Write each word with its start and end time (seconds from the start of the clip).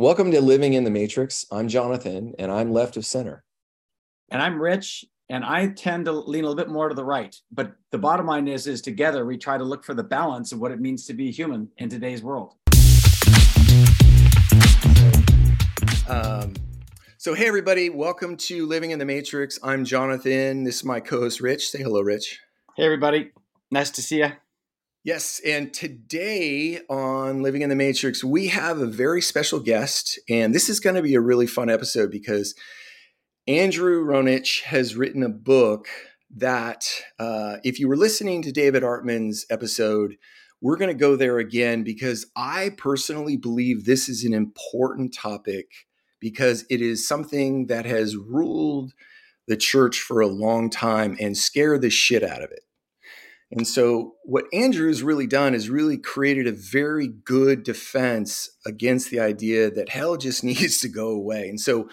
Welcome 0.00 0.30
to 0.30 0.40
Living 0.40 0.72
in 0.72 0.84
the 0.84 0.90
Matrix. 0.90 1.44
I'm 1.52 1.68
Jonathan, 1.68 2.32
and 2.38 2.50
I'm 2.50 2.72
left 2.72 2.96
of 2.96 3.04
center. 3.04 3.44
And 4.30 4.40
I'm 4.40 4.58
Rich, 4.58 5.04
and 5.28 5.44
I 5.44 5.66
tend 5.66 6.06
to 6.06 6.12
lean 6.12 6.44
a 6.44 6.48
little 6.48 6.56
bit 6.56 6.70
more 6.70 6.88
to 6.88 6.94
the 6.94 7.04
right. 7.04 7.36
But 7.52 7.74
the 7.90 7.98
bottom 7.98 8.24
line 8.24 8.48
is, 8.48 8.66
is 8.66 8.80
together 8.80 9.26
we 9.26 9.36
try 9.36 9.58
to 9.58 9.62
look 9.62 9.84
for 9.84 9.92
the 9.92 10.02
balance 10.02 10.52
of 10.52 10.58
what 10.58 10.72
it 10.72 10.80
means 10.80 11.04
to 11.04 11.12
be 11.12 11.30
human 11.30 11.68
in 11.76 11.90
today's 11.90 12.22
world. 12.22 12.54
Um, 16.08 16.54
so, 17.18 17.34
hey 17.34 17.46
everybody, 17.46 17.90
welcome 17.90 18.38
to 18.38 18.64
Living 18.64 18.92
in 18.92 18.98
the 18.98 19.04
Matrix. 19.04 19.58
I'm 19.62 19.84
Jonathan. 19.84 20.64
This 20.64 20.76
is 20.76 20.84
my 20.86 21.00
co-host 21.00 21.42
Rich. 21.42 21.68
Say 21.68 21.82
hello, 21.82 22.00
Rich. 22.00 22.40
Hey 22.74 22.86
everybody, 22.86 23.32
nice 23.70 23.90
to 23.90 24.00
see 24.00 24.20
you. 24.20 24.32
Yes, 25.02 25.40
and 25.46 25.72
today 25.72 26.80
on 26.90 27.42
Living 27.42 27.62
in 27.62 27.70
the 27.70 27.76
Matrix, 27.76 28.22
we 28.22 28.48
have 28.48 28.80
a 28.80 28.86
very 28.86 29.22
special 29.22 29.58
guest, 29.58 30.18
and 30.28 30.54
this 30.54 30.68
is 30.68 30.78
going 30.78 30.96
to 30.96 31.00
be 31.00 31.14
a 31.14 31.22
really 31.22 31.46
fun 31.46 31.70
episode 31.70 32.10
because 32.10 32.54
Andrew 33.48 34.04
Rounich 34.04 34.60
has 34.64 34.96
written 34.96 35.22
a 35.22 35.30
book 35.30 35.88
that, 36.36 36.86
uh, 37.18 37.56
if 37.64 37.80
you 37.80 37.88
were 37.88 37.96
listening 37.96 38.42
to 38.42 38.52
David 38.52 38.82
Artman's 38.82 39.46
episode, 39.48 40.16
we're 40.60 40.76
going 40.76 40.94
to 40.94 40.94
go 40.94 41.16
there 41.16 41.38
again 41.38 41.82
because 41.82 42.26
I 42.36 42.72
personally 42.76 43.38
believe 43.38 43.86
this 43.86 44.06
is 44.06 44.24
an 44.24 44.34
important 44.34 45.14
topic 45.14 45.70
because 46.20 46.66
it 46.68 46.82
is 46.82 47.08
something 47.08 47.68
that 47.68 47.86
has 47.86 48.18
ruled 48.18 48.92
the 49.48 49.56
church 49.56 50.00
for 50.00 50.20
a 50.20 50.26
long 50.26 50.68
time 50.68 51.16
and 51.18 51.38
scared 51.38 51.80
the 51.80 51.88
shit 51.88 52.22
out 52.22 52.42
of 52.42 52.50
it. 52.50 52.60
And 53.52 53.66
so, 53.66 54.14
what 54.24 54.44
Andrew's 54.52 55.02
really 55.02 55.26
done 55.26 55.54
is 55.54 55.68
really 55.68 55.98
created 55.98 56.46
a 56.46 56.52
very 56.52 57.08
good 57.08 57.64
defense 57.64 58.48
against 58.64 59.10
the 59.10 59.18
idea 59.18 59.70
that 59.70 59.88
hell 59.88 60.16
just 60.16 60.44
needs 60.44 60.78
to 60.78 60.88
go 60.88 61.08
away. 61.08 61.48
And 61.48 61.60
so, 61.60 61.88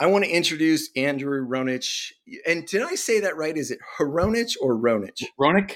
I 0.00 0.06
want 0.06 0.24
to 0.24 0.30
introduce 0.30 0.90
Andrew 0.96 1.46
Rounich. 1.46 2.12
And 2.46 2.66
did 2.66 2.82
I 2.82 2.94
say 2.94 3.20
that 3.20 3.36
right? 3.36 3.56
Is 3.56 3.70
it 3.70 3.78
Hronich 3.98 4.54
or 4.60 4.76
Ronich? 4.76 5.24
Ronich. 5.40 5.74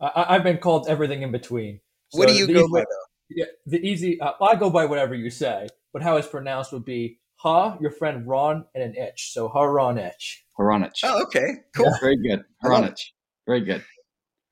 I, 0.00 0.34
have 0.34 0.44
been 0.44 0.58
called 0.58 0.88
everything 0.88 1.22
in 1.22 1.32
between. 1.32 1.80
So 2.10 2.18
what 2.18 2.28
do 2.28 2.34
you 2.34 2.46
go 2.46 2.68
by, 2.72 2.80
though? 2.80 2.86
Yeah, 3.28 3.46
the 3.66 3.78
easy, 3.78 4.20
uh, 4.20 4.32
I 4.40 4.56
go 4.56 4.70
by 4.70 4.86
whatever 4.86 5.14
you 5.14 5.30
say, 5.30 5.68
but 5.92 6.02
how 6.02 6.16
it's 6.16 6.26
pronounced 6.26 6.72
would 6.72 6.84
be 6.84 7.18
Ha, 7.36 7.76
your 7.80 7.90
friend 7.90 8.26
Ron, 8.26 8.66
and 8.74 8.84
an 8.84 8.94
itch. 8.96 9.32
So 9.32 9.48
Hronich. 9.48 10.38
Hronich. 10.58 11.00
Oh, 11.04 11.22
okay. 11.22 11.54
Cool. 11.74 11.86
Yeah. 11.86 12.00
Very 12.00 12.16
good. 12.16 12.42
Hronich. 12.64 13.00
Very 13.46 13.62
good. 13.62 13.84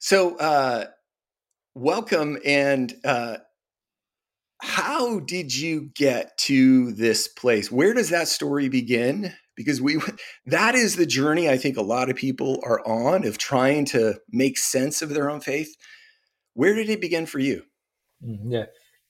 So, 0.00 0.36
uh, 0.36 0.86
welcome. 1.74 2.38
And 2.44 2.94
uh, 3.04 3.38
how 4.60 5.18
did 5.20 5.56
you 5.56 5.90
get 5.94 6.38
to 6.38 6.92
this 6.92 7.26
place? 7.26 7.72
Where 7.72 7.94
does 7.94 8.10
that 8.10 8.28
story 8.28 8.68
begin? 8.68 9.34
Because 9.56 9.80
we 9.80 10.00
that 10.46 10.76
is 10.76 10.94
the 10.94 11.06
journey 11.06 11.48
I 11.48 11.56
think 11.56 11.76
a 11.76 11.82
lot 11.82 12.10
of 12.10 12.16
people 12.16 12.60
are 12.62 12.80
on 12.86 13.26
of 13.26 13.38
trying 13.38 13.86
to 13.86 14.20
make 14.30 14.56
sense 14.56 15.02
of 15.02 15.10
their 15.10 15.28
own 15.28 15.40
faith. 15.40 15.74
Where 16.54 16.74
did 16.74 16.88
it 16.88 17.00
begin 17.00 17.26
for 17.26 17.40
you? 17.40 17.64
Mm, 18.24 18.52
yeah. 18.52 18.64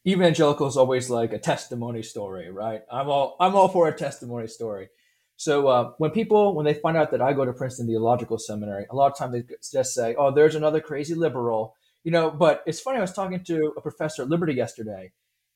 Evangelical 0.07 0.67
is 0.69 0.79
always 0.79 1.11
like 1.11 1.35
a 1.35 1.39
testimony 1.39 2.03
story, 2.03 2.51
right? 2.51 2.81
I'm 2.91 3.11
all 3.11 3.37
I'm 3.41 3.55
all 3.55 3.69
for 3.69 3.89
a 3.89 3.97
testimony 3.97 4.47
story. 4.47 4.89
So 5.39 5.69
uh, 5.69 5.93
when 5.99 6.11
people 6.11 6.57
when 6.57 6.67
they 6.67 6.75
find 6.75 6.97
out 6.97 7.13
that 7.13 7.23
I 7.23 7.33
go 7.33 7.45
to 7.45 7.53
Princeton 7.53 7.87
Theological 7.87 8.39
Seminary, 8.39 8.87
a 8.91 8.97
lot 8.97 9.13
of 9.13 9.17
times 9.17 9.33
they 9.33 9.45
just 9.73 9.95
say, 9.95 10.17
"Oh, 10.19 10.33
there's 10.33 10.57
another 10.57 10.81
crazy 10.81 11.15
liberal," 11.15 11.77
you 12.03 12.11
know. 12.11 12.29
But 12.29 12.65
it's 12.67 12.81
funny. 12.81 12.99
I 12.99 13.03
was 13.03 13.13
talking 13.13 13.45
to 13.45 13.73
a 13.77 13.81
professor 13.81 14.23
at 14.23 14.29
Liberty 14.29 14.55
yesterday, 14.55 15.13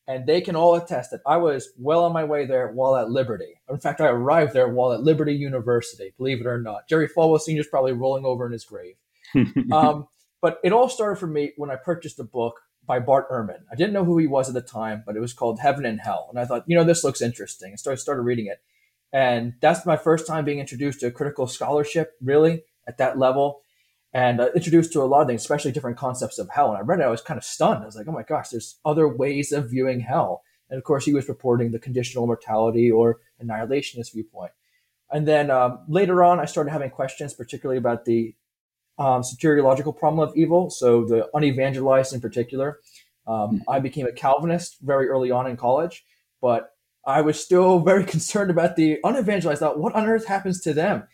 and 0.06 0.24
they 0.24 0.40
can 0.40 0.54
all 0.54 0.76
attest 0.76 1.10
that 1.10 1.20
I 1.26 1.38
was 1.38 1.70
well 1.76 2.04
on 2.04 2.12
my 2.12 2.22
way 2.22 2.46
there 2.46 2.68
while 2.68 2.94
at 2.94 3.10
Liberty. 3.10 3.60
In 3.68 3.78
fact, 3.78 4.00
I 4.00 4.06
arrived 4.06 4.52
there 4.52 4.68
while 4.68 4.92
at 4.92 5.02
Liberty 5.02 5.34
University. 5.34 6.14
Believe 6.16 6.40
it 6.40 6.46
or 6.46 6.60
not, 6.60 6.88
Jerry 6.88 7.08
Falwell 7.08 7.40
Sr. 7.40 7.62
is 7.62 7.66
probably 7.66 7.92
rolling 7.92 8.24
over 8.24 8.46
in 8.46 8.52
his 8.52 8.64
grave. 8.64 8.94
um, 9.72 10.06
but 10.40 10.60
it 10.62 10.72
all 10.72 10.88
started 10.88 11.16
for 11.16 11.26
me 11.26 11.54
when 11.56 11.70
I 11.70 11.76
purchased 11.76 12.20
a 12.20 12.24
book 12.24 12.60
by 12.86 13.00
Bart 13.00 13.28
Ehrman. 13.32 13.62
I 13.70 13.74
didn't 13.74 13.94
know 13.94 14.04
who 14.04 14.18
he 14.18 14.28
was 14.28 14.46
at 14.46 14.54
the 14.54 14.60
time, 14.60 15.02
but 15.04 15.16
it 15.16 15.20
was 15.20 15.32
called 15.32 15.58
Heaven 15.58 15.84
and 15.84 16.00
Hell, 16.00 16.28
and 16.30 16.38
I 16.38 16.44
thought, 16.44 16.62
you 16.68 16.76
know, 16.76 16.84
this 16.84 17.02
looks 17.02 17.20
interesting. 17.20 17.70
And 17.70 17.80
so 17.80 17.90
I 17.90 17.96
started 17.96 18.22
reading 18.22 18.46
it 18.46 18.60
and 19.12 19.54
that's 19.60 19.84
my 19.84 19.96
first 19.96 20.26
time 20.26 20.44
being 20.44 20.58
introduced 20.58 21.00
to 21.00 21.10
critical 21.10 21.46
scholarship, 21.46 22.12
really, 22.22 22.64
at 22.88 22.98
that 22.98 23.18
level. 23.18 23.60
And 24.14 24.40
uh, 24.40 24.48
introduced 24.54 24.92
to 24.92 25.02
a 25.02 25.04
lot 25.04 25.22
of 25.22 25.28
things, 25.28 25.40
especially 25.40 25.72
different 25.72 25.96
concepts 25.96 26.38
of 26.38 26.50
hell. 26.50 26.68
And 26.68 26.78
I 26.78 26.80
read 26.80 27.00
it, 27.00 27.04
I 27.04 27.08
was 27.08 27.22
kind 27.22 27.38
of 27.38 27.44
stunned. 27.44 27.82
I 27.82 27.86
was 27.86 27.96
like, 27.96 28.06
oh 28.08 28.12
my 28.12 28.22
gosh, 28.22 28.50
there's 28.50 28.78
other 28.84 29.08
ways 29.08 29.52
of 29.52 29.70
viewing 29.70 30.00
hell. 30.00 30.42
And 30.68 30.78
of 30.78 30.84
course, 30.84 31.04
he 31.04 31.14
was 31.14 31.24
purporting 31.24 31.72
the 31.72 31.78
conditional 31.78 32.26
mortality 32.26 32.90
or 32.90 33.20
annihilationist 33.42 34.12
viewpoint. 34.12 34.52
And 35.10 35.28
then 35.28 35.50
um, 35.50 35.84
later 35.88 36.24
on, 36.24 36.40
I 36.40 36.46
started 36.46 36.70
having 36.70 36.90
questions, 36.90 37.34
particularly 37.34 37.78
about 37.78 38.04
the 38.04 38.34
um, 38.98 39.22
soteriological 39.22 39.96
problem 39.96 40.26
of 40.26 40.34
evil, 40.36 40.70
so 40.70 41.04
the 41.04 41.28
unevangelized 41.34 42.14
in 42.14 42.20
particular. 42.20 42.80
Um, 43.26 43.34
mm-hmm. 43.36 43.70
I 43.70 43.80
became 43.80 44.06
a 44.06 44.12
Calvinist 44.12 44.78
very 44.80 45.08
early 45.08 45.30
on 45.30 45.46
in 45.46 45.56
college, 45.56 46.04
but 46.40 46.70
I 47.04 47.20
was 47.20 47.42
still 47.42 47.80
very 47.84 48.04
concerned 48.04 48.50
about 48.50 48.76
the 48.76 48.98
unevangelized. 49.04 49.60
Thought, 49.60 49.78
what 49.78 49.94
on 49.94 50.06
earth 50.06 50.26
happens 50.26 50.60
to 50.62 50.72
them? 50.72 51.08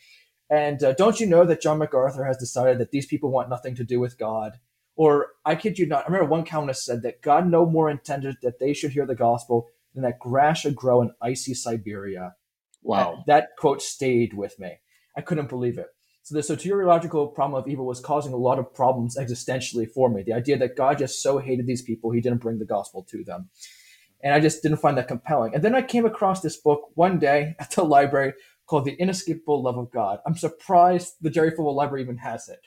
And 0.51 0.83
uh, 0.83 0.95
don't 0.95 1.21
you 1.21 1.27
know 1.27 1.45
that 1.45 1.61
John 1.61 1.79
MacArthur 1.79 2.25
has 2.25 2.39
decided 2.39 2.79
that 2.79 2.91
these 2.91 3.07
people 3.07 3.31
want 3.31 3.51
nothing 3.51 3.75
to 3.77 3.85
do 3.85 4.01
with 4.01 4.19
God? 4.19 4.59
Or 4.97 5.29
I 5.45 5.55
kid 5.55 5.79
you 5.79 5.87
not, 5.87 6.05
I 6.05 6.07
remember 6.07 6.29
one 6.29 6.45
Calvinist 6.45 6.85
said 6.85 7.03
that 7.03 7.23
God 7.23 7.47
no 7.47 7.67
more 7.67 7.91
intended 7.91 8.37
that 8.43 8.59
they 8.59 8.73
should 8.73 8.93
hear 8.93 9.07
the 9.07 9.15
gospel 9.15 9.69
than 9.95 10.03
that 10.03 10.19
grass 10.19 10.61
should 10.61 10.75
grow 10.75 11.03
in 11.03 11.13
icy 11.23 11.55
Siberia. 11.55 12.35
Wow. 12.83 13.23
That 13.27 13.51
quote 13.59 13.83
stayed 13.83 14.35
with 14.35 14.59
me. 14.59 14.79
I 15.17 15.21
couldn't 15.21 15.49
believe 15.49 15.79
it. 15.79 15.87
So 16.23 16.35
the 16.35 16.41
soteriological 16.41 17.35
problem 17.35 17.61
of 17.61 17.69
evil 17.69 17.87
was 17.87 18.01
causing 18.01 18.33
a 18.33 18.37
lot 18.37 18.59
of 18.59 18.75
problems 18.75 19.17
existentially 19.17 19.89
for 19.89 20.11
me. 20.11 20.23
The 20.23 20.35
idea 20.35 20.59
that 20.59 20.77
God 20.77 20.99
just 20.99 21.23
so 21.23 21.39
hated 21.39 21.67
these 21.67 21.83
people, 21.83 22.11
he 22.11 22.21
didn't 22.21 22.43
bring 22.43 22.59
the 22.59 22.65
gospel 22.65 23.07
to 23.11 23.25
them 23.25 23.51
and 24.23 24.35
I 24.35 24.41
just 24.41 24.63
didn't 24.63 24.79
find 24.79 24.99
that 24.99 25.09
compelling. 25.09 25.55
And 25.55 25.63
then 25.63 25.75
I 25.75 25.83
came 25.83 26.05
across 26.05 26.41
this 26.41 26.57
book 26.57 26.91
one 26.95 27.19
day 27.19 27.55
at 27.59 27.71
the 27.73 27.85
library 27.85 28.35
called 28.67 28.85
The 28.85 28.95
Inescapable 29.01 29.63
Love 29.63 29.79
of 29.79 29.91
God. 29.91 30.19
I'm 30.27 30.37
surprised 30.37 31.15
the 31.21 31.31
Jerry 31.31 31.53
Falwell 31.53 31.75
Library 31.75 32.03
even 32.03 32.19
has 32.19 32.49
it. 32.49 32.59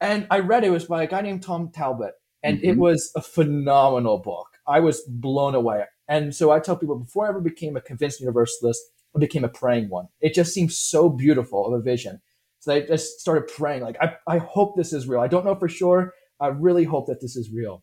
And 0.00 0.26
I 0.30 0.40
read 0.40 0.64
it, 0.64 0.68
it 0.68 0.70
was 0.70 0.86
by 0.86 1.02
a 1.02 1.08
guy 1.08 1.20
named 1.20 1.42
Tom 1.42 1.70
Talbott, 1.72 2.14
and 2.42 2.58
mm-hmm. 2.58 2.70
it 2.70 2.78
was 2.78 3.10
a 3.16 3.22
phenomenal 3.22 4.18
book. 4.18 4.46
I 4.66 4.80
was 4.80 5.02
blown 5.08 5.54
away. 5.54 5.84
And 6.08 6.34
so 6.34 6.50
I 6.50 6.60
tell 6.60 6.76
people 6.76 6.98
before 6.98 7.26
I 7.26 7.30
ever 7.30 7.40
became 7.40 7.76
a 7.76 7.80
convinced 7.80 8.20
universalist, 8.20 8.80
I 9.14 9.18
became 9.18 9.44
a 9.44 9.48
praying 9.48 9.88
one. 9.88 10.08
It 10.20 10.34
just 10.34 10.52
seems 10.52 10.76
so 10.78 11.08
beautiful 11.08 11.66
of 11.66 11.72
a 11.72 11.82
vision. 11.82 12.20
So 12.60 12.74
I 12.74 12.80
just 12.80 13.20
started 13.20 13.48
praying, 13.48 13.82
like, 13.82 13.96
I, 14.00 14.16
I 14.26 14.38
hope 14.38 14.76
this 14.76 14.92
is 14.92 15.06
real. 15.06 15.20
I 15.20 15.28
don't 15.28 15.44
know 15.44 15.54
for 15.54 15.68
sure. 15.68 16.12
I 16.40 16.48
really 16.48 16.84
hope 16.84 17.06
that 17.06 17.20
this 17.20 17.36
is 17.36 17.50
real. 17.50 17.82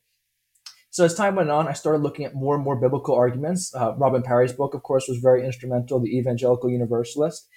So 0.96 1.04
as 1.04 1.14
time 1.14 1.36
went 1.36 1.50
on, 1.50 1.68
I 1.68 1.74
started 1.74 2.04
looking 2.04 2.24
at 2.24 2.36
more 2.36 2.56
and 2.56 2.64
more 2.64 2.78
biblical 2.78 3.16
arguments. 3.16 3.76
Uh, 3.76 3.94
Robin 3.98 4.22
Parry's 4.22 4.54
book, 4.54 4.74
of 4.74 4.84
course, 4.84 5.10
was 5.10 5.18
very 5.18 5.46
instrumental, 5.46 6.00
The 6.00 6.18
Evangelical 6.18 6.70
Universalist. 6.70 7.50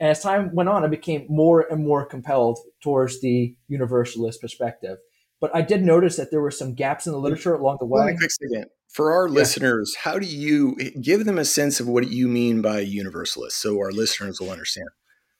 And 0.00 0.08
as 0.08 0.22
time 0.22 0.54
went 0.54 0.70
on, 0.70 0.82
I 0.82 0.86
became 0.86 1.26
more 1.28 1.66
and 1.70 1.84
more 1.84 2.06
compelled 2.06 2.58
towards 2.82 3.20
the 3.20 3.54
universalist 3.68 4.40
perspective. 4.40 4.96
But 5.42 5.54
I 5.54 5.60
did 5.60 5.84
notice 5.84 6.16
that 6.16 6.30
there 6.30 6.40
were 6.40 6.50
some 6.50 6.74
gaps 6.74 7.06
in 7.06 7.12
the 7.12 7.18
literature 7.18 7.52
along 7.52 7.76
the 7.80 7.84
way. 7.84 8.16
quick 8.16 8.30
second. 8.30 8.64
For 8.88 9.12
our 9.12 9.28
yeah. 9.28 9.34
listeners, 9.34 9.94
how 9.96 10.18
do 10.18 10.24
you 10.24 10.74
give 11.02 11.26
them 11.26 11.36
a 11.36 11.44
sense 11.44 11.80
of 11.80 11.86
what 11.86 12.08
you 12.08 12.28
mean 12.28 12.62
by 12.62 12.78
universalist 12.78 13.58
so 13.58 13.78
our 13.78 13.92
listeners 13.92 14.40
will 14.40 14.50
understand? 14.50 14.88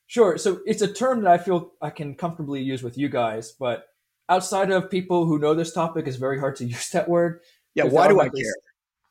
Sure. 0.08 0.36
So 0.36 0.60
it's 0.66 0.82
a 0.82 0.92
term 0.92 1.22
that 1.22 1.30
I 1.30 1.38
feel 1.38 1.72
I 1.80 1.88
can 1.88 2.16
comfortably 2.16 2.60
use 2.60 2.82
with 2.82 2.98
you 2.98 3.08
guys, 3.08 3.54
but 3.58 3.84
outside 4.30 4.70
of 4.70 4.90
people 4.90 5.26
who 5.26 5.38
know 5.38 5.52
this 5.52 5.72
topic, 5.72 6.06
it's 6.06 6.16
very 6.16 6.38
hard 6.38 6.56
to 6.56 6.64
use 6.76 6.88
that 6.90 7.08
word. 7.08 7.40
Yeah, 7.74 7.84
why 7.84 8.08
do 8.08 8.20
I 8.20 8.28
care? 8.28 8.54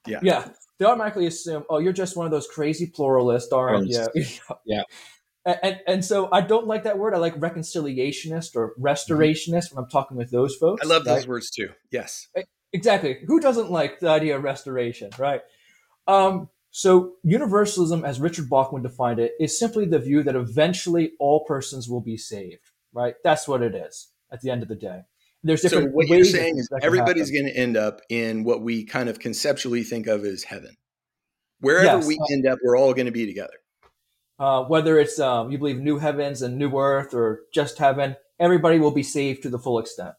Yeah, 0.07 0.19
yeah, 0.23 0.47
they 0.79 0.85
automatically 0.85 1.27
assume, 1.27 1.65
oh, 1.69 1.77
you're 1.77 1.93
just 1.93 2.17
one 2.17 2.25
of 2.25 2.31
those 2.31 2.47
crazy 2.47 2.87
pluralists, 2.87 3.51
aren't 3.51 3.87
you? 3.87 4.07
yeah. 4.65 4.83
And, 5.45 5.79
and 5.87 6.05
so 6.05 6.29
I 6.31 6.41
don't 6.41 6.67
like 6.67 6.83
that 6.83 6.99
word. 6.99 7.15
I 7.15 7.17
like 7.17 7.33
reconciliationist 7.39 8.55
or 8.55 8.75
restorationist 8.79 9.73
when 9.73 9.83
I'm 9.83 9.89
talking 9.89 10.15
with 10.15 10.29
those 10.29 10.55
folks. 10.55 10.85
I 10.85 10.87
love 10.87 11.05
those 11.05 11.27
words 11.27 11.49
too. 11.49 11.69
Yes. 11.89 12.27
Exactly. 12.71 13.17
Who 13.25 13.39
doesn't 13.39 13.71
like 13.71 13.99
the 13.99 14.09
idea 14.09 14.35
of 14.35 14.43
restoration, 14.43 15.09
right? 15.17 15.41
Um, 16.07 16.49
so 16.69 17.13
universalism, 17.23 18.05
as 18.05 18.19
Richard 18.19 18.47
Bauckham 18.47 18.83
defined 18.83 19.19
it, 19.19 19.31
is 19.39 19.57
simply 19.57 19.85
the 19.85 19.97
view 19.97 20.21
that 20.23 20.35
eventually 20.35 21.13
all 21.19 21.45
persons 21.45 21.89
will 21.89 22.01
be 22.01 22.17
saved, 22.17 22.69
right? 22.93 23.15
That's 23.23 23.47
what 23.47 23.63
it 23.63 23.73
is 23.73 24.09
at 24.31 24.41
the 24.41 24.49
end 24.49 24.63
of 24.63 24.69
the 24.69 24.75
day. 24.75 25.01
There's 25.43 25.61
different. 25.61 25.89
So 25.89 25.91
what 25.91 26.07
you're 26.07 26.25
saying 26.25 26.57
is 26.57 26.67
everybody's 26.81 27.31
going 27.31 27.45
to 27.45 27.55
end 27.55 27.77
up 27.77 28.01
in 28.09 28.43
what 28.43 28.61
we 28.61 28.83
kind 28.83 29.07
of 29.07 29.19
conceptually 29.19 29.83
think 29.83 30.07
of 30.07 30.25
as 30.25 30.43
heaven. 30.43 30.75
Wherever 31.61 31.97
yes. 31.99 32.07
we 32.07 32.19
end 32.31 32.45
up, 32.45 32.59
we're 32.63 32.77
all 32.77 32.93
going 32.93 33.05
to 33.05 33.11
be 33.11 33.25
together. 33.25 33.53
Uh, 34.37 34.63
whether 34.63 34.97
it's 34.97 35.19
um, 35.19 35.51
you 35.51 35.57
believe 35.57 35.79
new 35.79 35.97
heavens 35.97 36.41
and 36.41 36.57
new 36.57 36.77
earth 36.77 37.13
or 37.13 37.41
just 37.53 37.77
heaven, 37.77 38.15
everybody 38.39 38.79
will 38.79 38.91
be 38.91 39.03
saved 39.03 39.43
to 39.43 39.49
the 39.49 39.59
full 39.59 39.79
extent. 39.79 40.13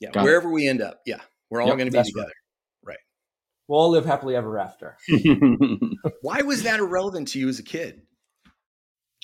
Yeah, 0.00 0.10
Got 0.10 0.24
wherever 0.24 0.48
it. 0.48 0.52
we 0.52 0.68
end 0.68 0.80
up, 0.80 1.00
yeah, 1.04 1.20
we're 1.50 1.60
all 1.60 1.68
yep, 1.68 1.76
going 1.76 1.90
to 1.90 1.98
be 1.98 2.02
together. 2.02 2.32
Right. 2.82 2.98
We'll 3.68 3.80
all 3.80 3.90
live 3.90 4.06
happily 4.06 4.34
ever 4.36 4.58
after. 4.58 4.96
Why 6.22 6.42
was 6.42 6.62
that 6.62 6.80
irrelevant 6.80 7.28
to 7.28 7.38
you 7.38 7.48
as 7.48 7.58
a 7.58 7.62
kid? 7.62 8.02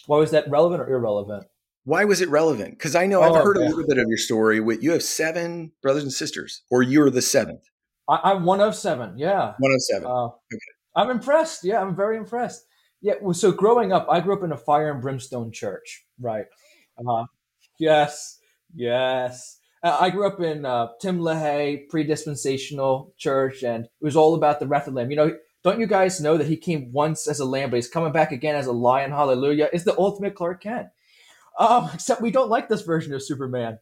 Why 0.06 0.18
was 0.18 0.32
that 0.32 0.50
relevant 0.50 0.82
or 0.82 0.92
irrelevant? 0.92 1.46
Why 1.84 2.04
was 2.04 2.20
it 2.20 2.28
relevant? 2.28 2.70
Because 2.78 2.94
I 2.94 3.06
know 3.06 3.20
Oh, 3.22 3.34
I've 3.34 3.42
heard 3.42 3.56
yeah. 3.58 3.66
a 3.66 3.68
little 3.68 3.86
bit 3.86 3.98
of 3.98 4.06
your 4.08 4.18
story. 4.18 4.60
With 4.60 4.82
you 4.82 4.92
have 4.92 5.02
seven 5.02 5.72
brothers 5.82 6.02
and 6.04 6.12
sisters, 6.12 6.62
or 6.70 6.82
you're 6.82 7.10
the 7.10 7.22
seventh, 7.22 7.64
I, 8.08 8.20
I'm 8.32 8.44
one 8.44 8.60
of 8.60 8.74
seven. 8.74 9.18
Yeah. 9.18 9.54
one 9.58 9.72
of 9.72 9.82
seven. 9.82 10.08
Uh, 10.08 10.28
I'm 10.94 11.10
impressed. 11.10 11.64
Yeah, 11.64 11.80
I'm 11.80 11.96
very 11.96 12.16
impressed. 12.16 12.64
Yeah. 13.00 13.14
Well, 13.20 13.34
so 13.34 13.50
growing 13.50 13.92
up, 13.92 14.06
I 14.10 14.20
grew 14.20 14.36
up 14.36 14.44
in 14.44 14.52
a 14.52 14.56
fire 14.56 14.90
and 14.92 15.00
brimstone 15.02 15.50
church, 15.52 16.04
right? 16.20 16.44
Uh, 16.98 17.24
yes, 17.80 18.38
yes. 18.74 19.58
Uh, 19.82 19.96
I 20.00 20.10
grew 20.10 20.26
up 20.28 20.40
in 20.40 20.64
uh, 20.64 20.88
Tim 21.00 21.18
LaHaye 21.18 21.88
pre-dispensational 21.88 23.12
church, 23.18 23.64
and 23.64 23.84
it 23.86 23.90
was 24.00 24.14
all 24.14 24.34
about 24.36 24.60
the 24.60 24.66
wrath 24.68 24.86
of 24.86 24.94
the 24.94 25.00
lamb. 25.00 25.10
You 25.10 25.16
know, 25.16 25.36
don't 25.64 25.80
you 25.80 25.86
guys 25.88 26.20
know 26.20 26.36
that 26.36 26.46
he 26.46 26.56
came 26.56 26.92
once 26.92 27.26
as 27.26 27.40
a 27.40 27.44
lamb, 27.44 27.70
but 27.70 27.76
he's 27.76 27.88
coming 27.88 28.12
back 28.12 28.30
again 28.30 28.54
as 28.54 28.66
a 28.66 28.72
lion? 28.72 29.10
Hallelujah! 29.10 29.68
Is 29.72 29.82
the 29.84 29.98
ultimate 29.98 30.36
Clark 30.36 30.62
Kent. 30.62 30.88
Um, 31.58 31.90
except 31.92 32.20
we 32.22 32.30
don't 32.30 32.48
like 32.50 32.68
this 32.68 32.82
version 32.82 33.12
of 33.14 33.22
Superman. 33.22 33.78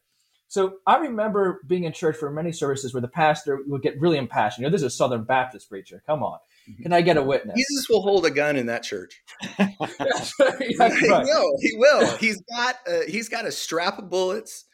So 0.47 0.79
I 0.85 0.97
remember 0.97 1.61
being 1.67 1.85
in 1.85 1.93
church 1.93 2.17
for 2.17 2.29
many 2.29 2.51
services 2.51 2.93
where 2.93 2.99
the 3.01 3.07
pastor 3.07 3.59
would 3.67 3.81
get 3.81 3.99
really 4.01 4.17
impassioned. 4.17 4.63
You 4.63 4.67
know, 4.67 4.71
this 4.73 4.81
is 4.81 4.87
a 4.87 4.97
Southern 4.97 5.23
Baptist 5.23 5.69
preacher. 5.69 6.03
Come 6.05 6.23
on. 6.23 6.39
Can 6.83 6.91
I 6.91 6.99
get 7.01 7.15
a 7.15 7.23
witness? 7.23 7.55
Jesus 7.55 7.87
will 7.89 8.01
hold 8.01 8.25
a 8.25 8.29
gun 8.31 8.57
in 8.57 8.65
that 8.65 8.83
church. 8.83 9.21
That's 9.57 9.79
right. 10.39 10.73
That's 10.77 10.97
he 10.99 11.07
will. 11.07 11.57
He 11.61 11.71
will. 11.77 12.05
He's 12.17 12.41
got 12.53 12.75
a, 12.85 13.03
he's 13.09 13.29
got 13.29 13.45
a 13.45 13.51
strap 13.51 13.97
of 13.97 14.09
bullets, 14.09 14.65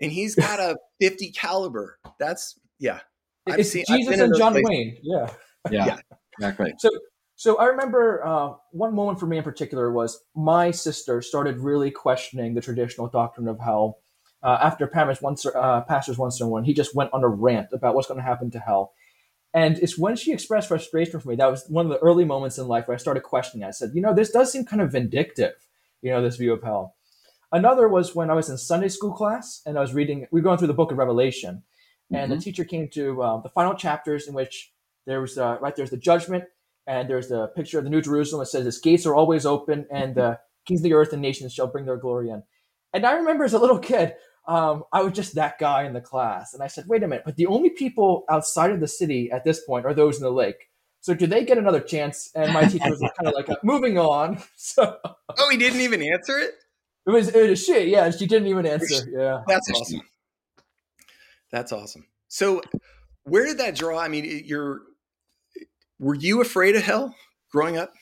and 0.00 0.10
he's 0.10 0.34
got 0.34 0.58
a 0.58 0.76
50 1.00 1.30
caliber. 1.32 1.98
That's 2.18 2.58
yeah. 2.78 3.00
I've 3.46 3.58
It's 3.60 3.70
seen- 3.70 3.84
I've 3.90 3.98
Jesus 3.98 4.18
and 4.18 4.34
John 4.36 4.52
places. 4.52 4.68
Wayne. 4.70 4.96
Yeah. 5.02 5.30
Yeah, 5.70 5.86
Yeah. 5.86 5.98
exactly. 6.38 6.72
So 6.78 6.88
I 7.58 7.64
remember 7.64 8.24
uh, 8.24 8.52
one 8.70 8.94
moment 8.94 9.18
for 9.18 9.26
me 9.26 9.36
in 9.36 9.42
particular 9.42 9.90
was 9.90 10.22
my 10.32 10.70
sister 10.70 11.20
started 11.20 11.58
really 11.58 11.90
questioning 11.90 12.54
the 12.54 12.60
traditional 12.60 13.08
doctrine 13.08 13.48
of 13.48 13.58
hell. 13.58 13.98
Uh, 14.44 14.58
after 14.62 14.86
Pam's 14.86 15.20
once 15.20 15.44
uh, 15.44 15.80
pastor's 15.88 16.16
one 16.16 16.30
sermon, 16.30 16.62
he 16.62 16.72
just 16.72 16.94
went 16.94 17.10
on 17.12 17.24
a 17.24 17.28
rant 17.28 17.70
about 17.72 17.96
what's 17.96 18.06
going 18.06 18.20
to 18.20 18.24
happen 18.24 18.52
to 18.52 18.60
hell. 18.60 18.92
And 19.52 19.76
it's 19.78 19.98
when 19.98 20.14
she 20.14 20.32
expressed 20.32 20.68
frustration 20.68 21.18
for 21.18 21.30
me 21.30 21.34
that 21.34 21.50
was 21.50 21.66
one 21.68 21.84
of 21.84 21.90
the 21.90 21.98
early 21.98 22.24
moments 22.24 22.58
in 22.58 22.68
life 22.68 22.86
where 22.86 22.94
I 22.94 22.98
started 22.98 23.24
questioning. 23.24 23.66
I 23.66 23.72
said, 23.72 23.90
you 23.92 24.02
know, 24.02 24.14
this 24.14 24.30
does 24.30 24.52
seem 24.52 24.64
kind 24.64 24.80
of 24.80 24.92
vindictive, 24.92 25.54
you 26.00 26.12
know, 26.12 26.22
this 26.22 26.36
view 26.36 26.52
of 26.52 26.62
hell. 26.62 26.94
Another 27.50 27.88
was 27.88 28.14
when 28.14 28.30
I 28.30 28.34
was 28.34 28.50
in 28.50 28.56
Sunday 28.56 28.88
school 28.88 29.12
class 29.12 29.62
and 29.66 29.76
I 29.76 29.80
was 29.80 29.94
reading, 29.94 30.28
we 30.30 30.40
were 30.40 30.44
going 30.44 30.58
through 30.58 30.68
the 30.68 30.74
book 30.74 30.92
of 30.92 30.98
Revelation, 30.98 31.64
and 32.12 32.30
the 32.30 32.38
teacher 32.38 32.64
came 32.64 32.88
to 32.90 33.22
uh, 33.22 33.40
the 33.40 33.48
final 33.48 33.74
chapters 33.74 34.28
in 34.28 34.34
which 34.34 34.72
there 35.06 35.20
was, 35.20 35.36
uh, 35.38 35.58
right, 35.60 35.74
there's 35.74 35.90
the 35.90 35.96
judgment, 35.96 36.44
and 36.86 37.08
there's 37.08 37.28
the 37.28 37.48
picture 37.48 37.78
of 37.78 37.84
the 37.84 37.90
New 37.90 38.02
Jerusalem. 38.02 38.42
It 38.42 38.46
says, 38.46 38.66
its 38.66 38.78
gates 38.80 39.06
are 39.06 39.14
always 39.14 39.46
open, 39.46 39.86
and 39.90 40.14
the 40.14 40.38
kings 40.66 40.80
of 40.80 40.84
the 40.84 40.94
earth 40.94 41.12
and 41.12 41.22
nations 41.22 41.52
shall 41.52 41.66
bring 41.66 41.84
their 41.86 41.96
glory 41.96 42.30
in. 42.30 42.42
And 42.92 43.06
I 43.06 43.12
remember 43.12 43.44
as 43.44 43.52
a 43.54 43.58
little 43.58 43.78
kid, 43.78 44.14
um, 44.46 44.84
I 44.92 45.02
was 45.02 45.12
just 45.12 45.34
that 45.36 45.58
guy 45.58 45.84
in 45.84 45.92
the 45.92 46.00
class. 46.00 46.52
And 46.54 46.62
I 46.62 46.66
said, 46.66 46.84
wait 46.88 47.02
a 47.02 47.08
minute, 47.08 47.22
but 47.24 47.36
the 47.36 47.46
only 47.46 47.70
people 47.70 48.24
outside 48.28 48.70
of 48.70 48.80
the 48.80 48.88
city 48.88 49.30
at 49.30 49.44
this 49.44 49.64
point 49.64 49.86
are 49.86 49.94
those 49.94 50.16
in 50.18 50.24
the 50.24 50.30
lake. 50.32 50.68
So 51.00 51.14
do 51.14 51.26
they 51.26 51.44
get 51.44 51.58
another 51.58 51.80
chance? 51.80 52.30
And 52.34 52.52
my 52.52 52.64
teacher 52.64 52.90
was 52.90 53.00
kind 53.00 53.26
of 53.26 53.34
like, 53.34 53.48
moving 53.64 53.98
on. 53.98 54.42
So 54.56 54.98
Oh, 55.04 55.48
he 55.50 55.56
didn't 55.56 55.80
even 55.80 56.02
answer 56.02 56.38
it. 56.38 56.54
it 57.06 57.10
was, 57.10 57.28
it 57.28 57.50
was 57.50 57.64
she. 57.64 57.90
Yeah, 57.90 58.10
she 58.10 58.26
didn't 58.26 58.48
even 58.48 58.66
answer. 58.66 59.08
Yeah. 59.10 59.42
That's 59.48 59.68
awesome. 59.70 60.02
That's 61.50 61.72
awesome. 61.72 62.06
So, 62.28 62.62
where 63.24 63.44
did 63.46 63.58
that 63.58 63.74
draw? 63.76 63.98
I 63.98 64.08
mean, 64.08 64.42
you're 64.44 64.82
were 66.02 66.16
you 66.16 66.40
afraid 66.40 66.74
of 66.74 66.82
hell 66.82 67.14
growing 67.52 67.78
up? 67.78 67.92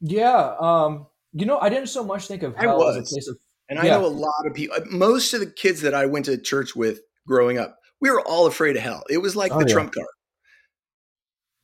Yeah. 0.00 0.54
Um, 0.60 1.06
you 1.32 1.46
know, 1.46 1.58
I 1.58 1.68
didn't 1.70 1.88
so 1.88 2.04
much 2.04 2.26
think 2.28 2.42
of 2.42 2.54
hell 2.54 2.86
as 2.88 2.96
a 2.96 3.02
place 3.02 3.26
of 3.26 3.38
And 3.68 3.78
I 3.78 3.84
know 3.84 4.04
a 4.04 4.06
lot 4.06 4.46
of 4.46 4.54
people. 4.54 4.76
Most 4.90 5.32
of 5.32 5.40
the 5.40 5.46
kids 5.46 5.80
that 5.80 5.94
I 5.94 6.06
went 6.06 6.26
to 6.26 6.36
church 6.36 6.76
with 6.76 7.00
growing 7.26 7.58
up, 7.58 7.78
we 8.00 8.10
were 8.10 8.20
all 8.20 8.46
afraid 8.46 8.76
of 8.76 8.82
hell. 8.82 9.02
It 9.08 9.18
was 9.18 9.34
like 9.34 9.52
Oh, 9.52 9.60
the 9.60 9.66
yeah. 9.66 9.72
trump 9.72 9.94
card. 9.94 10.06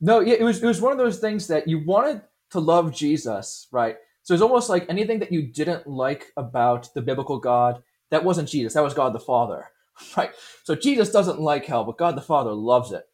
No, 0.00 0.20
yeah, 0.20 0.34
it 0.34 0.42
was 0.42 0.62
it 0.62 0.66
was 0.66 0.80
one 0.80 0.92
of 0.92 0.98
those 0.98 1.18
things 1.18 1.46
that 1.48 1.68
you 1.68 1.84
wanted 1.84 2.22
to 2.50 2.60
love 2.60 2.94
Jesus, 2.94 3.66
right? 3.72 3.96
So 4.22 4.34
it's 4.34 4.42
almost 4.42 4.68
like 4.68 4.86
anything 4.88 5.18
that 5.20 5.32
you 5.32 5.42
didn't 5.42 5.86
like 5.86 6.32
about 6.36 6.92
the 6.94 7.02
biblical 7.02 7.38
God, 7.38 7.82
that 8.10 8.24
wasn't 8.24 8.48
Jesus, 8.48 8.74
that 8.74 8.82
was 8.82 8.94
God 8.94 9.12
the 9.12 9.20
Father, 9.20 9.70
right? 10.16 10.30
So 10.64 10.74
Jesus 10.74 11.10
doesn't 11.10 11.40
like 11.40 11.64
hell, 11.66 11.84
but 11.84 11.98
God 11.98 12.16
the 12.16 12.22
Father 12.22 12.52
loves 12.52 12.92
it. 12.92 13.04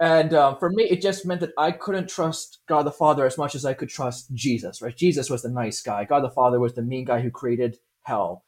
And 0.00 0.32
um, 0.32 0.56
for 0.58 0.70
me, 0.70 0.84
it 0.84 1.02
just 1.02 1.26
meant 1.26 1.42
that 1.42 1.52
I 1.58 1.72
couldn't 1.72 2.08
trust 2.08 2.60
God 2.66 2.84
the 2.84 2.90
Father 2.90 3.26
as 3.26 3.36
much 3.36 3.54
as 3.54 3.66
I 3.66 3.74
could 3.74 3.90
trust 3.90 4.32
Jesus, 4.32 4.80
right? 4.80 4.96
Jesus 4.96 5.28
was 5.28 5.42
the 5.42 5.50
nice 5.50 5.82
guy. 5.82 6.04
God 6.04 6.24
the 6.24 6.30
Father 6.30 6.58
was 6.58 6.72
the 6.72 6.82
mean 6.82 7.04
guy 7.04 7.20
who 7.20 7.30
created 7.30 7.78
hell. 8.02 8.44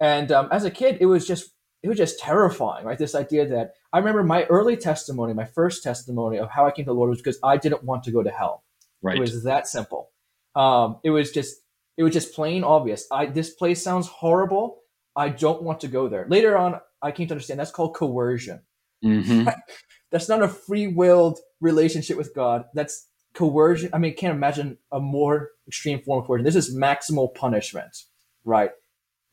And 0.00 0.32
um, 0.32 0.48
as 0.50 0.64
a 0.64 0.70
kid, 0.70 0.96
it 1.00 1.06
was 1.06 1.26
just 1.26 1.50
it 1.82 1.88
was 1.88 1.98
just 1.98 2.18
terrifying, 2.18 2.86
right? 2.86 2.98
This 2.98 3.14
idea 3.14 3.46
that 3.46 3.74
I 3.92 3.98
remember 3.98 4.24
my 4.24 4.44
early 4.44 4.76
testimony, 4.76 5.34
my 5.34 5.44
first 5.44 5.82
testimony 5.82 6.38
of 6.38 6.50
how 6.50 6.66
I 6.66 6.70
came 6.70 6.86
to 6.86 6.90
the 6.90 6.94
Lord 6.94 7.10
was 7.10 7.18
because 7.18 7.38
I 7.44 7.58
didn't 7.58 7.84
want 7.84 8.02
to 8.04 8.10
go 8.10 8.22
to 8.22 8.30
hell. 8.30 8.64
Right. 9.02 9.18
It 9.18 9.20
was 9.20 9.44
that 9.44 9.68
simple. 9.68 10.10
Um, 10.54 10.98
it 11.04 11.10
was 11.10 11.30
just 11.30 11.56
it 11.98 12.02
was 12.02 12.12
just 12.14 12.34
plain 12.34 12.64
obvious. 12.64 13.06
I 13.12 13.26
this 13.26 13.50
place 13.50 13.82
sounds 13.82 14.06
horrible. 14.06 14.78
I 15.14 15.28
don't 15.28 15.62
want 15.62 15.80
to 15.80 15.88
go 15.88 16.08
there. 16.08 16.26
Later 16.28 16.56
on, 16.56 16.80
I 17.02 17.12
came 17.12 17.28
to 17.28 17.34
understand 17.34 17.60
that's 17.60 17.70
called 17.70 17.94
coercion. 17.94 18.62
Mhm. 19.04 19.52
That's 20.10 20.28
not 20.28 20.42
a 20.42 20.48
free 20.48 20.86
willed 20.86 21.38
relationship 21.60 22.16
with 22.16 22.34
God. 22.34 22.64
That's 22.74 23.08
coercion. 23.34 23.90
I 23.92 23.98
mean, 23.98 24.12
I 24.12 24.14
can't 24.14 24.34
imagine 24.34 24.78
a 24.92 25.00
more 25.00 25.50
extreme 25.66 26.00
form 26.00 26.20
of 26.20 26.26
coercion. 26.26 26.44
This 26.44 26.56
is 26.56 26.74
maximal 26.76 27.34
punishment, 27.34 27.96
right? 28.44 28.70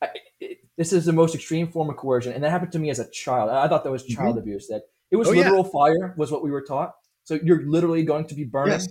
I, 0.02 0.08
it, 0.40 0.58
this 0.76 0.92
is 0.92 1.04
the 1.04 1.12
most 1.12 1.34
extreme 1.34 1.68
form 1.68 1.88
of 1.90 1.96
coercion, 1.96 2.32
and 2.32 2.42
that 2.42 2.50
happened 2.50 2.72
to 2.72 2.78
me 2.78 2.90
as 2.90 2.98
a 2.98 3.08
child. 3.10 3.50
I 3.50 3.68
thought 3.68 3.84
that 3.84 3.90
was 3.92 4.04
child 4.04 4.36
abuse. 4.38 4.66
That 4.68 4.82
it 5.10 5.16
was 5.16 5.28
Oh, 5.28 5.32
yeah. 5.32 5.42
literal 5.44 5.64
fire 5.64 6.14
was 6.18 6.30
what 6.32 6.42
we 6.42 6.50
were 6.50 6.62
taught. 6.62 6.92
So 7.22 7.38
you're 7.42 7.62
literally 7.66 8.02
going 8.02 8.26
to 8.26 8.34
be 8.34 8.44
burned. 8.44 8.70
Yes. 8.72 8.86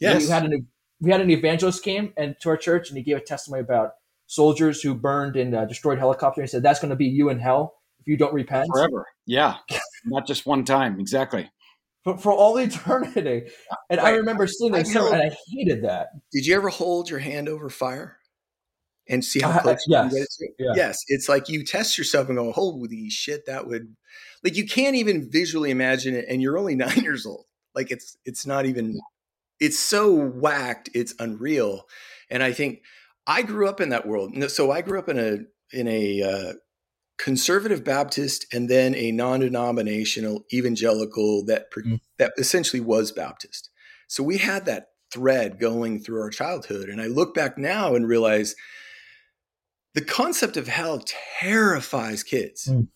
We 0.00 0.06
Yes. 0.06 0.28
had 0.28 0.44
an 0.44 0.66
we 1.00 1.10
had 1.10 1.20
an 1.22 1.30
evangelist 1.30 1.82
came 1.82 2.12
and 2.16 2.34
to 2.42 2.50
our 2.50 2.56
church, 2.56 2.88
and 2.90 2.98
he 2.98 3.02
gave 3.04 3.16
a 3.16 3.20
testimony 3.20 3.60
about 3.62 3.92
soldiers 4.26 4.82
who 4.82 4.94
burned 4.94 5.36
and 5.36 5.54
uh, 5.54 5.64
destroyed 5.64 5.98
helicopters. 5.98 6.42
He 6.42 6.48
said 6.48 6.62
that's 6.62 6.80
going 6.80 6.90
to 6.90 6.96
be 6.96 7.06
you 7.06 7.30
in 7.30 7.38
hell 7.38 7.74
if 8.00 8.06
you 8.06 8.16
don't 8.16 8.34
repent 8.34 8.68
Forever. 8.72 9.06
Yeah. 9.26 9.56
Not 10.04 10.26
just 10.26 10.46
one 10.46 10.64
time. 10.64 10.98
Exactly. 11.00 11.50
for, 12.04 12.16
for 12.18 12.32
all 12.32 12.56
eternity. 12.58 13.50
And 13.88 14.00
I 14.00 14.10
remember 14.10 14.46
seeing 14.46 14.74
I 14.74 14.78
that 14.78 14.86
sermon, 14.86 15.14
and 15.20 15.32
I 15.32 15.36
hated 15.48 15.84
that. 15.84 16.08
Did 16.32 16.46
you 16.46 16.56
ever 16.56 16.68
hold 16.68 17.10
your 17.10 17.18
hand 17.18 17.48
over 17.48 17.68
fire 17.68 18.18
and 19.08 19.24
see 19.24 19.40
how 19.40 19.50
Uh, 19.50 19.62
close 19.62 19.84
you 19.86 19.96
can 19.96 20.04
yes. 20.06 20.14
get 20.14 20.22
it 20.22 20.28
to? 20.38 20.64
Yeah. 20.64 20.72
Yes, 20.76 20.98
it's 21.08 21.28
like 21.28 21.48
you 21.48 21.64
test 21.64 21.98
yourself 21.98 22.28
and 22.28 22.38
go, 22.38 22.52
"Holy 22.52 23.10
shit, 23.10 23.46
that 23.46 23.66
would!" 23.66 23.94
Like 24.44 24.56
you 24.56 24.66
can't 24.66 24.96
even 24.96 25.30
visually 25.30 25.70
imagine 25.70 26.14
it, 26.14 26.24
and 26.28 26.40
you're 26.40 26.58
only 26.58 26.74
nine 26.76 27.02
years 27.02 27.26
old. 27.26 27.46
Like 27.74 27.90
it's 27.90 28.16
it's 28.24 28.46
not 28.46 28.66
even. 28.66 28.98
It's 29.58 29.78
so 29.78 30.14
whacked, 30.14 30.88
it's 30.94 31.14
unreal, 31.18 31.82
and 32.30 32.42
I 32.42 32.52
think 32.52 32.80
I 33.26 33.42
grew 33.42 33.68
up 33.68 33.78
in 33.80 33.90
that 33.90 34.06
world. 34.08 34.32
So 34.50 34.70
I 34.70 34.80
grew 34.80 34.98
up 34.98 35.10
in 35.10 35.18
a 35.18 35.38
in 35.76 35.86
a 35.86 36.22
uh, 36.22 36.52
conservative 37.22 37.84
Baptist 37.84 38.46
and 38.52 38.68
then 38.70 38.94
a 38.94 39.12
non-denominational 39.12 40.44
evangelical 40.52 41.44
that 41.44 41.70
pre- 41.70 41.82
Mm. 41.84 42.00
that 42.18 42.32
essentially 42.38 42.80
was 42.80 43.12
Baptist. 43.12 43.68
So 44.08 44.22
we 44.22 44.38
had 44.38 44.64
that 44.66 44.88
thread 45.12 45.58
going 45.60 46.00
through 46.00 46.20
our 46.20 46.30
childhood. 46.30 46.88
And 46.88 47.00
I 47.00 47.06
look 47.06 47.34
back 47.34 47.58
now 47.58 47.94
and 47.94 48.08
realize 48.08 48.54
the 49.94 50.00
concept 50.00 50.56
of 50.56 50.68
hell 50.68 51.02
terrifies 51.40 52.22
kids. 52.22 52.68
Mm. 52.68 52.88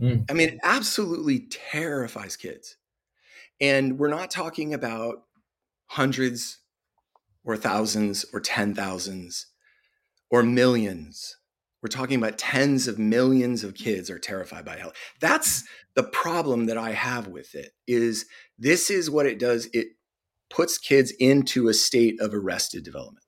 Mm. 0.00 0.30
I 0.30 0.32
mean, 0.32 0.48
it 0.50 0.58
absolutely 0.62 1.40
terrifies 1.40 2.36
kids. 2.36 2.76
And 3.60 3.98
we're 3.98 4.08
not 4.08 4.30
talking 4.30 4.72
about 4.72 5.24
hundreds 5.86 6.60
or 7.44 7.56
thousands 7.56 8.24
or 8.32 8.40
ten 8.40 8.74
thousands 8.74 9.46
or 10.30 10.42
millions. 10.42 11.36
We're 11.82 11.88
talking 11.88 12.16
about 12.18 12.38
tens 12.38 12.88
of 12.88 12.98
millions 12.98 13.62
of 13.62 13.74
kids 13.74 14.10
are 14.10 14.18
terrified 14.18 14.64
by 14.64 14.76
hell. 14.78 14.92
That's 15.20 15.64
the 15.94 16.02
problem 16.02 16.66
that 16.66 16.76
I 16.76 16.90
have 16.90 17.28
with 17.28 17.54
it 17.54 17.70
is 17.86 18.26
this 18.58 18.90
is 18.90 19.10
what 19.10 19.26
it 19.26 19.38
does. 19.38 19.68
It 19.72 19.88
puts 20.50 20.76
kids 20.78 21.12
into 21.20 21.68
a 21.68 21.74
state 21.74 22.20
of 22.20 22.34
arrested 22.34 22.82
development. 22.82 23.24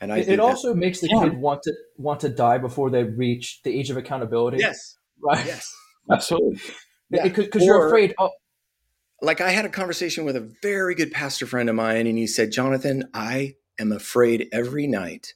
And 0.00 0.12
I 0.12 0.18
It, 0.18 0.28
it 0.28 0.40
also 0.40 0.74
makes 0.74 1.00
the 1.00 1.08
Yeah. 1.10 1.24
kid 1.24 1.38
want 1.38 1.62
to 1.64 1.72
want 1.96 2.20
to 2.20 2.28
die 2.28 2.58
before 2.58 2.88
they 2.88 3.02
reach 3.04 3.60
the 3.64 3.78
age 3.78 3.90
of 3.90 3.96
accountability. 3.96 4.58
yes, 4.58 4.96
right. 5.22 5.44
yes. 5.44 5.70
Absolutely. 6.10 6.60
Yeah. 7.10 7.24
Because 7.28 7.64
you're 7.64 7.86
afraid. 7.86 8.14
Oh, 8.18 8.30
like 9.20 9.40
I 9.40 9.50
had 9.50 9.64
a 9.64 9.68
conversation 9.68 10.24
with 10.24 10.36
a 10.36 10.50
very 10.62 10.94
good 10.94 11.10
pastor 11.10 11.44
friend 11.46 11.68
of 11.68 11.74
mine, 11.74 12.06
and 12.06 12.16
he 12.16 12.26
said, 12.26 12.52
Jonathan, 12.52 13.10
I 13.12 13.56
am 13.78 13.90
afraid 13.92 14.48
every 14.52 14.86
night 14.86 15.34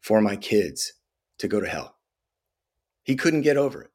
for 0.00 0.20
my 0.20 0.36
kids 0.36 0.92
to 1.42 1.48
go 1.48 1.60
to 1.60 1.68
hell. 1.68 1.96
He 3.04 3.16
couldn't 3.16 3.42
get 3.42 3.56
over 3.56 3.82
it. 3.82 3.90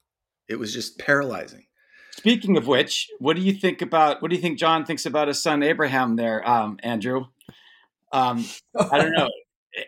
It 0.48 0.58
was 0.58 0.72
just 0.72 0.98
paralyzing. 0.98 1.66
Speaking 2.12 2.56
of 2.56 2.66
which, 2.66 3.08
what 3.18 3.36
do 3.36 3.42
you 3.42 3.52
think 3.52 3.82
about 3.82 4.22
what 4.22 4.30
do 4.30 4.36
you 4.36 4.42
think 4.42 4.58
John 4.58 4.84
thinks 4.84 5.06
about 5.06 5.28
his 5.28 5.42
son 5.42 5.62
Abraham 5.62 6.16
there, 6.16 6.46
um, 6.48 6.78
Andrew? 6.82 7.26
Um, 8.12 8.44
I 8.78 8.98
don't 8.98 9.12
know. 9.12 9.28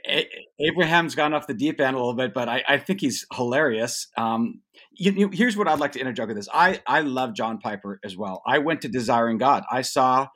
A- 0.09 0.29
Abraham's 0.61 1.15
gone 1.15 1.35
off 1.35 1.49
the 1.49 1.55
deep 1.55 1.81
end 1.81 1.97
a 1.97 1.99
little 1.99 2.15
bit, 2.15 2.33
but 2.33 2.49
I, 2.49 2.63
I 2.69 2.79
think 2.79 3.01
he's 3.01 3.27
hilarious. 3.33 4.07
Um, 4.17 4.61
you, 4.93 5.11
you, 5.13 5.31
here's 5.33 5.57
what 5.57 5.67
I'd 5.67 5.81
like 5.81 5.93
to 5.93 6.01
interject 6.01 6.29
with 6.29 6.37
this. 6.37 6.49
I, 6.53 6.81
I 6.87 7.01
love 7.01 7.35
John 7.35 7.59
Piper 7.59 7.99
as 8.05 8.17
well. 8.17 8.43
I 8.47 8.59
went 8.59 8.83
to 8.83 8.89
Desiring 8.89 9.39
God. 9.39 9.65
I 9.71 9.83
saw 9.83 10.29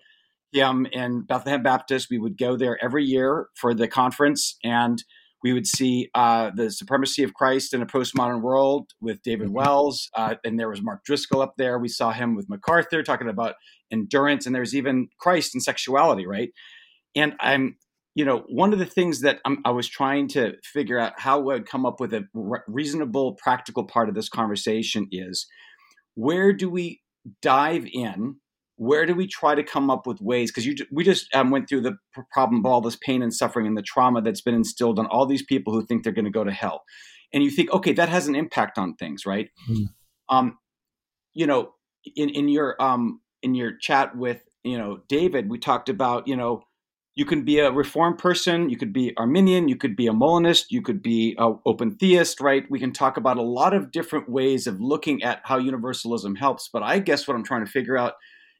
him 0.51 0.87
in 0.87 1.23
Bethlehem 1.23 1.63
Baptist. 1.63 2.09
We 2.11 2.19
would 2.19 2.37
go 2.37 2.57
there 2.57 2.83
every 2.83 3.05
year 3.05 3.49
for 3.55 3.75
the 3.75 3.87
conference, 3.87 4.57
and 4.65 5.05
we 5.45 5.53
would 5.53 5.67
see 5.67 6.09
uh, 6.15 6.51
the 6.55 6.71
supremacy 6.71 7.23
of 7.23 7.35
Christ 7.35 7.75
in 7.75 7.83
a 7.83 7.87
postmodern 7.87 8.41
world 8.41 8.91
with 9.03 9.23
David 9.23 9.49
mm-hmm. 9.49 9.57
Wells, 9.57 10.09
uh, 10.15 10.37
and 10.43 10.59
there 10.59 10.71
was 10.71 10.81
Mark 10.81 11.05
Driscoll 11.05 11.43
up 11.43 11.55
there. 11.59 11.79
We 11.79 11.89
saw 11.89 12.13
him 12.13 12.35
with 12.35 12.49
MacArthur 12.49 13.03
talking 13.03 13.29
about 13.29 13.57
endurance, 13.93 14.47
and 14.47 14.55
there's 14.55 14.75
even 14.75 15.09
Christ 15.21 15.55
and 15.55 15.63
sexuality, 15.63 16.27
right? 16.27 16.49
And 17.15 17.35
I'm, 17.41 17.77
you 18.15 18.25
know, 18.25 18.45
one 18.49 18.73
of 18.73 18.79
the 18.79 18.87
things 18.87 19.21
that 19.21 19.41
I'm, 19.45 19.59
i 19.67 19.71
was 19.71 19.87
trying 19.87 20.29
to 20.29 20.55
figure 20.65 20.99
out 20.99 21.21
how 21.21 21.41
I 21.41 21.43
would 21.43 21.67
come 21.67 21.85
up 21.85 22.01
with 22.01 22.15
a 22.15 22.25
re- 22.33 22.61
reasonable, 22.67 23.35
practical 23.35 23.85
part 23.85 24.09
of 24.09 24.15
this 24.15 24.31
conversation 24.31 25.09
is 25.13 25.47
where 26.15 26.55
do 26.55 26.71
we 26.71 27.03
dive 27.43 27.87
in 27.93 28.37
where 28.77 29.07
do 29.07 29.15
we 29.15 29.27
try 29.27 29.55
to 29.55 29.63
come 29.63 29.91
up 29.91 30.07
with 30.07 30.21
ways? 30.21 30.51
Because 30.51 30.67
you 30.67 30.75
we 30.91 31.05
just 31.05 31.35
um, 31.35 31.51
went 31.51 31.69
through 31.69 31.83
the 31.83 31.97
problem 32.33 32.65
of 32.65 32.67
all 32.67 32.81
this 32.81 32.97
pain 32.97 33.23
and 33.23 33.33
suffering 33.33 33.67
and 33.67 33.77
the 33.77 33.83
trauma 33.83 34.21
that's 34.21 34.41
been 34.41 34.55
instilled 34.55 34.99
on 34.99 35.07
all 35.07 35.27
these 35.27 35.45
people 35.45 35.73
who 35.73 35.85
think 35.85 36.03
they're 36.03 36.13
going 36.13 36.25
to 36.25 36.31
go 36.31 36.45
to 36.45 36.53
hell. 36.53 36.83
And 37.33 37.43
you 37.43 37.51
think 37.51 37.73
okay 37.73 37.93
that 37.93 38.09
has 38.09 38.29
an 38.29 38.35
impact 38.35 38.79
on 38.79 38.95
things 38.95 39.27
right? 39.27 39.51
Mm-hmm. 39.69 39.85
um 40.37 40.59
you 41.35 41.47
know 41.47 41.75
in 42.17 42.31
in 42.31 42.49
your 42.49 42.81
um 42.81 43.21
in 43.43 43.55
your 43.55 43.77
chat 43.77 44.17
with 44.17 44.43
you 44.63 44.79
know 44.79 45.01
david 45.09 45.51
we 45.51 45.59
talked 45.59 45.89
about 45.89 46.27
you 46.27 46.37
know 46.37 46.63
you 47.17 47.25
can 47.25 47.45
be 47.45 47.59
a 47.59 47.71
reformed 47.71 48.19
person 48.19 48.71
you 48.71 48.77
could 48.77 48.93
be 48.93 49.13
arminian 49.17 49.69
you 49.69 49.77
could 49.77 49.97
be 49.97 50.07
a 50.07 50.13
molinist 50.13 50.73
you 50.73 50.81
could 50.81 51.03
be 51.03 51.35
a 51.39 51.53
open 51.67 51.97
theist 51.97 52.41
right? 52.41 52.65
We 52.71 52.79
can 52.79 52.93
talk 52.93 53.17
about 53.17 53.37
a 53.37 53.43
lot 53.43 53.75
of 53.75 53.91
different 53.91 54.29
ways 54.29 54.67
of 54.67 54.81
looking 54.81 55.23
at 55.23 55.41
how 55.45 55.59
universalism 55.59 56.37
helps 56.37 56.69
but 56.73 56.83
i 56.83 56.99
guess 56.99 57.29
what 57.29 57.37
i'm 57.37 57.45
trying 57.45 57.65
to 57.65 57.71
figure 57.71 57.99
out 57.99 58.15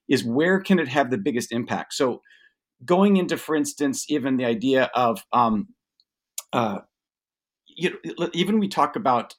is 0.09 0.25
where 0.25 0.61
can 0.61 0.79
it 0.79 0.89
have 0.89 1.11
the 1.11 1.19
biggest 1.19 1.53
impact? 1.53 1.95
So 1.95 2.21
going 2.85 3.17
into, 3.17 3.37
for 3.37 3.57
instance, 3.57 4.05
even 4.09 4.37
the 4.37 4.45
idea 4.45 4.91
of, 4.95 5.25
um, 5.33 5.69
uh, 6.53 6.79
you 7.67 7.91
know, 8.05 8.31
even 8.33 8.59
we 8.59 8.69
talk 8.69 8.97
about 8.97 9.35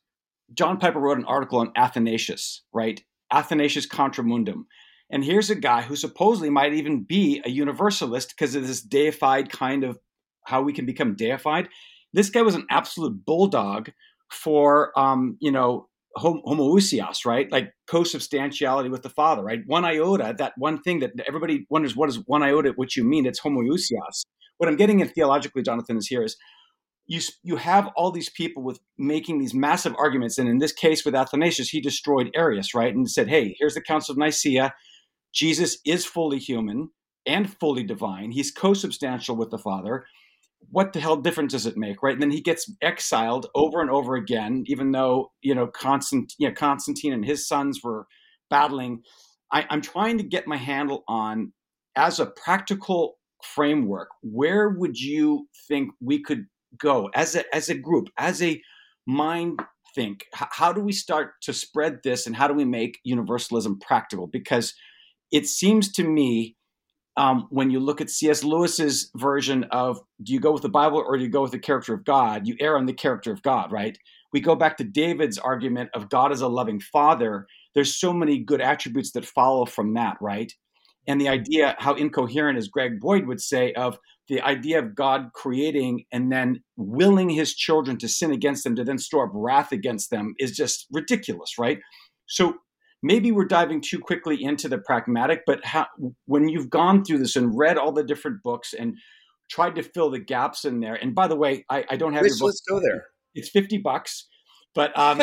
John 0.53 0.77
Piper 0.77 1.00
wrote 1.00 1.17
an 1.17 1.25
article 1.25 1.60
on 1.60 1.72
Athanasius, 1.75 2.63
right? 2.74 3.03
Athanasius 3.31 3.86
Contra 3.86 4.24
Mundum. 4.24 4.65
And 5.10 5.24
here's 5.24 5.50
a 5.50 5.55
guy 5.55 5.81
who 5.81 5.95
supposedly 5.95 6.50
might 6.50 6.74
even 6.74 7.03
be 7.03 7.41
a 7.45 7.50
universalist 7.50 8.29
because 8.29 8.55
of 8.55 8.67
this 8.67 8.81
deified 8.81 9.51
kind 9.51 9.84
of 9.84 10.00
how 10.45 10.62
we 10.62 10.74
can 10.74 10.86
become 10.86 11.15
deified. 11.15 11.69
This 12.13 12.29
guy 12.29 12.41
was 12.41 12.55
an 12.55 12.67
absolute 12.69 13.25
bulldog 13.25 13.91
for, 14.31 14.98
um, 14.98 15.38
you 15.39 15.51
know, 15.51 15.88
homoousios, 16.17 17.25
right? 17.25 17.51
Like 17.51 17.74
co-substantiality 17.88 18.89
with 18.89 19.03
the 19.03 19.10
Father, 19.10 19.43
right? 19.43 19.60
One 19.65 19.86
iota, 19.86 20.34
that 20.38 20.53
one 20.57 20.81
thing 20.81 21.00
that 21.00 21.12
everybody 21.27 21.65
wonders 21.69 21.95
what 21.95 22.10
is 22.10 22.19
one 22.25 22.43
iota, 22.43 22.74
what 22.75 22.95
you 22.95 23.03
mean? 23.03 23.25
It's 23.25 23.41
homoousios. 23.41 24.24
What 24.57 24.69
I'm 24.69 24.77
getting 24.77 25.01
at 25.01 25.13
theologically, 25.13 25.63
Jonathan, 25.63 25.98
is 25.98 26.07
here 26.07 26.24
is 26.24 26.38
you 27.07 27.19
you 27.43 27.57
have 27.57 27.89
all 27.95 28.12
these 28.12 28.29
people 28.29 28.63
with 28.63 28.79
making 28.98 29.39
these 29.39 29.53
massive 29.53 29.93
arguments, 29.98 30.38
and 30.38 30.50
in 30.50 30.60
this 30.60 30.72
case 30.72 31.05
with 31.05 31.15
Athanasius, 31.15 31.69
he 31.69 31.81
destroyed 31.81 32.31
Arius, 32.36 32.74
right, 32.74 32.93
and 32.93 33.10
said, 33.10 33.27
"Hey, 33.27 33.55
here's 33.60 33.75
the 33.75 33.81
Council 33.81 34.13
of 34.13 34.17
Nicaea. 34.17 34.74
Jesus 35.34 35.77
is 35.86 36.05
fully 36.05 36.39
human 36.39 36.89
and 37.25 37.53
fully 37.60 37.84
divine. 37.84 38.31
He's 38.31 38.51
co-substantial 38.51 39.36
with 39.36 39.51
the 39.51 39.57
Father." 39.57 40.05
What 40.72 40.93
the 40.93 41.00
hell 41.00 41.17
difference 41.17 41.53
does 41.53 41.65
it 41.65 41.77
make, 41.77 42.03
right? 42.03 42.13
And 42.13 42.22
then 42.22 42.31
he 42.31 42.41
gets 42.41 42.72
exiled 42.81 43.48
over 43.55 43.81
and 43.81 43.89
over 43.89 44.15
again, 44.15 44.63
even 44.67 44.91
though 44.91 45.31
you 45.41 45.55
know 45.55 45.67
Constant, 45.67 46.34
you 46.38 46.48
know, 46.48 46.53
Constantine 46.53 47.13
and 47.13 47.25
his 47.25 47.48
sons 47.48 47.81
were 47.84 48.07
battling. 48.50 49.01
I, 49.51 49.65
I'm 49.69 49.81
trying 49.81 50.17
to 50.17 50.24
get 50.24 50.48
my 50.48 50.57
handle 50.57 51.03
on 51.07 51.53
as 51.95 52.19
a 52.19 52.25
practical 52.25 53.17
framework. 53.43 54.10
Where 54.22 54.69
would 54.69 54.98
you 55.00 55.48
think 55.67 55.91
we 56.01 56.22
could 56.22 56.45
go 56.77 57.10
as 57.13 57.36
a 57.36 57.55
as 57.55 57.69
a 57.69 57.75
group, 57.75 58.10
as 58.17 58.41
a 58.41 58.62
mind 59.05 59.62
think? 59.93 60.25
H- 60.36 60.50
how 60.51 60.74
do 60.74 60.81
we 60.81 60.91
start 60.91 61.34
to 61.43 61.53
spread 61.53 62.00
this, 62.03 62.27
and 62.27 62.36
how 62.36 62.48
do 62.48 62.53
we 62.53 62.65
make 62.65 63.00
universalism 63.03 63.79
practical? 63.79 64.27
Because 64.27 64.74
it 65.31 65.48
seems 65.48 65.91
to 65.93 66.03
me 66.03 66.55
um, 67.17 67.48
when 67.50 67.72
you 67.72 67.79
look 67.79 68.01
at 68.01 68.10
C.S. 68.10 68.43
Lewis's 68.43 69.10
version 69.15 69.65
of 69.72 70.00
do 70.22 70.34
you 70.34 70.39
go 70.39 70.51
with 70.51 70.62
the 70.62 70.69
Bible 70.69 71.03
or 71.05 71.17
do 71.17 71.24
you 71.24 71.29
go 71.29 71.41
with 71.41 71.51
the 71.51 71.60
character 71.60 71.93
of 71.93 72.03
God? 72.03 72.48
You 72.48 72.55
err 72.60 72.77
on 72.77 72.86
the 72.86 72.93
character 72.93 73.31
of 73.31 73.41
God, 73.41 73.72
right? 73.72 73.98
We 74.34 74.41
go 74.41 74.55
back 74.55 74.77
to 74.77 74.84
David's 74.84 75.38
argument 75.38 75.91
of 75.93 76.10
God 76.10 76.31
as 76.31 76.41
a 76.41 76.48
loving 76.48 76.79
father. 76.79 77.48
There's 77.74 77.98
so 77.98 78.12
many 78.12 78.39
good 78.39 78.62
attributes 78.62 79.12
that 79.12 79.25
follow 79.25 79.65
from 79.65 79.93
that, 79.93 80.17
right? 80.19 80.51
And 81.07 81.22
the 81.22 81.29
idea, 81.29 81.75
how 81.79 81.93
incoherent, 81.93 82.57
as 82.57 82.67
Greg 82.67 83.00
Boyd 83.00 83.27
would 83.27 83.39
say, 83.39 83.72
of 83.74 84.00
the 84.27 84.41
idea 84.41 84.79
of 84.79 84.95
God 84.95 85.29
creating 85.34 86.05
and 86.12 86.31
then 86.31 86.63
willing 86.77 87.29
his 87.29 87.53
children 87.53 87.98
to 88.00 88.07
sin 88.07 88.31
against 88.31 88.63
them 88.63 88.75
to 88.75 88.84
then 88.84 88.98
store 88.98 89.27
up 89.27 89.31
wrath 89.34 89.72
against 89.72 90.10
them 90.10 90.34
is 90.39 90.51
just 90.51 90.88
ridiculous, 90.91 91.60
right? 91.60 91.79
So 92.25 92.55
maybe 93.06 93.32
we're 93.32 93.46
diving 93.46 93.82
too 93.82 94.00
quickly 94.00 94.44
into 94.44 94.68
the 94.68 94.80
pragmatic, 94.80 95.44
but 95.46 95.64
how, 95.64 95.86
when 96.26 96.50
you've 96.50 96.72
gone 96.72 97.06
through 97.06 97.20
this 97.20 97.36
and 97.36 97.56
read 97.56 97.78
all 97.78 97.92
the 97.92 98.04
different 98.04 98.42
books 98.42 98.74
and 98.74 98.98
tried 99.48 99.76
to 99.76 99.84
fill 99.84 100.10
the 100.10 100.20
gaps 100.20 100.66
in 100.66 100.80
there, 100.80 100.96
and 100.96 101.14
by 101.14 101.28
the 101.28 101.36
way, 101.36 101.64
I, 101.70 101.86
I 101.92 101.98
don't 101.98 102.14
have 102.14 102.24
let's, 102.24 102.40
your 102.40 102.48
book. 102.48 102.56
Let's 102.56 102.62
go 102.68 102.80
there. 102.80 103.06
It's 103.36 103.50
50 103.50 103.78
bucks, 103.78 104.28
but 104.74 104.98
um, 104.98 105.22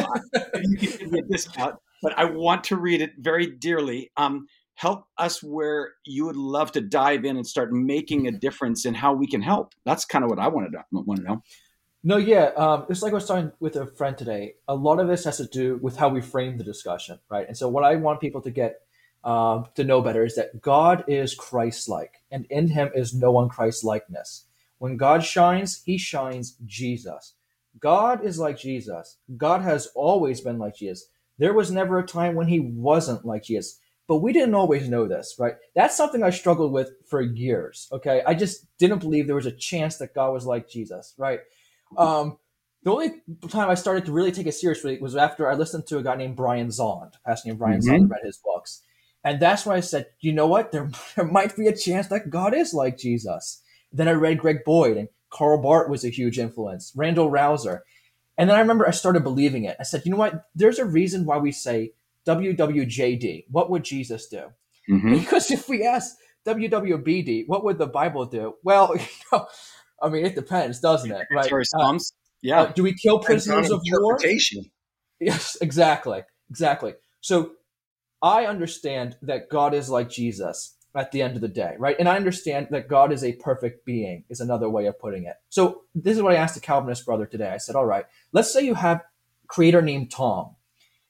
you 0.62 0.78
can 0.78 0.98
give 0.98 1.10
me 1.10 1.18
a 1.18 1.32
discount, 1.32 1.74
but 2.02 2.16
I 2.16 2.26
want 2.26 2.64
to 2.64 2.76
read 2.76 3.02
it 3.02 3.10
very 3.18 3.46
dearly. 3.46 4.12
Um, 4.16 4.46
help 4.74 5.04
us 5.18 5.42
where 5.42 5.94
you 6.06 6.26
would 6.26 6.36
love 6.36 6.70
to 6.72 6.80
dive 6.80 7.24
in 7.24 7.36
and 7.36 7.46
start 7.46 7.72
making 7.72 8.28
a 8.28 8.32
difference 8.32 8.86
in 8.86 8.94
how 8.94 9.12
we 9.12 9.26
can 9.26 9.42
help. 9.42 9.74
That's 9.84 10.04
kind 10.04 10.24
of 10.24 10.30
what 10.30 10.38
I 10.38 10.48
wanted 10.48 10.72
to 10.72 10.84
want 10.92 11.18
to 11.18 11.26
know. 11.26 11.42
No, 12.04 12.16
yeah. 12.16 12.46
Um, 12.56 12.86
it's 12.88 13.02
like 13.02 13.12
I 13.12 13.16
was 13.16 13.26
talking 13.26 13.52
with 13.60 13.76
a 13.76 13.86
friend 13.86 14.18
today. 14.18 14.54
A 14.66 14.74
lot 14.74 14.98
of 14.98 15.06
this 15.06 15.24
has 15.24 15.36
to 15.36 15.46
do 15.46 15.78
with 15.82 15.96
how 15.98 16.08
we 16.08 16.20
frame 16.20 16.58
the 16.58 16.64
discussion, 16.64 17.20
right? 17.30 17.46
And 17.46 17.56
so, 17.56 17.68
what 17.68 17.84
I 17.84 17.94
want 17.96 18.20
people 18.20 18.40
to 18.42 18.50
get 18.50 18.80
um, 19.22 19.66
to 19.76 19.84
know 19.84 20.00
better 20.00 20.24
is 20.24 20.34
that 20.34 20.60
God 20.60 21.04
is 21.06 21.34
Christ-like, 21.34 22.14
and 22.30 22.46
in 22.50 22.68
Him 22.68 22.90
is 22.94 23.14
no 23.14 23.34
unchrist-likeness. 23.34 24.46
When 24.78 24.96
God 24.96 25.22
shines, 25.24 25.82
He 25.84 25.96
shines 25.96 26.56
Jesus. 26.66 27.34
God 27.78 28.24
is 28.24 28.38
like 28.38 28.58
Jesus. 28.58 29.18
God 29.36 29.62
has 29.62 29.86
always 29.94 30.40
been 30.40 30.58
like 30.58 30.74
Jesus. 30.74 31.06
There 31.38 31.54
was 31.54 31.70
never 31.70 31.98
a 32.00 32.06
time 32.06 32.34
when 32.34 32.48
He 32.48 32.58
wasn't 32.58 33.24
like 33.24 33.44
Jesus. 33.44 33.78
But 34.08 34.18
we 34.18 34.32
didn't 34.32 34.56
always 34.56 34.88
know 34.88 35.06
this, 35.06 35.36
right? 35.38 35.54
That's 35.76 35.96
something 35.96 36.24
I 36.24 36.30
struggled 36.30 36.72
with 36.72 36.90
for 37.08 37.20
years. 37.20 37.88
Okay, 37.92 38.22
I 38.26 38.34
just 38.34 38.66
didn't 38.78 38.98
believe 38.98 39.28
there 39.28 39.36
was 39.36 39.46
a 39.46 39.52
chance 39.52 39.98
that 39.98 40.14
God 40.14 40.32
was 40.32 40.46
like 40.46 40.68
Jesus, 40.68 41.14
right? 41.16 41.38
Um, 41.96 42.38
the 42.82 42.90
only 42.90 43.22
time 43.48 43.70
I 43.70 43.74
started 43.74 44.06
to 44.06 44.12
really 44.12 44.32
take 44.32 44.46
it 44.46 44.54
seriously 44.54 44.98
was 45.00 45.14
after 45.14 45.50
I 45.50 45.54
listened 45.54 45.86
to 45.86 45.98
a 45.98 46.02
guy 46.02 46.16
named 46.16 46.36
Brian 46.36 46.68
Zahnd, 46.68 47.14
a 47.14 47.28
pastor 47.28 47.48
named 47.48 47.58
Brian 47.58 47.80
mm-hmm. 47.80 48.04
Zahnd, 48.04 48.10
read 48.10 48.24
his 48.24 48.38
books. 48.38 48.82
And 49.24 49.38
that's 49.40 49.64
when 49.64 49.76
I 49.76 49.80
said, 49.80 50.06
you 50.20 50.32
know 50.32 50.48
what? 50.48 50.72
There, 50.72 50.90
there 51.16 51.24
might 51.24 51.56
be 51.56 51.68
a 51.68 51.76
chance 51.76 52.08
that 52.08 52.30
God 52.30 52.54
is 52.54 52.74
like 52.74 52.98
Jesus. 52.98 53.62
Then 53.92 54.08
I 54.08 54.12
read 54.12 54.38
Greg 54.38 54.64
Boyd, 54.64 54.96
and 54.96 55.08
Karl 55.30 55.60
Barth 55.60 55.88
was 55.88 56.04
a 56.04 56.08
huge 56.10 56.38
influence, 56.38 56.92
Randal 56.96 57.30
Rauser, 57.30 57.84
And 58.36 58.48
then 58.48 58.56
I 58.56 58.60
remember 58.60 58.86
I 58.86 58.92
started 58.92 59.22
believing 59.22 59.64
it. 59.64 59.76
I 59.78 59.82
said, 59.84 60.02
you 60.04 60.10
know 60.10 60.18
what? 60.18 60.46
There's 60.54 60.78
a 60.78 60.84
reason 60.84 61.24
why 61.24 61.38
we 61.38 61.52
say 61.52 61.92
WWJD. 62.26 63.44
What 63.50 63.70
would 63.70 63.84
Jesus 63.84 64.28
do? 64.28 64.52
Mm-hmm. 64.90 65.14
Because 65.18 65.50
if 65.50 65.68
we 65.68 65.86
ask 65.86 66.16
WWBD, 66.46 67.44
what 67.46 67.64
would 67.64 67.78
the 67.78 67.86
Bible 67.86 68.26
do? 68.26 68.54
Well, 68.62 68.94
you 68.96 69.06
know, 69.32 69.46
I 70.02 70.08
mean, 70.08 70.26
it 70.26 70.34
depends, 70.34 70.80
doesn't 70.80 71.10
it? 71.10 71.26
Right? 71.30 71.46
Uh, 71.46 71.48
yeah. 72.42 72.62
Uh, 72.62 72.72
do 72.72 72.82
we 72.82 72.94
kill 72.94 73.20
prisoners 73.20 73.70
of 73.70 73.80
war? 74.02 74.18
Yes, 75.20 75.56
exactly, 75.60 76.22
exactly. 76.50 76.94
So 77.20 77.52
I 78.20 78.46
understand 78.46 79.16
that 79.22 79.48
God 79.48 79.74
is 79.74 79.88
like 79.88 80.10
Jesus 80.10 80.76
at 80.94 81.12
the 81.12 81.22
end 81.22 81.36
of 81.36 81.40
the 81.40 81.48
day, 81.48 81.74
right? 81.78 81.96
And 81.98 82.08
I 82.08 82.16
understand 82.16 82.68
that 82.70 82.88
God 82.88 83.12
is 83.12 83.24
a 83.24 83.32
perfect 83.34 83.86
being, 83.86 84.24
is 84.28 84.40
another 84.40 84.68
way 84.68 84.86
of 84.86 84.98
putting 84.98 85.24
it. 85.24 85.36
So 85.48 85.84
this 85.94 86.16
is 86.16 86.22
what 86.22 86.32
I 86.32 86.36
asked 86.36 86.54
the 86.54 86.60
Calvinist 86.60 87.06
brother 87.06 87.26
today. 87.26 87.48
I 87.48 87.56
said, 87.58 87.76
all 87.76 87.86
right, 87.86 88.04
let's 88.32 88.52
say 88.52 88.62
you 88.62 88.74
have 88.74 88.98
a 88.98 89.46
creator 89.46 89.80
named 89.80 90.10
Tom, 90.10 90.56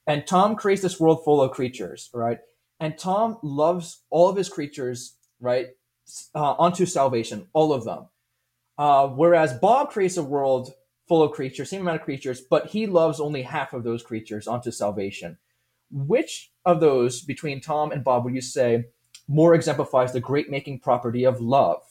and 0.07 0.25
Tom 0.25 0.55
creates 0.55 0.81
this 0.81 0.99
world 0.99 1.23
full 1.25 1.41
of 1.41 1.51
creatures, 1.51 2.09
right? 2.13 2.39
And 2.79 2.97
Tom 2.97 3.37
loves 3.43 4.01
all 4.09 4.29
of 4.29 4.37
his 4.37 4.49
creatures, 4.49 5.15
right, 5.39 5.67
uh, 6.35 6.53
onto 6.53 6.85
salvation, 6.85 7.47
all 7.53 7.73
of 7.73 7.83
them. 7.83 8.07
Uh, 8.77 9.07
whereas 9.07 9.53
Bob 9.53 9.91
creates 9.91 10.17
a 10.17 10.23
world 10.23 10.71
full 11.07 11.21
of 11.21 11.31
creatures, 11.31 11.69
same 11.69 11.81
amount 11.81 11.99
of 11.99 12.05
creatures, 12.05 12.41
but 12.41 12.67
he 12.67 12.87
loves 12.87 13.19
only 13.19 13.43
half 13.43 13.73
of 13.73 13.83
those 13.83 14.03
creatures 14.03 14.47
onto 14.47 14.71
salvation. 14.71 15.37
which 15.91 16.51
of 16.65 16.79
those 16.79 17.21
between 17.21 17.61
Tom 17.61 17.91
and 17.91 18.03
Bob 18.03 18.25
would 18.25 18.33
you 18.33 18.41
say 18.41 18.85
more 19.27 19.53
exemplifies 19.53 20.11
the 20.11 20.19
great 20.19 20.49
making 20.49 20.79
property 20.79 21.23
of 21.23 21.39
love? 21.39 21.81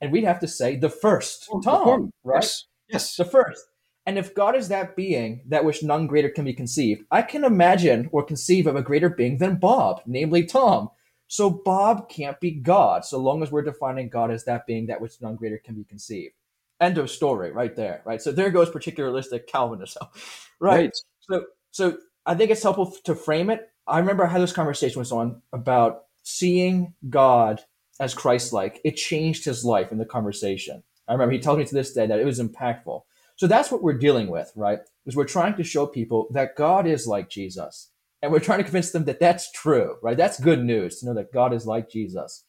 And 0.00 0.12
we'd 0.12 0.24
have 0.24 0.40
to 0.40 0.48
say 0.48 0.76
the 0.76 0.90
first, 0.90 1.48
Tom, 1.62 2.12
right? 2.22 2.42
Yes. 2.42 2.66
yes. 2.88 3.16
The 3.16 3.24
first. 3.24 3.64
And 4.06 4.18
if 4.18 4.34
God 4.34 4.56
is 4.56 4.68
that 4.68 4.96
being 4.96 5.42
that 5.48 5.64
which 5.64 5.82
none 5.82 6.06
greater 6.06 6.30
can 6.30 6.44
be 6.44 6.54
conceived, 6.54 7.04
I 7.10 7.22
can 7.22 7.44
imagine 7.44 8.08
or 8.12 8.22
conceive 8.22 8.66
of 8.66 8.76
a 8.76 8.82
greater 8.82 9.08
being 9.10 9.38
than 9.38 9.56
Bob, 9.56 10.02
namely 10.06 10.44
Tom. 10.44 10.90
So 11.30 11.48
Bob 11.48 12.08
can't 12.08 12.40
be 12.40 12.50
God, 12.50 13.04
so 13.04 13.18
long 13.18 13.40
as 13.44 13.52
we're 13.52 13.62
defining 13.62 14.08
God 14.08 14.32
as 14.32 14.42
that 14.46 14.66
being 14.66 14.86
that 14.86 15.00
which 15.00 15.22
none 15.22 15.36
greater 15.36 15.58
can 15.58 15.76
be 15.76 15.84
conceived. 15.84 16.34
End 16.80 16.98
of 16.98 17.08
story, 17.08 17.52
right 17.52 17.76
there, 17.76 18.02
right? 18.04 18.20
So 18.20 18.32
there 18.32 18.50
goes 18.50 18.68
particularistic 18.68 19.46
Calvinism, 19.46 20.08
right? 20.60 20.76
right. 20.76 20.92
So, 21.20 21.44
so 21.70 21.98
I 22.26 22.34
think 22.34 22.50
it's 22.50 22.64
helpful 22.64 22.96
to 23.04 23.14
frame 23.14 23.48
it. 23.48 23.70
I 23.86 24.00
remember 24.00 24.26
I 24.26 24.28
had 24.28 24.42
this 24.42 24.52
conversation 24.52 24.98
with 24.98 25.06
someone 25.06 25.40
about 25.52 26.06
seeing 26.24 26.94
God 27.08 27.60
as 28.00 28.12
Christ-like. 28.12 28.80
It 28.82 28.96
changed 28.96 29.44
his 29.44 29.64
life 29.64 29.92
in 29.92 29.98
the 29.98 30.04
conversation. 30.04 30.82
I 31.06 31.12
remember 31.12 31.32
he 31.32 31.38
tells 31.38 31.58
me 31.58 31.64
to 31.64 31.74
this 31.74 31.92
day 31.92 32.08
that 32.08 32.18
it 32.18 32.26
was 32.26 32.40
impactful. 32.40 33.02
So 33.36 33.46
that's 33.46 33.70
what 33.70 33.84
we're 33.84 33.98
dealing 33.98 34.26
with, 34.26 34.50
right? 34.56 34.80
Is 35.06 35.14
we're 35.14 35.26
trying 35.26 35.54
to 35.58 35.62
show 35.62 35.86
people 35.86 36.26
that 36.32 36.56
God 36.56 36.88
is 36.88 37.06
like 37.06 37.30
Jesus. 37.30 37.92
And 38.22 38.30
we're 38.30 38.40
trying 38.40 38.58
to 38.58 38.64
convince 38.64 38.90
them 38.90 39.04
that 39.06 39.20
that's 39.20 39.50
true, 39.52 39.96
right? 40.02 40.16
That's 40.16 40.38
good 40.38 40.62
news 40.62 40.98
to 40.98 41.06
know 41.06 41.14
that 41.14 41.32
God 41.32 41.54
is 41.54 41.66
like 41.66 41.90
Jesus. 41.90 42.44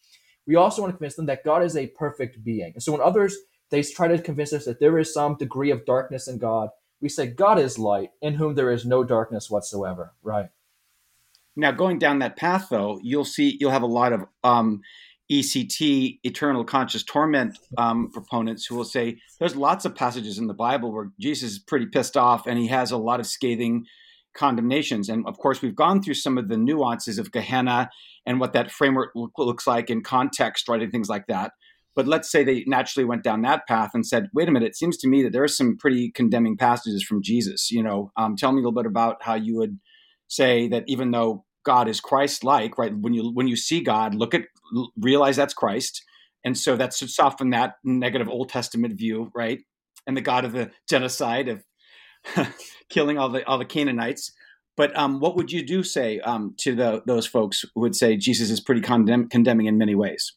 We 0.45 0.55
also 0.55 0.81
want 0.81 0.93
to 0.93 0.97
convince 0.97 1.15
them 1.15 1.27
that 1.27 1.45
God 1.45 1.63
is 1.63 1.77
a 1.77 1.87
perfect 1.87 2.43
being. 2.43 2.71
And 2.73 2.83
so 2.83 2.91
when 2.91 3.01
others 3.01 3.37
they 3.71 3.81
try 3.81 4.09
to 4.09 4.21
convince 4.21 4.53
us 4.53 4.65
that 4.65 4.79
there 4.79 4.99
is 4.99 5.13
some 5.13 5.37
degree 5.37 5.71
of 5.71 5.85
darkness 5.85 6.27
in 6.27 6.37
God, 6.37 6.69
we 7.01 7.09
say 7.09 7.27
God 7.27 7.57
is 7.57 7.79
light, 7.79 8.09
in 8.21 8.35
whom 8.35 8.53
there 8.53 8.69
is 8.69 8.85
no 8.85 9.03
darkness 9.03 9.49
whatsoever, 9.49 10.13
right? 10.21 10.49
Now, 11.55 11.71
going 11.71 11.97
down 11.97 12.19
that 12.19 12.37
path, 12.37 12.67
though, 12.69 12.99
you'll 13.01 13.25
see 13.25 13.57
you'll 13.59 13.71
have 13.71 13.81
a 13.81 13.87
lot 13.87 14.13
of 14.13 14.25
um, 14.43 14.81
ECT, 15.31 16.19
eternal 16.23 16.63
conscious 16.63 17.03
torment 17.03 17.57
um, 17.77 18.11
proponents 18.11 18.65
who 18.65 18.75
will 18.75 18.85
say 18.85 19.17
there's 19.39 19.55
lots 19.55 19.85
of 19.85 19.95
passages 19.95 20.37
in 20.37 20.47
the 20.47 20.53
Bible 20.53 20.91
where 20.91 21.11
Jesus 21.19 21.53
is 21.53 21.59
pretty 21.59 21.87
pissed 21.87 22.17
off 22.17 22.47
and 22.47 22.59
he 22.59 22.67
has 22.67 22.91
a 22.91 22.97
lot 22.97 23.19
of 23.19 23.25
scathing 23.25 23.85
condemnations. 24.33 25.09
And 25.09 25.25
of 25.27 25.37
course, 25.37 25.61
we've 25.61 25.75
gone 25.75 26.01
through 26.01 26.15
some 26.15 26.37
of 26.37 26.47
the 26.47 26.57
nuances 26.57 27.17
of 27.17 27.31
Gehenna 27.31 27.89
and 28.25 28.39
what 28.39 28.53
that 28.53 28.71
framework 28.71 29.11
look, 29.15 29.31
looks 29.37 29.67
like 29.67 29.89
in 29.89 30.01
context, 30.01 30.67
right, 30.67 30.81
and 30.81 30.91
things 30.91 31.09
like 31.09 31.27
that. 31.27 31.51
But 31.95 32.07
let's 32.07 32.31
say 32.31 32.43
they 32.43 32.63
naturally 32.67 33.03
went 33.03 33.23
down 33.23 33.41
that 33.41 33.67
path 33.67 33.91
and 33.93 34.05
said, 34.05 34.29
wait 34.33 34.47
a 34.47 34.51
minute, 34.51 34.67
it 34.67 34.77
seems 34.77 34.97
to 34.97 35.09
me 35.09 35.23
that 35.23 35.33
there 35.33 35.43
are 35.43 35.49
some 35.49 35.77
pretty 35.77 36.09
condemning 36.11 36.55
passages 36.55 37.03
from 37.03 37.21
Jesus. 37.21 37.69
You 37.69 37.83
know, 37.83 38.11
um, 38.15 38.35
tell 38.37 38.51
me 38.51 38.59
a 38.59 38.61
little 38.61 38.71
bit 38.71 38.85
about 38.85 39.23
how 39.23 39.35
you 39.35 39.57
would 39.57 39.77
say 40.27 40.69
that 40.69 40.85
even 40.87 41.11
though 41.11 41.43
God 41.63 41.89
is 41.89 41.99
Christ-like, 41.99 42.77
right? 42.77 42.95
When 42.97 43.13
you 43.13 43.31
when 43.33 43.47
you 43.47 43.55
see 43.55 43.81
God, 43.81 44.15
look 44.15 44.33
at 44.33 44.43
realize 44.97 45.35
that's 45.35 45.53
Christ, 45.53 46.03
and 46.43 46.57
so 46.57 46.75
that's 46.75 46.97
to 46.99 47.07
soften 47.07 47.51
that 47.51 47.75
negative 47.83 48.29
Old 48.29 48.49
Testament 48.49 48.97
view, 48.97 49.31
right? 49.35 49.59
And 50.07 50.17
the 50.17 50.21
God 50.21 50.45
of 50.45 50.53
the 50.53 50.71
genocide 50.89 51.49
of 51.49 51.63
killing 52.89 53.17
all 53.17 53.29
the 53.29 53.45
all 53.45 53.57
the 53.57 53.65
Canaanites. 53.65 54.31
But 54.77 54.97
um, 54.97 55.19
what 55.19 55.35
would 55.35 55.51
you 55.51 55.65
do 55.65 55.83
say 55.83 56.19
um, 56.21 56.55
to 56.59 56.73
the, 56.75 57.03
those 57.05 57.27
folks 57.27 57.65
who 57.75 57.81
would 57.81 57.95
say 57.95 58.15
Jesus 58.15 58.49
is 58.49 58.59
pretty 58.61 58.81
condemn, 58.81 59.27
condemning 59.27 59.67
in 59.67 59.77
many 59.77 59.95
ways? 59.95 60.33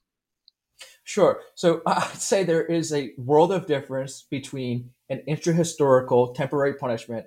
Sure. 1.05 1.41
So 1.55 1.83
I'd 1.87 2.21
say 2.21 2.43
there 2.43 2.65
is 2.65 2.93
a 2.93 3.13
world 3.17 3.53
of 3.53 3.67
difference 3.67 4.27
between 4.31 4.91
an 5.09 5.23
intra-historical 5.27 6.35
temporary 6.35 6.75
punishment 6.75 7.27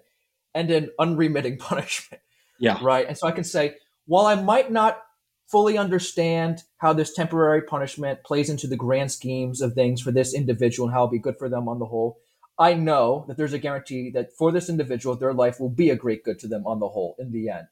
and 0.54 0.70
an 0.70 0.90
unremitting 1.00 1.58
punishment. 1.60 2.22
Yeah. 2.60 2.80
Right. 2.82 3.08
And 3.08 3.18
so 3.18 3.28
I 3.28 3.32
can 3.32 3.44
say, 3.44 3.76
while 4.06 4.26
I 4.26 4.36
might 4.36 4.72
not 4.72 5.02
fully 5.48 5.78
understand 5.78 6.64
how 6.78 6.92
this 6.92 7.14
temporary 7.14 7.62
punishment 7.62 8.24
plays 8.26 8.50
into 8.50 8.68
the 8.68 8.76
grand 8.76 9.12
schemes 9.12 9.62
of 9.62 9.74
things 9.74 10.02
for 10.02 10.12
this 10.12 10.34
individual 10.34 10.88
and 10.88 10.94
how 10.94 11.04
it'll 11.04 11.12
be 11.12 11.20
good 11.20 11.38
for 11.38 11.48
them 11.48 11.70
on 11.70 11.80
the 11.80 11.86
whole, 11.86 12.20
I 12.60 12.74
know 12.74 13.26
that 13.28 13.38
there's 13.38 13.54
a 13.54 13.60
guarantee 13.60 14.10
that 14.12 14.34
for 14.38 14.52
this 14.52 14.70
individual, 14.70 15.15
their 15.15 15.34
life 15.34 15.60
will 15.60 15.70
be 15.70 15.89
a 15.89 15.96
great 15.96 16.24
good 16.24 16.39
to 16.39 16.48
them 16.48 16.65
on 16.65 16.80
the 16.80 16.89
whole 16.89 17.15
in 17.20 17.32
the 17.32 17.50
end. 17.50 17.67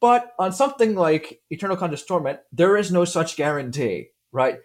But 0.00 0.32
on 0.38 0.52
something 0.52 0.94
like 0.94 1.40
eternal 1.50 1.76
conscious 1.76 2.04
torment, 2.04 2.40
there 2.52 2.76
is 2.76 2.90
no 2.90 3.04
such 3.04 3.36
guarantee, 3.36 4.08
right? 4.32 4.58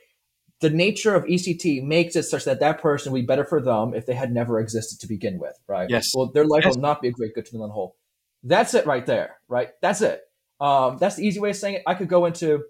The 0.61 0.69
nature 0.69 1.13
of 1.13 1.25
ECT 1.25 1.83
makes 1.83 2.15
it 2.15 2.23
such 2.23 2.45
that 2.45 2.61
that 2.61 2.81
person 2.81 3.11
would 3.11 3.19
be 3.19 3.25
better 3.25 3.43
for 3.43 3.61
them 3.61 3.93
if 3.93 4.05
they 4.05 4.13
had 4.13 4.31
never 4.31 4.59
existed 4.59 4.99
to 5.01 5.07
begin 5.07 5.37
with, 5.37 5.59
right? 5.67 5.89
Yes. 5.89 6.11
Well, 6.15 6.31
their 6.33 6.45
life 6.45 6.63
yes. 6.63 6.75
will 6.75 6.81
not 6.81 7.01
be 7.01 7.09
a 7.09 7.11
great 7.11 7.35
good 7.35 7.45
to 7.45 7.51
them 7.51 7.61
on 7.61 7.69
the 7.69 7.73
whole. 7.73 7.97
That's 8.43 8.73
it 8.73 8.85
right 8.85 9.05
there, 9.05 9.35
right? 9.49 9.69
That's 9.81 10.01
it. 10.01 10.21
Um, 10.61 10.97
that's 10.99 11.17
the 11.17 11.27
easy 11.27 11.39
way 11.39 11.49
of 11.49 11.57
saying 11.57 11.75
it. 11.75 11.83
I 11.85 11.95
could 11.95 12.07
go 12.07 12.25
into 12.25 12.63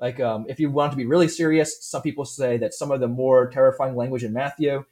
like 0.00 0.18
um, 0.20 0.46
if 0.48 0.58
you 0.58 0.70
want 0.70 0.92
to 0.92 0.96
be 0.96 1.06
really 1.06 1.28
serious, 1.28 1.78
some 1.82 2.02
people 2.02 2.24
say 2.24 2.56
that 2.58 2.74
some 2.74 2.90
of 2.90 3.00
the 3.00 3.08
more 3.08 3.50
terrifying 3.50 3.96
language 3.96 4.24
in 4.24 4.32
Matthew 4.32 4.84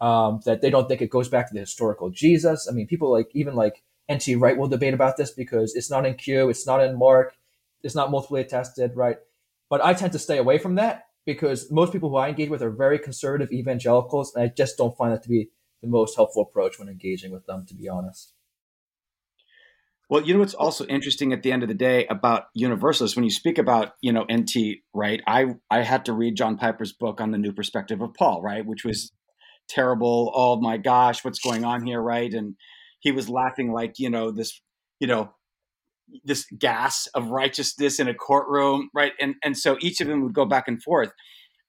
um, 0.00 0.40
that 0.44 0.60
they 0.62 0.70
don't 0.70 0.88
think 0.88 1.02
it 1.02 1.10
goes 1.10 1.28
back 1.28 1.48
to 1.48 1.54
the 1.54 1.60
historical 1.60 2.10
Jesus. 2.10 2.66
I 2.68 2.72
mean, 2.72 2.86
people 2.86 3.10
like 3.10 3.30
even 3.34 3.54
like 3.54 3.82
N.T. 4.08 4.36
Wright 4.36 4.56
will 4.56 4.68
debate 4.68 4.94
about 4.94 5.16
this 5.16 5.30
because 5.30 5.74
it's 5.74 5.90
not 5.90 6.06
in 6.06 6.14
Q, 6.14 6.48
it's 6.48 6.66
not 6.66 6.82
in 6.82 6.98
Mark, 6.98 7.36
it's 7.82 7.94
not 7.94 8.10
multiply 8.10 8.40
attested, 8.40 8.96
right? 8.96 9.18
But 9.68 9.84
I 9.84 9.94
tend 9.94 10.12
to 10.12 10.18
stay 10.18 10.38
away 10.38 10.58
from 10.58 10.74
that 10.76 11.06
because 11.24 11.70
most 11.70 11.92
people 11.92 12.10
who 12.10 12.16
I 12.16 12.28
engage 12.28 12.48
with 12.48 12.62
are 12.62 12.70
very 12.70 12.98
conservative 12.98 13.52
evangelicals, 13.52 14.34
and 14.34 14.44
I 14.44 14.48
just 14.48 14.76
don't 14.76 14.96
find 14.96 15.12
that 15.12 15.22
to 15.22 15.28
be 15.28 15.50
the 15.80 15.88
most 15.88 16.16
helpful 16.16 16.42
approach 16.42 16.78
when 16.78 16.88
engaging 16.88 17.30
with 17.30 17.46
them, 17.46 17.66
to 17.66 17.74
be 17.74 17.88
honest. 17.88 18.32
Well, 20.08 20.22
you 20.22 20.34
know 20.34 20.40
what's 20.40 20.54
also 20.54 20.84
interesting 20.86 21.32
at 21.32 21.44
the 21.44 21.52
end 21.52 21.62
of 21.62 21.68
the 21.68 21.74
day 21.74 22.04
about 22.08 22.46
universalists 22.52 23.16
when 23.16 23.22
you 23.22 23.30
speak 23.30 23.58
about 23.58 23.92
you 24.00 24.12
know 24.12 24.26
NT 24.30 24.80
Wright? 24.92 25.22
I 25.24 25.54
I 25.70 25.82
had 25.82 26.06
to 26.06 26.12
read 26.12 26.36
John 26.36 26.58
Piper's 26.58 26.92
book 26.92 27.20
on 27.20 27.30
the 27.30 27.38
new 27.38 27.52
perspective 27.52 28.00
of 28.00 28.14
Paul, 28.14 28.42
right, 28.42 28.66
which 28.66 28.84
was 28.84 29.12
terrible. 29.70 30.32
Oh 30.34 30.60
my 30.60 30.76
gosh, 30.76 31.24
what's 31.24 31.38
going 31.38 31.64
on 31.64 31.86
here, 31.86 32.00
right? 32.00 32.32
And 32.32 32.56
he 33.00 33.12
was 33.12 33.28
laughing 33.28 33.72
like 33.72 33.94
you 33.98 34.10
know 34.10 34.30
this 34.30 34.60
you 34.98 35.06
know 35.06 35.32
this 36.24 36.46
gas 36.58 37.06
of 37.14 37.30
righteousness 37.30 38.00
in 38.00 38.08
a 38.08 38.14
courtroom, 38.14 38.90
right? 38.94 39.12
And 39.20 39.34
and 39.42 39.56
so 39.56 39.76
each 39.80 40.00
of 40.00 40.08
them 40.08 40.22
would 40.22 40.34
go 40.34 40.44
back 40.44 40.68
and 40.68 40.82
forth. 40.82 41.12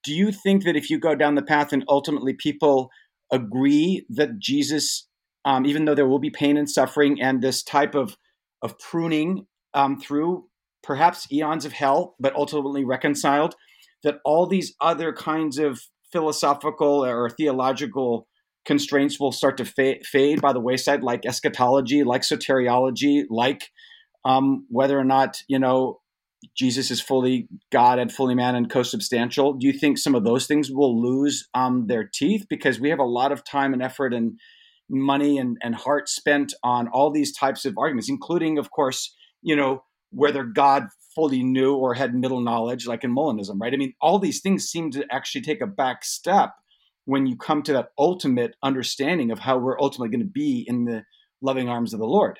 Do 0.03 0.13
you 0.13 0.31
think 0.31 0.63
that 0.63 0.75
if 0.75 0.89
you 0.89 0.99
go 0.99 1.15
down 1.15 1.35
the 1.35 1.43
path 1.43 1.71
and 1.71 1.85
ultimately 1.87 2.33
people 2.33 2.89
agree 3.31 4.05
that 4.09 4.39
Jesus, 4.39 5.07
um, 5.45 5.65
even 5.65 5.85
though 5.85 5.95
there 5.95 6.07
will 6.07 6.19
be 6.19 6.31
pain 6.31 6.57
and 6.57 6.69
suffering 6.69 7.21
and 7.21 7.41
this 7.41 7.63
type 7.63 7.95
of 7.95 8.17
of 8.61 8.77
pruning 8.77 9.47
um, 9.73 9.99
through 9.99 10.45
perhaps 10.83 11.31
eons 11.31 11.65
of 11.65 11.73
hell, 11.73 12.15
but 12.19 12.35
ultimately 12.35 12.83
reconciled, 12.83 13.55
that 14.03 14.15
all 14.25 14.47
these 14.47 14.73
other 14.81 15.13
kinds 15.13 15.57
of 15.57 15.79
philosophical 16.11 17.05
or 17.05 17.29
theological 17.29 18.27
constraints 18.65 19.19
will 19.19 19.31
start 19.31 19.57
to 19.57 19.65
fa- 19.65 20.03
fade 20.03 20.41
by 20.41 20.53
the 20.53 20.59
wayside, 20.59 21.03
like 21.03 21.25
eschatology, 21.25 22.03
like 22.03 22.21
soteriology, 22.21 23.23
like 23.29 23.69
um, 24.23 24.65
whether 24.69 24.99
or 24.99 25.03
not 25.03 25.41
you 25.47 25.59
know 25.59 25.99
Jesus 26.55 26.91
is 26.91 27.01
fully 27.01 27.47
God 27.71 27.99
and 27.99 28.11
fully 28.11 28.35
man 28.35 28.55
and 28.55 28.69
co-substantial. 28.69 29.53
Do 29.53 29.67
you 29.67 29.73
think 29.73 29.97
some 29.97 30.15
of 30.15 30.23
those 30.23 30.47
things 30.47 30.69
will 30.71 30.99
lose 30.99 31.47
um, 31.53 31.85
their 31.87 32.09
teeth 32.11 32.45
because 32.49 32.79
we 32.79 32.89
have 32.89 32.99
a 32.99 33.03
lot 33.03 33.31
of 33.31 33.43
time 33.43 33.73
and 33.73 33.81
effort 33.81 34.13
and 34.13 34.39
money 34.89 35.37
and, 35.37 35.57
and 35.61 35.75
heart 35.75 36.09
spent 36.09 36.53
on 36.63 36.87
all 36.87 37.11
these 37.11 37.35
types 37.35 37.65
of 37.65 37.77
arguments, 37.77 38.09
including, 38.09 38.57
of 38.57 38.71
course, 38.71 39.15
you 39.41 39.55
know, 39.55 39.83
whether 40.11 40.43
God 40.43 40.87
fully 41.15 41.43
knew 41.43 41.75
or 41.75 41.93
had 41.93 42.15
middle 42.15 42.41
knowledge, 42.41 42.87
like 42.87 43.03
in 43.03 43.13
Molinism, 43.13 43.59
right? 43.59 43.73
I 43.73 43.77
mean, 43.77 43.93
all 44.01 44.19
these 44.19 44.41
things 44.41 44.65
seem 44.65 44.91
to 44.91 45.05
actually 45.11 45.41
take 45.41 45.61
a 45.61 45.67
back 45.67 46.03
step 46.03 46.53
when 47.05 47.25
you 47.25 47.35
come 47.35 47.63
to 47.63 47.73
that 47.73 47.89
ultimate 47.97 48.55
understanding 48.63 49.31
of 49.31 49.39
how 49.39 49.57
we're 49.57 49.79
ultimately 49.79 50.09
going 50.09 50.25
to 50.25 50.31
be 50.31 50.65
in 50.67 50.85
the 50.85 51.03
loving 51.41 51.67
arms 51.67 51.93
of 51.93 51.99
the 51.99 52.05
Lord. 52.05 52.39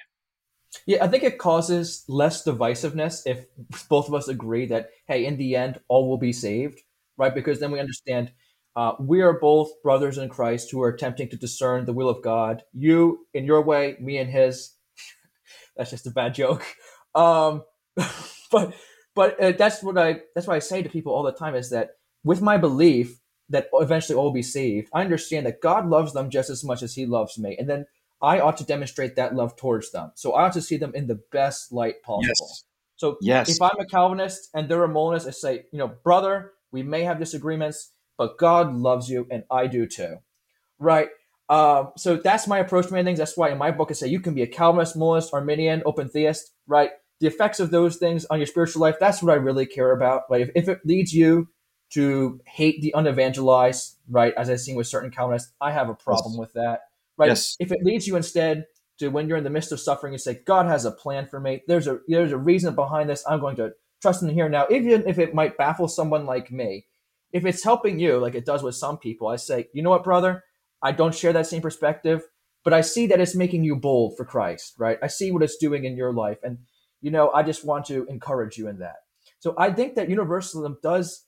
Yeah, 0.86 1.04
I 1.04 1.08
think 1.08 1.24
it 1.24 1.38
causes 1.38 2.06
less 2.08 2.46
divisiveness 2.46 3.24
if 3.26 3.46
both 3.90 4.08
of 4.08 4.14
us 4.14 4.28
agree 4.28 4.66
that, 4.68 4.90
hey, 5.08 5.26
in 5.26 5.38
the 5.38 5.56
end, 5.56 5.80
all 5.90 6.08
will 6.08 6.18
be 6.18 6.32
saved, 6.32 6.80
right? 7.18 7.34
Because 7.34 7.60
then 7.60 7.72
we 7.72 7.80
understand 7.80 8.32
uh, 8.76 8.94
we 9.00 9.22
are 9.22 9.38
both 9.38 9.70
brothers 9.84 10.18
in 10.18 10.30
Christ 10.30 10.72
who 10.72 10.82
are 10.82 10.88
attempting 10.88 11.28
to 11.30 11.36
discern 11.36 11.86
the 11.86 11.94
will 11.94 12.08
of 12.08 12.24
God. 12.24 12.64
You 12.74 13.28
in 13.34 13.46
your 13.46 13.62
way, 13.62 13.98
me 14.00 14.18
in 14.18 14.28
his. 14.28 14.76
that's 15.76 15.90
just 15.90 16.08
a 16.08 16.12
bad 16.12 16.34
joke. 16.34 16.66
Um, 17.14 17.64
but 18.52 18.74
but 19.16 19.40
uh, 19.40 19.52
that's 19.54 19.84
what 19.84 19.98
I 19.98 20.22
that's 20.36 20.48
what 20.48 20.56
I 20.56 20.60
say 20.60 20.82
to 20.82 20.90
people 20.90 21.14
all 21.14 21.24
the 21.24 21.32
time 21.32 21.56
is 21.56 21.70
that 21.72 21.92
with 22.24 22.42
my 22.42 22.58
belief 22.58 23.20
that 23.50 23.68
eventually 23.74 24.16
all 24.16 24.26
will 24.26 24.32
be 24.32 24.44
saved, 24.44 24.90
I 24.94 25.02
understand 25.02 25.46
that 25.46 25.62
God 25.62 25.88
loves 25.88 26.14
them 26.14 26.30
just 26.30 26.50
as 26.50 26.64
much 26.64 26.84
as 26.84 26.96
He 26.96 27.06
loves 27.06 27.38
me, 27.38 27.56
and 27.58 27.70
then 27.70 27.86
I 28.22 28.40
ought 28.40 28.58
to 28.58 28.66
demonstrate 28.66 29.16
that 29.16 29.36
love 29.36 29.56
towards 29.56 29.92
them. 29.92 30.12
So 30.16 30.34
I 30.34 30.46
ought 30.46 30.54
to 30.54 30.62
see 30.62 30.78
them 30.78 30.94
in 30.94 31.08
the 31.08 31.20
best 31.32 31.72
light 31.72 32.04
possible. 32.04 32.48
Yes. 32.50 32.64
So 32.96 33.18
yes. 33.20 33.50
if 33.50 33.62
I'm 33.62 33.80
a 33.80 33.86
Calvinist 33.86 34.50
and 34.54 34.70
they're 34.70 34.84
a 34.84 34.88
Molinist, 34.88 35.28
I 35.28 35.32
say, 35.32 35.66
you 35.72 35.80
know, 35.80 35.88
brother, 35.88 36.52
we 36.72 36.84
may 36.84 37.02
have 37.02 37.18
disagreements 37.18 37.94
but 38.22 38.38
God 38.38 38.76
loves 38.76 39.10
you, 39.10 39.26
and 39.32 39.46
I 39.50 39.66
do 39.66 39.88
too. 39.88 40.18
Right? 40.78 41.10
Uh, 41.50 41.86
so 41.98 42.18
that's 42.18 42.48
my 42.48 42.60
approach 42.60 42.86
to 42.86 42.94
many 42.94 43.04
things. 43.04 43.18
That's 43.18 43.36
why 43.36 43.50
in 43.50 43.58
my 43.58 43.72
book 43.72 43.90
I 43.90 43.96
say 43.96 44.10
you 44.10 44.20
can 44.20 44.36
be 44.36 44.44
a 44.44 44.48
Calvinist, 44.48 44.96
Molinist, 44.96 45.34
Arminian, 45.34 45.82
open 45.88 46.08
theist, 46.08 46.52
right? 46.68 46.92
The 47.22 47.28
effects 47.28 47.60
of 47.60 47.72
those 47.72 47.98
things 47.98 48.26
on 48.26 48.40
your 48.40 48.48
spiritual 48.48 48.82
life, 48.82 48.96
that's 49.00 49.24
what 49.24 49.32
I 49.32 49.36
really 49.36 49.66
care 49.66 49.92
about. 49.92 50.24
Right? 50.30 50.42
If, 50.42 50.50
if 50.56 50.68
it 50.68 50.80
leads 50.84 51.14
you 51.14 51.48
to 51.94 52.42
hate 52.46 52.82
the 52.82 52.94
unevangelized, 52.98 53.98
right, 54.10 54.34
as 54.36 54.50
I've 54.50 54.60
seen 54.60 54.76
with 54.76 54.88
certain 54.88 55.12
Calvinists, 55.12 55.54
I 55.62 55.72
have 55.72 55.88
a 55.88 55.94
problem 55.94 56.34
yes. 56.34 56.40
with 56.40 56.54
that. 56.54 56.80
Right? 57.18 57.30
Yes. 57.30 57.56
If 57.60 57.72
it 57.72 57.84
leads 57.84 58.08
you 58.08 58.16
instead 58.16 58.66
to 59.00 59.10
when 59.10 59.28
you're 59.28 59.38
in 59.38 59.44
the 59.44 59.50
midst 59.50 59.72
of 59.72 59.80
suffering, 59.80 60.14
you 60.14 60.20
say, 60.20 60.40
God 60.46 60.66
has 60.66 60.86
a 60.86 60.92
plan 60.92 61.28
for 61.28 61.40
me. 61.40 61.62
There's 61.68 61.88
a 61.88 62.00
there's 62.08 62.32
a 62.32 62.38
reason 62.38 62.76
behind 62.76 63.10
this. 63.10 63.24
I'm 63.28 63.40
going 63.40 63.56
to 63.58 63.72
trust 64.02 64.24
in 64.24 64.30
here 64.30 64.50
now, 64.50 64.66
even 64.72 65.08
if 65.08 65.20
it 65.20 65.36
might 65.36 65.58
baffle 65.58 65.88
someone 65.88 66.26
like 66.26 66.52
me. 66.52 66.88
If 67.32 67.46
it's 67.46 67.64
helping 67.64 68.00
you, 68.00 68.18
like 68.18 68.36
it 68.36 68.46
does 68.46 68.64
with 68.64 68.76
some 68.76 68.98
people, 68.98 69.28
I 69.28 69.38
say, 69.38 69.68
you 69.74 69.84
know 69.84 69.92
what, 69.92 70.04
brother? 70.04 70.44
I 70.82 70.92
don't 70.92 71.16
share 71.16 71.34
that 71.34 71.48
same 71.48 71.62
perspective, 71.62 72.24
but 72.64 72.74
I 72.74 72.82
see 72.82 73.08
that 73.08 73.22
it's 73.22 73.36
making 73.36 73.64
you 73.64 73.76
bold 73.76 74.18
for 74.18 74.26
Christ, 74.26 74.74
right? 74.78 74.98
I 75.02 75.08
see 75.08 75.32
what 75.32 75.44
it's 75.44 75.58
doing 75.58 75.86
in 75.86 75.96
your 75.96 76.12
life. 76.12 76.40
And, 76.44 76.58
you 77.02 77.12
know, 77.12 77.32
I 77.32 77.44
just 77.44 77.66
want 77.66 77.86
to 77.88 78.06
encourage 78.06 78.58
you 78.58 78.68
in 78.68 78.80
that. 78.80 78.98
So 79.40 79.56
I 79.58 79.72
think 79.72 79.96
that 79.96 80.10
universalism 80.10 80.78
does, 80.84 81.26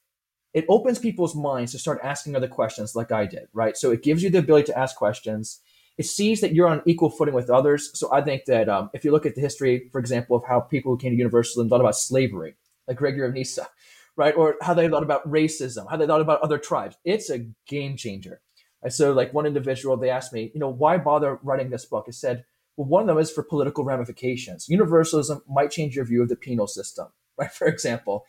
it 0.53 0.65
opens 0.69 0.99
people's 0.99 1.35
minds 1.35 1.71
to 1.71 1.79
start 1.79 1.99
asking 2.03 2.35
other 2.35 2.47
questions 2.47 2.95
like 2.95 3.11
I 3.11 3.25
did, 3.25 3.47
right? 3.53 3.75
So 3.75 3.91
it 3.91 4.03
gives 4.03 4.21
you 4.21 4.29
the 4.29 4.39
ability 4.39 4.67
to 4.67 4.77
ask 4.77 4.95
questions. 4.95 5.59
It 5.97 6.05
sees 6.05 6.41
that 6.41 6.53
you're 6.53 6.67
on 6.67 6.81
equal 6.85 7.09
footing 7.09 7.33
with 7.33 7.49
others. 7.49 7.89
So 7.93 8.11
I 8.13 8.21
think 8.21 8.45
that 8.45 8.69
um, 8.69 8.89
if 8.93 9.03
you 9.03 9.11
look 9.11 9.25
at 9.25 9.35
the 9.35 9.41
history, 9.41 9.89
for 9.91 9.99
example, 9.99 10.35
of 10.35 10.43
how 10.45 10.59
people 10.59 10.91
who 10.91 10.97
came 10.97 11.11
to 11.11 11.17
universalism 11.17 11.69
thought 11.69 11.81
about 11.81 11.95
slavery, 11.95 12.55
like 12.87 12.97
Gregory 12.97 13.27
of 13.27 13.33
Nyssa, 13.33 13.67
right? 14.15 14.35
Or 14.35 14.55
how 14.61 14.75
they 14.75 14.87
thought 14.87 15.03
about 15.03 15.27
racism, 15.29 15.89
how 15.89 15.97
they 15.97 16.05
thought 16.05 16.21
about 16.21 16.41
other 16.41 16.59
tribes. 16.59 16.97
It's 17.03 17.31
a 17.31 17.47
game 17.67 17.97
changer. 17.97 18.41
And 18.83 18.93
so, 18.93 19.13
like 19.13 19.33
one 19.33 19.45
individual, 19.45 19.97
they 19.97 20.09
asked 20.09 20.33
me, 20.33 20.51
you 20.53 20.59
know, 20.59 20.69
why 20.69 20.97
bother 20.97 21.39
writing 21.41 21.69
this 21.69 21.85
book? 21.85 22.05
I 22.07 22.11
said, 22.11 22.43
well, 22.77 22.87
one 22.87 23.01
of 23.01 23.07
them 23.07 23.17
is 23.17 23.31
for 23.31 23.43
political 23.43 23.83
ramifications. 23.83 24.67
Universalism 24.67 25.41
might 25.47 25.71
change 25.71 25.95
your 25.95 26.05
view 26.05 26.21
of 26.21 26.29
the 26.29 26.35
penal 26.35 26.67
system, 26.67 27.07
right? 27.37 27.51
For 27.51 27.67
example, 27.67 28.25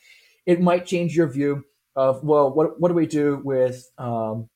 it 0.47 0.61
might 0.61 0.87
change 0.87 1.17
your 1.17 1.29
view 1.29 1.65
of, 1.97 2.23
well, 2.25 2.53
what, 2.53 2.81
what 2.81 2.89
do 2.89 2.95
we 2.95 3.07
do 3.07 3.41
with, 3.45 3.91
um, 3.99 4.49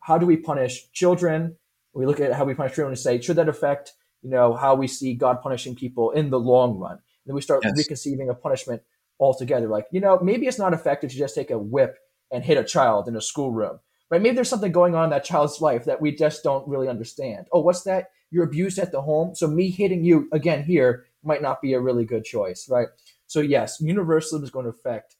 how 0.00 0.18
do 0.18 0.26
we 0.26 0.36
punish 0.36 0.90
children? 0.92 1.56
We 1.92 2.06
look 2.06 2.20
at 2.20 2.32
how 2.32 2.44
we 2.44 2.54
punish 2.54 2.74
children 2.74 2.92
and 2.92 2.98
say, 2.98 3.20
should 3.20 3.36
that 3.36 3.48
affect, 3.48 3.92
you 4.22 4.30
know, 4.30 4.54
how 4.54 4.74
we 4.74 4.86
see 4.86 5.14
God 5.14 5.42
punishing 5.42 5.74
people 5.74 6.12
in 6.12 6.30
the 6.30 6.38
long 6.38 6.78
run? 6.78 6.92
And 6.92 7.00
then 7.26 7.34
we 7.34 7.42
start 7.42 7.62
yes. 7.64 7.76
reconceiving 7.76 8.28
a 8.30 8.34
punishment 8.34 8.82
altogether. 9.18 9.68
Like, 9.68 9.86
you 9.90 10.00
know, 10.00 10.18
maybe 10.22 10.46
it's 10.46 10.58
not 10.58 10.72
effective 10.72 11.10
to 11.10 11.16
just 11.16 11.34
take 11.34 11.50
a 11.50 11.58
whip 11.58 11.98
and 12.32 12.44
hit 12.44 12.56
a 12.56 12.64
child 12.64 13.08
in 13.08 13.16
a 13.16 13.20
schoolroom, 13.20 13.80
right? 14.10 14.22
Maybe 14.22 14.34
there's 14.34 14.48
something 14.48 14.72
going 14.72 14.94
on 14.94 15.04
in 15.04 15.10
that 15.10 15.24
child's 15.24 15.60
life 15.60 15.84
that 15.84 16.00
we 16.00 16.14
just 16.14 16.42
don't 16.42 16.66
really 16.68 16.88
understand. 16.88 17.46
Oh, 17.52 17.60
what's 17.60 17.82
that? 17.82 18.06
You're 18.30 18.44
abused 18.44 18.78
at 18.78 18.92
the 18.92 19.02
home. 19.02 19.34
So 19.34 19.48
me 19.48 19.70
hitting 19.70 20.04
you 20.04 20.28
again 20.32 20.64
here 20.64 21.06
might 21.22 21.42
not 21.42 21.60
be 21.60 21.72
a 21.74 21.80
really 21.80 22.04
good 22.04 22.24
choice, 22.24 22.68
right? 22.68 22.88
So 23.26 23.40
yes, 23.40 23.80
universalism 23.80 24.44
is 24.44 24.50
going 24.50 24.64
to 24.64 24.70
affect 24.70 25.16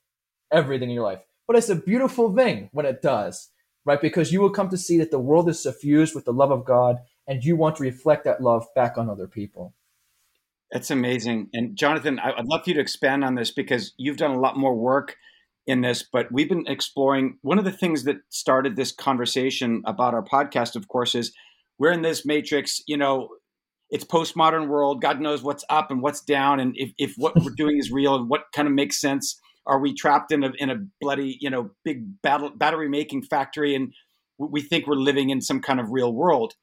everything 0.52 0.88
in 0.90 0.94
your 0.94 1.04
life, 1.04 1.20
but 1.46 1.56
it's 1.56 1.68
a 1.68 1.76
beautiful 1.76 2.34
thing 2.34 2.70
when 2.72 2.86
it 2.86 3.02
does, 3.02 3.50
right? 3.84 4.00
Because 4.00 4.32
you 4.32 4.40
will 4.40 4.50
come 4.50 4.68
to 4.70 4.78
see 4.78 4.98
that 4.98 5.10
the 5.10 5.18
world 5.18 5.48
is 5.48 5.62
suffused 5.62 6.14
with 6.14 6.24
the 6.24 6.32
love 6.32 6.50
of 6.50 6.64
God 6.64 6.98
and 7.26 7.44
you 7.44 7.56
want 7.56 7.76
to 7.76 7.82
reflect 7.82 8.24
that 8.24 8.42
love 8.42 8.66
back 8.74 8.98
on 8.98 9.08
other 9.08 9.28
people. 9.28 9.74
That's 10.72 10.90
amazing. 10.90 11.48
And 11.52 11.76
Jonathan, 11.76 12.18
I'd 12.20 12.46
love 12.46 12.64
for 12.64 12.70
you 12.70 12.74
to 12.74 12.80
expand 12.80 13.24
on 13.24 13.34
this 13.34 13.50
because 13.50 13.92
you've 13.96 14.16
done 14.16 14.30
a 14.30 14.40
lot 14.40 14.56
more 14.56 14.74
work 14.74 15.16
in 15.66 15.80
this, 15.80 16.02
but 16.02 16.30
we've 16.32 16.48
been 16.48 16.66
exploring 16.66 17.38
one 17.42 17.58
of 17.58 17.64
the 17.64 17.72
things 17.72 18.04
that 18.04 18.18
started 18.28 18.76
this 18.76 18.92
conversation 18.92 19.82
about 19.84 20.14
our 20.14 20.22
podcast, 20.22 20.76
of 20.76 20.88
course, 20.88 21.14
is 21.14 21.32
we're 21.80 21.90
in 21.90 22.02
this 22.02 22.26
matrix, 22.26 22.82
you 22.86 22.96
know, 22.96 23.30
it's 23.88 24.04
postmodern 24.04 24.68
world. 24.68 25.02
God 25.02 25.20
knows 25.20 25.42
what's 25.42 25.64
up 25.68 25.90
and 25.90 26.00
what's 26.00 26.20
down, 26.20 26.60
and 26.60 26.74
if, 26.76 26.92
if 26.98 27.14
what 27.16 27.34
we're 27.42 27.54
doing 27.56 27.78
is 27.78 27.90
real 27.90 28.14
and 28.14 28.28
what 28.28 28.42
kind 28.54 28.68
of 28.68 28.74
makes 28.74 29.00
sense. 29.00 29.40
Are 29.66 29.80
we 29.80 29.94
trapped 29.94 30.30
in 30.30 30.44
a 30.44 30.52
in 30.58 30.70
a 30.70 30.76
bloody, 31.00 31.36
you 31.40 31.50
know, 31.50 31.70
big 31.84 32.22
battle 32.22 32.50
battery 32.54 32.88
making 32.88 33.22
factory, 33.22 33.74
and 33.74 33.92
we 34.38 34.60
think 34.62 34.86
we're 34.86 34.94
living 34.94 35.30
in 35.30 35.40
some 35.40 35.60
kind 35.60 35.80
of 35.80 35.90
real 35.90 36.12
world? 36.12 36.54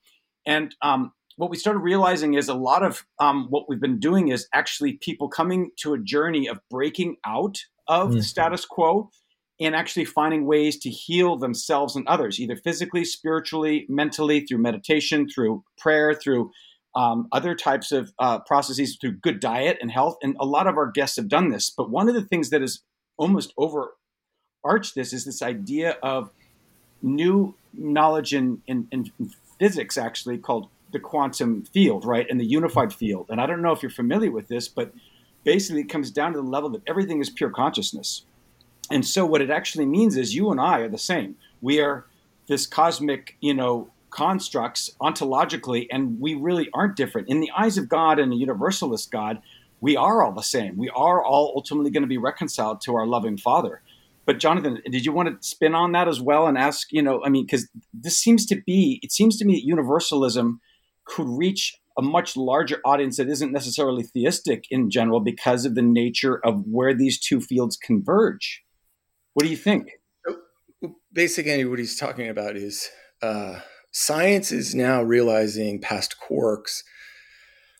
And 0.45 0.73
um, 0.82 1.12
what 1.36 1.49
we 1.49 1.58
started 1.58 1.80
realizing 1.80 2.36
is 2.36 2.47
a 2.47 2.53
lot 2.53 2.84
of 2.84 3.06
um, 3.19 3.47
what 3.49 3.67
we've 3.67 3.82
been 3.82 3.99
doing 3.99 4.30
is 4.30 4.47
actually 4.53 4.93
people 4.93 5.30
coming 5.30 5.71
to 5.80 5.93
a 5.93 5.99
journey 5.99 6.47
of 6.47 6.60
breaking 6.69 7.17
out 7.25 7.58
of 7.88 8.10
mm-hmm. 8.10 8.17
the 8.17 8.23
status 8.23 8.65
quo 8.65 9.10
and 9.59 9.75
actually 9.75 10.05
finding 10.05 10.45
ways 10.45 10.77
to 10.77 10.89
heal 10.89 11.35
themselves 11.35 11.95
and 11.95 12.07
others, 12.07 12.39
either 12.39 12.55
physically, 12.55 13.03
spiritually, 13.03 13.85
mentally, 13.89 14.41
through 14.41 14.59
meditation, 14.59 15.27
through 15.27 15.63
prayer, 15.77 16.13
through 16.13 16.51
um, 16.95 17.27
other 17.31 17.55
types 17.55 17.91
of 17.91 18.11
uh, 18.19 18.39
processes, 18.39 18.97
through 18.99 19.13
good 19.13 19.39
diet 19.39 19.77
and 19.81 19.91
health. 19.91 20.17
And 20.21 20.35
a 20.39 20.45
lot 20.45 20.67
of 20.67 20.77
our 20.77 20.91
guests 20.91 21.17
have 21.17 21.27
done 21.27 21.49
this. 21.49 21.69
But 21.69 21.89
one 21.89 22.07
of 22.07 22.15
the 22.15 22.23
things 22.23 22.49
that 22.51 22.61
is 22.61 22.81
almost 23.17 23.53
overarched 23.57 24.95
this 24.95 25.11
is 25.13 25.25
this 25.25 25.41
idea 25.41 25.97
of 26.03 26.29
new 27.01 27.55
knowledge 27.73 28.33
in, 28.33 28.61
in, 28.67 28.87
in 28.91 29.11
physics, 29.59 29.97
actually 29.97 30.37
called 30.37 30.69
the 30.91 30.99
quantum 30.99 31.63
field, 31.63 32.05
right, 32.05 32.27
and 32.29 32.39
the 32.39 32.45
unified 32.45 32.93
field. 32.93 33.27
And 33.29 33.41
I 33.41 33.45
don't 33.45 33.61
know 33.61 33.71
if 33.71 33.81
you're 33.83 33.89
familiar 33.89 34.31
with 34.31 34.47
this, 34.47 34.67
but 34.67 34.93
basically 35.43 35.81
it 35.81 35.89
comes 35.89 36.11
down 36.11 36.33
to 36.33 36.41
the 36.41 36.47
level 36.47 36.69
that 36.69 36.81
everything 36.87 37.19
is 37.19 37.29
pure 37.29 37.49
consciousness. 37.49 38.25
And 38.89 39.06
so 39.06 39.26
what 39.26 39.41
it 39.41 39.50
actually 39.50 39.86
means 39.86 40.15
is 40.15 40.36
you 40.36 40.52
and 40.52 40.60
I 40.60 40.80
are 40.80 40.89
the 40.89 40.97
same. 40.97 41.36
We 41.62 41.82
are 41.82 42.06
this 42.47 42.65
cosmic, 42.65 43.36
you 43.41 43.54
know, 43.54 43.89
constructs 44.10 44.91
ontologically, 45.02 45.88
and 45.91 46.19
we 46.19 46.34
really 46.34 46.69
aren't 46.73 46.95
different. 46.95 47.30
In 47.30 47.41
the 47.41 47.52
eyes 47.58 47.78
of 47.78 47.89
God 47.89 48.19
and 48.19 48.32
a 48.32 48.36
universalist 48.36 49.12
God, 49.12 49.41
we 49.82 49.95
are 49.95 50.23
all 50.23 50.32
the 50.32 50.41
same. 50.41 50.78
We 50.78 50.89
are 50.89 51.23
all 51.23 51.54
ultimately 51.56 51.91
going 51.91 52.04
to 52.04 52.08
be 52.08 52.17
reconciled 52.17 52.82
to 52.82 52.95
our 52.95 53.06
loving 53.06 53.38
Father. 53.38 53.82
But 54.26 54.39
Jonathan, 54.39 54.82
did 54.89 55.06
you 55.06 55.12
want 55.12 55.30
to 55.30 55.47
spin 55.47 55.76
on 55.76 55.91
that 55.93 56.08
as 56.08 56.19
well 56.19 56.47
and 56.47 56.58
ask, 56.58 56.91
you 56.91 57.02
know, 57.02 57.23
I 57.23 57.30
mean, 57.30 57.45
because 57.45 57.69
this 57.93 58.17
seems 58.17 58.45
to 58.47 58.62
be, 58.65 59.00
it 59.04 59.12
seems 59.12 59.38
to 59.38 59.45
me 59.45 59.54
that 59.56 59.65
universalism 59.65 60.60
could 61.06 61.28
reach 61.30 61.78
a 61.97 62.02
much 62.02 62.36
larger 62.36 62.80
audience 62.86 63.17
that 63.17 63.30
isn't 63.30 63.52
necessarily 63.52 64.04
theistic 64.04 64.65
in 64.69 64.89
general 64.89 65.19
because 65.19 65.65
of 65.65 65.76
the 65.76 65.82
nature 65.82 66.39
of 66.45 66.63
where 66.67 66.93
these 66.93 67.19
two 67.19 67.39
fields 67.39 67.78
converge. 67.78 68.63
What 69.38 69.43
do 69.43 69.52
you 69.52 69.56
think? 69.56 69.91
Basically, 71.13 71.63
what 71.63 71.78
he's 71.78 71.95
talking 71.95 72.28
about 72.28 72.56
is 72.56 72.89
uh, 73.21 73.60
science 73.91 74.52
is 74.52 74.73
now 74.73 75.04
realizing 75.04 75.80
past 75.80 76.15
quarks, 76.19 76.82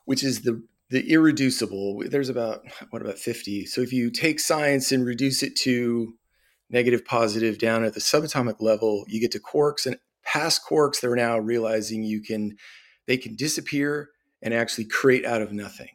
which 0.06 0.24
is 0.24 0.42
the 0.42 0.62
the 0.92 1.12
irreducible. 1.12 2.04
There's 2.06 2.30
about 2.30 2.62
what 2.92 3.02
about 3.02 3.18
fifty. 3.18 3.66
So 3.66 3.82
if 3.82 3.92
you 3.92 4.12
take 4.12 4.40
science 4.40 4.92
and 4.92 5.04
reduce 5.04 5.42
it 5.42 5.56
to 5.62 6.14
negative, 6.70 7.04
positive 7.04 7.58
down 7.58 7.84
at 7.84 7.96
the 7.96 8.02
subatomic 8.02 8.62
level, 8.62 9.04
you 9.08 9.20
get 9.20 9.32
to 9.32 9.40
quarks 9.40 9.88
and 9.88 9.98
past 10.24 10.62
quarks. 10.64 11.02
They're 11.02 11.16
now 11.16 11.40
realizing 11.40 12.04
you 12.04 12.22
can 12.22 12.56
they 13.08 13.18
can 13.18 13.36
disappear 13.36 14.10
and 14.44 14.54
actually 14.54 14.86
create 14.86 15.26
out 15.26 15.42
of 15.42 15.52
nothing. 15.52 15.90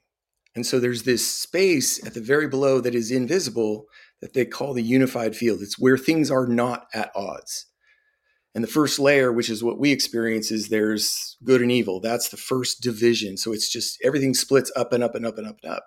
And 0.56 0.66
so 0.66 0.80
there's 0.80 1.04
this 1.04 1.24
space 1.24 2.04
at 2.04 2.14
the 2.14 2.20
very 2.20 2.48
below 2.48 2.80
that 2.80 2.96
is 2.96 3.12
invisible 3.12 3.86
that 4.22 4.32
they 4.32 4.46
call 4.46 4.72
the 4.72 4.82
unified 4.82 5.36
field. 5.36 5.60
It's 5.60 5.78
where 5.78 5.98
things 5.98 6.30
are 6.30 6.46
not 6.46 6.86
at 6.94 7.10
odds. 7.14 7.66
And 8.54 8.64
the 8.64 8.68
first 8.68 8.98
layer, 8.98 9.30
which 9.32 9.50
is 9.50 9.62
what 9.62 9.78
we 9.78 9.92
experience, 9.92 10.50
is 10.50 10.68
there's 10.68 11.36
good 11.44 11.60
and 11.60 11.70
evil. 11.70 12.00
That's 12.00 12.30
the 12.30 12.38
first 12.38 12.80
division. 12.80 13.36
So 13.36 13.52
it's 13.52 13.70
just 13.70 13.98
everything 14.02 14.32
splits 14.32 14.72
up 14.74 14.92
and 14.94 15.02
up 15.02 15.14
and 15.14 15.26
up 15.26 15.36
and 15.36 15.46
up 15.46 15.58
and 15.62 15.72
up. 15.72 15.84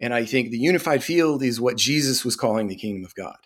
And 0.00 0.14
I 0.14 0.24
think 0.24 0.50
the 0.50 0.58
unified 0.58 1.04
field 1.04 1.42
is 1.42 1.60
what 1.60 1.76
Jesus 1.76 2.24
was 2.24 2.36
calling 2.36 2.68
the 2.68 2.76
kingdom 2.76 3.04
of 3.04 3.14
God. 3.14 3.36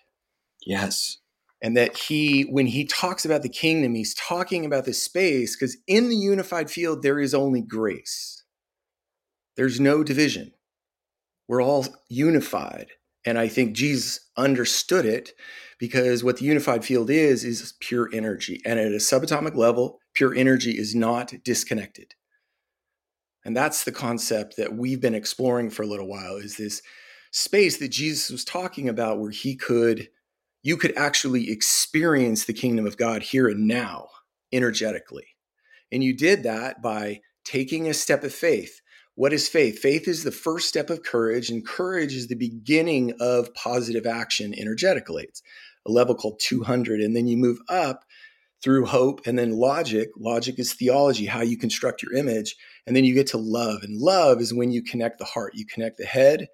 Yes 0.64 1.18
and 1.64 1.78
that 1.78 1.96
he 1.96 2.42
when 2.42 2.66
he 2.66 2.84
talks 2.84 3.24
about 3.24 3.42
the 3.42 3.48
kingdom 3.48 3.94
he's 3.94 4.14
talking 4.14 4.66
about 4.66 4.84
the 4.84 4.92
space 4.92 5.56
because 5.56 5.78
in 5.86 6.10
the 6.10 6.16
unified 6.16 6.70
field 6.70 7.02
there 7.02 7.18
is 7.18 7.34
only 7.34 7.62
grace 7.62 8.44
there's 9.56 9.80
no 9.80 10.04
division 10.04 10.52
we're 11.48 11.62
all 11.62 11.86
unified 12.08 12.88
and 13.24 13.38
i 13.38 13.48
think 13.48 13.74
jesus 13.74 14.20
understood 14.36 15.06
it 15.06 15.32
because 15.78 16.22
what 16.22 16.38
the 16.38 16.44
unified 16.44 16.84
field 16.84 17.10
is 17.10 17.44
is 17.44 17.74
pure 17.80 18.08
energy 18.12 18.60
and 18.64 18.78
at 18.78 18.92
a 18.92 18.96
subatomic 18.96 19.54
level 19.54 19.98
pure 20.14 20.34
energy 20.34 20.72
is 20.72 20.94
not 20.94 21.32
disconnected 21.44 22.14
and 23.44 23.56
that's 23.56 23.84
the 23.84 23.92
concept 23.92 24.56
that 24.56 24.74
we've 24.74 25.00
been 25.00 25.14
exploring 25.14 25.68
for 25.70 25.82
a 25.82 25.86
little 25.86 26.08
while 26.08 26.36
is 26.36 26.56
this 26.56 26.82
space 27.30 27.78
that 27.78 27.88
jesus 27.88 28.30
was 28.30 28.44
talking 28.44 28.88
about 28.88 29.18
where 29.18 29.30
he 29.30 29.56
could 29.56 30.08
you 30.64 30.78
could 30.78 30.96
actually 30.96 31.50
experience 31.50 32.46
the 32.46 32.54
kingdom 32.54 32.86
of 32.86 32.96
God 32.96 33.22
here 33.22 33.48
and 33.48 33.68
now 33.68 34.08
energetically. 34.50 35.26
And 35.92 36.02
you 36.02 36.16
did 36.16 36.42
that 36.42 36.82
by 36.82 37.20
taking 37.44 37.86
a 37.86 37.94
step 37.94 38.24
of 38.24 38.34
faith. 38.34 38.80
What 39.16 39.32
is 39.32 39.48
faith? 39.48 39.78
Faith 39.78 40.08
is 40.08 40.24
the 40.24 40.32
first 40.32 40.68
step 40.68 40.90
of 40.90 41.04
courage, 41.04 41.48
and 41.48 41.64
courage 41.64 42.14
is 42.14 42.26
the 42.26 42.34
beginning 42.34 43.14
of 43.20 43.54
positive 43.54 44.06
action 44.06 44.52
energetically. 44.58 45.24
It's 45.28 45.42
a 45.86 45.92
level 45.92 46.16
called 46.16 46.40
200. 46.40 47.00
And 47.00 47.14
then 47.14 47.28
you 47.28 47.36
move 47.36 47.58
up 47.68 48.04
through 48.62 48.86
hope, 48.86 49.20
and 49.26 49.38
then 49.38 49.52
logic. 49.52 50.08
Logic 50.18 50.58
is 50.58 50.72
theology, 50.72 51.26
how 51.26 51.42
you 51.42 51.56
construct 51.56 52.02
your 52.02 52.14
image. 52.14 52.56
And 52.86 52.96
then 52.96 53.04
you 53.04 53.14
get 53.14 53.28
to 53.28 53.38
love. 53.38 53.82
And 53.82 54.00
love 54.00 54.40
is 54.40 54.54
when 54.54 54.72
you 54.72 54.82
connect 54.82 55.18
the 55.18 55.26
heart, 55.26 55.52
you 55.54 55.66
connect 55.66 55.98
the 55.98 56.06
head 56.06 56.48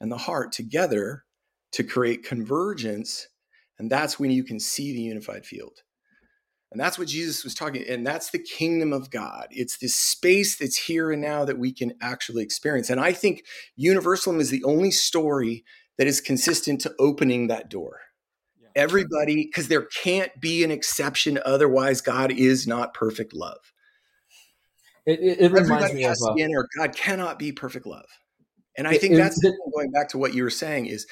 and 0.00 0.10
the 0.10 0.18
heart 0.18 0.52
together 0.52 1.24
to 1.72 1.84
create 1.84 2.24
convergence. 2.24 3.28
And 3.78 3.90
that's 3.90 4.18
when 4.18 4.30
you 4.30 4.44
can 4.44 4.60
see 4.60 4.92
the 4.92 5.02
unified 5.02 5.46
field. 5.46 5.78
And 6.74 6.80
that's 6.80 6.98
what 6.98 7.06
Jesus 7.06 7.44
was 7.44 7.54
talking, 7.54 7.84
and 7.88 8.04
that's 8.04 8.30
the 8.30 8.38
kingdom 8.40 8.92
of 8.92 9.08
God. 9.08 9.46
It's 9.52 9.78
this 9.78 9.94
space 9.94 10.56
that's 10.56 10.76
here 10.76 11.12
and 11.12 11.22
now 11.22 11.44
that 11.44 11.56
we 11.56 11.70
can 11.70 11.92
actually 12.00 12.42
experience. 12.42 12.90
And 12.90 12.98
I 12.98 13.12
think 13.12 13.44
Universalism 13.76 14.40
is 14.40 14.50
the 14.50 14.64
only 14.64 14.90
story 14.90 15.64
that 15.98 16.08
is 16.08 16.20
consistent 16.20 16.80
to 16.80 16.92
opening 16.98 17.46
that 17.46 17.70
door. 17.70 18.00
Yeah. 18.60 18.70
Everybody, 18.74 19.44
because 19.44 19.68
there 19.68 19.86
can't 20.02 20.32
be 20.40 20.64
an 20.64 20.72
exception, 20.72 21.38
otherwise, 21.44 22.00
God 22.00 22.32
is 22.32 22.66
not 22.66 22.92
perfect 22.92 23.32
love. 23.32 23.72
It, 25.06 25.20
it, 25.20 25.40
it 25.42 25.52
reminds 25.52 25.94
me 25.94 26.06
of 26.06 26.16
uh, 26.20 26.32
or 26.32 26.66
God 26.76 26.96
cannot 26.96 27.38
be 27.38 27.52
perfect 27.52 27.86
love. 27.86 28.08
And 28.76 28.88
I 28.88 28.98
think 28.98 29.14
that's 29.14 29.40
going 29.72 29.92
back 29.92 30.08
to 30.08 30.18
what 30.18 30.34
you 30.34 30.42
were 30.42 30.50
saying 30.50 30.86
is 30.86 31.06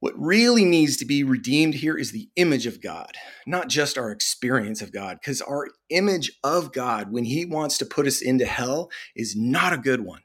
what 0.00 0.14
really 0.16 0.64
needs 0.64 0.96
to 0.98 1.06
be 1.06 1.24
redeemed 1.24 1.74
here 1.74 1.96
is 1.96 2.12
the 2.12 2.28
image 2.36 2.66
of 2.66 2.82
God, 2.82 3.12
not 3.46 3.68
just 3.68 3.96
our 3.96 4.10
experience 4.10 4.82
of 4.82 4.92
God, 4.92 5.18
because 5.20 5.40
our 5.40 5.68
image 5.88 6.32
of 6.44 6.72
God, 6.72 7.10
when 7.10 7.24
He 7.24 7.44
wants 7.44 7.78
to 7.78 7.86
put 7.86 8.06
us 8.06 8.20
into 8.20 8.44
hell, 8.44 8.90
is 9.14 9.34
not 9.34 9.72
a 9.72 9.78
good 9.78 10.02
one. 10.02 10.22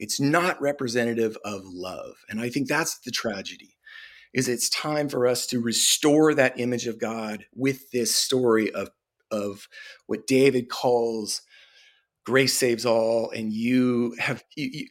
It's 0.00 0.20
not 0.20 0.60
representative 0.60 1.36
of 1.44 1.62
love. 1.64 2.14
And 2.28 2.40
I 2.40 2.50
think 2.50 2.68
that's 2.68 2.98
the 2.98 3.12
tragedy 3.12 3.74
is 4.34 4.48
it's 4.48 4.68
time 4.68 5.08
for 5.08 5.26
us 5.26 5.46
to 5.46 5.60
restore 5.60 6.34
that 6.34 6.58
image 6.58 6.88
of 6.88 6.98
God 6.98 7.46
with 7.54 7.92
this 7.92 8.14
story 8.14 8.70
of, 8.72 8.90
of 9.30 9.68
what 10.06 10.26
David 10.26 10.68
calls 10.68 11.42
grace 12.26 12.54
saves 12.54 12.84
all 12.84 13.30
and 13.30 13.52
you 13.52 14.16
have 14.18 14.42
you, 14.56 14.88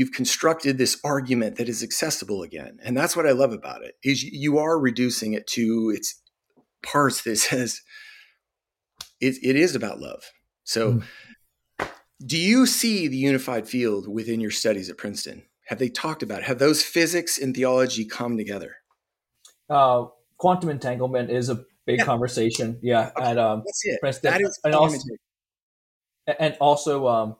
you've 0.00 0.12
constructed 0.12 0.78
this 0.78 0.98
argument 1.04 1.56
that 1.56 1.68
is 1.68 1.82
accessible 1.82 2.42
again 2.42 2.78
and 2.82 2.96
that's 2.96 3.14
what 3.14 3.26
i 3.26 3.32
love 3.32 3.52
about 3.52 3.82
it 3.82 3.96
is 4.02 4.24
you 4.24 4.56
are 4.56 4.80
reducing 4.80 5.34
it 5.34 5.46
to 5.46 5.92
its 5.94 6.22
parts 6.82 7.22
that 7.22 7.36
says 7.48 7.82
it, 9.20 9.34
it 9.42 9.56
is 9.56 9.74
about 9.74 10.00
love 10.00 10.30
so 10.64 11.02
mm. 11.78 11.88
do 12.24 12.38
you 12.38 12.64
see 12.64 13.08
the 13.08 13.16
unified 13.18 13.68
field 13.68 14.08
within 14.08 14.40
your 14.40 14.50
studies 14.50 14.88
at 14.88 14.96
princeton 14.96 15.42
have 15.66 15.78
they 15.78 15.90
talked 15.90 16.22
about 16.22 16.38
it? 16.38 16.44
have 16.44 16.58
those 16.58 16.82
physics 16.82 17.36
and 17.36 17.54
theology 17.54 18.06
come 18.06 18.38
together 18.38 18.76
uh, 19.68 20.06
quantum 20.38 20.70
entanglement 20.70 21.30
is 21.30 21.50
a 21.50 21.56
big 21.84 21.98
yeah. 21.98 22.04
conversation 22.06 22.78
yeah 22.82 23.10
okay. 23.18 23.32
at 23.32 23.38
um, 23.38 23.62
princeton 24.00 24.32
that 24.32 24.40
is 24.40 24.58
and 24.64 24.74
also, 24.74 24.98
and 26.38 26.56
also 26.58 27.06
um, 27.06 27.36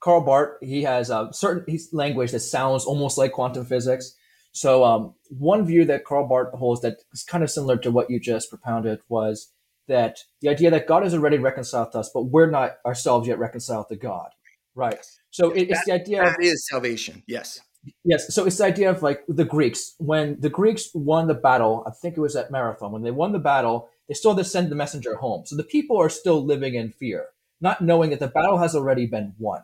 Karl 0.00 0.20
Barth, 0.20 0.58
he 0.60 0.82
has 0.82 1.10
a 1.10 1.28
certain 1.32 1.78
language 1.92 2.32
that 2.32 2.40
sounds 2.40 2.84
almost 2.84 3.18
like 3.18 3.32
quantum 3.32 3.64
physics. 3.64 4.14
So 4.52 4.84
um, 4.84 5.14
one 5.28 5.66
view 5.66 5.84
that 5.86 6.04
Karl 6.04 6.26
Barth 6.26 6.54
holds 6.54 6.80
that 6.82 6.98
is 7.12 7.22
kind 7.22 7.44
of 7.44 7.50
similar 7.50 7.76
to 7.78 7.90
what 7.90 8.10
you 8.10 8.20
just 8.20 8.50
propounded 8.50 9.00
was 9.08 9.52
that 9.88 10.18
the 10.40 10.48
idea 10.48 10.70
that 10.70 10.86
God 10.86 11.02
has 11.02 11.14
already 11.14 11.38
reconciled 11.38 11.92
to 11.92 11.98
us, 11.98 12.10
but 12.12 12.22
we're 12.24 12.50
not 12.50 12.76
ourselves 12.84 13.28
yet 13.28 13.38
reconciled 13.38 13.88
to 13.88 13.96
God. 13.96 14.28
Right. 14.74 14.98
So 15.30 15.50
it, 15.50 15.70
it's 15.70 15.84
the 15.84 15.92
idea 15.92 16.22
that 16.22 16.36
of, 16.38 16.40
is 16.40 16.66
salvation. 16.68 17.22
Yes. 17.26 17.60
Yes. 18.04 18.34
So 18.34 18.46
it's 18.46 18.58
the 18.58 18.64
idea 18.64 18.90
of 18.90 19.02
like 19.02 19.22
the 19.28 19.44
Greeks. 19.44 19.94
When 19.98 20.40
the 20.40 20.50
Greeks 20.50 20.90
won 20.94 21.28
the 21.28 21.34
battle, 21.34 21.84
I 21.86 21.90
think 21.90 22.16
it 22.16 22.20
was 22.20 22.36
at 22.36 22.50
Marathon, 22.50 22.92
when 22.92 23.02
they 23.02 23.10
won 23.10 23.32
the 23.32 23.38
battle, 23.38 23.88
they 24.08 24.14
still 24.14 24.34
had 24.34 24.42
to 24.42 24.48
send 24.48 24.70
the 24.70 24.76
messenger 24.76 25.16
home. 25.16 25.46
So 25.46 25.56
the 25.56 25.64
people 25.64 26.00
are 26.00 26.08
still 26.08 26.44
living 26.44 26.74
in 26.74 26.92
fear, 26.92 27.26
not 27.60 27.80
knowing 27.80 28.10
that 28.10 28.20
the 28.20 28.28
battle 28.28 28.58
has 28.58 28.74
already 28.74 29.06
been 29.06 29.34
won. 29.38 29.62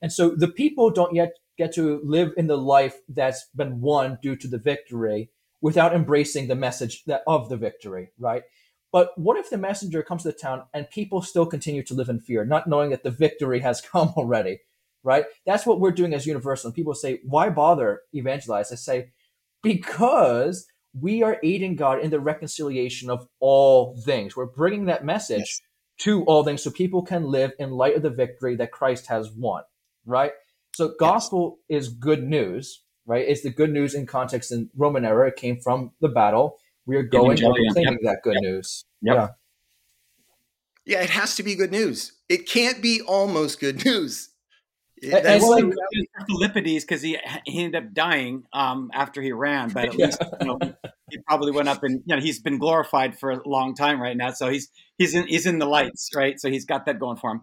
And 0.00 0.12
so 0.12 0.30
the 0.30 0.48
people 0.48 0.90
don't 0.90 1.14
yet 1.14 1.32
get 1.56 1.74
to 1.74 2.00
live 2.04 2.32
in 2.36 2.46
the 2.46 2.56
life 2.56 2.96
that's 3.08 3.46
been 3.54 3.80
won 3.80 4.18
due 4.22 4.36
to 4.36 4.48
the 4.48 4.58
victory 4.58 5.30
without 5.60 5.94
embracing 5.94 6.46
the 6.46 6.54
message 6.54 7.04
that 7.04 7.22
of 7.26 7.48
the 7.48 7.56
victory, 7.56 8.10
right? 8.18 8.42
But 8.92 9.10
what 9.16 9.36
if 9.36 9.50
the 9.50 9.58
messenger 9.58 10.02
comes 10.02 10.22
to 10.22 10.28
the 10.28 10.38
town 10.38 10.62
and 10.72 10.88
people 10.88 11.20
still 11.20 11.46
continue 11.46 11.82
to 11.84 11.94
live 11.94 12.08
in 12.08 12.20
fear, 12.20 12.44
not 12.44 12.68
knowing 12.68 12.90
that 12.90 13.02
the 13.02 13.10
victory 13.10 13.60
has 13.60 13.80
come 13.92 14.08
already, 14.16 14.60
right? 15.02 15.24
That's 15.44 15.66
what 15.66 15.80
we're 15.80 15.90
doing 15.90 16.14
as 16.14 16.26
Universal. 16.26 16.68
And 16.68 16.74
people 16.74 16.94
say, 16.94 17.20
why 17.24 17.50
bother 17.50 18.02
evangelize? 18.12 18.72
I 18.72 18.76
say, 18.76 19.10
because 19.62 20.66
we 20.98 21.22
are 21.22 21.38
aiding 21.42 21.76
God 21.76 22.00
in 22.00 22.10
the 22.10 22.20
reconciliation 22.20 23.10
of 23.10 23.26
all 23.40 23.96
things. 24.04 24.36
We're 24.36 24.46
bringing 24.46 24.86
that 24.86 25.04
message 25.04 25.40
yes. 25.40 25.60
to 25.98 26.24
all 26.24 26.44
things 26.44 26.62
so 26.62 26.70
people 26.70 27.02
can 27.02 27.24
live 27.24 27.52
in 27.58 27.70
light 27.70 27.96
of 27.96 28.02
the 28.02 28.10
victory 28.10 28.56
that 28.56 28.72
Christ 28.72 29.06
has 29.08 29.30
won 29.32 29.62
right? 30.08 30.32
So 30.74 30.94
gospel 30.98 31.58
yes. 31.68 31.82
is 31.82 31.88
good 31.88 32.22
news, 32.22 32.82
right? 33.06 33.24
It's 33.26 33.42
the 33.42 33.50
good 33.50 33.70
news 33.70 33.94
in 33.94 34.06
context 34.06 34.52
in 34.52 34.70
Roman 34.76 35.04
era. 35.04 35.28
It 35.28 35.36
came 35.36 35.60
from 35.60 35.92
the 36.00 36.08
battle. 36.08 36.58
We 36.86 36.96
are 36.96 37.02
going 37.02 37.42
and 37.42 37.54
proclaiming 37.54 37.98
yep. 38.02 38.14
that 38.14 38.18
good 38.22 38.34
yep. 38.34 38.42
news. 38.42 38.84
Yep. 39.02 39.16
Yeah. 39.16 39.28
Yeah, 40.86 41.02
it 41.02 41.10
has 41.10 41.36
to 41.36 41.42
be 41.42 41.54
good 41.54 41.70
news. 41.70 42.12
It 42.30 42.48
can't 42.48 42.80
be 42.80 43.02
almost 43.02 43.60
good 43.60 43.84
news. 43.84 44.30
It, 45.00 45.22
that's 45.22 45.42
well, 45.44 45.66
like 45.66 45.74
Philippides 46.28 46.80
because 46.82 47.02
he 47.02 47.18
he 47.44 47.62
ended 47.62 47.84
up 47.84 47.94
dying 47.94 48.44
um, 48.52 48.90
after 48.92 49.22
he 49.22 49.32
ran, 49.32 49.68
but 49.68 49.86
at 49.86 49.94
yeah. 49.98 50.06
least 50.06 50.22
you 50.40 50.46
know 50.46 50.58
he 51.10 51.18
probably 51.26 51.52
went 51.52 51.68
up 51.68 51.82
and 51.84 52.02
you 52.04 52.16
know 52.16 52.20
he's 52.20 52.40
been 52.40 52.58
glorified 52.58 53.18
for 53.18 53.30
a 53.30 53.48
long 53.48 53.74
time 53.74 54.00
right 54.00 54.16
now, 54.16 54.30
so 54.30 54.48
he's 54.48 54.70
he's 54.96 55.14
in 55.14 55.28
he's 55.28 55.46
in 55.46 55.58
the 55.58 55.66
lights, 55.66 56.10
right? 56.16 56.40
So 56.40 56.50
he's 56.50 56.64
got 56.64 56.86
that 56.86 56.98
going 56.98 57.16
for 57.16 57.30
him. 57.30 57.42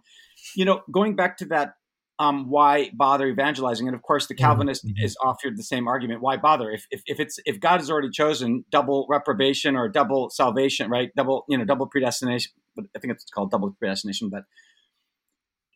You 0.55 0.65
know, 0.65 0.81
going 0.91 1.15
back 1.15 1.37
to 1.37 1.45
that 1.45 1.75
um, 2.19 2.49
why 2.49 2.91
bother 2.93 3.27
evangelizing? 3.27 3.87
And 3.87 3.95
of 3.95 4.01
course, 4.01 4.27
the. 4.27 4.35
Calvinist 4.35 4.85
mm-hmm. 4.85 5.03
is 5.03 5.17
offered 5.23 5.57
the 5.57 5.63
same 5.63 5.87
argument. 5.87 6.21
Why 6.21 6.37
bother? 6.37 6.69
If, 6.69 6.85
if, 6.91 7.01
if 7.05 7.19
it's 7.19 7.39
if 7.45 7.59
God 7.59 7.79
has 7.79 7.89
already 7.89 8.09
chosen 8.09 8.63
double 8.69 9.07
reprobation 9.09 9.75
or 9.75 9.89
double 9.89 10.29
salvation, 10.29 10.89
right? 10.89 11.09
Double 11.15 11.45
you 11.49 11.57
know 11.57 11.65
double 11.65 11.87
predestination. 11.87 12.51
I 12.77 12.99
think 12.99 13.13
it's 13.13 13.25
called 13.33 13.51
double 13.51 13.75
predestination. 13.79 14.29
But 14.29 14.43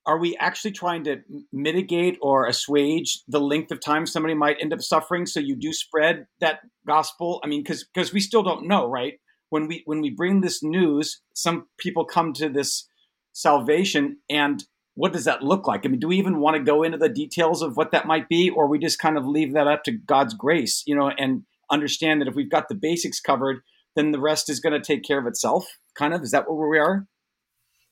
are 0.06 0.18
we 0.18 0.36
actually 0.38 0.72
trying 0.72 1.04
to 1.06 1.18
mitigate 1.52 2.18
or 2.22 2.48
assuage 2.48 3.22
the 3.28 3.40
length 3.40 3.72
of 3.72 3.80
time 3.80 4.06
somebody 4.06 4.34
might 4.34 4.58
end 4.62 4.74
up 4.74 4.82
suffering? 4.82 5.26
So 5.26 5.40
you 5.40 5.56
do 5.56 5.74
spread 5.74 6.28
that 6.40 6.60
gospel. 6.86 7.42
I 7.44 7.48
mean, 7.48 7.64
because 7.64 7.86
because 7.94 8.14
we 8.14 8.20
still 8.20 8.44
don't 8.44 8.68
know, 8.68 8.88
right? 8.90 9.14
When 9.50 9.68
we 9.68 9.84
when 9.86 10.02
we 10.02 10.10
bring 10.10 10.42
this 10.42 10.64
news, 10.64 11.22
some 11.34 11.68
people 11.78 12.06
come 12.06 12.34
to 12.34 12.50
this 12.50 12.88
salvation 13.34 14.18
and 14.30 14.64
what 15.00 15.14
does 15.14 15.24
that 15.24 15.42
look 15.42 15.66
like? 15.66 15.86
I 15.86 15.88
mean, 15.88 16.02
do 16.02 16.10
we 16.10 16.18
even 16.18 16.42
want 16.42 16.58
to 16.58 16.62
go 16.64 16.84
into 16.84 16.98
the 16.98 17.08
details 17.08 17.62
of 17.62 17.78
what 17.78 17.92
that 17.92 18.06
might 18.06 18.28
be, 18.28 18.50
or 18.50 18.68
we 18.68 18.78
just 18.78 19.00
kind 19.00 19.18
of 19.18 19.26
leave 19.26 19.54
that 19.54 19.66
up 19.66 19.86
to 19.86 19.94
God's 19.94 20.34
grace, 20.34 20.84
you 20.86 20.94
know, 20.94 21.10
and 21.18 21.44
understand 21.72 22.20
that 22.20 22.28
if 22.28 22.36
we've 22.36 22.52
got 22.52 22.68
the 22.68 22.76
basics 22.76 23.22
covered, 23.22 23.62
then 23.96 24.12
the 24.12 24.20
rest 24.20 24.50
is 24.50 24.60
going 24.60 24.74
to 24.74 24.86
take 24.86 25.06
care 25.06 25.18
of 25.18 25.26
itself? 25.26 25.66
Kind 25.96 26.14
of 26.14 26.22
is 26.22 26.32
that 26.32 26.52
where 26.52 26.68
we 26.68 26.78
are? 26.80 27.08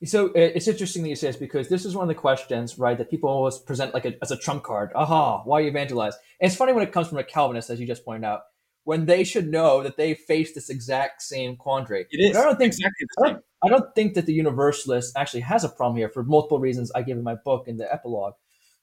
So 0.03 0.27
uh, 0.27 0.31
it's 0.35 0.67
interesting 0.67 1.01
that 1.03 1.09
you 1.09 1.15
say 1.15 1.27
this 1.27 1.37
because 1.37 1.69
this 1.69 1.85
is 1.85 1.95
one 1.95 2.03
of 2.03 2.09
the 2.09 2.21
questions, 2.21 2.77
right, 2.77 2.97
that 2.97 3.09
people 3.09 3.29
always 3.29 3.57
present 3.57 3.93
like 3.93 4.05
a, 4.05 4.13
as 4.21 4.31
a 4.31 4.37
trump 4.37 4.63
card. 4.63 4.91
Aha, 4.93 5.43
why 5.45 5.61
evangelize? 5.61 6.15
And 6.41 6.49
it's 6.49 6.57
funny 6.57 6.73
when 6.73 6.83
it 6.83 6.91
comes 6.91 7.07
from 7.07 7.19
a 7.19 7.23
Calvinist, 7.23 7.69
as 7.69 7.79
you 7.79 7.87
just 7.87 8.03
pointed 8.03 8.27
out, 8.27 8.41
when 8.83 9.05
they 9.05 9.23
should 9.23 9.47
know 9.47 9.81
that 9.81 9.95
they 9.95 10.13
face 10.13 10.53
this 10.53 10.69
exact 10.69 11.21
same 11.21 11.55
quandary. 11.55 12.05
It 12.11 12.21
is. 12.21 12.33
But 12.33 12.41
I 12.41 12.43
don't 12.43 12.57
think 12.57 12.73
exactly 12.73 13.07
the 13.15 13.27
same. 13.27 13.37
I 13.63 13.69
don't 13.69 13.93
think 13.95 14.13
that 14.13 14.25
the 14.25 14.33
universalist 14.33 15.17
actually 15.17 15.41
has 15.41 15.63
a 15.63 15.69
problem 15.69 15.97
here 15.97 16.09
for 16.09 16.23
multiple 16.23 16.59
reasons 16.59 16.91
I 16.93 17.01
give 17.01 17.17
in 17.17 17.23
my 17.23 17.35
book 17.35 17.67
in 17.67 17.77
the 17.77 17.91
epilogue. 17.91 18.33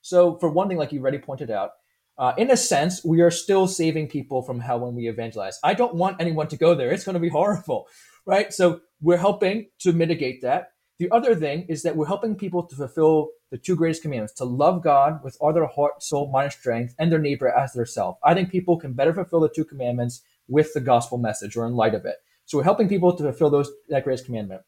So, 0.00 0.36
for 0.38 0.50
one 0.50 0.68
thing, 0.68 0.78
like 0.78 0.92
you 0.92 1.00
already 1.00 1.18
pointed 1.18 1.50
out, 1.50 1.70
uh, 2.18 2.32
in 2.36 2.50
a 2.50 2.56
sense, 2.56 3.04
we 3.04 3.20
are 3.20 3.30
still 3.30 3.66
saving 3.66 4.08
people 4.08 4.42
from 4.42 4.60
hell 4.60 4.80
when 4.80 4.94
we 4.94 5.08
evangelize. 5.08 5.58
I 5.64 5.74
don't 5.74 5.94
want 5.94 6.20
anyone 6.20 6.48
to 6.48 6.56
go 6.56 6.74
there. 6.74 6.90
It's 6.90 7.04
going 7.04 7.14
to 7.14 7.20
be 7.20 7.28
horrible, 7.28 7.86
right? 8.26 8.52
So, 8.52 8.80
we're 9.00 9.16
helping 9.16 9.68
to 9.80 9.92
mitigate 9.92 10.42
that. 10.42 10.72
The 10.98 11.10
other 11.10 11.34
thing 11.34 11.66
is 11.68 11.82
that 11.82 11.96
we're 11.96 12.06
helping 12.06 12.36
people 12.36 12.64
to 12.64 12.76
fulfill 12.76 13.30
the 13.50 13.58
two 13.58 13.76
greatest 13.76 14.02
commandments 14.02 14.34
to 14.34 14.44
love 14.44 14.82
God 14.82 15.20
with 15.24 15.36
all 15.40 15.52
their 15.52 15.66
heart, 15.66 16.02
soul, 16.02 16.30
mind, 16.30 16.44
and 16.44 16.52
strength, 16.52 16.94
and 16.98 17.10
their 17.10 17.18
neighbor 17.18 17.48
as 17.48 17.72
their 17.72 17.86
self. 17.86 18.18
I 18.24 18.34
think 18.34 18.50
people 18.50 18.78
can 18.78 18.92
better 18.92 19.12
fulfill 19.12 19.40
the 19.40 19.48
two 19.48 19.64
commandments 19.64 20.22
with 20.48 20.72
the 20.72 20.80
gospel 20.80 21.18
message 21.18 21.56
or 21.56 21.66
in 21.66 21.74
light 21.74 21.94
of 21.94 22.04
it. 22.04 22.16
So 22.46 22.58
we're 22.58 22.64
helping 22.64 22.88
people 22.88 23.16
to 23.16 23.22
fulfill 23.22 23.50
those 23.50 23.70
that 23.88 24.04
greatest 24.04 24.26
commandment. 24.26 24.62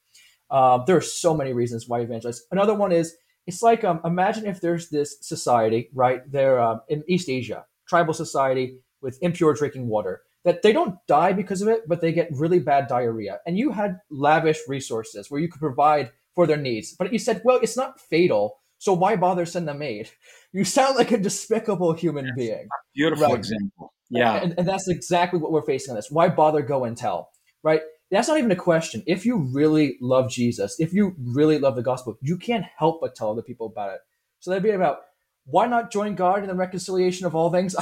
Uh, 0.50 0.84
there 0.84 0.96
are 0.96 1.02
so 1.02 1.34
many 1.34 1.52
reasons 1.52 1.88
why 1.88 2.00
evangelize. 2.00 2.42
Another 2.50 2.74
one 2.74 2.92
is 2.92 3.16
it's 3.46 3.62
like 3.62 3.84
um, 3.84 4.00
imagine 4.04 4.46
if 4.46 4.60
there's 4.60 4.88
this 4.88 5.18
society 5.20 5.90
right 5.94 6.20
there 6.30 6.60
um, 6.60 6.80
in 6.88 7.04
East 7.08 7.28
Asia, 7.28 7.64
tribal 7.88 8.14
society 8.14 8.78
with 9.00 9.18
impure 9.22 9.54
drinking 9.54 9.88
water 9.88 10.22
that 10.46 10.62
they 10.62 10.72
don't 10.72 10.94
die 11.08 11.32
because 11.32 11.60
of 11.60 11.66
it, 11.66 11.88
but 11.88 12.00
they 12.00 12.12
get 12.12 12.28
really 12.30 12.60
bad 12.60 12.86
diarrhea. 12.86 13.40
And 13.46 13.58
you 13.58 13.72
had 13.72 13.98
lavish 14.10 14.60
resources 14.68 15.28
where 15.28 15.40
you 15.40 15.48
could 15.48 15.60
provide 15.60 16.12
for 16.36 16.46
their 16.46 16.56
needs, 16.56 16.94
but 16.96 17.12
you 17.12 17.18
said, 17.18 17.42
well, 17.44 17.58
it's 17.60 17.76
not 17.76 18.00
fatal. 18.00 18.60
So 18.78 18.92
why 18.92 19.16
bother 19.16 19.44
send 19.44 19.68
them 19.68 19.82
aid? 19.82 20.10
You 20.52 20.64
sound 20.64 20.96
like 20.96 21.12
a 21.12 21.18
despicable 21.18 21.92
human 21.92 22.24
yes. 22.24 22.34
being. 22.34 22.68
Beautiful 22.94 23.26
right? 23.26 23.36
example. 23.36 23.92
Yeah. 24.08 24.36
And, 24.36 24.54
and, 24.56 24.66
that's 24.66 24.88
exactly 24.88 25.38
what 25.38 25.52
we're 25.52 25.66
facing 25.66 25.90
on 25.90 25.96
this. 25.96 26.10
Why 26.10 26.30
bother 26.30 26.62
go 26.62 26.84
and 26.84 26.96
tell? 26.96 27.28
Right? 27.62 27.80
that's 28.10 28.28
not 28.28 28.38
even 28.38 28.52
a 28.52 28.56
question. 28.56 29.02
If 29.06 29.26
you 29.26 29.36
really 29.36 29.96
love 30.00 30.30
Jesus, 30.30 30.78
if 30.78 30.92
you 30.92 31.16
really 31.18 31.58
love 31.58 31.74
the 31.74 31.82
gospel, 31.82 32.16
you 32.20 32.36
can't 32.36 32.64
help 32.78 33.00
but 33.00 33.16
tell 33.16 33.30
other 33.30 33.42
people 33.42 33.66
about 33.66 33.94
it. 33.94 34.00
So 34.38 34.50
that'd 34.50 34.62
be 34.62 34.70
about 34.70 35.00
why 35.44 35.66
not 35.66 35.90
join 35.90 36.14
God 36.14 36.42
in 36.42 36.48
the 36.48 36.54
reconciliation 36.54 37.26
of 37.26 37.34
all 37.34 37.50
things? 37.50 37.74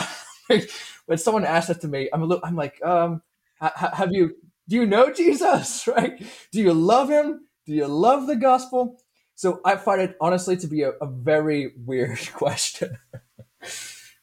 when 1.07 1.19
someone 1.19 1.45
asks 1.45 1.69
that 1.69 1.81
to 1.83 1.89
me, 1.89 2.09
I'm 2.13 2.23
a 2.23 2.27
little, 2.27 2.45
I'm 2.45 2.57
like, 2.57 2.83
um, 2.83 3.23
have 3.61 4.11
you 4.13 4.37
do 4.69 4.77
you 4.77 4.87
know 4.87 5.13
Jesus? 5.15 5.87
Right? 5.87 6.23
Do 6.53 6.61
you 6.61 6.73
love 6.73 7.11
him? 7.11 7.47
Do 7.67 7.73
you 7.73 7.87
love 7.87 8.27
the 8.27 8.37
gospel? 8.37 9.01
So 9.35 9.61
I 9.65 9.77
find 9.77 10.01
it 10.01 10.17
honestly 10.21 10.57
to 10.59 10.67
be 10.67 10.83
a, 10.83 10.91
a 10.91 11.07
very 11.07 11.73
weird 11.77 12.19
question. 12.35 12.99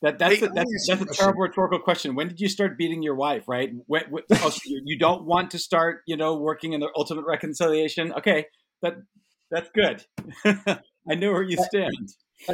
That, 0.01 0.17
that's, 0.17 0.39
hey, 0.39 0.45
a, 0.47 0.49
that's, 0.49 0.87
that's 0.87 1.01
a 1.01 1.05
terrible 1.05 1.41
rhetorical 1.41 1.79
question. 1.79 2.15
When 2.15 2.27
did 2.27 2.39
you 2.39 2.49
start 2.49 2.77
beating 2.77 3.03
your 3.03 3.15
wife? 3.15 3.47
Right? 3.47 3.71
When, 3.85 4.03
when, 4.09 4.23
oh, 4.31 4.49
so 4.49 4.59
you 4.65 4.97
don't 4.97 5.25
want 5.25 5.51
to 5.51 5.59
start, 5.59 6.01
you 6.07 6.17
know, 6.17 6.35
working 6.35 6.73
in 6.73 6.79
the 6.79 6.89
ultimate 6.95 7.25
reconciliation. 7.25 8.11
Okay, 8.13 8.45
that 8.81 8.95
that's 9.51 9.69
good. 9.75 10.05
I 11.09 11.15
know 11.15 11.31
where 11.31 11.43
you 11.43 11.57
stand. 11.57 12.13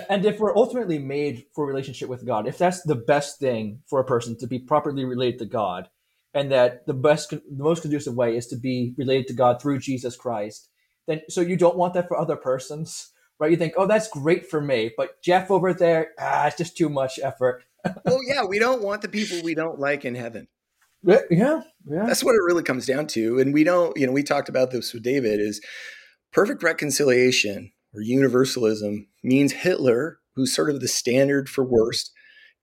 And 0.09 0.25
if 0.25 0.39
we're 0.39 0.55
ultimately 0.55 0.99
made 0.99 1.45
for 1.55 1.65
relationship 1.65 2.09
with 2.09 2.25
God, 2.25 2.47
if 2.47 2.57
that's 2.57 2.81
the 2.81 2.95
best 2.95 3.39
thing 3.39 3.79
for 3.87 3.99
a 3.99 4.05
person 4.05 4.37
to 4.39 4.47
be 4.47 4.59
properly 4.59 5.05
related 5.05 5.39
to 5.39 5.45
God, 5.45 5.89
and 6.33 6.51
that 6.51 6.85
the 6.85 6.93
best, 6.93 7.29
the 7.29 7.41
most 7.51 7.81
conducive 7.81 8.15
way 8.15 8.35
is 8.35 8.47
to 8.47 8.57
be 8.57 8.93
related 8.97 9.27
to 9.27 9.33
God 9.33 9.61
through 9.61 9.79
Jesus 9.79 10.15
Christ, 10.15 10.69
then 11.07 11.21
so 11.29 11.41
you 11.41 11.55
don't 11.55 11.77
want 11.77 11.93
that 11.93 12.07
for 12.07 12.17
other 12.17 12.35
persons 12.35 13.11
right? 13.39 13.51
You 13.51 13.57
think, 13.57 13.73
oh, 13.77 13.87
that's 13.87 14.09
great 14.09 14.49
for 14.49 14.61
me, 14.61 14.91
but 14.95 15.21
Jeff 15.21 15.51
over 15.51 15.73
there, 15.73 16.11
ah, 16.19 16.47
it's 16.47 16.57
just 16.57 16.77
too 16.77 16.89
much 16.89 17.19
effort. 17.21 17.63
well, 18.05 18.19
yeah, 18.27 18.43
we 18.43 18.59
don't 18.59 18.81
want 18.81 19.01
the 19.01 19.09
people 19.09 19.39
we 19.43 19.55
don't 19.55 19.79
like 19.79 20.05
in 20.05 20.15
heaven. 20.15 20.47
Yeah, 21.03 21.21
yeah, 21.29 21.61
That's 22.05 22.23
what 22.23 22.35
it 22.35 22.43
really 22.43 22.63
comes 22.63 22.85
down 22.85 23.07
to. 23.07 23.39
And 23.39 23.53
we 23.53 23.63
don't, 23.63 23.95
you 23.95 24.05
know, 24.05 24.11
we 24.11 24.23
talked 24.23 24.49
about 24.49 24.71
this 24.71 24.93
with 24.93 25.03
David 25.03 25.39
is 25.39 25.61
perfect 26.33 26.63
reconciliation 26.63 27.71
or 27.93 28.01
universalism 28.01 29.07
means 29.23 29.53
Hitler, 29.53 30.19
who's 30.35 30.53
sort 30.53 30.69
of 30.69 30.81
the 30.81 30.87
standard 30.87 31.49
for 31.49 31.63
worst, 31.63 32.11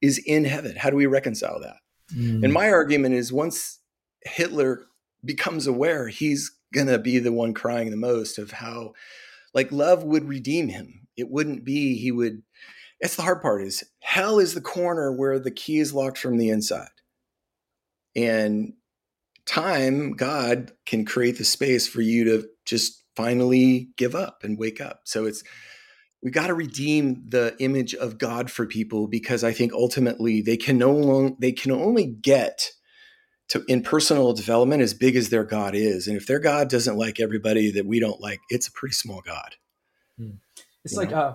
is 0.01 0.21
in 0.25 0.45
heaven. 0.45 0.75
How 0.77 0.89
do 0.89 0.95
we 0.95 1.05
reconcile 1.05 1.59
that? 1.61 1.77
Mm. 2.15 2.43
And 2.43 2.53
my 2.53 2.69
argument 2.69 3.15
is 3.15 3.33
once 3.33 3.79
Hitler 4.21 4.85
becomes 5.23 5.65
aware, 5.65 6.09
he's 6.09 6.51
going 6.73 6.87
to 6.87 6.99
be 6.99 7.19
the 7.19 7.31
one 7.31 7.53
crying 7.53 7.89
the 7.89 7.97
most 7.97 8.37
of 8.37 8.51
how 8.51 8.93
like 9.55 9.71
love 9.71 10.03
would 10.03 10.27
redeem 10.27 10.67
him. 10.67 11.07
It 11.17 11.31
wouldn't 11.31 11.63
be, 11.63 11.97
he 11.97 12.11
would, 12.11 12.43
that's 13.01 13.15
the 13.15 13.23
hard 13.23 13.41
part 13.41 13.63
is 13.63 13.83
hell 14.01 14.37
is 14.37 14.53
the 14.53 14.61
corner 14.61 15.11
where 15.11 15.39
the 15.39 15.51
key 15.51 15.79
is 15.79 15.93
locked 15.93 16.17
from 16.17 16.37
the 16.37 16.49
inside. 16.49 16.89
And 18.15 18.73
time, 19.45 20.13
God 20.13 20.71
can 20.85 21.05
create 21.05 21.37
the 21.37 21.45
space 21.45 21.87
for 21.87 22.01
you 22.01 22.23
to 22.25 22.47
just 22.65 23.03
finally 23.15 23.89
give 23.97 24.13
up 24.13 24.43
and 24.43 24.57
wake 24.57 24.81
up. 24.81 25.01
So 25.05 25.25
it's, 25.25 25.43
we 26.21 26.31
got 26.31 26.47
to 26.47 26.53
redeem 26.53 27.23
the 27.27 27.55
image 27.59 27.93
of 27.93 28.17
God 28.17 28.49
for 28.49 28.65
people 28.65 29.07
because 29.07 29.43
I 29.43 29.53
think 29.53 29.73
ultimately 29.73 30.41
they 30.41 30.57
can 30.57 30.77
no 30.77 30.91
long, 30.91 31.37
they 31.39 31.51
can 31.51 31.71
only 31.71 32.05
get 32.05 32.71
to 33.49 33.63
in 33.67 33.83
personal 33.83 34.33
development 34.33 34.81
as 34.81 34.93
big 34.93 35.15
as 35.15 35.29
their 35.29 35.43
God 35.43 35.75
is. 35.75 36.07
And 36.07 36.17
if 36.17 36.27
their 36.27 36.39
God 36.39 36.69
doesn't 36.69 36.97
like 36.97 37.19
everybody 37.19 37.71
that 37.71 37.85
we 37.85 37.99
don't 37.99 38.21
like, 38.21 38.39
it's 38.49 38.67
a 38.67 38.71
pretty 38.71 38.93
small 38.93 39.21
God. 39.21 39.55
Hmm. 40.17 40.31
It's 40.83 40.93
you 40.93 40.99
like, 40.99 41.11
uh, 41.11 41.33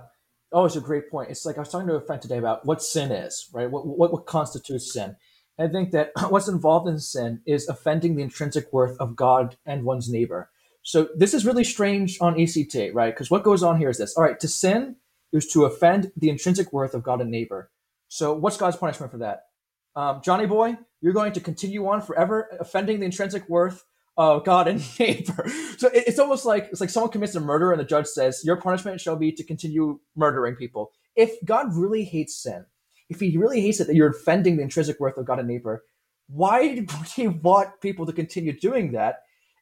oh, 0.52 0.64
it's 0.64 0.76
a 0.76 0.80
great 0.80 1.10
point. 1.10 1.30
It's 1.30 1.46
like 1.46 1.56
I 1.56 1.60
was 1.60 1.68
talking 1.68 1.88
to 1.88 1.94
a 1.94 2.00
friend 2.00 2.20
today 2.20 2.38
about 2.38 2.66
what 2.66 2.82
sin 2.82 3.12
is, 3.12 3.48
right? 3.52 3.70
What, 3.70 3.86
what, 3.86 4.12
what 4.12 4.26
constitutes 4.26 4.92
sin? 4.92 5.16
I 5.58 5.68
think 5.68 5.90
that 5.92 6.12
what's 6.30 6.48
involved 6.48 6.88
in 6.88 6.98
sin 6.98 7.42
is 7.46 7.68
offending 7.68 8.16
the 8.16 8.22
intrinsic 8.22 8.72
worth 8.72 8.96
of 8.98 9.14
God 9.14 9.56
and 9.66 9.84
one's 9.84 10.10
neighbor. 10.10 10.50
So 10.82 11.08
this 11.14 11.34
is 11.34 11.44
really 11.44 11.64
strange 11.64 12.18
on 12.20 12.34
ECT, 12.34 12.94
right? 12.94 13.12
Because 13.14 13.30
what 13.30 13.44
goes 13.44 13.62
on 13.62 13.78
here 13.78 13.90
is 13.90 13.98
this. 13.98 14.16
All 14.16 14.24
right, 14.24 14.40
to 14.40 14.48
sin 14.48 14.96
is 15.32 15.46
to 15.48 15.64
offend 15.64 16.10
the 16.16 16.30
intrinsic 16.30 16.72
worth 16.72 16.94
of 16.94 17.02
God 17.02 17.20
and 17.20 17.30
neighbor. 17.30 17.70
So 18.08 18.32
what's 18.32 18.56
God's 18.56 18.76
punishment 18.76 19.12
for 19.12 19.18
that? 19.18 19.44
Um, 19.96 20.20
Johnny 20.24 20.46
boy, 20.46 20.76
you're 21.00 21.12
going 21.12 21.32
to 21.32 21.40
continue 21.40 21.86
on 21.88 22.02
forever 22.02 22.48
offending 22.60 23.00
the 23.00 23.06
intrinsic 23.06 23.48
worth 23.48 23.84
of 24.16 24.44
God 24.44 24.68
and 24.68 24.82
neighbor. 24.98 25.48
So 25.78 25.90
it's 25.92 26.18
almost 26.18 26.44
like 26.44 26.68
it's 26.70 26.80
like 26.80 26.90
someone 26.90 27.10
commits 27.10 27.34
a 27.34 27.40
murder 27.40 27.72
and 27.72 27.80
the 27.80 27.84
judge 27.84 28.06
says 28.06 28.42
your 28.44 28.56
punishment 28.56 29.00
shall 29.00 29.16
be 29.16 29.32
to 29.32 29.44
continue 29.44 30.00
murdering 30.14 30.56
people. 30.56 30.92
If 31.16 31.32
God 31.44 31.74
really 31.74 32.04
hates 32.04 32.40
sin, 32.40 32.66
if 33.08 33.20
he 33.20 33.36
really 33.36 33.60
hates 33.60 33.80
it 33.80 33.86
that 33.86 33.96
you're 33.96 34.10
offending 34.10 34.56
the 34.56 34.62
intrinsic 34.62 35.00
worth 35.00 35.16
of 35.16 35.26
God 35.26 35.38
and 35.38 35.48
neighbor, 35.48 35.84
why 36.28 36.60
would 36.98 37.08
he 37.14 37.28
want 37.28 37.80
people 37.80 38.06
to 38.06 38.12
continue 38.12 38.58
doing 38.58 38.92
that 38.92 39.16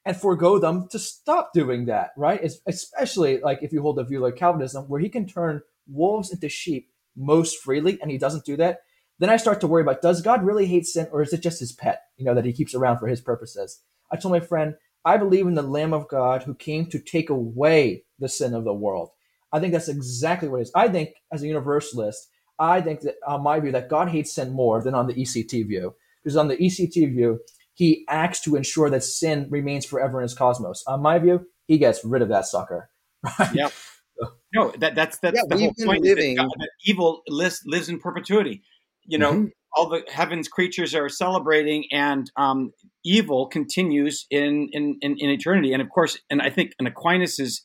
and 0.04 0.16
forego 0.16 0.58
them 0.58 0.88
to 0.90 0.98
stop 0.98 1.52
doing 1.52 1.86
that, 1.86 2.10
right? 2.16 2.40
It's 2.42 2.58
especially 2.66 3.40
like 3.40 3.62
if 3.62 3.72
you 3.72 3.82
hold 3.82 3.98
a 3.98 4.04
view 4.04 4.20
like 4.20 4.36
Calvinism, 4.36 4.84
where 4.84 5.00
he 5.00 5.08
can 5.08 5.26
turn 5.26 5.62
wolves 5.86 6.30
into 6.30 6.48
sheep 6.48 6.90
most 7.16 7.58
freely, 7.58 8.00
and 8.00 8.10
he 8.10 8.18
doesn't 8.18 8.44
do 8.44 8.56
that 8.56 8.80
then 9.18 9.31
I 9.31 9.37
start 9.37 9.61
to 9.61 9.66
worry 9.66 9.83
about 9.83 10.02
does 10.02 10.22
God 10.22 10.44
really 10.44 10.66
hate 10.66 10.87
sin 10.87 11.09
or 11.12 11.22
is 11.22 11.33
it 11.33 11.42
just 11.42 11.61
his 11.61 11.72
pet, 11.72 12.02
you 12.16 12.24
know, 12.24 12.35
that 12.35 12.44
he 12.44 12.52
keeps 12.52 12.74
around 12.74 12.98
for 12.98 13.09
his 13.09 13.20
purposes? 13.20 13.81
I 14.11 14.16
told 14.16 14.33
my 14.33 14.40
friend, 14.40 14.74
I 15.04 15.16
believe 15.16 15.46
in 15.46 15.54
the 15.54 15.62
Lamb 15.62 15.92
of 15.92 16.09
God 16.09 16.42
who 16.42 16.54
came 16.54 16.87
to 16.87 16.98
take 16.98 17.31
away 17.31 18.04
the 18.18 18.28
sin 18.28 18.54
of 18.54 18.64
the 18.64 18.74
world. 18.74 19.11
I 19.52 19.61
think 19.61 19.72
that's 19.72 19.88
exactly 19.88 20.48
what 20.48 20.59
it 20.59 20.62
is. 20.62 20.72
I 20.74 20.88
think, 20.88 21.14
as 21.33 21.42
a 21.42 21.46
universalist, 21.46 22.28
I 22.59 22.81
think 22.81 23.00
that 23.00 23.14
on 23.26 23.42
my 23.42 23.61
view 23.61 23.72
that 23.72 23.88
God 23.88 24.09
hates 24.09 24.35
sin 24.35 24.52
more 24.52 24.83
than 24.83 24.94
on 24.94 25.07
the 25.07 25.14
ECT 25.14 25.66
view. 25.66 25.94
Because 26.22 26.37
on 26.37 26.48
the 26.48 26.57
ECT 26.57 27.12
view, 27.12 27.40
he 27.74 28.04
acts 28.09 28.40
to 28.42 28.57
ensure 28.57 28.90
that 28.90 29.04
sin 29.04 29.46
remains 29.50 29.87
forever 29.87 30.20
in 30.20 30.24
his 30.24 30.35
cosmos. 30.35 30.83
On 30.87 31.00
my 31.00 31.18
view, 31.18 31.46
he 31.66 31.78
gets 31.78 32.04
rid 32.04 32.22
of 32.22 32.28
that 32.28 32.46
sucker. 32.46 32.90
Right? 33.38 33.54
Yeah. 33.54 33.68
No, 34.54 34.72
that, 34.78 34.94
that's 34.94 35.18
that's 35.18 35.37
yeah, 35.37 35.42
the 35.48 35.59
whole 35.59 35.74
point. 35.87 36.02
Living... 36.02 36.37
That, 36.37 36.42
God, 36.42 36.54
that 36.59 36.70
evil 36.85 37.22
lives, 37.28 37.62
lives 37.66 37.88
in 37.88 38.00
perpetuity 38.00 38.62
you 39.09 39.18
know, 39.18 39.33
mm-hmm. 39.33 39.47
all 39.75 39.88
the 39.88 40.03
heavens 40.09 40.47
creatures 40.49 40.94
are 40.94 41.09
celebrating, 41.09 41.87
and 41.90 42.31
um, 42.37 42.73
evil 43.05 43.49
continues 43.49 44.27
in, 44.31 44.68
in, 44.73 44.99
in 45.01 45.16
in 45.18 45.31
eternity. 45.31 45.73
And 45.73 45.83
of 45.83 45.88
course, 45.88 46.18
and 46.31 46.40
I 46.40 46.51
think 46.51 46.73
an 46.79 46.87
Aquinas's 46.87 47.64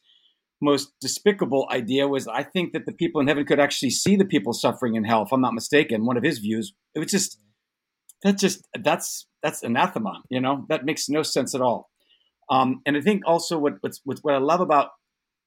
most 0.62 0.94
despicable 1.02 1.68
idea 1.70 2.08
was 2.08 2.28
I 2.28 2.44
think 2.44 2.72
that 2.74 2.86
the 2.86 2.94
people 2.94 3.20
in 3.22 3.28
heaven 3.28 3.46
could 3.46 3.60
actually 3.60 3.92
see 3.92 4.16
the 4.16 4.26
people 4.26 4.54
suffering 4.54 4.96
in 4.96 5.04
hell. 5.04 5.24
If 5.24 5.34
I'm 5.34 5.42
not 5.42 5.54
mistaken, 5.54 6.06
one 6.06 6.18
of 6.18 6.24
his 6.24 6.40
views. 6.40 6.74
It 6.96 7.00
was 7.00 7.12
just 7.12 7.38
that's 8.24 8.42
just 8.42 8.68
that's 8.82 9.28
that's 9.44 9.62
anathema. 9.62 10.22
You 10.30 10.40
know, 10.42 10.66
that 10.70 10.86
makes 10.86 11.10
no 11.10 11.22
sense 11.22 11.54
at 11.54 11.62
all. 11.62 11.90
Um, 12.50 12.82
and 12.86 12.98
I 12.98 13.02
think 13.02 13.24
also 13.26 13.58
what 13.58 13.74
what's, 13.82 14.00
what 14.04 14.34
I 14.34 14.38
love 14.38 14.62
about 14.62 14.90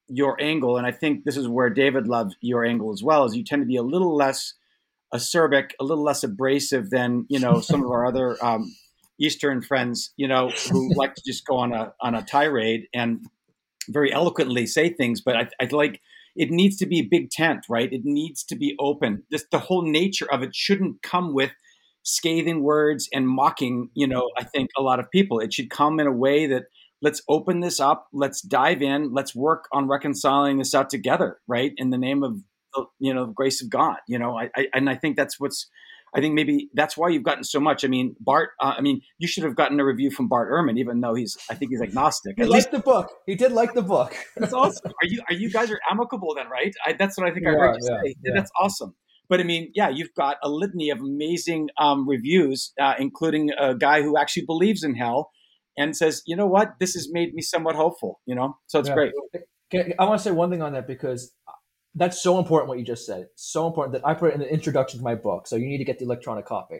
your 0.07 0.41
angle, 0.41 0.77
and 0.77 0.87
I 0.87 0.91
think 0.91 1.25
this 1.25 1.37
is 1.37 1.47
where 1.47 1.69
David 1.69 2.07
loves 2.07 2.35
your 2.41 2.63
angle 2.63 2.93
as 2.93 3.01
well, 3.03 3.25
is 3.25 3.35
you 3.35 3.43
tend 3.43 3.61
to 3.61 3.65
be 3.65 3.75
a 3.75 3.83
little 3.83 4.15
less 4.15 4.53
acerbic, 5.13 5.71
a 5.79 5.83
little 5.83 6.03
less 6.03 6.23
abrasive 6.23 6.89
than 6.89 7.25
you 7.29 7.39
know 7.39 7.61
some 7.61 7.83
of 7.83 7.89
our 7.89 8.05
other 8.05 8.37
um, 8.43 8.73
Eastern 9.19 9.61
friends, 9.61 10.13
you 10.17 10.27
know, 10.27 10.49
who 10.69 10.93
like 10.95 11.15
to 11.15 11.21
just 11.25 11.45
go 11.45 11.57
on 11.57 11.73
a 11.73 11.93
on 12.01 12.15
a 12.15 12.23
tirade 12.23 12.87
and 12.93 13.25
very 13.89 14.11
eloquently 14.11 14.65
say 14.65 14.89
things. 14.89 15.21
But 15.21 15.35
I, 15.35 15.49
I 15.61 15.65
like 15.71 16.01
it 16.35 16.51
needs 16.51 16.77
to 16.77 16.85
be 16.85 17.01
big 17.01 17.31
tent, 17.31 17.65
right? 17.69 17.91
It 17.91 18.01
needs 18.03 18.43
to 18.45 18.55
be 18.55 18.75
open. 18.79 19.23
This 19.31 19.45
the 19.51 19.59
whole 19.59 19.81
nature 19.81 20.31
of 20.31 20.43
it 20.43 20.55
shouldn't 20.55 21.01
come 21.01 21.33
with 21.33 21.51
scathing 22.03 22.63
words 22.63 23.09
and 23.13 23.27
mocking. 23.27 23.89
You 23.93 24.07
know, 24.07 24.29
I 24.37 24.43
think 24.43 24.69
a 24.77 24.81
lot 24.81 24.99
of 24.99 25.09
people. 25.11 25.39
It 25.39 25.53
should 25.53 25.69
come 25.69 25.99
in 25.99 26.07
a 26.07 26.11
way 26.11 26.47
that 26.47 26.65
let's 27.01 27.21
open 27.29 27.59
this 27.59 27.79
up 27.79 28.07
let's 28.11 28.41
dive 28.41 28.81
in 28.81 29.13
let's 29.13 29.35
work 29.35 29.67
on 29.71 29.87
reconciling 29.87 30.57
this 30.57 30.73
out 30.73 30.89
together 30.89 31.37
right 31.47 31.73
in 31.77 31.89
the 31.91 31.97
name 31.97 32.23
of 32.23 32.41
you 32.99 33.13
know 33.13 33.27
the 33.27 33.33
grace 33.33 33.61
of 33.61 33.69
God. 33.69 33.97
You 34.07 34.19
know, 34.19 34.37
I, 34.37 34.49
I 34.55 34.67
and 34.73 34.89
I 34.89 34.95
think 34.95 35.17
that's 35.17 35.39
what's. 35.39 35.69
I 36.15 36.21
think 36.21 36.35
maybe 36.35 36.69
that's 36.73 36.95
why 36.95 37.09
you've 37.09 37.23
gotten 37.23 37.43
so 37.43 37.59
much. 37.59 37.83
I 37.83 37.89
mean, 37.89 38.15
Bart. 38.19 38.51
Uh, 38.61 38.73
I 38.77 38.81
mean, 38.81 39.01
you 39.17 39.27
should 39.27 39.43
have 39.43 39.55
gotten 39.55 39.79
a 39.79 39.85
review 39.85 40.09
from 40.09 40.29
Bart 40.29 40.49
Ehrman, 40.49 40.79
even 40.79 41.01
though 41.01 41.13
he's. 41.13 41.37
I 41.49 41.55
think 41.55 41.71
he's 41.71 41.81
agnostic. 41.81 42.35
He 42.37 42.43
At 42.43 42.49
liked 42.49 42.71
least, 42.71 42.71
the 42.71 42.79
book. 42.79 43.11
He 43.25 43.35
did 43.35 43.51
like 43.51 43.73
the 43.73 43.81
book. 43.81 44.15
that's 44.37 44.53
awesome. 44.53 44.91
Are 44.91 45.07
you? 45.07 45.21
Are 45.29 45.33
you 45.33 45.51
guys 45.51 45.69
are 45.69 45.79
amicable 45.91 46.33
then, 46.35 46.47
right? 46.49 46.73
I, 46.85 46.93
that's 46.93 47.17
what 47.17 47.27
I 47.27 47.33
think 47.33 47.45
I 47.45 47.51
heard 47.51 47.75
you 47.75 47.89
yeah, 47.89 47.97
say. 48.01 48.15
Yeah. 48.23 48.31
That's 48.35 48.51
awesome. 48.59 48.95
But 49.29 49.41
I 49.41 49.43
mean, 49.43 49.71
yeah, 49.75 49.89
you've 49.89 50.13
got 50.15 50.37
a 50.41 50.49
litany 50.49 50.89
of 50.89 50.99
amazing 50.99 51.69
um, 51.77 52.07
reviews, 52.07 52.71
uh, 52.79 52.93
including 52.97 53.51
a 53.59 53.75
guy 53.75 54.01
who 54.01 54.17
actually 54.17 54.45
believes 54.45 54.83
in 54.83 54.95
hell 54.95 55.31
and 55.77 55.95
says, 55.95 56.23
you 56.25 56.35
know 56.35 56.47
what, 56.47 56.75
this 56.79 56.93
has 56.93 57.09
made 57.11 57.33
me 57.33 57.41
somewhat 57.41 57.75
hopeful. 57.75 58.21
You 58.25 58.35
know, 58.35 58.57
so 58.67 58.79
it's 58.79 58.89
yeah. 58.89 58.95
great. 58.95 59.11
I 59.99 60.05
want 60.05 60.19
to 60.19 60.23
say 60.23 60.31
one 60.31 60.49
thing 60.49 60.61
on 60.61 60.73
that 60.73 60.87
because 60.87 61.33
that's 61.97 62.21
so 62.21 62.37
important 62.39 62.69
what 62.69 62.79
you 62.79 62.85
just 62.85 63.05
said. 63.05 63.27
So 63.35 63.67
important 63.67 63.93
that 63.93 64.07
I 64.07 64.13
put 64.13 64.29
it 64.31 64.35
in 64.35 64.39
the 64.41 64.51
introduction 64.53 64.99
to 64.99 65.03
my 65.03 65.15
book. 65.15 65.47
So 65.47 65.55
you 65.55 65.67
need 65.67 65.79
to 65.79 65.85
get 65.85 65.99
the 65.99 66.05
electronic 66.05 66.45
copy. 66.45 66.79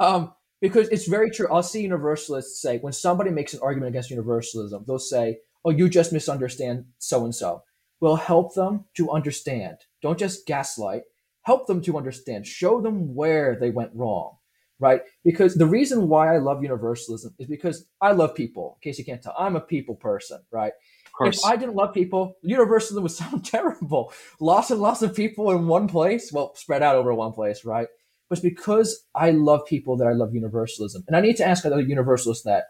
Um, 0.00 0.34
because 0.60 0.88
it's 0.88 1.06
very 1.06 1.30
true. 1.30 1.48
I'll 1.52 1.62
see 1.62 1.82
universalists 1.82 2.60
say 2.62 2.78
when 2.78 2.92
somebody 2.92 3.30
makes 3.30 3.54
an 3.54 3.60
argument 3.62 3.90
against 3.90 4.10
universalism, 4.10 4.84
they'll 4.86 4.98
say, 4.98 5.38
"Oh, 5.64 5.70
you 5.70 5.88
just 5.88 6.12
misunderstand 6.12 6.86
so 6.98 7.24
and 7.24 7.34
so." 7.34 7.62
Well, 8.00 8.16
help 8.16 8.54
them 8.54 8.86
to 8.96 9.10
understand. 9.10 9.78
Don't 10.02 10.18
just 10.18 10.46
gaslight. 10.46 11.02
Help 11.42 11.66
them 11.66 11.80
to 11.82 11.96
understand. 11.96 12.46
Show 12.46 12.80
them 12.80 13.14
where 13.14 13.56
they 13.58 13.70
went 13.70 13.92
wrong. 13.94 14.36
right? 14.78 15.00
Because 15.24 15.54
the 15.54 15.66
reason 15.66 16.08
why 16.08 16.34
I 16.34 16.38
love 16.38 16.62
universalism 16.62 17.34
is 17.38 17.46
because 17.46 17.86
I 18.02 18.12
love 18.12 18.34
people. 18.34 18.76
In 18.76 18.90
case 18.90 18.98
you 18.98 19.06
can't 19.06 19.22
tell, 19.22 19.34
I'm 19.38 19.56
a 19.56 19.60
people 19.60 19.94
person, 19.94 20.42
right? 20.50 20.72
If 21.24 21.44
I 21.44 21.56
didn't 21.56 21.76
love 21.76 21.94
people, 21.94 22.36
universalism 22.42 23.02
would 23.02 23.12
sound 23.12 23.44
terrible. 23.44 24.12
Lots 24.40 24.70
and 24.70 24.80
lots 24.80 25.02
of 25.02 25.14
people 25.14 25.50
in 25.50 25.66
one 25.66 25.88
place, 25.88 26.32
well, 26.32 26.54
spread 26.54 26.82
out 26.82 26.96
over 26.96 27.14
one 27.14 27.32
place, 27.32 27.64
right? 27.64 27.88
But 28.28 28.38
it's 28.38 28.42
because 28.42 29.04
I 29.14 29.30
love 29.30 29.66
people 29.66 29.96
that 29.98 30.08
I 30.08 30.12
love 30.12 30.34
universalism. 30.34 31.04
And 31.06 31.16
I 31.16 31.20
need 31.20 31.36
to 31.36 31.46
ask 31.46 31.64
other 31.64 31.80
universalists 31.80 32.44
that 32.44 32.64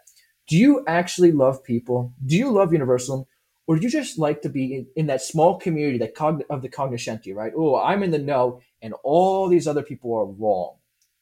do 0.47 0.55
you 0.55 0.83
actually 0.87 1.31
love 1.31 1.63
people? 1.63 2.13
Do 2.25 2.37
you 2.37 2.51
love 2.51 2.71
universalism? 2.71 3.25
Or 3.67 3.75
do 3.75 3.81
you 3.81 3.89
just 3.89 4.17
like 4.17 4.41
to 4.43 4.49
be 4.49 4.75
in, 4.75 4.87
in 4.95 5.07
that 5.07 5.21
small 5.21 5.59
community 5.59 5.97
that 5.97 6.15
cogn- 6.15 6.45
of 6.49 6.61
the 6.61 6.69
cognoscenti, 6.69 7.33
right? 7.33 7.51
Oh, 7.55 7.75
I'm 7.75 8.01
in 8.01 8.11
the 8.11 8.17
know 8.17 8.61
and 8.81 8.93
all 9.03 9.49
these 9.49 9.67
other 9.67 9.83
people 9.83 10.13
are 10.15 10.25
wrong, 10.25 10.77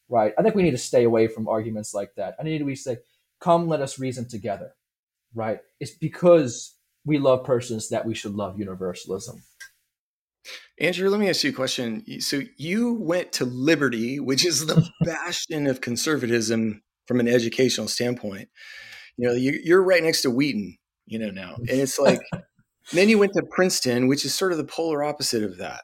right? 0.10 0.34
I 0.38 0.44
think 0.44 0.54
we 0.54 0.62
need 0.62 0.72
to 0.72 0.78
stay 0.78 1.04
away 1.06 1.28
from 1.28 1.48
arguments 1.48 1.94
like 1.96 2.14
that. 2.16 2.36
I 2.40 2.44
need 2.44 2.60
to 2.60 2.76
say, 2.76 2.98
come, 3.40 3.68
let 3.68 3.82
us 3.82 3.98
reason 3.98 4.28
together, 4.28 4.76
right? 5.34 5.60
It's 5.80 5.92
because 5.92 6.75
we 7.06 7.20
love 7.20 7.44
persons 7.44 7.90
that 7.90 8.06
we 8.06 8.16
should 8.16 8.36
love 8.36 8.58
universalism. 8.58 9.44
Andrew, 10.80 11.10
let 11.10 11.20
me 11.20 11.30
ask 11.30 11.44
you 11.44 11.52
a 11.52 11.54
question. 11.54 12.04
So 12.20 12.42
you 12.58 12.94
went 12.94 13.32
to 13.34 13.46
Liberty, 13.46 14.20
which 14.20 14.46
is 14.46 14.66
the 14.66 14.88
bastion 15.02 15.68
of 15.68 15.82
conservatism 15.82 16.84
from 17.08 17.20
an 17.20 17.28
educational 17.28 17.88
standpoint. 17.88 18.50
You 19.18 19.28
know, 19.28 19.34
you're 19.34 19.84
right 19.84 20.04
next 20.04 20.24
to 20.24 20.32
Wheaton, 20.32 20.78
you 21.06 21.20
know, 21.20 21.30
now. 21.30 21.56
And 21.56 21.80
it's 21.80 21.98
like, 21.98 22.20
then 22.92 23.08
you 23.08 23.18
went 23.18 23.34
to 23.34 23.44
Princeton, 23.50 24.08
which 24.08 24.26
is 24.26 24.36
sort 24.36 24.52
of 24.52 24.58
the 24.58 24.66
polar 24.66 25.04
opposite 25.04 25.44
of 25.44 25.58
that. 25.58 25.84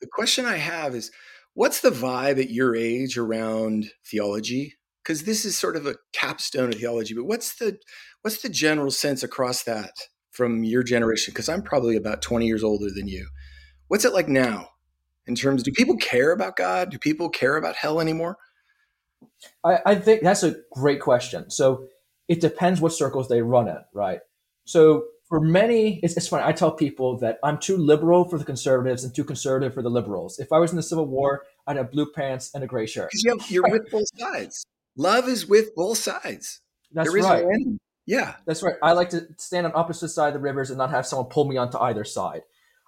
The 0.00 0.06
question 0.06 0.44
I 0.44 0.56
have 0.56 0.94
is 0.94 1.10
what's 1.54 1.80
the 1.80 1.90
vibe 1.90 2.40
at 2.40 2.50
your 2.50 2.76
age 2.76 3.18
around 3.18 3.90
theology? 4.06 4.74
Because 5.02 5.24
this 5.24 5.44
is 5.44 5.58
sort 5.58 5.76
of 5.76 5.86
a 5.86 5.96
capstone 6.12 6.68
of 6.68 6.78
theology, 6.78 7.14
but 7.14 7.24
what's 7.24 7.56
the 7.56 7.78
what's 8.22 8.42
the 8.42 8.48
general 8.48 8.90
sense 8.90 9.22
across 9.22 9.62
that 9.64 9.92
from 10.36 10.64
your 10.64 10.82
generation? 10.82 11.32
Because 11.32 11.48
I'm 11.48 11.62
probably 11.62 11.96
about 11.96 12.22
20 12.22 12.46
years 12.46 12.62
older 12.62 12.90
than 12.90 13.08
you. 13.08 13.28
What's 13.88 14.04
it 14.04 14.12
like 14.12 14.28
now 14.28 14.68
in 15.26 15.34
terms 15.34 15.62
do 15.62 15.72
people 15.72 15.96
care 15.96 16.32
about 16.32 16.56
God? 16.56 16.90
Do 16.90 16.98
people 16.98 17.28
care 17.28 17.56
about 17.56 17.76
hell 17.76 18.00
anymore? 18.00 18.36
I, 19.64 19.78
I 19.86 19.94
think 19.94 20.22
that's 20.22 20.42
a 20.42 20.56
great 20.72 21.00
question. 21.00 21.50
So 21.50 21.88
it 22.28 22.40
depends 22.40 22.80
what 22.80 22.92
circles 22.92 23.28
they 23.28 23.42
run 23.42 23.68
in, 23.68 23.78
right? 23.94 24.20
So 24.64 25.04
for 25.28 25.40
many, 25.40 26.00
it's, 26.02 26.16
it's 26.16 26.28
funny. 26.28 26.44
I 26.44 26.52
tell 26.52 26.72
people 26.72 27.18
that 27.18 27.38
I'm 27.42 27.58
too 27.58 27.76
liberal 27.76 28.24
for 28.28 28.38
the 28.38 28.44
conservatives 28.44 29.04
and 29.04 29.14
too 29.14 29.24
conservative 29.24 29.74
for 29.74 29.82
the 29.82 29.90
liberals. 29.90 30.38
If 30.38 30.52
I 30.52 30.58
was 30.58 30.70
in 30.70 30.76
the 30.76 30.82
Civil 30.82 31.06
War, 31.06 31.44
I'd 31.66 31.76
have 31.76 31.90
blue 31.90 32.10
pants 32.12 32.50
and 32.54 32.62
a 32.62 32.66
gray 32.66 32.86
shirt. 32.86 33.10
You 33.48 33.64
are 33.64 33.70
with 33.70 33.90
both 33.90 34.06
sides. 34.16 34.64
Love 34.96 35.28
is 35.28 35.46
with 35.46 35.74
both 35.74 35.98
sides. 35.98 36.60
That's 36.92 37.12
right. 37.12 37.44
Yeah, 38.06 38.36
that's 38.46 38.62
right. 38.62 38.76
I 38.82 38.92
like 38.92 39.10
to 39.10 39.26
stand 39.38 39.66
on 39.66 39.72
opposite 39.74 40.08
side 40.08 40.28
of 40.28 40.34
the 40.34 40.40
rivers 40.40 40.70
and 40.70 40.78
not 40.78 40.90
have 40.90 41.06
someone 41.06 41.28
pull 41.28 41.44
me 41.44 41.56
onto 41.56 41.78
either 41.78 42.04
side. 42.04 42.42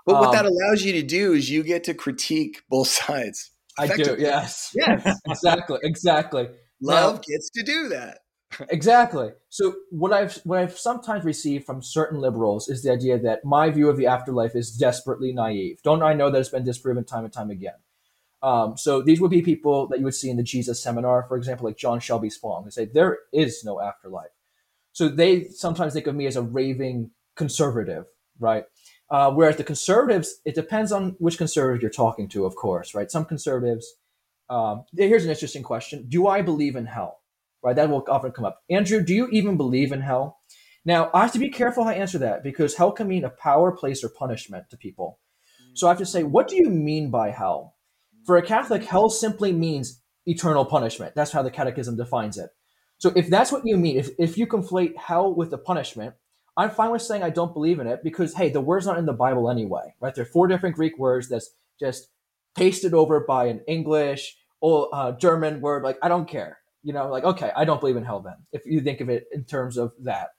But 0.07 0.15
um, 0.15 0.21
what 0.21 0.33
that 0.33 0.47
um, 0.47 0.53
allows 0.53 0.83
you 0.83 0.93
to 0.93 1.03
do 1.03 1.33
is 1.33 1.51
you 1.51 1.63
get 1.63 1.85
to 1.85 1.95
critique 1.95 2.63
both 2.69 2.89
sides. 2.89 3.51
I 3.79 3.87
do. 3.87 4.17
Yes. 4.19 4.73
Yes. 4.75 5.21
exactly. 5.27 5.79
Exactly. 5.83 6.49
Love 6.81 7.15
now, 7.17 7.23
gets 7.29 7.51
to 7.51 7.63
do 7.63 7.89
that 7.89 8.19
exactly. 8.71 9.31
So 9.49 9.75
what 9.91 10.13
I've 10.13 10.37
what 10.45 10.59
I've 10.59 10.79
sometimes 10.79 11.25
received 11.25 11.67
from 11.67 11.83
certain 11.83 12.21
liberals 12.21 12.69
is 12.69 12.83
the 12.83 12.93
idea 12.93 13.19
that 13.19 13.45
my 13.45 13.71
view 13.71 13.89
of 13.89 13.97
the 13.97 14.07
afterlife 14.07 14.55
is 14.55 14.71
desperately 14.71 15.33
naive. 15.33 15.79
Don't 15.83 16.03
I 16.03 16.15
know 16.15 16.31
that 16.31 16.39
it's 16.39 16.49
been 16.49 16.65
disproven 16.65 17.05
time 17.05 17.25
and 17.25 17.33
time 17.33 17.51
again? 17.51 17.75
Um, 18.43 18.77
so 18.77 19.03
these 19.03 19.21
would 19.21 19.31
be 19.31 19.43
people 19.43 19.89
that 19.89 19.99
you 19.99 20.05
would 20.05 20.15
see 20.15 20.31
in 20.31 20.37
the 20.37 20.45
Jesus 20.45 20.83
seminar, 20.83 21.25
for 21.27 21.37
example, 21.37 21.67
like 21.67 21.77
John 21.77 21.99
Shelby 21.99 22.31
Spong, 22.31 22.65
who 22.65 22.71
say 22.71 22.87
there 22.87 23.19
is 23.33 23.65
no 23.65 23.81
afterlife. 23.81 24.31
So 24.99 25.09
they 25.09 25.45
sometimes 25.45 25.93
think 25.93 26.09
of 26.09 26.17
me 26.17 26.27
as 26.27 26.35
a 26.35 26.43
raving 26.43 27.13
conservative, 27.37 28.07
right? 28.41 28.65
Uh, 29.09 29.31
whereas 29.31 29.55
the 29.55 29.63
conservatives, 29.63 30.41
it 30.45 30.57
depends 30.57 30.91
on 30.91 31.15
which 31.21 31.39
conservative 31.39 31.83
you're 31.83 31.91
talking 31.93 32.29
to, 32.31 32.45
of 32.45 32.57
course, 32.57 32.97
right? 32.97 33.09
Some 33.09 33.25
conservatives. 33.25 33.87
Um, 34.51 34.87
here's 34.97 35.23
an 35.23 35.31
interesting 35.31 35.63
question: 35.63 36.07
Do 36.09 36.27
I 36.27 36.43
believe 36.43 36.75
in 36.75 36.87
hell? 36.87 37.21
right? 37.63 37.77
That 37.77 37.89
will 37.91 38.05
often 38.09 38.33
come 38.33 38.45
up. 38.45 38.65
Andrew, 38.69 39.01
do 39.01 39.15
you 39.15 39.29
even 39.29 39.57
believe 39.57 39.93
in 39.93 40.01
hell? 40.01 40.41
Now, 40.85 41.13
I 41.15 41.23
have 41.23 41.33
to 41.35 41.39
be 41.39 41.49
careful 41.49 41.85
how 41.85 41.91
I 41.91 41.95
answer 41.95 42.19
that 42.19 42.43
because 42.43 42.75
hell 42.75 42.91
can 42.91 43.07
mean 43.07 43.23
a 43.23 43.31
power, 43.31 43.71
place, 43.71 44.03
or 44.03 44.09
punishment 44.09 44.65
to 44.71 44.77
people. 44.77 45.21
So 45.75 45.87
I 45.87 45.91
have 45.91 45.99
to 45.99 46.07
say, 46.07 46.25
what 46.25 46.49
do 46.49 46.57
you 46.57 46.71
mean 46.71 47.13
by 47.13 47.31
hell? 47.31 47.77
For 48.27 48.37
a 48.37 48.43
Catholic, 48.43 48.83
hell 48.83 49.11
simply 49.11 49.53
means 49.53 50.03
eternal 50.27 50.65
punishment. 50.65 51.15
That's 51.15 51.31
how 51.31 51.43
the 51.43 51.53
Catechism 51.53 51.97
defines 51.97 52.37
it. 52.37 52.51
So 52.99 53.13
if 53.15 53.29
that's 53.29 53.53
what 53.53 53.67
you 53.67 53.77
mean, 53.77 53.97
if, 53.97 54.11
if 54.19 54.37
you 54.37 54.47
conflate 54.47 54.97
hell 54.97 55.35
with 55.35 55.51
the 55.51 55.59
punishment, 55.59 56.15
I'm 56.57 56.71
fine 56.71 56.91
with 56.91 57.03
saying 57.03 57.23
I 57.23 57.31
don't 57.31 57.55
believe 57.55 57.79
in 57.79 57.87
it 57.87 58.03
because, 58.03 58.35
hey, 58.35 58.49
the 58.51 58.61
word's 58.61 58.87
not 58.87 58.99
in 58.99 59.07
the 59.07 59.13
Bible 59.13 59.49
anyway, 59.49 59.95
right? 60.01 60.15
There 60.15 60.23
are 60.23 60.29
four 60.29 60.49
different 60.49 60.75
Greek 60.75 60.99
words 60.99 61.29
that's 61.29 61.51
just 61.79 62.09
pasted 62.57 62.95
over 62.95 63.21
by 63.21 63.47
an 63.47 63.61
English 63.69 64.37
or 64.61 64.89
uh, 64.93 65.13
German 65.13 65.61
word. 65.61 65.85
Like, 65.85 65.99
I 66.03 66.09
don't 66.09 66.29
care 66.29 66.59
you 66.83 66.93
know, 66.93 67.09
like, 67.09 67.25
okay, 67.25 67.51
I 67.57 67.65
don't 67.65 67.81
believe 67.81 67.97
in 67.97 68.05
hell 68.05 68.21
then, 68.21 68.37
if 68.53 68.65
you 68.65 68.81
think 68.81 69.01
of 69.01 69.09
it 69.09 69.27
in 69.33 69.45
terms 69.45 69.77
of 69.77 69.93
that. 70.01 70.31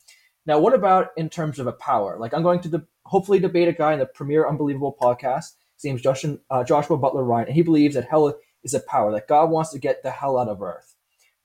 Now, 0.46 0.60
what 0.60 0.74
about 0.74 1.10
in 1.18 1.30
terms 1.30 1.60
of 1.60 1.68
a 1.68 1.74
power? 1.74 2.18
Like, 2.20 2.34
I'm 2.34 2.44
going 2.44 2.62
to 2.62 2.70
de- 2.70 2.88
hopefully 3.06 3.40
debate 3.40 3.68
a 3.68 3.74
guy 3.74 3.94
in 3.94 4.00
the 4.00 4.06
premier 4.06 4.48
Unbelievable 4.48 4.98
podcast. 5.00 5.56
His 5.76 5.84
name's 5.84 6.06
uh, 6.50 6.64
Joshua 6.64 6.98
Butler 6.98 7.24
Ryan, 7.24 7.48
and 7.48 7.56
he 7.56 7.62
believes 7.62 7.96
that 7.96 8.10
hell 8.10 8.34
is 8.64 8.74
a 8.74 8.80
power, 8.80 9.12
that 9.12 9.28
God 9.28 9.50
wants 9.50 9.72
to 9.72 9.80
get 9.80 10.02
the 10.02 10.12
hell 10.12 10.38
out 10.38 10.48
of 10.48 10.62
earth, 10.62 10.96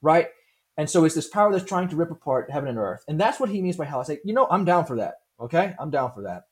right? 0.01 0.29
And 0.77 0.91
so 0.91 1.05
it's 1.05 1.15
this 1.15 1.29
power 1.29 1.53
that's 1.53 1.65
trying 1.65 1.89
to 1.89 1.97
rip 1.97 2.11
apart 2.11 2.51
heaven 2.51 2.69
and 2.69 2.79
earth. 2.79 3.05
And 3.07 3.21
that's 3.21 3.39
what 3.39 3.51
he 3.51 3.63
means 3.63 3.77
by 3.77 3.85
hell. 3.85 4.01
I 4.01 4.05
say, 4.05 4.19
you 4.25 4.35
know, 4.35 4.49
I'm 4.51 4.65
down 4.65 4.87
for 4.87 4.97
that. 4.97 5.15
Okay? 5.41 5.75
I'm 5.79 5.91
down 5.91 6.13
for 6.13 6.23
that. 6.23 6.45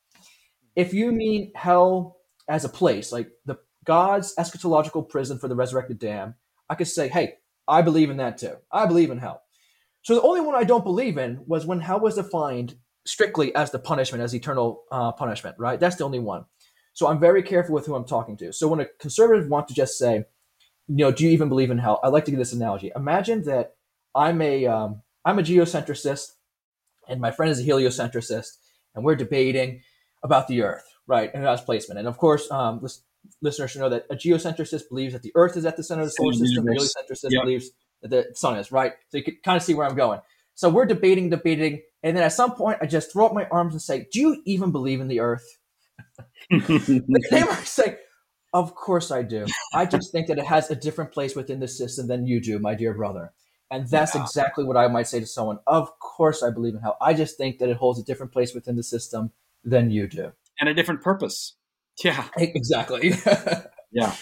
If 0.75 0.93
you 0.93 1.11
mean 1.11 1.51
hell 1.55 2.17
as 2.47 2.65
a 2.65 2.69
place, 2.69 3.11
like 3.11 3.29
the 3.45 3.57
God's 3.85 4.33
eschatological 4.39 5.07
prison 5.07 5.37
for 5.37 5.47
the 5.47 5.55
resurrected 5.55 5.99
damned, 5.99 6.35
I 6.69 6.75
could 6.75 6.87
say, 6.87 7.09
hey, 7.09 7.35
I 7.67 7.81
believe 7.81 8.09
in 8.09 8.17
that 8.17 8.37
too. 8.37 8.55
I 8.71 8.85
believe 8.85 9.11
in 9.11 9.19
hell. 9.19 9.43
So 10.01 10.15
the 10.15 10.21
only 10.21 10.41
one 10.41 10.55
I 10.55 10.63
don't 10.63 10.83
believe 10.83 11.17
in 11.17 11.41
was 11.45 11.65
when 11.65 11.79
hell 11.79 11.99
was 11.99 12.15
defined 12.15 12.75
strictly 13.05 13.53
as 13.55 13.71
the 13.71 13.79
punishment, 13.79 14.23
as 14.23 14.33
eternal 14.33 14.83
uh, 14.91 15.11
punishment, 15.11 15.55
right? 15.59 15.79
That's 15.79 15.95
the 15.97 16.05
only 16.05 16.19
one. 16.19 16.45
So 16.93 17.07
I'm 17.07 17.19
very 17.19 17.43
careful 17.43 17.73
with 17.73 17.85
who 17.85 17.95
I'm 17.95 18.05
talking 18.05 18.37
to. 18.37 18.53
So 18.53 18.67
when 18.67 18.79
a 18.79 18.85
conservative 18.99 19.49
wants 19.49 19.69
to 19.69 19.75
just 19.75 19.97
say, 19.97 20.25
you 20.87 20.97
know, 20.97 21.11
do 21.11 21.23
you 21.23 21.31
even 21.31 21.49
believe 21.49 21.71
in 21.71 21.77
hell? 21.77 21.99
I 22.03 22.09
like 22.09 22.25
to 22.25 22.31
give 22.31 22.37
this 22.37 22.53
analogy. 22.53 22.91
Imagine 22.95 23.43
that 23.43 23.75
I'm 24.15 24.41
a 24.41 24.65
um, 24.67 25.01
I'm 25.25 25.39
a 25.39 25.43
geocentricist, 25.43 26.33
and 27.07 27.19
my 27.21 27.31
friend 27.31 27.51
is 27.51 27.59
a 27.59 27.63
heliocentricist, 27.63 28.57
and 28.95 29.03
we're 29.03 29.15
debating 29.15 29.81
about 30.23 30.47
the 30.47 30.61
Earth, 30.61 30.85
right, 31.07 31.31
and 31.33 31.43
its 31.43 31.61
placement. 31.61 31.99
And 31.99 32.07
of 32.07 32.17
course, 32.17 32.49
um, 32.51 32.85
listeners 33.41 33.71
should 33.71 33.81
know 33.81 33.89
that 33.89 34.05
a 34.09 34.15
geocentricist 34.15 34.89
believes 34.89 35.13
that 35.13 35.23
the 35.23 35.31
Earth 35.35 35.57
is 35.57 35.65
at 35.65 35.77
the 35.77 35.83
center 35.83 36.01
of 36.01 36.07
the 36.07 36.11
solar 36.11 36.33
system. 36.33 36.67
A 36.67 36.71
heliocentricist 36.71 37.31
yep. 37.31 37.43
believes 37.43 37.71
that 38.01 38.09
the 38.09 38.25
sun 38.35 38.57
is, 38.57 38.71
right? 38.71 38.93
So 39.09 39.17
you 39.17 39.23
can 39.23 39.37
kind 39.43 39.57
of 39.57 39.63
see 39.63 39.73
where 39.73 39.87
I'm 39.87 39.95
going. 39.95 40.19
So 40.55 40.69
we're 40.69 40.85
debating, 40.85 41.29
debating, 41.29 41.81
and 42.03 42.15
then 42.15 42.23
at 42.23 42.33
some 42.33 42.53
point 42.53 42.77
I 42.81 42.85
just 42.85 43.11
throw 43.11 43.25
up 43.25 43.33
my 43.33 43.47
arms 43.51 43.73
and 43.73 43.81
say, 43.81 44.07
"Do 44.11 44.19
you 44.19 44.41
even 44.45 44.71
believe 44.71 45.01
in 45.01 45.07
the 45.07 45.19
Earth?" 45.19 45.45
they 46.51 47.43
might 47.43 47.65
say, 47.65 47.97
"Of 48.53 48.75
course 48.75 49.09
I 49.09 49.23
do. 49.23 49.45
I 49.73 49.85
just 49.85 50.11
think 50.11 50.27
that 50.27 50.37
it 50.37 50.45
has 50.45 50.69
a 50.69 50.75
different 50.75 51.11
place 51.11 51.35
within 51.35 51.59
the 51.59 51.67
system 51.67 52.07
than 52.07 52.27
you 52.27 52.39
do, 52.39 52.59
my 52.59 52.75
dear 52.75 52.93
brother." 52.93 53.33
And 53.73 53.87
that's 53.87 54.13
yeah. 54.13 54.21
exactly 54.21 54.63
what 54.63 54.77
I 54.77 54.87
might 54.87 55.07
say 55.07 55.19
to 55.19 55.25
someone. 55.25 55.57
Of 55.65 55.97
course 55.97 56.43
I 56.43 56.51
believe 56.51 56.75
in 56.75 56.81
hell. 56.81 56.95
I 57.01 57.15
just 57.15 57.37
think 57.37 57.57
that 57.57 57.69
it 57.69 57.77
holds 57.77 57.99
a 57.99 58.03
different 58.03 58.31
place 58.31 58.53
within 58.53 58.75
the 58.75 58.83
system 58.83 59.31
than 59.63 59.89
you 59.89 60.07
do, 60.07 60.31
and 60.59 60.69
a 60.69 60.75
different 60.75 61.01
purpose. 61.01 61.55
Yeah. 62.03 62.27
Exactly. 62.37 63.13
yeah. 63.91 64.15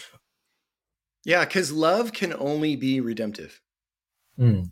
Yeah, 1.25 1.45
because 1.45 1.71
love 1.71 2.13
can 2.13 2.33
only 2.33 2.75
be 2.75 3.01
redemptive. 3.01 3.61
Mm. 4.39 4.71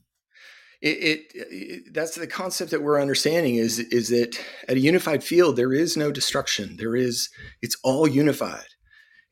It, 0.81 0.97
it, 0.97 1.19
it, 1.35 1.93
that's 1.93 2.15
the 2.15 2.25
concept 2.25 2.71
that 2.71 2.81
we're 2.81 3.01
understanding 3.01 3.55
is 3.55 3.79
is 3.79 4.07
that 4.09 4.39
at 4.69 4.77
a 4.77 4.79
unified 4.79 5.25
field 5.25 5.57
there 5.57 5.73
is 5.73 5.97
no 5.97 6.09
destruction. 6.09 6.77
There 6.77 6.95
is 6.95 7.29
it's 7.61 7.77
all 7.83 8.07
unified. 8.07 8.67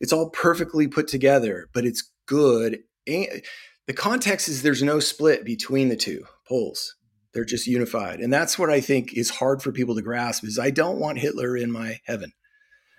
It's 0.02 0.12
all 0.12 0.30
perfectly 0.30 0.89
put 0.89 1.08
together, 1.08 1.70
but 1.74 1.86
it's 1.86 2.12
good. 2.26 2.80
And 3.08 3.41
the 3.88 3.93
context 3.93 4.47
is 4.47 4.61
there's 4.61 4.83
no 4.83 4.99
split 4.99 5.43
between 5.43 5.89
the 5.89 5.95
two 5.95 6.25
poles. 6.47 6.95
They're 7.33 7.45
just 7.45 7.67
unified. 7.67 8.19
And 8.19 8.31
that's 8.31 8.59
what 8.59 8.69
I 8.69 8.81
think 8.81 9.13
is 9.13 9.29
hard 9.29 9.61
for 9.61 9.71
people 9.71 9.95
to 9.95 10.01
grasp 10.01 10.43
is 10.43 10.59
I 10.59 10.69
don't 10.69 10.99
want 10.99 11.19
Hitler 11.19 11.55
in 11.55 11.71
my 11.71 11.99
heaven. 12.05 12.33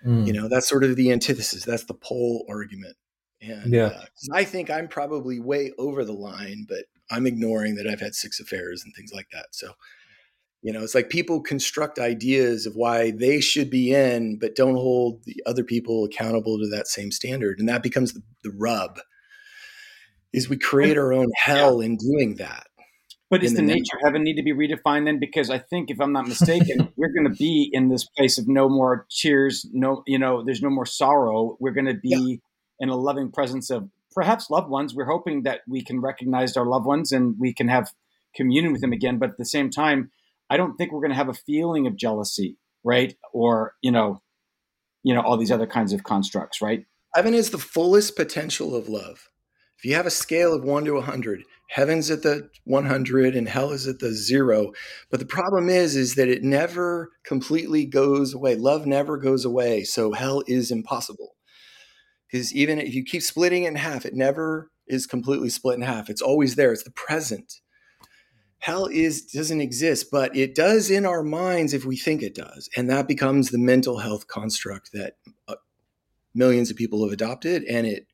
Mm. 0.05 0.27
You 0.27 0.33
know, 0.33 0.47
that's 0.47 0.67
sort 0.67 0.83
of 0.83 0.95
the 0.95 1.11
antithesis. 1.11 1.65
That's 1.65 1.83
the 1.85 1.93
pole 1.93 2.45
argument. 2.49 2.95
And 3.41 3.73
yeah. 3.73 3.85
Uh, 3.85 4.03
I 4.33 4.43
think 4.43 4.69
I'm 4.69 4.87
probably 4.87 5.39
way 5.39 5.71
over 5.77 6.03
the 6.03 6.13
line, 6.13 6.65
but 6.67 6.85
I'm 7.11 7.25
ignoring 7.25 7.75
that 7.75 7.87
I've 7.87 8.01
had 8.01 8.15
six 8.15 8.39
affairs 8.39 8.83
and 8.83 8.93
things 8.95 9.11
like 9.13 9.27
that. 9.31 9.47
So, 9.51 9.73
you 10.61 10.73
know, 10.73 10.83
it's 10.83 10.95
like 10.95 11.09
people 11.09 11.41
construct 11.41 11.99
ideas 11.99 12.65
of 12.65 12.75
why 12.75 13.11
they 13.11 13.39
should 13.39 13.69
be 13.69 13.93
in, 13.93 14.37
but 14.39 14.55
don't 14.55 14.75
hold 14.75 15.23
the 15.25 15.41
other 15.45 15.63
people 15.63 16.03
accountable 16.03 16.59
to 16.59 16.67
that 16.69 16.87
same 16.87 17.11
standard. 17.11 17.59
And 17.59 17.69
that 17.69 17.83
becomes 17.83 18.13
the, 18.13 18.21
the 18.43 18.51
rub. 18.51 18.99
Is 20.33 20.49
we 20.49 20.57
create 20.57 20.97
our 20.97 21.13
own 21.13 21.29
hell 21.35 21.81
in 21.81 21.97
doing 21.97 22.35
that. 22.35 22.67
But 23.29 23.43
is 23.43 23.51
the, 23.51 23.57
the 23.57 23.63
nature 23.63 23.95
of 23.95 24.01
heaven 24.03 24.23
need 24.23 24.37
to 24.37 24.43
be 24.43 24.53
redefined 24.53 25.05
then? 25.05 25.19
Because 25.19 25.51
I 25.51 25.59
think, 25.59 25.91
if 25.91 26.01
I'm 26.01 26.11
not 26.11 26.27
mistaken, 26.27 26.91
we're 26.97 27.13
going 27.13 27.31
to 27.31 27.37
be 27.37 27.69
in 27.71 27.89
this 27.89 28.05
place 28.17 28.39
of 28.39 28.47
no 28.47 28.67
more 28.67 29.05
tears, 29.11 29.67
no, 29.71 30.03
you 30.07 30.17
know, 30.17 30.43
there's 30.43 30.61
no 30.61 30.69
more 30.69 30.85
sorrow. 30.85 31.55
We're 31.59 31.73
going 31.73 31.85
to 31.85 31.93
be 31.93 32.41
in 32.79 32.89
a 32.89 32.95
loving 32.95 33.31
presence 33.31 33.69
of 33.69 33.87
perhaps 34.13 34.49
loved 34.49 34.69
ones. 34.69 34.95
We're 34.95 35.05
hoping 35.05 35.43
that 35.43 35.61
we 35.67 35.83
can 35.83 36.01
recognize 36.01 36.57
our 36.57 36.65
loved 36.65 36.85
ones 36.85 37.11
and 37.11 37.35
we 37.39 37.53
can 37.53 37.67
have 37.67 37.91
communion 38.35 38.71
with 38.71 38.81
them 38.81 38.93
again. 38.93 39.19
But 39.19 39.31
at 39.31 39.37
the 39.37 39.45
same 39.45 39.69
time, 39.69 40.11
I 40.49 40.57
don't 40.57 40.75
think 40.75 40.91
we're 40.91 41.01
going 41.01 41.11
to 41.11 41.15
have 41.15 41.29
a 41.29 41.33
feeling 41.33 41.85
of 41.85 41.95
jealousy, 41.95 42.57
right? 42.83 43.15
Or 43.31 43.75
you 43.81 43.91
know, 43.91 44.21
you 45.03 45.13
know, 45.13 45.21
all 45.21 45.37
these 45.37 45.51
other 45.51 45.67
kinds 45.67 45.93
of 45.93 46.03
constructs, 46.03 46.61
right? 46.61 46.85
Heaven 47.13 47.33
is 47.33 47.51
the 47.51 47.57
fullest 47.57 48.15
potential 48.15 48.75
of 48.75 48.89
love. 48.89 49.29
If 49.79 49.85
you 49.85 49.95
have 49.95 50.05
a 50.05 50.11
scale 50.11 50.53
of 50.53 50.65
one 50.65 50.83
to 50.85 50.95
100, 50.95 51.43
heaven's 51.69 52.11
at 52.11 52.21
the 52.21 52.49
100 52.65 53.33
and 53.33 53.47
hell 53.47 53.71
is 53.71 53.87
at 53.87 53.99
the 53.99 54.11
zero. 54.11 54.73
But 55.09 55.21
the 55.21 55.25
problem 55.25 55.69
is, 55.69 55.95
is 55.95 56.15
that 56.15 56.27
it 56.27 56.43
never 56.43 57.11
completely 57.23 57.85
goes 57.85 58.33
away. 58.33 58.55
Love 58.55 58.85
never 58.85 59.17
goes 59.17 59.45
away. 59.45 59.85
So 59.85 60.11
hell 60.11 60.43
is 60.47 60.69
impossible. 60.69 61.35
Because 62.29 62.53
even 62.53 62.77
if 62.77 62.93
you 62.93 63.05
keep 63.05 63.23
splitting 63.23 63.63
it 63.63 63.69
in 63.69 63.75
half, 63.75 64.05
it 64.05 64.13
never 64.13 64.69
is 64.85 65.07
completely 65.07 65.49
split 65.49 65.77
in 65.77 65.83
half. 65.83 66.09
It's 66.09 66.21
always 66.21 66.55
there. 66.55 66.73
It's 66.73 66.83
the 66.83 66.91
present. 66.91 67.61
Hell 68.57 68.87
is 68.87 69.21
doesn't 69.27 69.61
exist, 69.61 70.07
but 70.11 70.35
it 70.35 70.53
does 70.53 70.91
in 70.91 71.05
our 71.05 71.23
minds 71.23 71.73
if 71.73 71.85
we 71.85 71.95
think 71.95 72.21
it 72.21 72.35
does, 72.35 72.69
and 72.75 72.89
that 72.89 73.07
becomes 73.07 73.49
the 73.49 73.57
mental 73.57 73.99
health 73.99 74.27
construct 74.27 74.91
that 74.91 75.13
uh, 75.47 75.55
millions 76.35 76.69
of 76.69 76.75
people 76.75 77.01
have 77.05 77.13
adopted, 77.13 77.63
and 77.63 77.87
it 77.87 78.07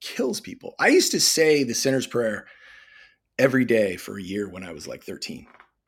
kills 0.00 0.40
people. 0.40 0.74
I 0.78 0.88
used 0.88 1.12
to 1.12 1.20
say 1.20 1.62
the 1.62 1.74
sinner's 1.74 2.06
prayer 2.06 2.46
every 3.38 3.64
day 3.64 3.96
for 3.96 4.18
a 4.18 4.22
year 4.22 4.48
when 4.48 4.64
I 4.64 4.72
was 4.72 4.86
like 4.86 5.04
13. 5.04 5.46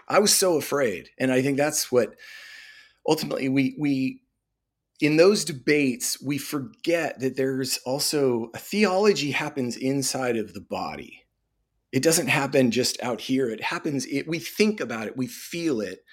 I 0.09 0.19
was 0.19 0.35
so 0.35 0.57
afraid, 0.57 1.11
and 1.19 1.33
I 1.33 1.41
think 1.43 1.57
that's 1.57 1.93
what 1.93 2.15
ultimately 3.07 3.49
we 3.49 3.77
we 3.79 4.23
in 5.01 5.17
those 5.17 5.45
debates 5.45 6.23
we 6.23 6.37
forget 6.39 7.19
that 7.21 7.37
there's 7.37 7.79
also 7.79 8.51
a 8.55 8.59
theology 8.59 9.31
happens 9.31 9.77
inside 9.77 10.37
of 10.37 10.53
the 10.53 10.61
body 10.61 11.23
it 11.93 12.03
doesn't 12.03 12.29
happen 12.29 12.71
just 12.71 13.03
out 13.03 13.21
here 13.21 13.49
it 13.49 13.63
happens 13.63 14.07
it, 14.07 14.29
we 14.29 14.39
think 14.39 14.81
about 14.81 15.07
it 15.07 15.17
we 15.17 15.27
feel 15.27 15.81
it 15.81 16.05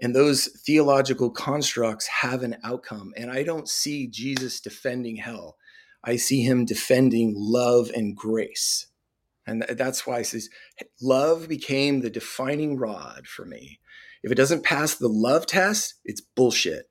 and 0.00 0.16
those 0.16 0.46
theological 0.64 1.30
constructs 1.30 2.06
have 2.06 2.42
an 2.42 2.56
outcome 2.64 3.12
and 3.16 3.30
i 3.30 3.42
don't 3.42 3.68
see 3.68 4.06
jesus 4.06 4.60
defending 4.60 5.16
hell 5.16 5.56
i 6.04 6.16
see 6.16 6.42
him 6.42 6.64
defending 6.64 7.34
love 7.36 7.90
and 7.94 8.16
grace 8.16 8.86
and 9.46 9.62
that's 9.70 10.06
why 10.06 10.18
he 10.18 10.24
says 10.24 10.48
love 11.00 11.48
became 11.48 12.00
the 12.00 12.10
defining 12.10 12.76
rod 12.76 13.26
for 13.26 13.44
me 13.44 13.80
if 14.22 14.30
it 14.30 14.36
doesn't 14.36 14.64
pass 14.64 14.94
the 14.94 15.08
love 15.08 15.46
test 15.46 15.94
it's 16.04 16.20
bullshit 16.20 16.90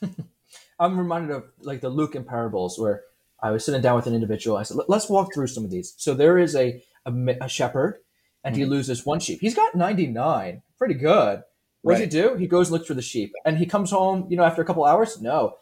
i'm 0.80 0.98
reminded 0.98 1.34
of 1.34 1.44
like 1.60 1.80
the 1.80 1.88
luke 1.88 2.14
in 2.14 2.24
parables 2.24 2.78
where 2.78 3.02
i 3.42 3.50
was 3.50 3.64
sitting 3.64 3.82
down 3.82 3.96
with 3.96 4.06
an 4.06 4.14
individual 4.14 4.56
i 4.56 4.62
said 4.62 4.76
let's 4.88 5.08
walk 5.08 5.32
through 5.34 5.46
some 5.46 5.64
of 5.64 5.70
these 5.70 5.94
so 5.96 6.14
there 6.14 6.38
is 6.38 6.54
a 6.54 6.82
a, 7.06 7.12
a 7.40 7.48
shepherd 7.48 8.00
and 8.44 8.54
mm-hmm. 8.54 8.64
he 8.64 8.70
loses 8.70 9.04
one 9.04 9.20
sheep. 9.20 9.40
He's 9.40 9.54
got 9.54 9.74
99. 9.74 10.62
Pretty 10.78 10.94
good. 10.94 11.42
What 11.82 11.92
right. 11.92 12.10
does 12.10 12.14
he 12.14 12.20
do? 12.20 12.36
He 12.36 12.46
goes 12.46 12.68
and 12.68 12.74
looks 12.74 12.86
for 12.86 12.94
the 12.94 13.02
sheep 13.02 13.32
and 13.44 13.58
he 13.58 13.66
comes 13.66 13.90
home, 13.90 14.26
you 14.28 14.36
know, 14.36 14.44
after 14.44 14.62
a 14.62 14.64
couple 14.64 14.84
hours? 14.84 15.20
No. 15.20 15.54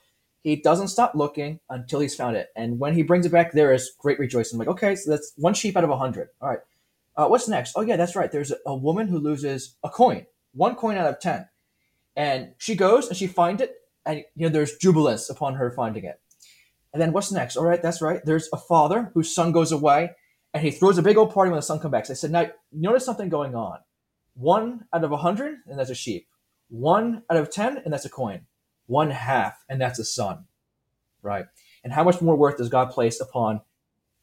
He 0.42 0.56
doesn't 0.56 0.88
stop 0.88 1.14
looking 1.14 1.60
until 1.68 2.00
he's 2.00 2.14
found 2.14 2.36
it. 2.36 2.48
And 2.56 2.78
when 2.78 2.94
he 2.94 3.02
brings 3.02 3.26
it 3.26 3.32
back, 3.32 3.52
there 3.52 3.72
is 3.72 3.92
great 3.98 4.18
rejoicing. 4.18 4.56
I'm 4.56 4.66
like, 4.66 4.74
okay, 4.76 4.96
so 4.96 5.10
that's 5.10 5.32
one 5.36 5.54
sheep 5.54 5.76
out 5.76 5.84
of 5.84 5.90
a 5.90 5.96
100. 5.96 6.28
All 6.40 6.48
right. 6.48 6.60
Uh, 7.16 7.26
what's 7.26 7.48
next? 7.48 7.72
Oh, 7.76 7.80
yeah, 7.80 7.96
that's 7.96 8.14
right. 8.14 8.30
There's 8.30 8.52
a, 8.64 8.74
woman 8.74 9.08
who 9.08 9.18
loses 9.18 9.76
a 9.82 9.88
coin, 9.88 10.26
one 10.52 10.76
coin 10.76 10.96
out 10.96 11.08
of 11.08 11.20
10. 11.20 11.48
And 12.14 12.52
she 12.58 12.76
goes 12.76 13.08
and 13.08 13.16
she 13.16 13.26
finds 13.26 13.60
it. 13.60 13.74
And, 14.06 14.24
you 14.36 14.46
know, 14.46 14.48
there's 14.48 14.76
jubilance 14.76 15.28
upon 15.28 15.56
her 15.56 15.70
finding 15.72 16.04
it. 16.04 16.20
And 16.92 17.02
then 17.02 17.12
what's 17.12 17.32
next? 17.32 17.56
All 17.56 17.64
right, 17.64 17.82
that's 17.82 18.00
right. 18.00 18.20
There's 18.24 18.48
a 18.52 18.56
father 18.56 19.10
whose 19.14 19.34
son 19.34 19.52
goes 19.52 19.72
away 19.72 20.12
and 20.54 20.62
he 20.62 20.70
throws 20.70 20.98
a 20.98 21.02
big 21.02 21.16
old 21.16 21.34
party 21.34 21.50
when 21.50 21.58
the 21.58 21.62
son 21.62 21.78
comes 21.78 21.92
back. 21.92 22.06
So 22.06 22.12
I 22.12 22.14
said, 22.14 22.30
now 22.30 22.46
notice 22.72 23.04
something 23.04 23.28
going 23.28 23.54
on. 23.54 23.78
One 24.34 24.84
out 24.92 25.04
of 25.04 25.12
a 25.12 25.16
hundred, 25.16 25.58
and 25.66 25.78
that's 25.78 25.90
a 25.90 25.94
sheep. 25.94 26.28
One 26.68 27.22
out 27.30 27.36
of 27.36 27.50
ten, 27.50 27.78
and 27.78 27.92
that's 27.92 28.04
a 28.04 28.10
coin. 28.10 28.42
One 28.88 29.10
half, 29.10 29.64
and 29.68 29.80
that's 29.80 30.00
a 30.00 30.04
son. 30.04 30.46
Right? 31.22 31.46
And 31.84 31.92
how 31.92 32.02
much 32.02 32.20
more 32.20 32.36
worth 32.36 32.58
does 32.58 32.68
God 32.68 32.90
place 32.90 33.20
upon 33.20 33.60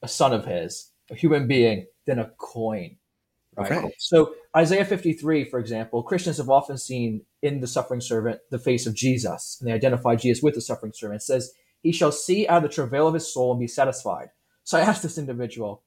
a 0.04 0.08
son 0.08 0.34
of 0.34 0.46
his, 0.46 0.92
a 1.10 1.16
human 1.16 1.48
being, 1.48 1.88
than 2.06 2.20
a 2.20 2.32
coin? 2.38 2.98
Right. 3.56 3.72
Okay. 3.72 3.96
So 3.98 4.36
Isaiah 4.56 4.84
53, 4.84 5.46
for 5.46 5.60
example, 5.60 6.04
Christians 6.04 6.38
have 6.38 6.50
often 6.50 6.78
seen 6.78 7.22
in 7.42 7.62
the 7.62 7.68
suffering 7.68 8.02
servant 8.02 8.42
the 8.52 8.60
face 8.60 8.86
of 8.86 8.94
Jesus, 8.94 9.58
and 9.60 9.70
they 9.70 9.74
identify 9.74 10.16
Jesus 10.16 10.44
with 10.44 10.56
the 10.56 10.62
suffering 10.62 10.92
servant. 10.94 11.22
It 11.22 11.26
says, 11.26 11.54
He 11.82 11.94
shall 11.94 12.12
see 12.12 12.48
out 12.48 12.58
of 12.58 12.64
the 12.64 12.76
travail 12.76 13.08
of 13.08 13.14
his 13.14 13.32
soul 13.34 13.52
and 13.52 13.60
be 13.60 13.68
satisfied. 13.68 14.30
So 14.64 14.78
I 14.78 14.82
asked 14.82 15.04
this 15.04 15.18
individual, 15.18 15.84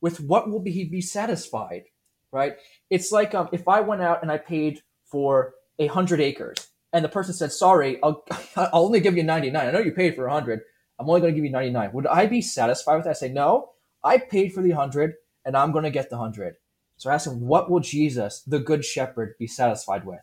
with 0.00 0.20
what 0.20 0.50
will 0.50 0.62
he 0.64 0.84
be 0.84 1.00
satisfied, 1.00 1.84
right? 2.32 2.56
It's 2.90 3.12
like 3.12 3.34
um, 3.34 3.48
if 3.52 3.68
I 3.68 3.80
went 3.80 4.02
out 4.02 4.22
and 4.22 4.30
I 4.32 4.38
paid 4.38 4.82
for 5.04 5.54
a 5.78 5.86
hundred 5.86 6.20
acres, 6.20 6.68
and 6.94 7.04
the 7.04 7.08
person 7.08 7.34
said, 7.34 7.52
"Sorry, 7.52 7.98
I'll 8.02 8.24
I'll 8.56 8.86
only 8.86 9.00
give 9.00 9.16
you 9.16 9.24
ninety 9.24 9.50
nine. 9.50 9.68
I 9.68 9.72
know 9.72 9.80
you 9.80 9.92
paid 9.92 10.14
for 10.14 10.26
a 10.26 10.32
hundred. 10.32 10.60
I'm 10.98 11.08
only 11.08 11.20
going 11.20 11.34
to 11.34 11.36
give 11.36 11.44
you 11.44 11.50
ninety 11.50 11.70
nine. 11.70 11.92
Would 11.92 12.06
I 12.06 12.26
be 12.26 12.40
satisfied 12.40 12.94
with 12.94 13.04
that? 13.04 13.10
I 13.10 13.14
say, 13.14 13.28
"No, 13.28 13.72
I 14.02 14.16
paid 14.16 14.54
for 14.54 14.62
the 14.62 14.70
hundred, 14.70 15.14
and 15.44 15.56
I'm 15.56 15.72
going 15.72 15.84
to 15.84 15.90
get 15.90 16.08
the 16.08 16.16
hundred. 16.16 16.54
So 16.96 17.10
I 17.10 17.14
ask 17.14 17.26
him, 17.26 17.40
"What 17.40 17.68
will 17.68 17.80
Jesus, 17.80 18.42
the 18.46 18.60
Good 18.60 18.84
Shepherd, 18.84 19.34
be 19.38 19.48
satisfied 19.48 20.06
with?" 20.06 20.20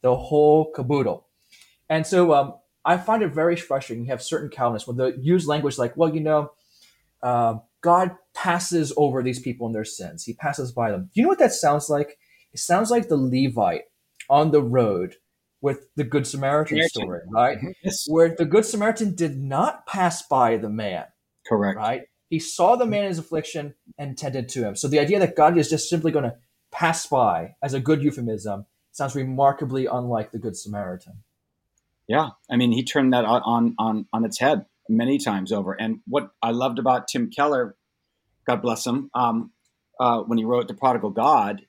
The 0.00 0.14
whole 0.14 0.70
caboodle. 0.72 1.26
And 1.88 2.06
so 2.06 2.32
um, 2.32 2.54
I 2.84 2.96
find 2.96 3.22
it 3.22 3.34
very 3.34 3.56
frustrating. 3.56 4.04
You 4.04 4.10
have 4.12 4.22
certain 4.22 4.48
Calvinists 4.48 4.86
when 4.86 4.96
they 4.96 5.20
use 5.20 5.48
language 5.48 5.76
like, 5.76 5.96
"Well, 5.96 6.14
you 6.14 6.20
know." 6.20 6.52
Uh, 7.22 7.56
God 7.80 8.16
passes 8.34 8.92
over 8.96 9.22
these 9.22 9.40
people 9.40 9.66
and 9.66 9.74
their 9.74 9.84
sins. 9.84 10.24
He 10.24 10.34
passes 10.34 10.70
by 10.70 10.90
them. 10.90 11.04
Do 11.04 11.20
you 11.20 11.22
know 11.22 11.28
what 11.28 11.38
that 11.38 11.52
sounds 11.52 11.88
like? 11.88 12.18
It 12.52 12.60
sounds 12.60 12.90
like 12.90 13.08
the 13.08 13.16
Levite 13.16 13.84
on 14.28 14.50
the 14.50 14.62
road 14.62 15.16
with 15.60 15.88
the 15.96 16.04
Good 16.04 16.26
Samaritan 16.26 16.82
story, 16.88 17.20
right? 17.28 17.58
Mm-hmm. 17.58 17.70
Yes. 17.82 18.04
Where 18.08 18.34
the 18.36 18.44
Good 18.44 18.64
Samaritan 18.64 19.14
did 19.14 19.36
not 19.38 19.86
pass 19.86 20.22
by 20.26 20.56
the 20.56 20.68
man. 20.68 21.04
Correct. 21.48 21.76
Right? 21.76 22.02
He 22.28 22.38
saw 22.38 22.76
the 22.76 22.86
man 22.86 23.04
in 23.04 23.08
his 23.08 23.18
affliction 23.18 23.74
and 23.98 24.18
tended 24.18 24.48
to 24.50 24.66
him. 24.66 24.76
So 24.76 24.88
the 24.88 24.98
idea 24.98 25.18
that 25.20 25.36
God 25.36 25.56
is 25.56 25.70
just 25.70 25.88
simply 25.88 26.10
going 26.10 26.24
to 26.24 26.36
pass 26.72 27.06
by 27.06 27.54
as 27.62 27.72
a 27.72 27.80
good 27.80 28.02
euphemism 28.02 28.66
sounds 28.92 29.14
remarkably 29.14 29.86
unlike 29.86 30.32
the 30.32 30.38
Good 30.38 30.56
Samaritan. 30.56 31.22
Yeah. 32.08 32.30
I 32.50 32.56
mean, 32.56 32.72
he 32.72 32.84
turned 32.84 33.12
that 33.12 33.24
on 33.24 33.74
on 33.78 34.06
on 34.12 34.24
its 34.24 34.38
head 34.38 34.66
many 34.88 35.18
times 35.18 35.52
over. 35.52 35.72
And 35.72 36.00
what 36.06 36.30
I 36.42 36.50
loved 36.50 36.78
about 36.78 37.08
Tim 37.08 37.30
Keller, 37.30 37.76
God 38.46 38.62
bless 38.62 38.86
him, 38.86 39.10
um, 39.14 39.50
uh, 39.98 40.20
when 40.20 40.38
he 40.38 40.44
wrote 40.44 40.68
The 40.68 40.74
Prodigal 40.74 41.10
God, 41.10 41.62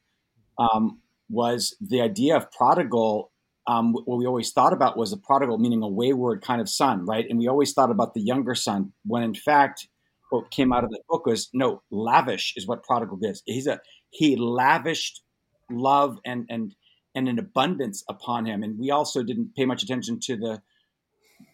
um, 0.57 1.01
was 1.29 1.75
the 1.81 2.01
idea 2.01 2.35
of 2.35 2.51
prodigal. 2.51 3.31
Um, 3.67 3.93
what 3.93 4.17
we 4.17 4.25
always 4.25 4.51
thought 4.51 4.73
about 4.73 4.97
was 4.97 5.11
a 5.11 5.17
prodigal, 5.17 5.57
meaning 5.57 5.83
a 5.83 5.89
wayward 5.89 6.41
kind 6.41 6.61
of 6.61 6.69
son, 6.69 7.05
right? 7.05 7.25
And 7.29 7.37
we 7.37 7.47
always 7.47 7.73
thought 7.73 7.91
about 7.91 8.13
the 8.13 8.21
younger 8.21 8.55
son, 8.55 8.93
when 9.05 9.23
in 9.23 9.33
fact, 9.33 9.87
what 10.29 10.51
came 10.51 10.71
out 10.73 10.83
of 10.83 10.89
the 10.89 11.01
book 11.09 11.25
was 11.25 11.49
no, 11.53 11.81
lavish 11.91 12.53
is 12.55 12.67
what 12.67 12.83
prodigal 12.83 13.19
is. 13.21 13.43
He's 13.45 13.67
a 13.67 13.79
he 14.09 14.35
lavished 14.35 15.21
love 15.69 16.17
and 16.25 16.45
and 16.49 16.73
and 17.15 17.27
an 17.27 17.39
abundance 17.39 18.03
upon 18.09 18.45
him. 18.45 18.63
And 18.63 18.79
we 18.79 18.91
also 18.91 19.23
didn't 19.23 19.55
pay 19.55 19.65
much 19.65 19.83
attention 19.83 20.19
to 20.23 20.37
the 20.37 20.61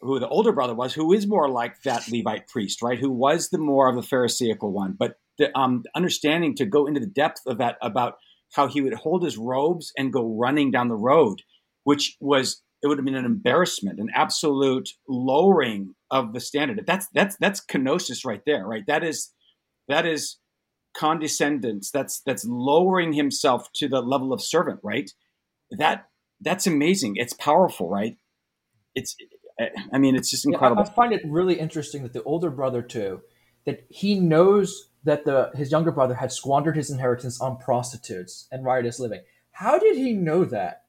who 0.01 0.19
the 0.19 0.27
older 0.27 0.51
brother 0.51 0.75
was, 0.75 0.93
who 0.93 1.13
is 1.13 1.27
more 1.27 1.49
like 1.49 1.81
that 1.83 2.07
Levite 2.09 2.47
priest, 2.47 2.81
right? 2.81 2.99
Who 2.99 3.11
was 3.11 3.49
the 3.49 3.57
more 3.57 3.89
of 3.89 3.95
the 3.95 4.01
Pharisaical 4.01 4.71
one. 4.71 4.95
But 4.97 5.15
the 5.37 5.57
um, 5.57 5.83
understanding 5.95 6.55
to 6.55 6.65
go 6.65 6.85
into 6.85 6.99
the 6.99 7.07
depth 7.07 7.41
of 7.47 7.57
that 7.57 7.77
about 7.81 8.15
how 8.53 8.67
he 8.67 8.81
would 8.81 8.93
hold 8.93 9.23
his 9.23 9.37
robes 9.37 9.91
and 9.97 10.13
go 10.13 10.37
running 10.37 10.71
down 10.71 10.87
the 10.87 10.95
road, 10.95 11.41
which 11.83 12.17
was 12.19 12.61
it 12.81 12.87
would 12.87 12.97
have 12.97 13.05
been 13.05 13.15
an 13.15 13.25
embarrassment, 13.25 13.99
an 13.99 14.09
absolute 14.13 14.89
lowering 15.07 15.95
of 16.11 16.33
the 16.33 16.39
standard. 16.39 16.83
That's 16.85 17.07
that's 17.13 17.37
that's 17.37 17.65
kenosis 17.65 18.25
right 18.25 18.41
there, 18.45 18.65
right? 18.65 18.85
That 18.87 19.03
is 19.03 19.31
that 19.87 20.05
is 20.05 20.37
condescendence. 20.95 21.91
That's 21.91 22.21
that's 22.25 22.45
lowering 22.45 23.13
himself 23.13 23.71
to 23.75 23.87
the 23.87 24.01
level 24.01 24.33
of 24.33 24.41
servant, 24.41 24.79
right? 24.83 25.09
That 25.71 26.07
that's 26.41 26.67
amazing. 26.67 27.13
It's 27.15 27.33
powerful, 27.33 27.89
right? 27.89 28.17
It's 28.95 29.15
I 29.93 29.97
mean, 29.97 30.15
it's 30.15 30.29
just 30.29 30.45
incredible. 30.45 30.83
Yeah, 30.83 30.91
I 30.91 30.93
find 30.93 31.13
it 31.13 31.21
really 31.25 31.59
interesting 31.59 32.03
that 32.03 32.13
the 32.13 32.23
older 32.23 32.49
brother 32.49 32.81
too, 32.81 33.21
that 33.65 33.85
he 33.89 34.19
knows 34.19 34.89
that 35.03 35.25
the 35.25 35.51
his 35.55 35.71
younger 35.71 35.91
brother 35.91 36.15
had 36.15 36.31
squandered 36.31 36.75
his 36.75 36.89
inheritance 36.89 37.39
on 37.39 37.57
prostitutes 37.57 38.47
and 38.51 38.65
riotous 38.65 38.99
living. 38.99 39.21
How 39.51 39.77
did 39.77 39.97
he 39.97 40.13
know 40.13 40.45
that? 40.45 40.82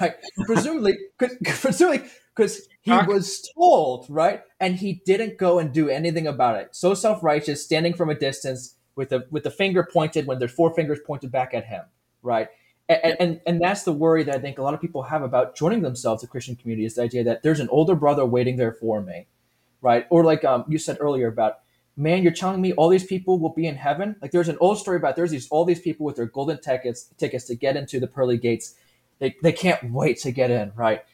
Right? 0.00 0.14
presumably, 0.46 0.96
cause, 1.18 1.36
presumably, 1.60 2.08
because 2.34 2.68
he 2.82 2.92
was 2.92 3.48
told, 3.56 4.06
right? 4.08 4.42
And 4.60 4.76
he 4.76 5.02
didn't 5.04 5.38
go 5.38 5.58
and 5.58 5.72
do 5.72 5.88
anything 5.88 6.26
about 6.26 6.56
it. 6.56 6.68
So 6.72 6.94
self 6.94 7.22
righteous, 7.22 7.64
standing 7.64 7.94
from 7.94 8.08
a 8.08 8.14
distance, 8.14 8.76
with 8.96 9.08
the 9.08 9.26
with 9.30 9.44
the 9.44 9.50
finger 9.50 9.86
pointed 9.90 10.26
when 10.26 10.38
there's 10.38 10.52
four 10.52 10.74
fingers 10.74 10.98
pointed 11.06 11.32
back 11.32 11.54
at 11.54 11.64
him, 11.64 11.82
right? 12.22 12.48
And, 12.88 13.16
and, 13.20 13.40
and 13.46 13.60
that's 13.60 13.84
the 13.84 13.92
worry 13.92 14.22
that 14.24 14.34
I 14.34 14.38
think 14.38 14.58
a 14.58 14.62
lot 14.62 14.74
of 14.74 14.80
people 14.80 15.04
have 15.04 15.22
about 15.22 15.56
joining 15.56 15.82
themselves 15.82 16.20
to 16.22 16.26
Christian 16.28 16.56
community 16.56 16.84
is 16.84 16.96
the 16.96 17.02
idea 17.02 17.24
that 17.24 17.42
there's 17.42 17.60
an 17.60 17.68
older 17.70 17.94
brother 17.94 18.26
waiting 18.26 18.56
there 18.56 18.72
for 18.72 19.00
me, 19.00 19.28
right? 19.80 20.06
Or 20.10 20.24
like 20.24 20.44
um, 20.44 20.64
you 20.68 20.78
said 20.78 20.98
earlier 21.00 21.28
about, 21.28 21.60
man, 21.96 22.22
you're 22.22 22.32
telling 22.32 22.60
me 22.60 22.72
all 22.72 22.88
these 22.88 23.04
people 23.04 23.38
will 23.38 23.52
be 23.54 23.66
in 23.66 23.76
heaven. 23.76 24.16
Like 24.20 24.32
there's 24.32 24.48
an 24.48 24.58
old 24.60 24.78
story 24.78 24.96
about 24.96 25.16
there's 25.16 25.30
these 25.30 25.48
all 25.48 25.64
these 25.64 25.80
people 25.80 26.04
with 26.04 26.16
their 26.16 26.26
golden 26.26 26.60
tickets 26.60 27.08
tickets 27.16 27.44
to 27.46 27.54
get 27.54 27.76
into 27.76 28.00
the 28.00 28.08
pearly 28.08 28.36
gates. 28.36 28.74
They 29.22 29.36
they 29.40 29.52
can't 29.52 29.92
wait 29.92 30.18
to 30.22 30.32
get 30.32 30.50
in, 30.50 30.72
right? 30.74 31.04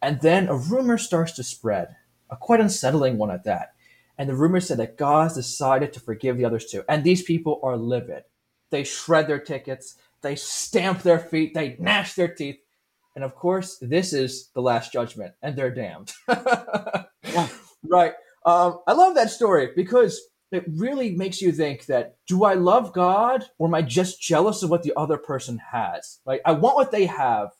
And 0.00 0.20
then 0.20 0.46
a 0.46 0.54
rumor 0.54 0.98
starts 0.98 1.32
to 1.32 1.42
spread, 1.42 1.96
a 2.30 2.36
quite 2.36 2.60
unsettling 2.60 3.18
one 3.18 3.32
at 3.32 3.42
that. 3.42 3.74
And 4.16 4.28
the 4.28 4.36
rumor 4.36 4.60
said 4.60 4.78
that 4.78 4.96
God 4.96 5.34
decided 5.34 5.92
to 5.92 6.00
forgive 6.00 6.36
the 6.36 6.44
others 6.44 6.66
too. 6.66 6.84
And 6.88 7.02
these 7.02 7.24
people 7.24 7.58
are 7.64 7.76
livid. 7.76 8.22
They 8.70 8.84
shred 8.84 9.26
their 9.26 9.40
tickets, 9.40 9.96
they 10.22 10.36
stamp 10.36 11.02
their 11.02 11.18
feet, 11.18 11.54
they 11.54 11.76
gnash 11.80 12.14
their 12.14 12.32
teeth. 12.32 12.60
And 13.16 13.24
of 13.24 13.34
course, 13.34 13.78
this 13.82 14.12
is 14.12 14.48
the 14.54 14.62
last 14.62 14.92
judgment, 14.92 15.34
and 15.42 15.56
they're 15.56 15.74
damned. 15.74 16.12
yeah. 16.28 17.48
Right. 17.82 18.12
Um, 18.44 18.78
I 18.86 18.92
love 18.92 19.16
that 19.16 19.30
story 19.30 19.70
because 19.74 20.20
it 20.52 20.64
really 20.68 21.14
makes 21.14 21.40
you 21.40 21.52
think 21.52 21.86
that 21.86 22.16
do 22.26 22.44
I 22.44 22.54
love 22.54 22.92
God 22.92 23.44
or 23.58 23.68
am 23.68 23.74
I 23.74 23.82
just 23.82 24.20
jealous 24.20 24.62
of 24.62 24.70
what 24.70 24.82
the 24.82 24.92
other 24.96 25.18
person 25.18 25.60
has? 25.72 26.20
Like 26.24 26.40
I 26.44 26.52
want 26.52 26.76
what 26.76 26.92
they 26.92 27.06
have. 27.06 27.50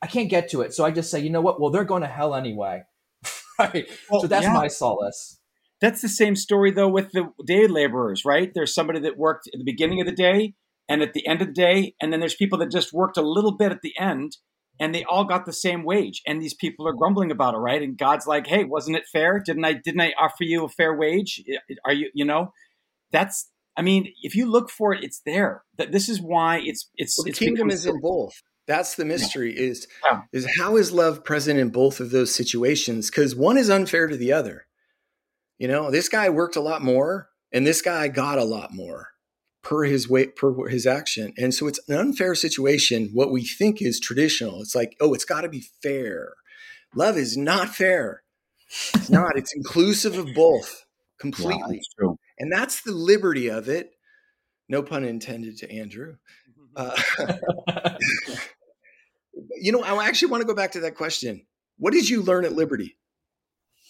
I 0.00 0.06
can't 0.08 0.28
get 0.28 0.50
to 0.50 0.62
it. 0.62 0.74
So 0.74 0.84
I 0.84 0.90
just 0.90 1.10
say, 1.10 1.20
you 1.20 1.30
know 1.30 1.40
what? 1.40 1.60
Well, 1.60 1.70
they're 1.70 1.84
going 1.84 2.02
to 2.02 2.08
hell 2.08 2.34
anyway. 2.34 2.82
right. 3.58 3.88
Well, 4.10 4.22
so 4.22 4.26
that's 4.26 4.46
yeah. 4.46 4.52
my 4.52 4.68
solace. 4.68 5.38
That's 5.80 6.02
the 6.02 6.08
same 6.08 6.36
story 6.36 6.70
though 6.70 6.88
with 6.88 7.12
the 7.12 7.30
day 7.46 7.66
laborers, 7.66 8.24
right? 8.24 8.52
There's 8.52 8.74
somebody 8.74 9.00
that 9.00 9.18
worked 9.18 9.48
at 9.52 9.58
the 9.58 9.64
beginning 9.64 10.00
of 10.00 10.06
the 10.06 10.12
day 10.12 10.54
and 10.88 11.02
at 11.02 11.12
the 11.12 11.26
end 11.26 11.40
of 11.42 11.48
the 11.48 11.54
day, 11.54 11.94
and 12.00 12.12
then 12.12 12.20
there's 12.20 12.34
people 12.34 12.58
that 12.58 12.70
just 12.70 12.92
worked 12.92 13.16
a 13.16 13.22
little 13.22 13.56
bit 13.56 13.72
at 13.72 13.82
the 13.82 13.94
end 13.98 14.36
and 14.80 14.94
they 14.94 15.04
all 15.04 15.24
got 15.24 15.46
the 15.46 15.52
same 15.52 15.84
wage 15.84 16.22
and 16.26 16.40
these 16.40 16.54
people 16.54 16.86
are 16.88 16.92
grumbling 16.92 17.30
about 17.30 17.54
it 17.54 17.58
right? 17.58 17.82
And 17.82 17.96
god's 17.96 18.26
like 18.26 18.46
hey 18.46 18.64
wasn't 18.64 18.96
it 18.96 19.04
fair? 19.12 19.42
Didn't 19.44 19.64
i 19.64 19.72
didn't 19.74 20.00
i 20.00 20.12
offer 20.18 20.44
you 20.44 20.64
a 20.64 20.68
fair 20.68 20.96
wage? 20.96 21.42
Are 21.84 21.92
you 21.92 22.10
you 22.14 22.24
know? 22.24 22.52
That's 23.10 23.50
i 23.76 23.82
mean 23.82 24.12
if 24.22 24.34
you 24.34 24.50
look 24.50 24.70
for 24.70 24.92
it 24.94 25.04
it's 25.04 25.20
there. 25.24 25.62
That 25.78 25.92
this 25.92 26.08
is 26.08 26.20
why 26.20 26.60
it's 26.64 26.90
it's 26.96 27.18
well, 27.18 27.24
the 27.24 27.30
it's 27.30 27.38
kingdom 27.38 27.70
is 27.70 27.86
in 27.86 28.00
both. 28.00 28.34
That's 28.66 28.94
the 28.94 29.04
mystery 29.04 29.54
yeah. 29.54 29.70
is 29.70 29.86
yeah. 30.04 30.20
is 30.32 30.48
how 30.58 30.76
is 30.76 30.92
love 30.92 31.24
present 31.24 31.58
in 31.58 31.70
both 31.70 32.00
of 32.00 32.10
those 32.10 32.34
situations? 32.34 33.10
Because 33.10 33.34
one 33.34 33.58
is 33.58 33.70
unfair 33.70 34.06
to 34.06 34.16
the 34.16 34.32
other. 34.32 34.66
You 35.58 35.68
know 35.68 35.90
this 35.90 36.08
guy 36.08 36.28
worked 36.30 36.56
a 36.56 36.60
lot 36.60 36.82
more 36.82 37.28
and 37.52 37.66
this 37.66 37.82
guy 37.82 38.08
got 38.08 38.38
a 38.38 38.44
lot 38.44 38.72
more 38.72 39.11
per 39.62 39.84
his 39.84 40.08
way 40.08 40.26
per 40.26 40.68
his 40.68 40.86
action. 40.86 41.32
And 41.36 41.54
so 41.54 41.66
it's 41.66 41.80
an 41.88 41.96
unfair 41.96 42.34
situation 42.34 43.10
what 43.12 43.30
we 43.30 43.44
think 43.44 43.80
is 43.80 44.00
traditional. 44.00 44.60
It's 44.60 44.74
like 44.74 44.96
oh 45.00 45.14
it's 45.14 45.24
got 45.24 45.42
to 45.42 45.48
be 45.48 45.64
fair. 45.82 46.34
Love 46.94 47.16
is 47.16 47.36
not 47.36 47.70
fair. 47.70 48.22
It's 48.94 49.10
not. 49.10 49.36
It's 49.36 49.54
inclusive 49.54 50.18
of 50.18 50.34
both 50.34 50.84
completely. 51.18 51.80
wow, 52.00 52.16
and 52.38 52.52
that's 52.52 52.82
the 52.82 52.92
liberty 52.92 53.48
of 53.48 53.68
it. 53.68 53.90
No 54.68 54.82
pun 54.82 55.04
intended 55.04 55.58
to 55.58 55.70
andrew. 55.70 56.16
Uh, 56.74 56.96
you 59.60 59.70
know 59.72 59.82
i 59.82 60.06
actually 60.06 60.30
want 60.30 60.40
to 60.40 60.46
go 60.46 60.54
back 60.54 60.72
to 60.72 60.80
that 60.80 60.96
question. 60.96 61.46
What 61.78 61.92
did 61.92 62.08
you 62.08 62.22
learn 62.22 62.44
at 62.44 62.52
liberty? 62.52 62.96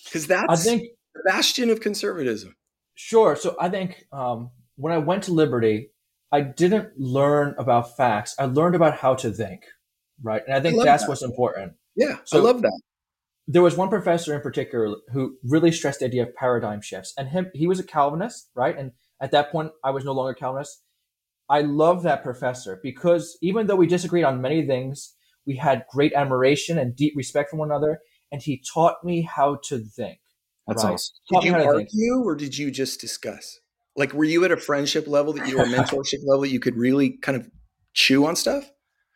Because 0.04 0.26
that's 0.26 0.48
I 0.48 0.56
think, 0.56 0.82
the 1.14 1.22
bastion 1.24 1.70
of 1.70 1.80
conservatism. 1.80 2.56
Sure 2.94 3.36
so 3.36 3.56
i 3.60 3.68
think 3.68 4.04
um, 4.12 4.50
when 4.76 4.92
I 4.92 4.98
went 4.98 5.24
to 5.24 5.32
Liberty, 5.32 5.90
I 6.30 6.40
didn't 6.40 6.98
learn 6.98 7.54
about 7.58 7.96
facts. 7.96 8.34
I 8.38 8.46
learned 8.46 8.74
about 8.74 8.98
how 8.98 9.14
to 9.16 9.30
think, 9.30 9.62
right? 10.22 10.42
And 10.46 10.56
I 10.56 10.60
think 10.60 10.80
I 10.80 10.84
that's 10.84 11.02
that. 11.02 11.08
what's 11.08 11.22
important. 11.22 11.74
Yeah, 11.94 12.18
so 12.24 12.38
I 12.38 12.42
love 12.42 12.62
that. 12.62 12.80
There 13.46 13.62
was 13.62 13.76
one 13.76 13.88
professor 13.88 14.34
in 14.34 14.40
particular 14.40 14.96
who 15.12 15.36
really 15.44 15.72
stressed 15.72 16.00
the 16.00 16.06
idea 16.06 16.22
of 16.22 16.34
paradigm 16.34 16.80
shifts, 16.80 17.12
and 17.18 17.28
him 17.28 17.50
he 17.54 17.66
was 17.66 17.78
a 17.78 17.84
Calvinist, 17.84 18.48
right? 18.54 18.76
And 18.76 18.92
at 19.20 19.30
that 19.32 19.52
point, 19.52 19.72
I 19.84 19.90
was 19.90 20.04
no 20.04 20.12
longer 20.12 20.34
Calvinist. 20.34 20.82
I 21.50 21.60
love 21.60 22.02
that 22.04 22.22
professor 22.22 22.80
because 22.82 23.36
even 23.42 23.66
though 23.66 23.76
we 23.76 23.86
disagreed 23.86 24.24
on 24.24 24.40
many 24.40 24.66
things, 24.66 25.14
we 25.46 25.56
had 25.56 25.84
great 25.90 26.14
admiration 26.14 26.78
and 26.78 26.96
deep 26.96 27.12
respect 27.16 27.50
for 27.50 27.56
one 27.56 27.70
another, 27.70 28.00
and 28.30 28.40
he 28.40 28.62
taught 28.72 29.04
me 29.04 29.22
how 29.22 29.58
to 29.64 29.78
think. 29.80 30.20
That's 30.66 30.84
right? 30.84 30.94
awesome. 30.94 31.14
Did 31.30 31.44
you 31.44 31.54
argue, 31.54 32.22
or 32.24 32.36
did 32.36 32.56
you 32.56 32.70
just 32.70 33.00
discuss? 33.00 33.58
Like 33.96 34.12
were 34.12 34.24
you 34.24 34.44
at 34.44 34.52
a 34.52 34.56
friendship 34.56 35.06
level 35.06 35.32
that 35.34 35.48
you 35.48 35.58
were 35.58 35.64
mentorship 35.76 36.20
level 36.24 36.46
you 36.46 36.60
could 36.60 36.76
really 36.76 37.10
kind 37.10 37.36
of 37.36 37.48
chew 37.94 38.26
on 38.26 38.36
stuff? 38.36 38.70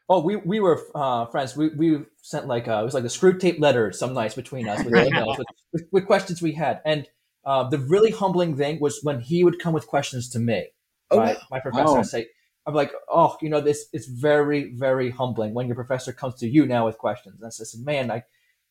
Oh 0.09 0.21
we, 0.21 0.37
we 0.37 0.61
were 0.61 0.87
uh, 0.95 1.27
friends. 1.27 1.57
We, 1.57 1.69
we 1.71 1.99
sent 2.23 2.47
like 2.47 2.67
a, 2.67 2.77
uh, 2.77 2.81
it 2.83 2.85
was 2.85 2.95
like 2.95 3.05
a 3.05 3.09
Screwtape 3.09 3.59
letter 3.61 3.93
some 3.93 4.15
nights 4.15 4.35
between 4.35 4.69
us 4.69 4.85
with, 4.85 4.95
emails, 4.95 5.39
with, 5.73 5.83
with, 5.91 6.07
questions 6.07 6.41
we 6.41 6.53
had. 6.53 6.81
And 6.85 7.09
uh, 7.45 7.69
the 7.69 7.79
really 7.79 8.11
humbling 8.11 8.57
thing 8.57 8.79
was 8.81 9.01
when 9.03 9.21
he 9.21 9.45
would 9.45 9.59
come 9.59 9.73
with 9.73 9.87
questions 9.87 10.29
to 10.31 10.39
me 10.39 10.69
oh, 11.11 11.19
right? 11.19 11.37
my 11.51 11.61
professor 11.61 11.99
oh. 11.99 12.03
say 12.03 12.27
i'm 12.67 12.75
like 12.75 12.93
oh 13.09 13.37
you 13.41 13.49
know 13.49 13.61
this 13.61 13.87
is 13.93 14.07
very 14.07 14.75
very 14.75 15.11
humbling 15.11 15.55
when 15.55 15.67
your 15.67 15.77
professor 15.77 16.13
comes 16.13 16.35
to 16.35 16.49
you 16.49 16.67
now 16.67 16.87
with 16.87 16.99
questions. 16.99 17.37
And 17.41 17.47
i 17.47 17.51
said 17.51 17.81
man 17.85 18.11
i 18.11 18.17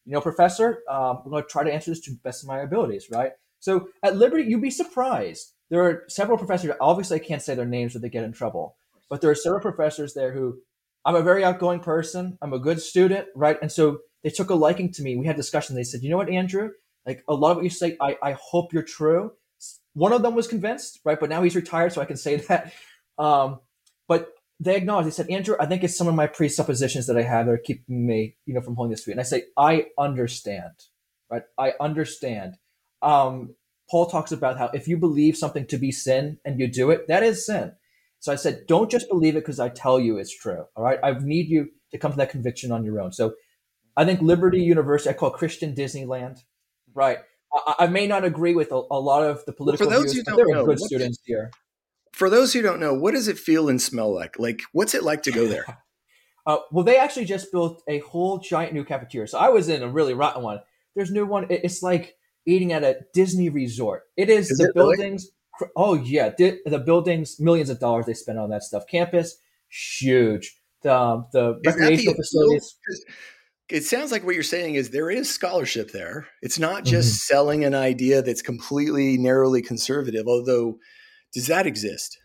you 0.06 0.14
know 0.14 0.22
professor 0.22 0.80
um, 0.90 1.22
i'm 1.24 1.32
going 1.32 1.44
to 1.44 1.50
try 1.50 1.64
to 1.64 1.74
answer 1.74 1.92
this 1.92 2.02
to 2.02 2.12
the 2.12 2.20
best 2.24 2.44
of 2.44 2.50
my 2.50 2.60
abilities 2.60 3.08
right? 3.12 3.32
So 3.60 3.88
at 4.04 4.18
liberty 4.18 4.44
you'd 4.44 4.62
be 4.62 4.70
surprised 4.70 5.54
there 5.70 5.84
are 5.84 6.04
several 6.08 6.38
professors. 6.38 6.76
Obviously, 6.80 7.20
I 7.20 7.24
can't 7.24 7.42
say 7.42 7.56
their 7.56 7.66
names 7.66 7.96
or 7.96 8.00
they 8.00 8.10
get 8.10 8.24
in 8.24 8.34
trouble. 8.34 8.76
But 9.10 9.22
there 9.22 9.30
are 9.30 9.36
several 9.36 9.62
professors 9.62 10.14
there 10.14 10.34
who, 10.34 10.60
I'm 11.06 11.16
a 11.16 11.22
very 11.22 11.44
outgoing 11.44 11.80
person. 11.80 12.38
I'm 12.42 12.54
a 12.54 12.60
good 12.60 12.82
student, 12.82 13.28
right? 13.36 13.58
And 13.62 13.72
so 13.72 14.00
they 14.24 14.32
took 14.32 14.50
a 14.50 14.56
liking 14.56 14.92
to 14.94 15.04
me. 15.04 15.16
We 15.16 15.28
had 15.28 15.36
discussion. 15.36 15.76
They 15.76 15.84
said, 15.84 16.02
"You 16.02 16.10
know 16.10 16.18
what, 16.18 16.30
Andrew? 16.30 16.72
Like 17.06 17.24
a 17.28 17.36
lot 17.36 17.52
of 17.52 17.58
what 17.58 17.64
you 17.64 17.70
say, 17.70 17.96
I, 18.02 18.18
I 18.24 18.32
hope 18.32 18.74
you're 18.74 18.82
true." 18.82 19.34
One 19.94 20.12
of 20.14 20.24
them 20.24 20.34
was 20.34 20.48
convinced, 20.48 21.00
right? 21.06 21.20
But 21.20 21.30
now 21.30 21.44
he's 21.44 21.56
retired, 21.56 21.94
so 21.94 22.02
I 22.02 22.06
can 22.06 22.18
say 22.18 22.36
that. 22.48 22.74
Um, 23.20 23.60
but 24.08 24.34
they 24.60 24.76
acknowledged. 24.76 25.08
They 25.08 25.12
said, 25.12 25.30
"Andrew, 25.30 25.56
I 25.60 25.68
think 25.68 25.84
it's 25.84 25.96
some 25.96 26.08
of 26.08 26.16
my 26.16 26.26
presuppositions 26.26 27.06
that 27.06 27.18
I 27.18 27.22
have 27.22 27.46
that 27.46 27.52
are 27.52 27.58
keeping 27.60 28.08
me, 28.08 28.36
you 28.48 28.56
know, 28.56 28.62
from 28.62 28.76
holding 28.76 28.92
this 28.92 29.04
view." 29.04 29.12
And 29.12 29.20
I 29.20 29.24
say, 29.26 29.44
"I 29.56 29.88
understand, 30.00 30.74
right? 31.30 31.44
I 31.60 31.74
understand." 31.80 32.58
Um, 33.04 33.54
Paul 33.90 34.08
talks 34.08 34.32
about 34.32 34.58
how 34.58 34.70
if 34.74 34.88
you 34.88 34.98
believe 34.98 35.38
something 35.38 35.66
to 35.68 35.78
be 35.78 35.92
sin 35.92 36.40
and 36.44 36.60
you 36.60 36.68
do 36.68 36.90
it, 36.92 37.08
that 37.08 37.24
is 37.24 37.46
sin. 37.46 37.74
So 38.20 38.32
I 38.32 38.36
said, 38.36 38.66
don't 38.68 38.90
just 38.90 39.08
believe 39.08 39.36
it 39.36 39.42
because 39.42 39.60
I 39.60 39.70
tell 39.70 40.00
you 40.00 40.18
it's 40.18 40.36
true. 40.36 40.66
All 40.76 40.84
right. 40.84 41.00
I 41.04 41.14
need 41.20 41.48
you 41.48 41.70
to 41.92 41.98
come 41.98 42.12
to 42.12 42.18
that 42.18 42.32
conviction 42.32 42.72
on 42.72 42.84
your 42.84 43.00
own. 43.00 43.12
So 43.12 43.36
I 43.96 44.06
think 44.06 44.22
Liberty 44.22 44.62
University, 44.62 45.12
I 45.12 45.14
call 45.14 45.30
Christian 45.30 45.76
Disneyland. 45.76 46.40
Right. 46.94 47.20
I, 47.54 47.76
I 47.80 47.88
may 47.88 48.08
not 48.08 48.26
agree 48.26 48.56
with 48.56 48.72
a, 48.72 48.82
a 48.90 49.00
lot 49.00 49.24
of 49.24 49.46
the 49.46 49.54
political 49.54 49.88
well, 49.88 49.98
for 49.98 50.04
those 50.04 50.14
views, 50.14 50.28
who 50.28 50.36
don't 50.36 50.52
know, 50.52 50.66
good 50.66 50.80
students 50.80 51.20
here. 51.24 51.52
For 52.14 52.30
those 52.30 52.54
who 52.54 52.62
don't 52.62 52.80
know, 52.80 52.94
what 52.94 53.14
does 53.14 53.28
it 53.28 53.38
feel 53.38 53.70
and 53.70 53.82
smell 53.82 54.14
like? 54.14 54.40
Like, 54.40 54.64
what's 54.72 54.96
it 54.96 55.04
like 55.04 55.22
to 55.24 55.32
go 55.32 55.48
there? 55.48 55.66
uh, 56.48 56.58
well, 56.72 56.84
they 56.84 56.98
actually 56.98 57.26
just 57.26 57.52
built 57.52 57.84
a 57.88 58.00
whole 58.00 58.40
giant 58.40 58.74
new 58.74 58.84
cafeteria. 58.84 59.28
So 59.28 59.38
I 59.38 59.50
was 59.50 59.70
in 59.70 59.84
a 59.84 59.90
really 59.90 60.14
rotten 60.14 60.42
one. 60.42 60.62
There's 60.96 61.12
new 61.12 61.26
one. 61.26 61.48
It's 61.50 61.84
like 61.84 62.16
eating 62.46 62.74
at 62.74 62.84
a 62.84 63.00
Disney 63.14 63.50
resort. 63.50 64.04
It 64.18 64.30
is, 64.30 64.52
is 64.52 64.58
the 64.58 64.70
it 64.70 64.76
buildings. 64.76 65.24
Really? 65.60 65.72
Oh 65.76 65.94
yeah, 65.94 66.32
the, 66.38 66.60
the, 66.66 66.80
buildings, 66.80 67.40
millions 67.40 67.70
of 67.70 67.80
dollars 67.80 68.06
they 68.06 68.14
spend 68.14 68.40
on 68.40 68.50
that 68.50 68.64
stuff. 68.64 68.84
Campus, 68.88 69.38
huge. 69.70 70.56
The 70.82 70.96
um, 70.96 71.28
the 71.32 71.60
recreational 71.66 72.14
the 72.14 72.18
facilities. 72.18 72.76
It 73.70 73.84
sounds 73.84 74.12
like 74.12 74.24
what 74.24 74.36
you're 74.36 74.44
saying 74.44 74.76
is 74.76 74.92
there 74.92 75.10
is 75.10 75.34
scholarship 75.34 75.92
there. 75.92 76.28
It's 76.44 76.60
not 76.60 76.84
just 76.86 77.10
mm-hmm. 77.10 77.36
selling 77.36 77.64
an 77.64 77.74
idea 77.74 78.22
that's 78.22 78.44
completely 78.44 79.18
narrowly 79.18 79.64
conservative. 79.64 80.28
Although, 80.28 80.78
does 81.34 81.48
that 81.48 81.66
exist? 81.66 82.20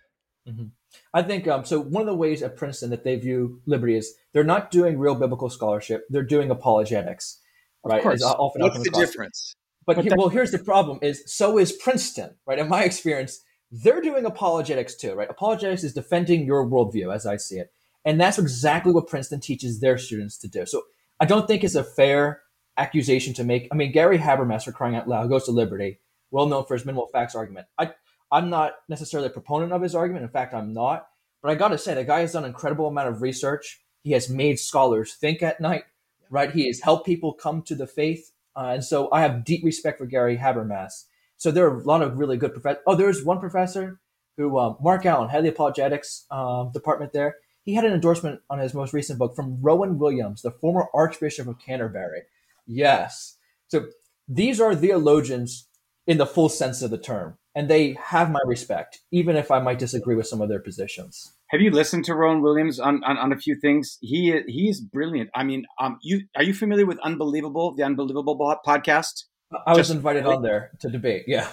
Mm-hmm. 0.47 0.67
I 1.15 1.23
think 1.23 1.49
um, 1.49 1.65
so. 1.65 1.81
One 1.81 2.03
of 2.03 2.07
the 2.07 2.15
ways 2.15 2.43
at 2.43 2.57
Princeton 2.57 2.91
that 2.91 3.05
they 3.05 3.17
view 3.17 3.61
liberty 3.67 3.97
is 3.97 4.15
they're 4.33 4.45
not 4.45 4.71
doing 4.71 4.99
real 4.99 5.15
biblical 5.15 5.49
scholarship; 5.49 6.05
they're 6.11 6.23
doing 6.23 6.51
apologetics. 6.51 7.39
Right? 7.85 7.99
Of 7.99 8.03
course. 8.03 8.23
What's 8.57 8.83
the 8.83 8.91
difference? 8.91 9.55
But, 9.87 9.97
but 9.97 10.05
he, 10.05 10.11
well, 10.15 10.29
here's 10.29 10.51
the 10.51 10.59
problem: 10.59 10.99
is 11.03 11.23
so 11.27 11.59
is 11.59 11.73
Princeton, 11.73 12.37
right? 12.47 12.59
In 12.59 12.69
my 12.69 12.85
experience, 12.85 13.41
they're 13.71 14.01
doing 14.01 14.25
apologetics 14.25 14.95
too, 14.95 15.15
right? 15.15 15.31
Apologetics 15.31 15.85
is 15.85 15.95
defending 15.95 16.45
your 16.45 16.67
worldview, 16.67 17.15
as 17.15 17.27
I 17.27 17.37
see 17.37 17.57
it, 17.57 17.73
and 18.05 18.21
that's 18.21 18.39
exactly 18.39 18.93
what 18.93 19.09
Princeton 19.09 19.41
teaches 19.41 19.81
their 19.81 19.99
students 19.99 20.37
to 20.39 20.49
do. 20.49 20.67
So 20.67 20.83
I 21.19 21.25
don't 21.25 21.47
think 21.47 21.65
it's 21.65 21.75
a 21.75 21.85
fair 21.85 22.43
accusation 22.77 23.35
to 23.35 23.45
make. 23.45 23.69
I 23.73 23.75
mean, 23.75 23.93
Gary 23.93 24.19
Habermas, 24.19 24.65
for 24.65 24.73
crying 24.73 24.97
out 24.97 25.09
loud, 25.09 25.29
goes 25.29 25.45
to 25.45 25.51
Liberty, 25.51 26.01
well 26.31 26.47
known 26.47 26.65
for 26.67 26.75
his 26.75 26.85
minimal 26.85 27.09
facts 27.09 27.35
argument. 27.35 27.67
I 27.79 27.93
I'm 28.33 28.51
not 28.51 28.75
necessarily 28.89 29.29
a 29.29 29.33
proponent 29.33 29.73
of 29.73 29.83
his 29.83 29.95
argument. 29.95 30.25
In 30.25 30.31
fact, 30.31 30.55
I'm 30.55 30.73
not. 30.73 31.09
But 31.43 31.51
I 31.51 31.55
got 31.55 31.69
to 31.69 31.79
say, 31.79 31.95
the 31.95 32.05
guy 32.05 32.21
has 32.21 32.33
done 32.33 32.45
an 32.45 32.51
incredible 32.51 32.87
amount 32.87 33.09
of 33.09 33.23
research. 33.23 33.81
He 34.03 34.13
has 34.13 34.29
made 34.29 34.59
scholars 34.59 35.15
think 35.15 35.43
at 35.43 35.61
night, 35.61 35.85
right? 36.29 36.51
He 36.51 36.67
has 36.67 36.81
helped 36.81 37.07
people 37.07 37.33
come 37.33 37.63
to 37.63 37.75
the 37.75 37.87
faith 37.87 38.31
uh, 38.57 38.73
and 38.75 38.85
so 38.85 39.09
I 39.13 39.21
have 39.23 39.45
deep 39.45 39.65
respect 39.65 39.99
for 39.99 40.07
Gary 40.07 40.37
Habermas. 40.37 41.05
So 41.37 41.51
there 41.51 41.67
are 41.67 41.79
a 41.79 41.85
lot 41.85 42.03
of 42.03 42.19
really 42.19 42.37
good 42.37 42.53
professors. 42.53 42.83
Oh, 42.87 42.95
there's 42.95 43.25
one 43.25 43.41
professor 43.41 44.01
who 44.37 44.59
um, 44.59 44.77
Mark 44.81 45.07
Allen, 45.07 45.29
head 45.29 45.39
of 45.39 45.45
the 45.45 45.51
apologetics 45.51 46.27
um, 46.31 46.71
department 46.73 47.13
there, 47.13 47.37
he 47.63 47.75
had 47.75 47.85
an 47.85 47.93
endorsement 47.93 48.41
on 48.49 48.59
his 48.59 48.75
most 48.75 48.93
recent 48.93 49.19
book 49.19 49.37
from 49.37 49.59
Rowan 49.61 49.99
Williams, 49.99 50.43
the 50.43 50.51
former 50.51 50.87
Archbishop 50.95 51.47
of 51.47 51.59
Canterbury. 51.59 52.23
Yes. 52.67 53.37
So 53.69 53.87
these 54.29 54.61
are 54.61 54.75
theologians 54.75 55.69
in 56.07 56.19
the 56.19 56.27
full 56.27 56.49
sense 56.49 56.83
of 56.83 56.91
the 56.91 56.99
term, 56.99 57.39
and 57.55 57.69
they 57.69 57.97
have 58.03 58.31
my 58.31 58.41
respect, 58.45 59.01
even 59.11 59.37
if 59.37 59.51
I 59.51 59.61
might 59.61 59.79
disagree 59.79 60.17
with 60.17 60.27
some 60.27 60.41
of 60.41 60.49
their 60.49 60.61
positions. 60.61 61.35
Have 61.51 61.61
you 61.61 61.73
listened 61.73 62.05
to 62.05 62.15
Rowan 62.15 62.43
Williams 62.43 62.79
on, 62.79 63.03
on, 63.03 63.19
on 63.19 63.33
a 63.33 63.37
few 63.37 63.57
things? 63.57 63.99
He 64.01 64.41
he 64.47 64.69
is 64.69 64.81
brilliant. 64.81 65.31
I 65.35 65.43
mean, 65.43 65.67
um, 65.81 65.99
you 66.01 66.23
are 66.37 66.45
you 66.45 66.55
familiar 66.55 66.87
with 66.87 67.01
Unbelievable, 67.01 67.75
the 67.75 67.83
Unbelievable 67.83 68.39
podcast? 68.65 69.25
I 69.67 69.71
was 69.71 69.79
Just, 69.79 69.91
invited 69.91 70.27
on 70.27 70.43
there 70.43 70.71
to 70.81 70.89
debate. 70.89 71.25
Yeah. 71.27 71.49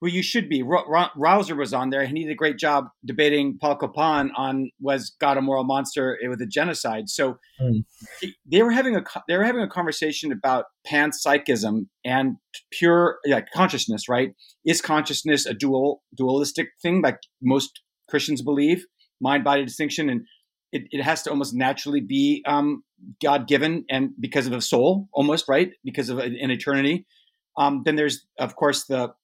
Well, 0.00 0.12
you 0.12 0.22
should 0.22 0.48
be. 0.48 0.62
Rauser 0.62 1.56
was 1.56 1.72
on 1.72 1.90
there, 1.90 2.02
and 2.02 2.16
he 2.16 2.24
did 2.24 2.32
a 2.32 2.36
great 2.36 2.56
job 2.56 2.86
debating 3.04 3.58
Paul 3.58 3.76
Copan 3.76 4.30
on 4.36 4.70
was 4.80 5.14
God 5.20 5.36
a 5.36 5.42
moral 5.42 5.64
monster 5.64 6.18
with 6.28 6.40
a 6.40 6.46
genocide. 6.46 7.08
So 7.08 7.38
mm. 7.60 7.84
they 8.46 8.62
were 8.62 8.70
having 8.70 8.94
a 8.94 9.02
they 9.26 9.36
were 9.36 9.44
having 9.44 9.62
a 9.62 9.68
conversation 9.68 10.30
about 10.30 10.66
panpsychism 10.86 11.86
and 12.04 12.36
pure 12.70 13.18
like 13.26 13.48
consciousness. 13.52 14.08
Right? 14.08 14.34
Is 14.64 14.80
consciousness 14.80 15.46
a 15.46 15.54
dual 15.54 16.02
dualistic 16.16 16.68
thing, 16.80 17.02
like 17.02 17.18
most 17.40 17.80
Christians 18.08 18.40
believe? 18.40 18.84
Mind 19.22 19.44
body 19.44 19.64
distinction, 19.64 20.10
and 20.10 20.26
it, 20.72 20.82
it 20.90 21.02
has 21.02 21.22
to 21.22 21.30
almost 21.30 21.54
naturally 21.54 22.00
be 22.00 22.42
um, 22.46 22.82
God 23.22 23.48
given, 23.48 23.84
and 23.88 24.10
because 24.20 24.46
of 24.46 24.52
a 24.52 24.60
soul, 24.60 25.08
almost 25.12 25.48
right, 25.48 25.70
because 25.84 26.10
of 26.10 26.18
an 26.18 26.50
eternity. 26.50 27.06
Um, 27.56 27.82
then 27.84 27.96
there's 27.96 28.26
of 28.38 28.56
course 28.56 28.84
the 28.84 29.14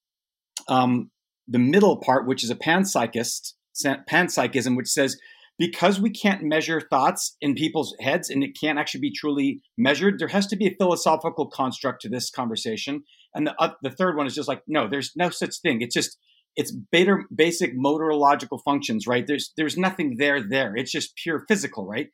um, 0.68 1.11
the 1.46 1.59
middle 1.59 1.96
part, 1.96 2.26
which 2.26 2.44
is 2.44 2.51
a 2.51 2.55
panpsychist, 2.55 3.55
panpsychism, 3.84 4.76
which 4.76 4.88
says 4.88 5.18
because 5.59 6.01
we 6.01 6.11
can't 6.11 6.42
measure 6.42 6.80
thoughts 6.80 7.36
in 7.40 7.55
people's 7.55 7.94
heads 8.01 8.30
and 8.30 8.44
it 8.44 8.57
can't 8.59 8.78
actually 8.78 9.01
be 9.01 9.12
truly 9.12 9.61
measured, 9.76 10.18
there 10.18 10.28
has 10.28 10.46
to 10.46 10.57
be 10.57 10.68
a 10.68 10.74
philosophical 10.78 11.46
construct 11.46 12.01
to 12.03 12.09
this 12.09 12.30
conversation. 12.30 13.03
And 13.34 13.49
the 13.49 13.55
uh, 13.59 13.72
the 13.82 13.90
third 13.90 14.16
one 14.16 14.26
is 14.26 14.34
just 14.34 14.49
like 14.49 14.62
no, 14.66 14.88
there's 14.88 15.12
no 15.16 15.30
such 15.30 15.57
thing. 15.61 15.82
It's 15.82 15.94
just 15.94 16.16
it's 16.57 16.72
beta, 16.72 17.18
basic 17.34 17.76
motorological 17.76 18.61
functions, 18.64 19.07
right? 19.07 19.26
There's 19.26 19.53
there's 19.57 19.76
nothing 19.76 20.16
there 20.18 20.42
there. 20.42 20.76
It's 20.76 20.92
just 20.92 21.16
pure 21.16 21.44
physical, 21.49 21.86
right? 21.86 22.09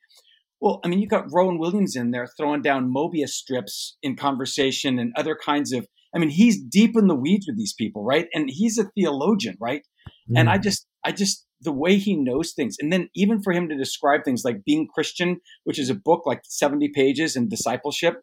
Well, 0.60 0.80
I 0.84 0.88
mean, 0.88 1.00
you 1.00 1.08
got 1.08 1.32
Rowan 1.32 1.58
Williams 1.58 1.96
in 1.96 2.10
there 2.10 2.26
throwing 2.38 2.62
down 2.62 2.92
Mobius 2.92 3.30
strips 3.30 3.96
in 4.02 4.16
conversation 4.16 4.98
and 4.98 5.12
other 5.16 5.36
kinds 5.36 5.72
of 5.72 5.86
I 6.14 6.18
mean, 6.18 6.30
he's 6.30 6.62
deep 6.62 6.96
in 6.96 7.08
the 7.08 7.14
weeds 7.14 7.46
with 7.46 7.58
these 7.58 7.74
people, 7.74 8.04
right? 8.04 8.28
And 8.32 8.48
he's 8.48 8.78
a 8.78 8.84
theologian, 8.84 9.56
right? 9.60 9.82
Mm. 10.30 10.38
And 10.38 10.50
I 10.50 10.58
just, 10.58 10.86
I 11.04 11.10
just, 11.10 11.44
the 11.60 11.72
way 11.72 11.96
he 11.96 12.14
knows 12.14 12.52
things. 12.52 12.76
And 12.78 12.92
then 12.92 13.08
even 13.16 13.42
for 13.42 13.52
him 13.52 13.68
to 13.68 13.76
describe 13.76 14.22
things 14.24 14.42
like 14.44 14.64
being 14.64 14.86
Christian, 14.86 15.40
which 15.64 15.78
is 15.78 15.90
a 15.90 15.94
book 15.94 16.22
like 16.24 16.42
70 16.44 16.90
pages 16.94 17.34
and 17.34 17.50
discipleship, 17.50 18.20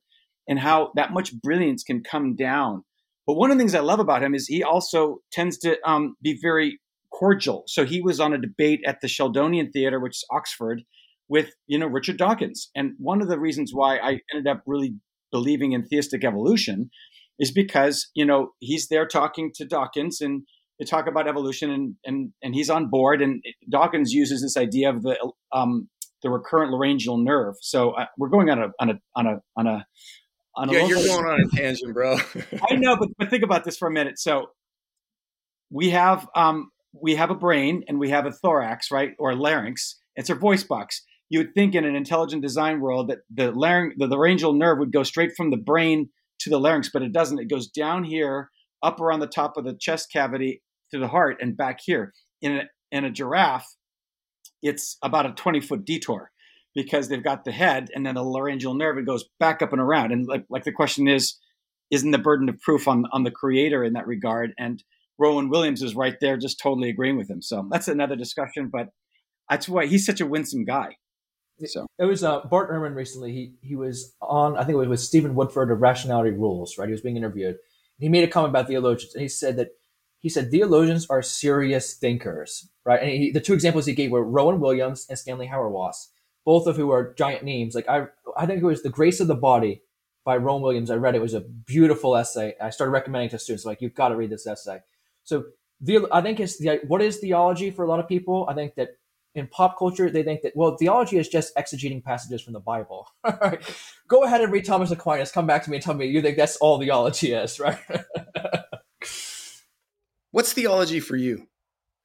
and 0.48 0.60
how 0.60 0.92
that 0.96 1.12
much 1.12 1.34
brilliance 1.42 1.84
can 1.84 2.02
come 2.02 2.36
down. 2.36 2.84
But 3.28 3.36
one 3.36 3.52
of 3.52 3.58
the 3.58 3.62
things 3.62 3.76
I 3.76 3.82
love 3.82 4.00
about 4.00 4.24
him 4.24 4.34
is 4.34 4.48
he 4.48 4.64
also 4.64 5.20
tends 5.32 5.58
to 5.60 5.78
um, 5.88 6.16
be 6.22 6.38
very 6.42 6.80
cordial. 7.14 7.64
So 7.68 7.86
he 7.86 8.02
was 8.02 8.20
on 8.20 8.34
a 8.34 8.38
debate 8.38 8.82
at 8.86 9.02
the 9.02 9.08
Sheldonian 9.08 9.72
Theater, 9.72 10.00
which 10.00 10.18
is 10.18 10.26
Oxford, 10.32 10.84
with 11.30 11.54
you 11.68 11.78
know 11.78 11.88
Richard 11.88 12.18
Dawkins. 12.18 12.70
And 12.76 12.94
one 12.98 13.22
of 13.22 13.30
the 13.30 13.40
reasons 13.40 13.72
why 13.74 13.98
I 13.98 14.20
ended 14.34 14.48
up 14.48 14.64
really 14.66 14.96
believing 15.32 15.72
in 15.72 15.86
theistic 15.86 16.24
evolution 16.24 16.90
is 17.40 17.52
because 17.52 18.10
you 18.14 18.26
know 18.26 18.50
he's 18.60 18.88
there 18.88 19.08
talking 19.08 19.52
to 19.56 19.66
Dawkins 19.66 20.20
and 20.22 20.44
they 20.80 20.86
talk 20.86 21.08
about 21.08 21.28
evolution 21.28 21.70
and 21.70 21.96
and 22.06 22.32
and 22.42 22.56
he's 22.56 22.70
on 22.70 22.90
board 22.90 23.22
and 23.22 23.44
Dawkins 23.70 24.14
uses 24.14 24.42
this 24.42 24.58
idea 24.58 24.90
of 24.90 25.04
the 25.04 25.16
um, 25.54 25.90
the 26.22 26.30
recurrent 26.30 26.72
laryngeal 26.72 27.18
nerve. 27.18 27.56
So 27.62 27.92
uh, 27.92 28.06
we're 28.18 28.30
going 28.30 28.50
on 28.50 28.60
a 28.60 28.68
on 28.80 28.90
a 28.90 28.94
on 29.16 29.28
a 29.28 29.42
on 29.58 29.68
a 29.68 29.86
yeah, 30.58 30.86
you're 30.86 30.98
going 30.98 31.26
on 31.26 31.42
a 31.42 31.56
tangent, 31.56 31.94
bro. 31.94 32.18
I 32.70 32.76
know, 32.76 32.98
but 32.98 33.10
but 33.18 33.30
think 33.30 33.44
about 33.44 33.64
this 33.64 33.78
for 33.78 33.88
a 33.88 33.92
minute. 33.92 34.20
So 34.20 34.48
we 35.70 35.92
have 35.92 36.28
um 36.36 36.72
we 36.94 37.16
have 37.16 37.32
a 37.32 37.36
brain 37.36 37.84
and 37.88 38.00
we 38.00 38.10
have 38.10 38.26
a 38.26 38.32
thorax, 38.32 38.92
right, 38.92 39.12
or 39.18 39.34
larynx. 39.34 40.00
It's 40.16 40.30
our 40.30 40.36
voice 40.36 40.64
box. 40.64 41.04
You 41.30 41.40
would 41.40 41.54
think 41.54 41.76
in 41.76 41.86
an 41.86 41.96
intelligent 41.96 42.42
design 42.42 42.82
world 42.82 43.10
that 43.10 43.20
the 43.34 43.52
larynx, 43.52 43.96
the 43.98 44.08
laryngeal 44.08 44.54
nerve 44.54 44.80
would 44.80 44.92
go 44.92 45.04
straight 45.04 45.32
from 45.38 45.50
the 45.50 45.58
brain 45.58 46.10
to 46.40 46.50
the 46.50 46.60
larynx, 46.60 46.90
but 46.92 47.02
it 47.02 47.14
doesn't. 47.14 47.40
It 47.40 47.50
goes 47.50 47.70
down 47.70 48.04
here, 48.04 48.50
up 48.84 49.00
around 49.00 49.22
the 49.22 49.28
top 49.28 49.56
of 49.56 49.64
the 49.64 49.78
chest 49.80 50.12
cavity 50.12 50.62
to 50.92 51.00
the 51.00 51.08
heart, 51.08 51.38
and 51.40 51.56
back 51.56 51.80
here. 51.84 52.14
In 52.42 52.58
a, 52.58 52.64
in 52.92 53.06
a 53.06 53.12
giraffe, 53.12 53.68
it's 54.62 54.98
about 55.04 55.28
a 55.28 55.32
20 55.32 55.62
foot 55.62 55.86
detour 55.86 56.32
because 56.74 57.10
they've 57.10 57.24
got 57.24 57.44
the 57.44 57.52
head 57.52 57.90
and 57.94 58.06
then 58.06 58.16
the 58.16 58.24
laryngeal 58.24 58.74
nerve. 58.74 58.98
It 58.98 59.06
goes 59.06 59.26
back 59.40 59.62
up 59.62 59.74
and 59.74 59.82
around. 59.82 60.12
And 60.12 60.28
like, 60.28 60.46
like 60.50 60.64
the 60.64 60.72
question 60.72 61.08
is, 61.08 61.38
isn't 61.90 62.12
the 62.12 62.18
burden 62.18 62.50
of 62.50 62.60
proof 62.62 62.88
on 62.88 63.06
on 63.12 63.24
the 63.24 63.32
creator 63.32 63.84
in 63.84 63.94
that 63.94 64.08
regard? 64.08 64.54
And 64.58 64.84
Rowan 65.18 65.50
Williams 65.50 65.84
is 65.84 65.96
right 65.96 66.16
there, 66.22 66.38
just 66.38 66.60
totally 66.60 66.90
agreeing 66.90 67.18
with 67.18 67.30
him. 67.30 67.42
So 67.42 67.68
that's 67.70 67.88
another 67.88 68.16
discussion. 68.16 68.70
But 68.72 68.90
that's 69.50 69.68
why 69.68 69.86
he's 69.86 70.06
such 70.06 70.22
a 70.22 70.26
winsome 70.26 70.66
guy. 70.66 70.96
So 71.66 71.86
it 72.00 72.06
was 72.06 72.24
uh, 72.24 72.42
Bart 72.50 72.72
Ehrman 72.72 72.96
recently. 72.96 73.32
He 73.32 73.54
he 73.62 73.76
was 73.76 74.16
on 74.22 74.58
I 74.58 74.64
think 74.64 74.76
it 74.76 74.78
was 74.78 74.88
with 74.88 75.00
Stephen 75.00 75.36
Woodford 75.36 75.72
of 75.72 75.82
Rationality 75.82 76.32
Rules. 76.32 76.78
Right, 76.78 76.88
he 76.88 76.92
was 76.92 77.02
being 77.02 77.18
interviewed. 77.18 77.58
He 78.00 78.10
made 78.10 78.24
a 78.24 78.28
comment 78.28 78.50
about 78.50 78.68
theologians, 78.68 79.14
and 79.14 79.22
he 79.22 79.28
said 79.28 79.58
that 79.58 79.70
he 80.20 80.30
said 80.30 80.50
theologians 80.50 81.06
are 81.10 81.22
serious 81.22 81.94
thinkers. 81.94 82.70
Right, 82.86 83.02
and 83.02 83.12
he, 83.12 83.32
the 83.32 83.42
two 83.42 83.54
examples 83.54 83.86
he 83.86 83.94
gave 83.94 84.12
were 84.12 84.24
Rowan 84.24 84.60
Williams 84.60 85.06
and 85.08 85.20
Stanley 85.20 85.48
Hauerwas, 85.48 86.08
both 86.46 86.68
of 86.68 86.76
who 86.76 86.92
are 86.92 87.14
giant 87.14 87.44
names. 87.44 87.76
Like 87.76 87.88
I 87.90 88.08
I 88.38 88.46
think 88.46 88.62
it 88.62 88.66
was 88.66 88.84
the 88.84 88.90
Grace 88.90 89.20
of 89.20 89.28
the 89.28 89.36
Body 89.36 89.82
by 90.24 90.38
Rowan 90.38 90.62
Williams. 90.62 90.92
I 90.92 90.96
read 90.96 91.16
it. 91.16 91.20
it 91.20 91.22
was 91.22 91.34
a 91.34 91.42
beautiful 91.42 92.16
essay. 92.16 92.56
I 92.62 92.70
started 92.70 92.92
recommending 92.92 93.30
to 93.30 93.40
students 93.40 93.66
like 93.66 93.82
you've 93.82 93.96
got 93.96 94.10
to 94.10 94.16
read 94.16 94.30
this 94.30 94.48
essay. 94.48 94.80
So 95.24 95.46
the 95.80 96.08
I 96.12 96.22
think 96.22 96.40
it's 96.40 96.58
the 96.58 96.82
what 96.88 97.02
is 97.02 97.18
theology 97.18 97.72
for 97.72 97.84
a 97.84 97.88
lot 97.88 98.00
of 98.00 98.08
people. 98.08 98.46
I 98.50 98.54
think 98.54 98.76
that 98.76 98.90
in 99.34 99.48
pop 99.48 99.78
culture, 99.78 100.10
they 100.10 100.24
think 100.24 100.42
that, 100.42 100.54
well, 100.56 100.76
theology 100.76 101.18
is 101.18 101.28
just 101.28 101.56
exegeting 101.56 102.04
passages 102.04 102.42
from 102.42 102.54
the 102.54 102.60
Bible. 102.60 103.08
Go 104.08 104.24
ahead 104.24 104.42
and 104.42 104.52
read 104.52 104.66
Thomas 104.66 104.92
Aquinas. 104.92 105.32
Come 105.32 105.48
back 105.48 105.64
to 105.64 105.70
me 105.70 105.78
and 105.78 105.84
tell 105.84 105.94
me 105.94 106.06
you 106.06 106.22
think 106.22 106.38
that's 106.38 106.58
all 106.58 106.80
theology 106.80 107.32
is, 107.32 107.60
right? 107.60 107.80
What's 110.32 110.54
theology 110.54 111.00
for 111.00 111.16
you, 111.16 111.48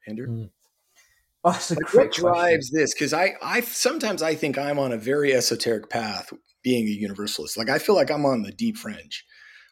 Andrew? 0.06 0.26
Mm. 0.28 0.50
Oh, 1.48 1.60
like 1.70 1.94
what 1.94 2.12
drives 2.12 2.72
this? 2.72 2.92
Because 2.92 3.12
I, 3.12 3.34
I 3.40 3.60
sometimes 3.60 4.20
I 4.20 4.34
think 4.34 4.58
I'm 4.58 4.80
on 4.80 4.90
a 4.90 4.98
very 4.98 5.32
esoteric 5.32 5.88
path, 5.88 6.32
being 6.64 6.88
a 6.88 6.90
universalist. 6.90 7.56
Like 7.56 7.70
I 7.70 7.78
feel 7.78 7.94
like 7.94 8.10
I'm 8.10 8.26
on 8.26 8.42
the 8.42 8.50
deep 8.50 8.76
fringe. 8.76 9.24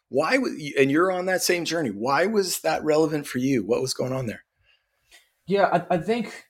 Why? 0.07 0.35
And 0.79 0.89
you're 0.89 1.11
on 1.11 1.25
that 1.25 1.41
same 1.41 1.65
journey. 1.65 1.89
Why 1.89 2.27
was 2.27 2.61
that 2.61 2.81
relevant 2.85 3.27
for 3.27 3.39
you? 3.39 3.65
What 3.65 3.81
was 3.81 3.93
going 3.93 4.13
on 4.13 4.27
there? 4.27 4.45
Yeah, 5.47 5.83
I, 5.89 5.95
I 5.95 5.97
think 5.97 6.45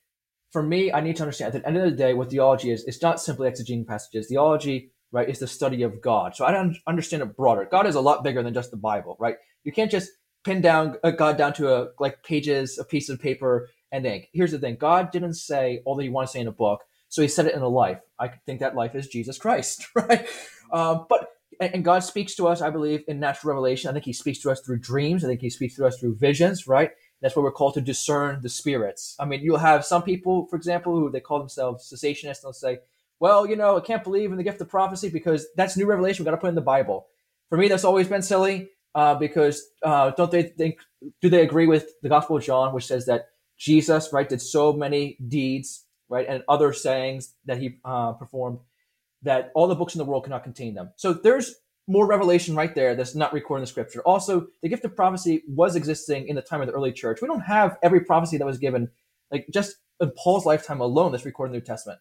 for 0.52 0.62
me, 0.62 0.92
I 0.92 1.00
need 1.00 1.16
to 1.16 1.24
understand 1.24 1.54
at 1.54 1.60
the 1.60 1.68
end 1.68 1.76
of 1.76 1.82
the 1.82 1.96
day 1.96 2.14
what 2.14 2.30
theology 2.30 2.70
is. 2.70 2.84
It's 2.84 3.02
not 3.02 3.20
simply 3.20 3.50
exegeting 3.50 3.84
passages. 3.84 4.28
Theology, 4.28 4.92
right, 5.10 5.28
is 5.28 5.40
the 5.40 5.48
study 5.48 5.82
of 5.82 6.00
God. 6.00 6.36
So 6.36 6.44
I 6.44 6.52
don't 6.52 6.76
understand 6.86 7.24
it 7.24 7.36
broader. 7.36 7.66
God 7.68 7.86
is 7.86 7.96
a 7.96 8.00
lot 8.00 8.22
bigger 8.22 8.44
than 8.44 8.54
just 8.54 8.70
the 8.70 8.76
Bible, 8.76 9.16
right? 9.18 9.34
You 9.64 9.72
can't 9.72 9.90
just 9.90 10.08
pin 10.44 10.60
down 10.60 10.94
a 11.02 11.10
God 11.10 11.36
down 11.36 11.52
to 11.54 11.74
a 11.74 11.88
like 11.98 12.22
pages, 12.22 12.78
a 12.78 12.84
piece 12.84 13.08
of 13.08 13.20
paper, 13.20 13.68
and 13.92 14.06
ink. 14.06 14.28
Here's 14.32 14.52
the 14.52 14.58
thing: 14.58 14.76
God 14.76 15.10
didn't 15.10 15.34
say 15.34 15.82
all 15.84 15.96
that 15.96 16.02
He 16.02 16.08
wants 16.08 16.32
to 16.32 16.36
say 16.36 16.42
in 16.42 16.48
a 16.48 16.52
book, 16.52 16.82
so 17.08 17.22
He 17.22 17.28
said 17.28 17.46
it 17.46 17.54
in 17.54 17.62
a 17.62 17.68
life. 17.68 18.00
I 18.18 18.28
think 18.28 18.60
that 18.60 18.74
life 18.74 18.94
is 18.94 19.08
Jesus 19.08 19.38
Christ, 19.38 19.88
right? 19.94 20.26
Uh, 20.70 21.00
but 21.08 21.28
and 21.60 21.84
God 21.84 22.00
speaks 22.00 22.34
to 22.36 22.48
us, 22.48 22.60
I 22.60 22.70
believe, 22.70 23.02
in 23.08 23.18
natural 23.18 23.54
revelation. 23.54 23.88
I 23.88 23.92
think 23.92 24.04
He 24.04 24.12
speaks 24.12 24.40
to 24.40 24.50
us 24.50 24.60
through 24.60 24.80
dreams. 24.80 25.24
I 25.24 25.28
think 25.28 25.40
He 25.40 25.50
speaks 25.50 25.76
to 25.76 25.86
us 25.86 25.98
through 25.98 26.16
visions, 26.16 26.66
right? 26.66 26.90
That's 27.22 27.34
what 27.34 27.42
we're 27.42 27.52
called 27.52 27.74
to 27.74 27.80
discern 27.80 28.42
the 28.42 28.48
spirits. 28.48 29.16
I 29.18 29.24
mean, 29.24 29.40
you'll 29.40 29.58
have 29.58 29.84
some 29.84 30.02
people, 30.02 30.46
for 30.48 30.56
example, 30.56 30.94
who 30.98 31.10
they 31.10 31.20
call 31.20 31.38
themselves 31.38 31.90
cessationists. 31.92 32.42
And 32.42 32.44
they'll 32.44 32.52
say, 32.52 32.78
well, 33.20 33.46
you 33.46 33.56
know, 33.56 33.76
I 33.76 33.80
can't 33.80 34.04
believe 34.04 34.30
in 34.30 34.36
the 34.36 34.42
gift 34.42 34.60
of 34.60 34.68
prophecy 34.68 35.08
because 35.08 35.46
that's 35.56 35.76
new 35.76 35.86
revelation. 35.86 36.22
we've 36.22 36.30
got 36.30 36.36
to 36.36 36.40
put 36.40 36.48
in 36.48 36.54
the 36.54 36.60
Bible. 36.60 37.06
For 37.48 37.56
me, 37.56 37.68
that's 37.68 37.84
always 37.84 38.08
been 38.08 38.22
silly 38.22 38.68
uh, 38.94 39.14
because 39.14 39.62
uh, 39.82 40.10
don't 40.10 40.30
they 40.30 40.42
think, 40.42 40.80
do 41.22 41.30
they 41.30 41.42
agree 41.42 41.66
with 41.66 41.88
the 42.02 42.08
Gospel 42.08 42.36
of 42.36 42.44
John, 42.44 42.74
which 42.74 42.86
says 42.86 43.06
that 43.06 43.28
Jesus, 43.56 44.12
right, 44.12 44.28
did 44.28 44.42
so 44.42 44.72
many 44.72 45.16
deeds, 45.26 45.84
right, 46.08 46.26
and 46.28 46.42
other 46.48 46.72
sayings 46.72 47.34
that 47.46 47.58
he 47.58 47.78
uh, 47.84 48.12
performed 48.12 48.58
that 49.22 49.50
all 49.54 49.66
the 49.66 49.74
books 49.74 49.94
in 49.94 49.98
the 49.98 50.04
world 50.04 50.24
cannot 50.24 50.44
contain 50.44 50.74
them. 50.74 50.90
So 50.96 51.12
there's 51.12 51.56
more 51.88 52.06
revelation 52.06 52.54
right 52.56 52.74
there 52.74 52.94
that's 52.94 53.14
not 53.14 53.32
recorded 53.32 53.60
in 53.60 53.62
the 53.64 53.68
scripture. 53.68 54.02
Also, 54.02 54.48
the 54.62 54.68
gift 54.68 54.84
of 54.84 54.96
prophecy 54.96 55.42
was 55.48 55.76
existing 55.76 56.28
in 56.28 56.36
the 56.36 56.42
time 56.42 56.60
of 56.60 56.66
the 56.66 56.72
early 56.72 56.92
church. 56.92 57.20
We 57.22 57.28
don't 57.28 57.40
have 57.40 57.78
every 57.82 58.00
prophecy 58.00 58.38
that 58.38 58.46
was 58.46 58.58
given, 58.58 58.90
like 59.30 59.46
just 59.52 59.76
in 60.00 60.10
Paul's 60.16 60.44
lifetime 60.44 60.80
alone, 60.80 61.12
that's 61.12 61.24
recorded 61.24 61.50
in 61.50 61.52
the 61.52 61.58
New 61.60 61.66
Testament. 61.66 62.00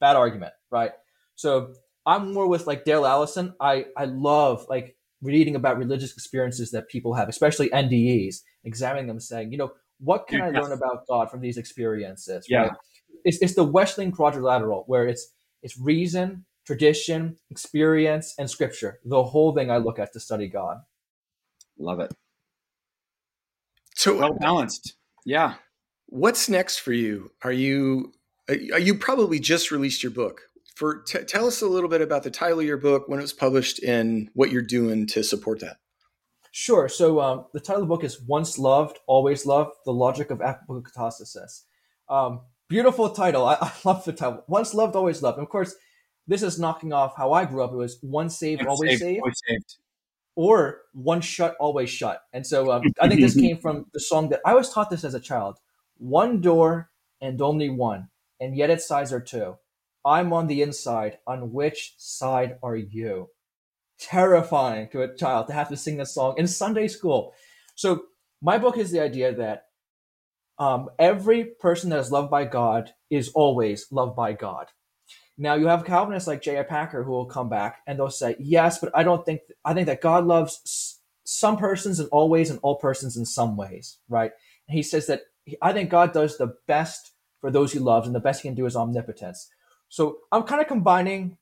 Bad 0.00 0.16
argument, 0.16 0.52
right? 0.70 0.92
So 1.36 1.74
I'm 2.04 2.32
more 2.32 2.46
with 2.46 2.66
like 2.66 2.84
Dale 2.84 3.06
Allison. 3.06 3.54
I, 3.60 3.86
I 3.96 4.06
love 4.06 4.66
like 4.68 4.96
reading 5.22 5.54
about 5.54 5.78
religious 5.78 6.12
experiences 6.12 6.70
that 6.72 6.88
people 6.88 7.14
have, 7.14 7.28
especially 7.28 7.68
NDEs, 7.70 8.36
examining 8.64 9.06
them 9.06 9.20
saying, 9.20 9.52
you 9.52 9.58
know, 9.58 9.72
What 10.02 10.26
can 10.28 10.40
I 10.40 10.50
learn 10.50 10.72
about 10.72 11.06
God 11.06 11.30
from 11.30 11.40
these 11.40 11.58
experiences? 11.58 12.46
Yeah. 12.48 12.60
Right? 12.60 12.72
It's, 13.24 13.38
it's 13.42 13.54
the 13.54 13.64
Wesleyan 13.64 14.12
quadrilateral 14.12 14.84
where 14.86 15.06
it's 15.06 15.32
it's 15.62 15.78
reason, 15.78 16.46
tradition, 16.66 17.36
experience, 17.50 18.34
and 18.38 18.50
scripture. 18.50 18.98
The 19.04 19.22
whole 19.22 19.54
thing 19.54 19.70
I 19.70 19.76
look 19.76 19.98
at 19.98 20.12
to 20.14 20.20
study 20.20 20.48
God. 20.48 20.78
Love 21.78 22.00
it. 22.00 22.14
So 23.94 24.16
well 24.18 24.34
balanced. 24.34 24.94
Yeah. 25.26 25.54
What's 26.06 26.48
next 26.48 26.78
for 26.78 26.92
you? 26.92 27.30
Are 27.44 27.52
you 27.52 28.12
uh, 28.48 28.54
you 28.54 28.94
probably 28.94 29.38
just 29.38 29.70
released 29.70 30.02
your 30.02 30.12
book? 30.12 30.40
For 30.76 31.02
t- 31.02 31.24
tell 31.24 31.46
us 31.46 31.60
a 31.60 31.66
little 31.66 31.90
bit 31.90 32.00
about 32.00 32.22
the 32.22 32.30
title 32.30 32.60
of 32.60 32.64
your 32.64 32.78
book, 32.78 33.06
when 33.06 33.18
it 33.18 33.22
was 33.22 33.34
published, 33.34 33.82
and 33.82 34.30
what 34.32 34.50
you're 34.50 34.62
doing 34.62 35.06
to 35.08 35.22
support 35.22 35.60
that. 35.60 35.76
Sure. 36.50 36.88
So 36.88 37.20
um, 37.20 37.44
the 37.52 37.60
title 37.60 37.82
of 37.82 37.88
the 37.88 37.94
book 37.94 38.04
is 38.04 38.20
"Once 38.20 38.58
Loved, 38.58 38.98
Always 39.06 39.46
Loved: 39.46 39.76
The 39.84 39.92
Logic 39.92 40.30
of 40.30 40.38
Apokatastasis." 40.38 41.62
Um, 42.08 42.40
beautiful 42.68 43.10
title. 43.10 43.46
I, 43.46 43.54
I, 43.60 43.72
love 43.84 44.04
the 44.04 44.12
title. 44.12 44.44
Once 44.48 44.74
loved, 44.74 44.96
always 44.96 45.22
loved. 45.22 45.38
And 45.38 45.46
of 45.46 45.50
course, 45.50 45.74
this 46.26 46.42
is 46.42 46.58
knocking 46.58 46.92
off 46.92 47.16
how 47.16 47.32
I 47.32 47.44
grew 47.44 47.62
up. 47.62 47.72
It 47.72 47.76
was 47.76 47.98
once 48.02 48.36
saved, 48.36 48.66
always 48.66 48.98
saved, 48.98 49.00
saved. 49.00 49.20
Always 49.20 49.40
saved 49.46 49.76
or 50.36 50.82
one 50.92 51.20
shut, 51.20 51.54
always 51.60 51.90
shut. 51.90 52.22
And 52.32 52.46
so 52.46 52.72
um, 52.72 52.82
I 53.00 53.08
think 53.08 53.20
this 53.20 53.34
came 53.40 53.58
from 53.58 53.86
the 53.92 54.00
song 54.00 54.30
that 54.30 54.40
I 54.44 54.54
was 54.54 54.72
taught 54.72 54.88
this 54.88 55.04
as 55.04 55.14
a 55.14 55.20
child 55.20 55.58
one 55.98 56.40
door 56.40 56.90
and 57.20 57.42
only 57.42 57.68
one, 57.68 58.08
and 58.40 58.56
yet 58.56 58.70
its 58.70 58.88
sides 58.88 59.12
are 59.12 59.20
two. 59.20 59.58
I'm 60.02 60.32
on 60.32 60.46
the 60.46 60.62
inside. 60.62 61.18
On 61.26 61.52
which 61.52 61.94
side 61.98 62.56
are 62.62 62.76
you? 62.76 63.28
Terrifying 64.00 64.88
to 64.92 65.02
a 65.02 65.14
child 65.14 65.46
to 65.48 65.52
have 65.52 65.68
to 65.68 65.76
sing 65.76 66.00
a 66.00 66.06
song 66.06 66.34
in 66.38 66.46
Sunday 66.46 66.88
school. 66.88 67.34
So, 67.74 68.04
my 68.42 68.56
book 68.56 68.78
is 68.78 68.90
the 68.90 69.00
idea 69.00 69.34
that 69.34 69.66
um, 70.58 70.90
every 70.98 71.44
person 71.44 71.90
that 71.90 71.98
is 71.98 72.12
loved 72.12 72.30
by 72.30 72.44
God 72.44 72.92
is 73.10 73.30
always 73.30 73.86
loved 73.90 74.16
by 74.16 74.32
God. 74.32 74.66
Now 75.38 75.54
you 75.54 75.68
have 75.68 75.86
Calvinists 75.86 76.26
like 76.26 76.42
J.I. 76.42 76.64
Packer 76.64 77.02
who 77.02 77.12
will 77.12 77.24
come 77.24 77.48
back 77.48 77.78
and 77.86 77.98
they'll 77.98 78.10
say, 78.10 78.36
yes, 78.38 78.78
but 78.78 78.90
I 78.94 79.02
don't 79.02 79.24
think, 79.24 79.40
I 79.64 79.72
think 79.72 79.86
that 79.86 80.02
God 80.02 80.26
loves 80.26 80.98
some 81.24 81.56
persons 81.56 81.98
in 81.98 82.06
always 82.08 82.50
and 82.50 82.60
all 82.62 82.76
persons 82.76 83.16
in 83.16 83.24
some 83.24 83.56
ways, 83.56 83.96
right? 84.10 84.32
And 84.68 84.76
he 84.76 84.82
says 84.82 85.06
that 85.06 85.22
I 85.62 85.72
think 85.72 85.88
God 85.88 86.12
does 86.12 86.36
the 86.36 86.56
best 86.66 87.12
for 87.40 87.50
those 87.50 87.72
he 87.72 87.78
loves 87.78 88.06
and 88.06 88.14
the 88.14 88.20
best 88.20 88.42
he 88.42 88.48
can 88.48 88.54
do 88.54 88.66
is 88.66 88.76
omnipotence. 88.76 89.48
So 89.88 90.18
I'm 90.30 90.42
kind 90.42 90.60
of 90.60 90.68
combining, 90.68 91.38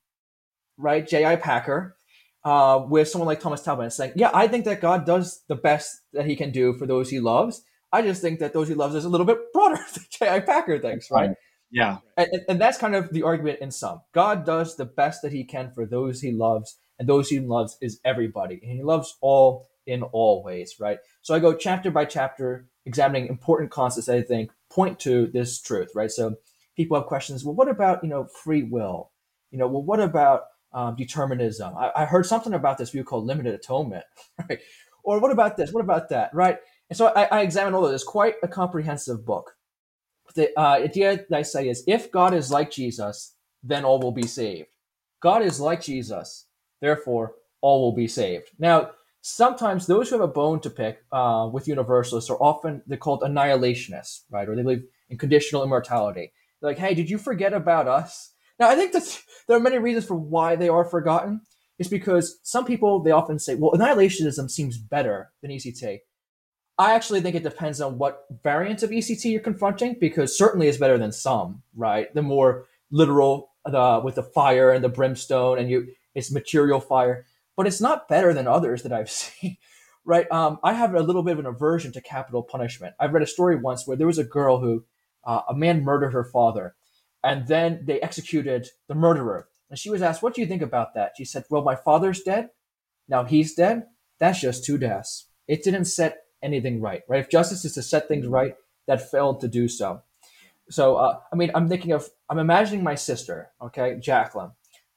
right, 0.77 1.05
J.I. 1.05 1.35
Packer 1.35 1.97
uh, 2.43 2.83
with 2.87 3.07
someone 3.07 3.27
like 3.27 3.39
Thomas 3.39 3.61
Talbott 3.61 3.85
and 3.85 3.93
saying, 3.93 4.13
yeah, 4.15 4.31
I 4.33 4.47
think 4.47 4.65
that 4.65 4.81
God 4.81 5.05
does 5.05 5.43
the 5.47 5.55
best 5.55 6.01
that 6.13 6.25
he 6.25 6.35
can 6.35 6.51
do 6.51 6.73
for 6.73 6.85
those 6.85 7.09
he 7.09 7.19
loves. 7.19 7.63
I 7.91 8.01
just 8.01 8.21
think 8.21 8.39
that 8.39 8.53
those 8.53 8.67
he 8.67 8.75
loves 8.75 8.95
is 8.95 9.05
a 9.05 9.09
little 9.09 9.25
bit 9.25 9.37
broader 9.53 9.75
than 9.93 10.03
J.I. 10.09 10.39
Packer 10.41 10.79
thinks, 10.79 11.09
right? 11.11 11.31
Yeah. 11.71 11.97
And, 12.17 12.29
and, 12.47 12.61
that's 12.61 12.77
kind 12.77 12.95
of 12.95 13.13
the 13.13 13.23
argument 13.23 13.59
in 13.61 13.69
some. 13.71 14.01
God 14.13 14.43
does 14.45 14.75
the 14.75 14.85
best 14.85 15.21
that 15.21 15.31
he 15.31 15.43
can 15.43 15.71
for 15.71 15.85
those 15.85 16.21
he 16.21 16.31
loves, 16.31 16.77
and 16.97 17.07
those 17.07 17.29
he 17.29 17.39
loves 17.39 17.77
is 17.81 17.99
everybody. 18.03 18.59
And 18.63 18.71
he 18.71 18.83
loves 18.83 19.17
all 19.21 19.67
in 19.85 20.03
all 20.03 20.43
ways, 20.43 20.75
right? 20.79 20.99
So 21.21 21.35
I 21.35 21.39
go 21.39 21.53
chapter 21.53 21.91
by 21.91 22.05
chapter, 22.05 22.67
examining 22.85 23.27
important 23.27 23.71
concepts 23.71 24.07
that 24.07 24.15
I 24.15 24.21
think 24.21 24.51
point 24.71 24.99
to 25.01 25.27
this 25.27 25.61
truth, 25.61 25.91
right? 25.93 26.11
So 26.11 26.35
people 26.75 26.97
have 26.97 27.07
questions, 27.07 27.43
well, 27.43 27.55
what 27.55 27.69
about, 27.69 28.03
you 28.03 28.09
know, 28.09 28.25
free 28.25 28.63
will? 28.63 29.11
You 29.51 29.57
know, 29.57 29.67
well, 29.67 29.83
what 29.83 29.99
about 29.99 30.43
um, 30.73 30.95
determinism? 30.95 31.75
I, 31.77 31.91
I 31.95 32.05
heard 32.05 32.25
something 32.25 32.53
about 32.53 32.77
this 32.77 32.91
view 32.91 33.03
called 33.03 33.25
limited 33.25 33.53
atonement, 33.53 34.05
right? 34.49 34.59
Or 35.03 35.19
what 35.19 35.31
about 35.31 35.57
this? 35.57 35.71
What 35.71 35.83
about 35.83 36.09
that, 36.09 36.33
right? 36.33 36.57
And 36.89 36.97
so 36.97 37.07
I, 37.15 37.23
I 37.25 37.41
examine 37.41 37.73
all 37.73 37.85
of 37.85 37.91
this. 37.91 38.03
Quite 38.03 38.35
a 38.43 38.47
comprehensive 38.47 39.25
book 39.25 39.53
the 40.35 40.57
uh, 40.59 40.75
idea 40.75 41.17
that 41.29 41.37
I 41.37 41.41
say 41.41 41.69
is 41.69 41.83
if 41.87 42.11
God 42.11 42.33
is 42.33 42.51
like 42.51 42.71
Jesus, 42.71 43.35
then 43.63 43.85
all 43.85 43.99
will 43.99 44.11
be 44.11 44.27
saved. 44.27 44.67
God 45.21 45.41
is 45.41 45.59
like 45.59 45.81
Jesus, 45.81 46.47
therefore 46.81 47.35
all 47.61 47.81
will 47.81 47.95
be 47.95 48.07
saved. 48.07 48.49
Now, 48.57 48.91
sometimes 49.21 49.85
those 49.85 50.09
who 50.09 50.15
have 50.15 50.29
a 50.29 50.31
bone 50.31 50.61
to 50.61 50.69
pick 50.69 51.03
uh, 51.11 51.49
with 51.51 51.67
universalists 51.67 52.29
are 52.29 52.41
often 52.41 52.81
they're 52.87 52.97
called 52.97 53.21
annihilationists, 53.21 54.21
right? 54.29 54.47
Or 54.47 54.55
they 54.55 54.61
believe 54.61 54.85
in 55.09 55.17
conditional 55.17 55.63
immortality. 55.63 56.31
They're 56.61 56.71
like, 56.71 56.77
hey, 56.77 56.93
did 56.93 57.09
you 57.09 57.17
forget 57.17 57.53
about 57.53 57.87
us? 57.87 58.33
Now, 58.59 58.69
I 58.69 58.75
think 58.75 58.91
that 58.91 59.21
there 59.47 59.57
are 59.57 59.61
many 59.61 59.77
reasons 59.77 60.05
for 60.05 60.15
why 60.15 60.55
they 60.55 60.69
are 60.69 60.85
forgotten. 60.85 61.41
It's 61.77 61.89
because 61.89 62.39
some 62.43 62.65
people 62.65 63.01
they 63.01 63.11
often 63.11 63.39
say, 63.39 63.55
well, 63.55 63.71
annihilationism 63.71 64.49
seems 64.51 64.77
better 64.77 65.31
than 65.41 65.51
ECT. 65.51 65.99
I 66.77 66.93
actually 66.93 67.21
think 67.21 67.35
it 67.35 67.43
depends 67.43 67.81
on 67.81 67.97
what 67.97 68.25
variant 68.43 68.83
of 68.83 68.89
ECT 68.89 69.31
you're 69.31 69.41
confronting, 69.41 69.97
because 69.99 70.37
certainly 70.37 70.67
it's 70.67 70.77
better 70.77 70.97
than 70.97 71.11
some, 71.11 71.61
right? 71.75 72.13
The 72.13 72.21
more 72.21 72.67
literal, 72.91 73.51
the 73.65 74.01
with 74.03 74.15
the 74.15 74.23
fire 74.23 74.71
and 74.71 74.83
the 74.83 74.89
brimstone, 74.89 75.59
and 75.59 75.69
you 75.69 75.87
it's 76.15 76.31
material 76.31 76.79
fire, 76.79 77.25
but 77.55 77.67
it's 77.67 77.81
not 77.81 78.07
better 78.07 78.33
than 78.33 78.47
others 78.47 78.83
that 78.83 78.93
I've 78.93 79.09
seen, 79.11 79.57
right? 80.05 80.29
Um, 80.31 80.59
I 80.63 80.73
have 80.73 80.95
a 80.95 81.03
little 81.03 81.23
bit 81.23 81.33
of 81.33 81.39
an 81.39 81.45
aversion 81.45 81.91
to 81.93 82.01
capital 82.01 82.43
punishment. 82.43 82.95
I've 82.99 83.13
read 83.13 83.23
a 83.23 83.27
story 83.27 83.57
once 83.57 83.85
where 83.85 83.97
there 83.97 84.07
was 84.07 84.17
a 84.17 84.23
girl 84.23 84.59
who 84.59 84.85
uh, 85.25 85.41
a 85.49 85.55
man 85.55 85.83
murdered 85.83 86.13
her 86.13 86.23
father, 86.23 86.75
and 87.23 87.47
then 87.47 87.81
they 87.85 87.99
executed 88.01 88.67
the 88.87 88.95
murderer. 88.95 89.47
And 89.69 89.77
she 89.77 89.89
was 89.89 90.01
asked, 90.01 90.23
"What 90.23 90.33
do 90.33 90.41
you 90.41 90.47
think 90.47 90.61
about 90.61 90.93
that?" 90.95 91.13
She 91.17 91.25
said, 91.25 91.45
"Well, 91.49 91.63
my 91.63 91.75
father's 91.75 92.21
dead. 92.21 92.49
Now 93.07 93.23
he's 93.23 93.55
dead. 93.55 93.83
That's 94.19 94.41
just 94.41 94.65
two 94.65 94.77
deaths. 94.77 95.27
It 95.47 95.63
didn't 95.63 95.85
set 95.85 96.23
anything 96.41 96.81
right, 96.81 97.01
right? 97.07 97.19
If 97.21 97.29
justice 97.29 97.65
is 97.65 97.73
to 97.73 97.81
set 97.81 98.07
things 98.07 98.27
right, 98.27 98.55
that 98.87 99.09
failed 99.09 99.41
to 99.41 99.47
do 99.47 99.67
so. 99.67 100.01
So, 100.69 100.97
uh, 100.97 101.19
I 101.31 101.35
mean, 101.35 101.51
I'm 101.55 101.67
thinking 101.67 101.91
of, 101.91 102.07
I'm 102.29 102.37
imagining 102.39 102.83
my 102.83 102.95
sister, 102.95 103.49
okay, 103.61 103.97
Jacqueline. 103.99 104.51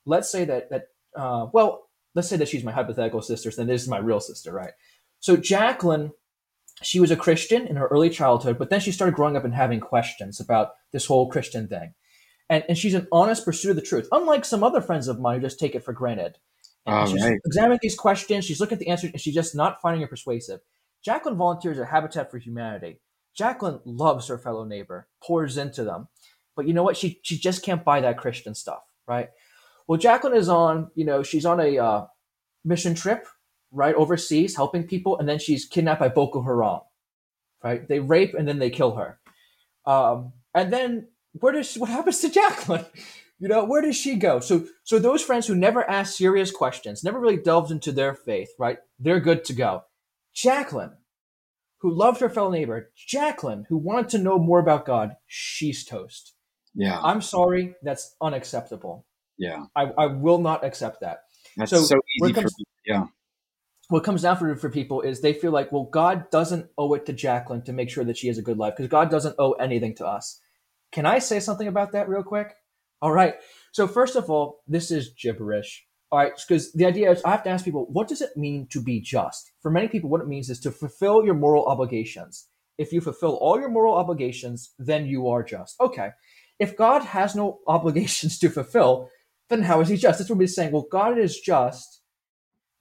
Let's 0.05 0.31
say 0.31 0.45
that, 0.45 0.71
that, 0.71 0.89
uh, 1.17 1.47
well, 1.53 1.89
let's 2.15 2.29
say 2.29 2.37
that 2.37 2.49
she's 2.49 2.65
my 2.65 2.73
hypothetical 2.73 3.23
sister, 3.23 3.51
so 3.51 3.63
then 3.63 3.69
this 3.69 3.83
is 3.83 3.89
my 3.89 3.99
real 3.99 4.21
sister, 4.21 4.53
right? 4.53 4.73
So, 5.21 5.37
Jacqueline, 5.37 6.13
she 6.83 7.01
was 7.01 7.11
a 7.11 7.17
Christian 7.17 7.67
in 7.67 7.77
her 7.77 7.87
early 7.89 8.11
childhood, 8.11 8.59
but 8.59 8.69
then 8.71 8.81
she 8.81 8.93
started 8.93 9.15
growing 9.15 9.37
up 9.37 9.45
and 9.45 9.55
having 9.55 9.81
questions 9.81 10.41
about 10.41 10.73
this 10.93 11.07
whole 11.07 11.31
Christian 11.31 11.69
thing. 11.69 11.95
And, 12.53 12.65
and 12.69 12.77
she's 12.77 12.93
an 12.93 13.09
honest 13.11 13.47
pursuit 13.47 13.71
of 13.71 13.77
the 13.77 13.83
truth, 13.83 14.07
unlike 14.13 14.45
some 14.45 14.63
other 14.63 14.83
friends 14.83 15.09
of 15.09 15.19
mine 15.19 15.41
who 15.41 15.47
just 15.47 15.59
take 15.59 15.75
it 15.75 15.83
for 15.83 15.95
granted. 15.95 16.37
And 16.85 17.09
she's 17.09 17.25
right. 17.25 17.41
examining 17.47 17.79
these 17.81 17.97
questions, 17.97 18.45
she's 18.45 18.61
looking 18.61 18.77
at 18.77 18.81
the 18.81 18.89
answers, 18.89 19.11
and 19.11 19.21
she's 19.21 19.33
just 19.33 19.55
not 19.55 19.81
finding 19.81 20.03
it 20.03 20.11
persuasive. 20.11 20.61
Jacqueline 21.03 21.39
volunteers 21.39 21.79
at 21.79 21.89
Habitat 21.89 22.31
for 22.31 22.37
Humanity. 22.37 23.01
Jacqueline 23.35 23.81
loves 23.87 24.29
her 24.29 24.37
fellow 24.37 24.65
neighbor, 24.65 25.09
pours 25.25 25.57
into 25.57 25.83
them. 25.83 26.09
But 26.55 26.69
you 26.69 26.75
know 26.75 26.83
what? 26.83 26.99
She 26.99 27.21
she 27.23 27.39
just 27.39 27.63
can't 27.63 27.85
buy 27.85 28.03
that 28.03 28.19
Christian 28.19 28.55
stuff, 28.55 28.83
right? 29.09 29.31
Well, 29.87 29.99
Jacqueline 29.99 30.37
is 30.37 30.51
on, 30.51 30.91
you 30.95 31.07
know, 31.07 31.23
she's 31.23 31.47
on 31.47 31.59
a 31.59 31.79
uh, 31.79 32.07
mission 32.67 32.95
trip, 32.95 33.27
right, 33.71 33.95
overseas, 33.95 34.57
helping 34.57 34.87
people, 34.87 35.19
and 35.19 35.27
then 35.27 35.39
she's 35.39 35.65
kidnapped 35.65 36.01
by 36.01 36.09
Boko 36.09 36.43
Haram, 36.43 36.81
right? 37.65 37.89
They 37.89 38.01
rape 38.01 38.35
and 38.35 38.47
then 38.47 38.59
they 38.59 38.69
kill 38.69 38.97
her. 38.97 39.19
Um, 39.87 40.35
and 40.55 40.71
then 40.71 41.09
where 41.33 41.53
does 41.53 41.77
what 41.77 41.91
happens 41.91 42.21
to 42.21 42.31
Jacqueline? 42.31 42.87
You 43.39 43.49
know, 43.49 43.65
where 43.65 43.83
does 43.83 43.97
she 43.97 44.15
go? 44.15 44.39
So, 44.39 44.67
so 44.85 45.01
those 45.01 45.21
friends 45.21 45.49
who 45.49 45.57
never 45.57 45.83
asked 45.91 46.17
serious 46.17 46.53
questions, 46.53 47.03
never 47.03 47.19
really 47.19 47.39
delved 47.39 47.73
into 47.73 47.91
their 47.91 48.15
faith, 48.15 48.51
right? 48.57 48.79
They're 49.01 49.19
good 49.19 49.45
to 49.47 49.53
go. 49.53 49.83
Jacqueline, 50.33 50.93
who 51.81 51.93
loved 51.93 52.21
her 52.21 52.31
fellow 52.31 52.53
neighbor, 52.53 52.93
Jacqueline, 52.97 53.67
who 53.69 53.79
wanted 53.79 54.11
to 54.11 54.19
know 54.19 54.39
more 54.39 54.61
about 54.61 54.87
God, 54.87 55.17
she's 55.27 55.85
toast. 55.85 56.35
Yeah. 56.73 57.01
I'm 57.01 57.21
sorry, 57.21 57.75
that's 57.83 58.15
unacceptable. 58.23 59.07
Yeah. 59.37 59.65
I, 59.75 59.87
I 59.99 60.07
will 60.07 60.39
not 60.39 60.65
accept 60.65 61.01
that. 61.01 61.23
That's 61.57 61.73
so, 61.73 61.83
so 61.83 61.97
easy 62.23 62.33
comes, 62.33 62.53
for 62.53 62.65
yeah. 62.87 63.07
What 63.89 64.05
comes 64.05 64.23
down 64.23 64.37
for, 64.37 64.55
for 64.55 64.71
people 64.71 65.01
is 65.01 65.21
they 65.21 65.35
feel 65.35 65.51
like, 65.51 65.73
well, 65.73 65.89
God 65.91 66.31
doesn't 66.31 66.69
owe 66.79 66.95
it 66.95 67.07
to 67.07 67.13
Jacqueline 67.13 67.63
to 67.63 67.73
make 67.73 67.91
sure 67.91 68.05
that 68.05 68.17
she 68.17 68.29
has 68.29 68.39
a 68.39 68.43
good 68.43 68.57
life 68.57 68.75
because 68.77 68.89
God 68.89 69.11
doesn't 69.11 69.35
owe 69.41 69.53
anything 69.55 69.97
to 69.97 70.07
us. 70.07 70.41
Can 70.93 71.07
I 71.07 71.19
say 71.19 71.41
something 71.41 71.69
about 71.69 71.93
that 71.93 72.09
real 72.09 72.23
quick? 72.23 72.55
All 73.01 73.13
right. 73.13 73.35
So, 73.73 73.89
first 73.89 74.15
of 74.15 74.31
all, 74.31 74.63
this 74.69 74.91
is 74.91 75.15
gibberish. 75.21 75.85
All 76.13 76.19
right, 76.19 76.33
because 76.47 76.71
the 76.75 76.85
idea 76.85 77.11
is 77.11 77.23
I 77.25 77.31
have 77.31 77.43
to 77.45 77.51
ask 77.51 77.65
people, 77.65 77.87
what 77.91 78.07
does 78.07 78.21
it 78.21 78.37
mean 78.37 78.67
to 78.71 78.83
be 78.83 79.01
just? 79.01 79.51
For 79.63 79.71
many 79.71 79.89
people, 79.89 80.11
what 80.11 80.21
it 80.21 80.29
means 80.29 80.51
is 80.51 80.61
to 80.61 80.71
fulfill 80.71 81.25
your 81.25 81.33
moral 81.33 81.65
obligations. 81.65 82.49
If 82.77 82.93
you 82.93 83.01
fulfill 83.01 83.37
all 83.37 83.59
your 83.59 83.71
moral 83.71 83.95
obligations, 83.95 84.75
then 84.79 85.07
you 85.07 85.27
are 85.29 85.43
just. 85.43 85.81
Okay. 85.81 86.11
If 86.59 86.77
God 86.77 87.03
has 87.03 87.35
no 87.35 87.61
obligations 87.67 88.39
to 88.41 88.51
fulfill, 88.51 89.09
then 89.49 89.63
how 89.63 89.81
is 89.81 89.89
he 89.89 89.97
just? 89.97 90.19
That's 90.19 90.29
what 90.29 90.39
we're 90.39 90.49
saying. 90.49 90.73
Well, 90.73 90.87
God 90.91 91.17
is 91.17 91.41
just 91.41 92.03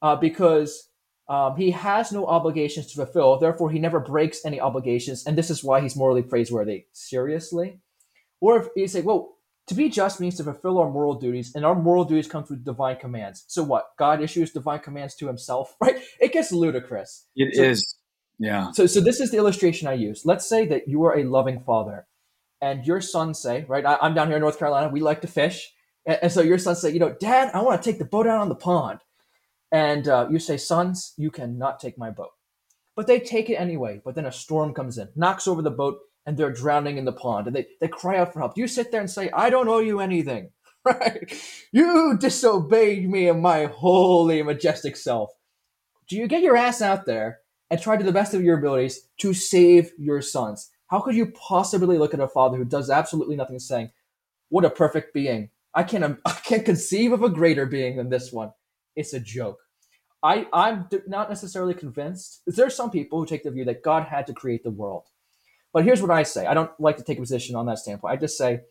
uh, 0.01 0.17
because 0.17 0.89
um, 1.29 1.55
he 1.55 1.71
has 1.71 2.11
no 2.11 2.25
obligations 2.25 2.87
to 2.87 2.95
fulfill. 2.95 3.39
Therefore, 3.39 3.71
he 3.71 3.79
never 3.79 4.01
breaks 4.01 4.45
any 4.45 4.59
obligations. 4.59 5.25
And 5.25 5.37
this 5.37 5.49
is 5.49 5.63
why 5.63 5.79
he's 5.79 5.95
morally 5.95 6.23
praiseworthy. 6.23 6.87
Seriously? 6.91 7.79
Or 8.41 8.59
if 8.59 8.67
you 8.75 8.87
say, 8.87 9.01
well, 9.01 9.37
to 9.67 9.75
be 9.75 9.87
just 9.87 10.19
means 10.19 10.35
to 10.37 10.43
fulfill 10.43 10.79
our 10.79 10.89
moral 10.89 11.13
duties, 11.13 11.53
and 11.55 11.65
our 11.65 11.75
moral 11.75 12.03
duties 12.03 12.27
come 12.27 12.43
through 12.43 12.57
divine 12.57 12.97
commands. 12.97 13.45
So 13.47 13.63
what? 13.63 13.91
God 13.97 14.21
issues 14.21 14.51
divine 14.51 14.79
commands 14.79 15.15
to 15.15 15.27
himself, 15.27 15.75
right? 15.81 16.01
It 16.19 16.33
gets 16.33 16.51
ludicrous. 16.51 17.27
It 17.35 17.55
so, 17.55 17.63
is. 17.63 17.95
Yeah. 18.39 18.71
So, 18.71 18.87
so 18.87 18.99
this 18.99 19.21
is 19.21 19.31
the 19.31 19.37
illustration 19.37 19.87
I 19.87 19.93
use. 19.93 20.23
Let's 20.25 20.49
say 20.49 20.65
that 20.65 20.87
you 20.87 21.03
are 21.03 21.17
a 21.17 21.23
loving 21.23 21.61
father, 21.61 22.07
and 22.59 22.85
your 22.85 22.99
son 22.99 23.33
say, 23.33 23.65
right? 23.67 23.85
I, 23.85 24.05
am 24.05 24.13
down 24.13 24.27
here 24.27 24.37
in 24.37 24.41
North 24.41 24.59
Carolina. 24.59 24.89
We 24.89 24.99
like 24.99 25.21
to 25.21 25.27
fish, 25.27 25.71
and, 26.05 26.17
and, 26.23 26.31
so 26.31 26.41
your 26.41 26.57
son 26.57 26.75
say, 26.75 26.91
you 26.91 26.99
know, 26.99 27.15
Dad, 27.19 27.51
I 27.53 27.61
want 27.61 27.81
to 27.81 27.89
take 27.89 27.99
the 27.99 28.05
boat 28.05 28.27
out 28.27 28.41
on 28.41 28.49
the 28.49 28.55
pond, 28.55 28.99
and 29.71 30.07
uh, 30.07 30.27
you 30.29 30.39
say, 30.39 30.57
sons, 30.57 31.13
you 31.17 31.29
cannot 31.29 31.79
take 31.79 31.97
my 31.97 32.09
boat, 32.09 32.31
but 32.95 33.05
they 33.05 33.19
take 33.19 33.49
it 33.49 33.55
anyway. 33.55 34.01
But 34.03 34.15
then 34.15 34.25
a 34.25 34.31
storm 34.31 34.73
comes 34.73 34.97
in, 34.97 35.09
knocks 35.15 35.47
over 35.47 35.61
the 35.61 35.71
boat, 35.71 35.99
and 36.25 36.37
they're 36.37 36.53
drowning 36.53 36.97
in 36.97 37.05
the 37.05 37.13
pond, 37.13 37.47
and 37.47 37.55
they 37.55 37.67
they 37.79 37.87
cry 37.87 38.17
out 38.17 38.33
for 38.33 38.39
help. 38.39 38.57
You 38.57 38.67
sit 38.67 38.91
there 38.91 39.01
and 39.01 39.09
say, 39.09 39.29
I 39.31 39.49
don't 39.49 39.67
owe 39.69 39.79
you 39.79 39.99
anything, 39.99 40.51
right? 40.85 41.33
You 41.71 42.17
disobeyed 42.17 43.09
me 43.09 43.27
and 43.29 43.41
my 43.41 43.65
holy 43.65 44.43
majestic 44.43 44.97
self. 44.97 45.31
Do 46.07 46.17
you 46.17 46.27
get 46.27 46.43
your 46.43 46.57
ass 46.57 46.81
out 46.81 47.05
there? 47.05 47.39
and 47.71 47.81
try 47.81 47.95
to 47.97 48.03
the 48.03 48.11
best 48.11 48.33
of 48.33 48.43
your 48.43 48.59
abilities 48.59 49.07
to 49.17 49.33
save 49.33 49.93
your 49.97 50.21
sons. 50.21 50.69
How 50.87 50.99
could 50.99 51.15
you 51.15 51.27
possibly 51.31 51.97
look 51.97 52.13
at 52.13 52.19
a 52.19 52.27
father 52.27 52.57
who 52.57 52.65
does 52.65 52.89
absolutely 52.89 53.37
nothing 53.37 53.55
and 53.55 53.61
saying, 53.61 53.91
"What 54.49 54.65
a 54.65 54.69
perfect 54.69 55.13
being! 55.13 55.49
I 55.73 55.83
can't 55.83 56.03
um, 56.03 56.17
I 56.25 56.33
can't 56.43 56.65
conceive 56.65 57.13
of 57.13 57.23
a 57.23 57.29
greater 57.29 57.65
being 57.65 57.95
than 57.95 58.09
this 58.09 58.31
one." 58.31 58.51
It's 58.95 59.13
a 59.13 59.21
joke. 59.21 59.59
I 60.21 60.47
I'm 60.51 60.89
not 61.07 61.29
necessarily 61.29 61.73
convinced. 61.73 62.41
There 62.45 62.67
are 62.67 62.69
some 62.69 62.91
people 62.91 63.19
who 63.19 63.25
take 63.25 63.43
the 63.43 63.51
view 63.51 63.65
that 63.65 63.83
God 63.83 64.03
had 64.03 64.27
to 64.27 64.33
create 64.33 64.63
the 64.63 64.69
world, 64.69 65.07
but 65.73 65.83
here's 65.83 66.01
what 66.01 66.11
I 66.11 66.23
say. 66.23 66.45
I 66.45 66.53
don't 66.53 66.71
like 66.79 66.97
to 66.97 67.03
take 67.03 67.17
a 67.17 67.21
position 67.21 67.55
on 67.55 67.65
that 67.67 67.79
standpoint. 67.79 68.13
I 68.13 68.17
just 68.17 68.37
say, 68.37 68.61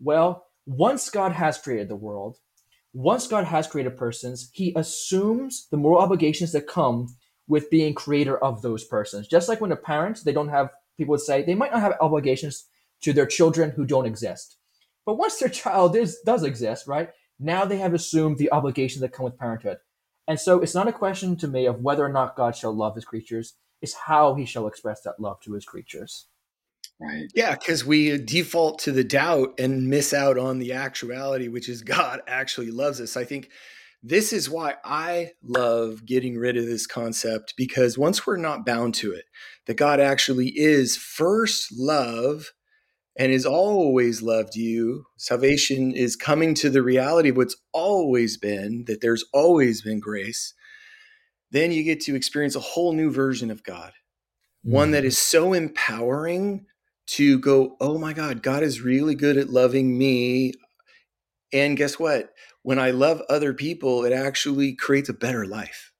well, 0.00 0.46
once 0.66 1.10
God 1.10 1.32
has 1.32 1.58
created 1.58 1.88
the 1.88 1.96
world, 1.96 2.36
once 2.92 3.26
God 3.26 3.44
has 3.44 3.66
created 3.66 3.96
persons, 3.96 4.50
He 4.52 4.72
assumes 4.76 5.68
the 5.70 5.76
moral 5.76 6.00
obligations 6.00 6.52
that 6.52 6.66
come 6.66 7.08
with 7.46 7.70
being 7.70 7.94
creator 7.94 8.36
of 8.36 8.62
those 8.62 8.84
persons. 8.84 9.26
Just 9.26 9.48
like 9.48 9.60
when 9.60 9.72
a 9.72 9.76
parent, 9.76 10.20
they 10.24 10.32
don't 10.32 10.48
have, 10.48 10.70
people 10.98 11.12
would 11.12 11.20
say, 11.20 11.42
they 11.42 11.54
might 11.54 11.72
not 11.72 11.80
have 11.80 11.94
obligations 12.00 12.66
to 13.02 13.12
their 13.12 13.26
children 13.26 13.70
who 13.70 13.86
don't 13.86 14.06
exist. 14.06 14.56
But 15.06 15.16
once 15.16 15.38
their 15.38 15.48
child 15.48 15.96
is, 15.96 16.18
does 16.26 16.42
exist, 16.42 16.86
right, 16.86 17.10
now 17.40 17.64
they 17.64 17.78
have 17.78 17.94
assumed 17.94 18.36
the 18.36 18.52
obligations 18.52 19.00
that 19.00 19.12
come 19.12 19.24
with 19.24 19.38
parenthood. 19.38 19.78
And 20.26 20.38
so 20.38 20.60
it's 20.60 20.74
not 20.74 20.88
a 20.88 20.92
question 20.92 21.36
to 21.36 21.48
me 21.48 21.64
of 21.64 21.80
whether 21.80 22.04
or 22.04 22.12
not 22.12 22.36
God 22.36 22.54
shall 22.54 22.74
love 22.74 22.94
his 22.94 23.06
creatures, 23.06 23.54
it's 23.80 23.94
how 23.94 24.34
he 24.34 24.44
shall 24.44 24.66
express 24.66 25.02
that 25.02 25.20
love 25.20 25.40
to 25.40 25.52
his 25.52 25.64
creatures. 25.64 26.26
Right. 27.00 27.28
Yeah, 27.34 27.54
because 27.54 27.84
we 27.84 28.18
default 28.18 28.80
to 28.80 28.92
the 28.92 29.04
doubt 29.04 29.54
and 29.58 29.88
miss 29.88 30.12
out 30.12 30.36
on 30.36 30.58
the 30.58 30.72
actuality, 30.72 31.46
which 31.46 31.68
is 31.68 31.82
God 31.82 32.20
actually 32.26 32.72
loves 32.72 33.00
us. 33.00 33.16
I 33.16 33.24
think 33.24 33.50
this 34.02 34.32
is 34.32 34.50
why 34.50 34.74
I 34.84 35.32
love 35.42 36.06
getting 36.06 36.36
rid 36.36 36.56
of 36.56 36.66
this 36.66 36.86
concept 36.86 37.54
because 37.56 37.98
once 37.98 38.26
we're 38.26 38.36
not 38.36 38.66
bound 38.66 38.94
to 38.96 39.12
it, 39.12 39.24
that 39.66 39.76
God 39.76 40.00
actually 40.00 40.52
is 40.56 40.96
first 40.96 41.72
love 41.76 42.52
and 43.16 43.32
has 43.32 43.44
always 43.44 44.22
loved 44.22 44.54
you. 44.54 45.04
Salvation 45.16 45.92
is 45.92 46.14
coming 46.14 46.54
to 46.54 46.70
the 46.70 46.82
reality 46.82 47.30
of 47.30 47.36
what's 47.36 47.56
always 47.72 48.36
been, 48.36 48.84
that 48.86 49.00
there's 49.00 49.24
always 49.32 49.82
been 49.82 49.98
grace. 49.98 50.54
Then 51.50 51.72
you 51.72 51.82
get 51.82 52.00
to 52.02 52.14
experience 52.14 52.56
a 52.56 52.60
whole 52.60 52.92
new 52.92 53.10
version 53.10 53.50
of 53.50 53.64
God, 53.64 53.92
one 54.62 54.90
that 54.90 55.04
mm. 55.04 55.12
so 55.12 55.52
empowering 55.52 56.66
to 57.08 57.38
go, 57.38 57.76
oh 57.80 57.98
my 57.98 58.12
God, 58.12 58.42
God 58.42 58.62
is 58.62 58.82
really 58.82 59.14
good 59.14 59.38
at 59.38 59.48
loving 59.48 59.96
me. 59.96 60.52
And 61.52 61.76
guess 61.76 61.98
what? 61.98 62.30
when 62.68 62.78
I 62.78 62.90
love 62.90 63.22
other 63.30 63.54
people, 63.54 64.04
it 64.04 64.12
actually 64.12 64.74
creates 64.74 65.08
a 65.08 65.14
better 65.14 65.46
life. 65.46 65.90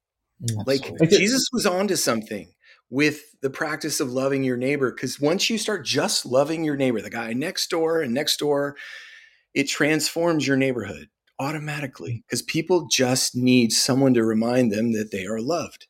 Mm, 0.43 0.67
like 0.67 0.93
Jesus 1.09 1.49
was 1.51 1.65
onto 1.65 1.97
something 1.97 2.53
with 2.91 3.23
the 3.41 3.49
practice 3.49 4.01
of 4.01 4.13
loving 4.13 4.45
your 4.45 4.59
neighbor. 4.59 4.93
Because 4.93 5.19
once 5.19 5.49
you 5.49 5.57
start 5.57 5.87
just 5.87 6.27
loving 6.27 6.65
your 6.65 6.77
neighbor, 6.77 7.01
the 7.01 7.09
guy 7.09 7.33
next 7.33 7.71
door 7.71 8.03
and 8.03 8.13
next 8.13 8.39
door, 8.39 8.77
it 9.55 9.65
transforms 9.65 10.47
your 10.47 10.59
neighborhood 10.59 11.09
automatically 11.39 12.25
because 12.27 12.43
people 12.43 12.89
just 12.91 13.37
need 13.37 13.73
someone 13.73 14.15
to 14.15 14.25
remind 14.25 14.73
them 14.73 14.93
that 14.93 15.11
they 15.11 15.25
are 15.27 15.41
loved. 15.41 15.87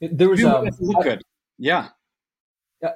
There 0.00 0.28
was 0.28 0.44
um, 0.44 0.68
good, 1.02 1.22
yeah. 1.58 1.88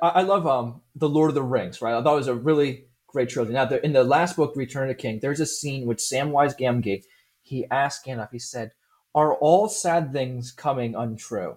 I, 0.03 0.23
love 0.23 0.47
um, 0.47 0.83
the 0.95 1.09
Lord 1.09 1.31
of 1.31 1.35
the 1.35 1.43
Rings, 1.43 1.81
right? 1.81 1.95
I 1.95 2.03
thought 2.03 2.15
it 2.15 2.19
was 2.19 2.29
a 2.29 2.35
really 2.35 2.85
great 3.07 3.31
trilogy. 3.31 3.55
Now, 3.55 3.69
in 3.69 3.93
the 3.93 4.05
last 4.05 4.37
book, 4.37 4.55
Return 4.55 4.91
of 4.91 4.97
the 4.97 5.03
King, 5.03 5.21
there's 5.21 5.41
a 5.41 5.47
scene 5.47 5.87
which 5.87 5.99
Samwise 5.99 6.59
Gamgee 6.59 7.05
he 7.41 7.67
asked 7.71 8.05
Gandalf. 8.05 8.31
He 8.31 8.39
said, 8.39 8.73
"Are 9.15 9.35
all 9.35 9.69
sad 9.69 10.13
things 10.13 10.53
coming 10.53 10.95
untrue?" 10.95 11.57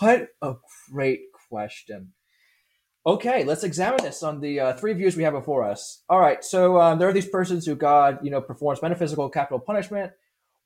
What 0.00 0.28
a 0.40 0.54
great 0.90 1.20
question. 1.48 2.12
Okay, 3.06 3.44
let's 3.44 3.64
examine 3.64 4.02
this 4.02 4.22
on 4.22 4.40
the 4.40 4.60
uh, 4.60 4.72
three 4.74 4.92
views 4.92 5.16
we 5.16 5.22
have 5.22 5.32
before 5.32 5.64
us. 5.64 6.02
All 6.08 6.20
right, 6.20 6.44
so 6.44 6.78
um, 6.80 6.98
there 6.98 7.08
are 7.08 7.12
these 7.12 7.28
persons 7.28 7.64
who 7.64 7.74
God, 7.74 8.18
you 8.22 8.30
know, 8.30 8.42
performs 8.42 8.82
metaphysical 8.82 9.30
capital 9.30 9.58
punishment, 9.58 10.12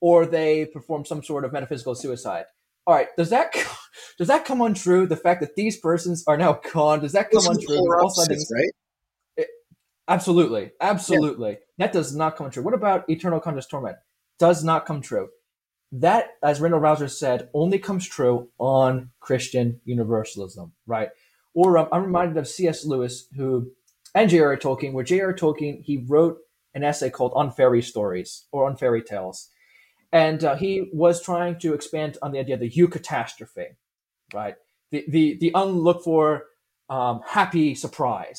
or 0.01 0.27
they 0.27 0.67
perform 0.67 1.05
some 1.05 1.23
sort 1.23 1.45
of 1.45 1.53
metaphysical 1.53 1.95
suicide. 1.95 2.47
All 2.87 2.95
right, 2.95 3.09
does 3.17 3.31
that 3.31 3.55
does 4.19 4.29
that 4.29 4.45
come 4.45 4.61
untrue? 4.61 5.07
The 5.07 5.17
fact 5.17 5.41
that 5.43 5.55
these 5.55 5.79
persons 5.79 6.25
are 6.27 6.37
now 6.37 6.55
gone, 6.73 7.01
does 7.01 7.13
that 7.13 7.31
come 7.31 7.39
this 7.39 7.47
untrue? 7.47 7.79
All 7.79 7.89
right? 7.89 8.69
Absolutely. 10.09 10.73
Absolutely. 10.81 11.51
Yeah. 11.51 11.57
That 11.87 11.93
does 11.93 12.15
not 12.15 12.37
come 12.37 12.51
true. 12.51 12.63
What 12.63 12.75
about 12.75 13.09
eternal 13.09 13.41
conscious 13.41 13.67
torment? 13.67 13.97
Does 14.39 14.63
not 14.63 14.87
come 14.87 15.01
true. 15.01 15.29
That, 15.93 16.31
as 16.43 16.61
Randal 16.61 16.81
Rauser 16.81 17.09
said, 17.09 17.49
only 17.55 17.79
comes 17.79 18.07
true 18.07 18.49
on 18.59 19.11
Christian 19.21 19.81
universalism, 19.85 20.73
right? 20.87 21.11
Or 21.55 21.79
um, 21.79 21.89
I'm 21.93 22.05
reminded 22.05 22.37
of 22.37 22.49
C.S. 22.49 22.85
Lewis, 22.85 23.29
who, 23.37 23.71
and 24.15 24.29
J.R.R. 24.29 24.57
Tolkien, 24.57 24.93
where 24.93 25.05
J.R.R. 25.05 25.35
Tolkien, 25.35 25.83
he 25.83 26.05
wrote 26.07 26.39
an 26.75 26.85
essay 26.85 27.11
called 27.11 27.33
On 27.37 27.51
Fairy 27.51 27.83
Stories 27.83 28.47
or 28.53 28.67
On 28.67 28.77
Fairy 28.77 29.03
Tales. 29.03 29.51
And 30.13 30.45
uh, 30.45 30.57
he 30.57 30.91
was 30.93 31.23
trying 31.23 31.59
to 31.61 31.75
expand 31.75 32.19
on 32.23 32.33
the 32.33 32.39
idea 32.39 32.55
of 32.55 32.61
the 32.61 32.71
eucatastrophe, 32.71 33.77
right? 34.33 34.55
The, 34.91 35.05
the, 35.09 35.39
the 35.41 35.53
unlooked 35.55 36.05
for 36.05 36.45
um, 36.89 37.21
happy 37.27 37.75
surprise 37.75 38.39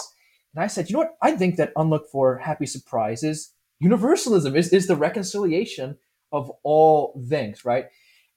and 0.56 0.64
I 0.64 0.68
said, 0.68 0.90
you 0.90 0.94
know 0.94 1.00
what? 1.00 1.18
I 1.22 1.32
think 1.32 1.58
that 1.58 1.74
unlooked 1.76 2.10
for 2.12 2.38
happy 2.38 2.66
surprises, 2.66 3.52
universalism 3.80 4.56
is, 4.56 4.72
is 4.72 4.88
the 4.88 4.96
reconciliation 4.96 5.98
of 6.32 6.50
all 6.64 7.22
things, 7.28 7.66
right? 7.66 7.88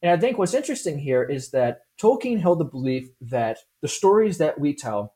And 0.02 0.10
I 0.10 0.16
think 0.16 0.36
what's 0.36 0.54
interesting 0.54 0.98
here 0.98 1.22
is 1.22 1.50
that 1.50 1.82
Tolkien 2.00 2.40
held 2.40 2.60
the 2.60 2.64
belief 2.64 3.08
that 3.20 3.58
the 3.82 3.88
stories 3.88 4.38
that 4.38 4.60
we 4.60 4.74
tell 4.74 5.14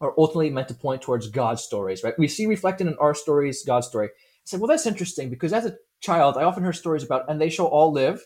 are 0.00 0.14
ultimately 0.16 0.50
meant 0.50 0.68
to 0.68 0.74
point 0.74 1.02
towards 1.02 1.28
God's 1.28 1.62
stories, 1.62 2.02
right? 2.02 2.18
We 2.18 2.28
see 2.28 2.46
reflected 2.46 2.86
in 2.86 2.96
our 2.98 3.14
stories 3.14 3.64
God's 3.66 3.88
story. 3.88 4.06
I 4.08 4.10
said, 4.44 4.60
well, 4.60 4.68
that's 4.68 4.86
interesting 4.86 5.28
because 5.28 5.52
as 5.52 5.66
a 5.66 5.76
child, 6.00 6.36
I 6.36 6.44
often 6.44 6.62
heard 6.62 6.76
stories 6.76 7.04
about, 7.04 7.28
and 7.28 7.40
they 7.40 7.50
shall 7.50 7.66
all 7.66 7.92
live 7.92 8.24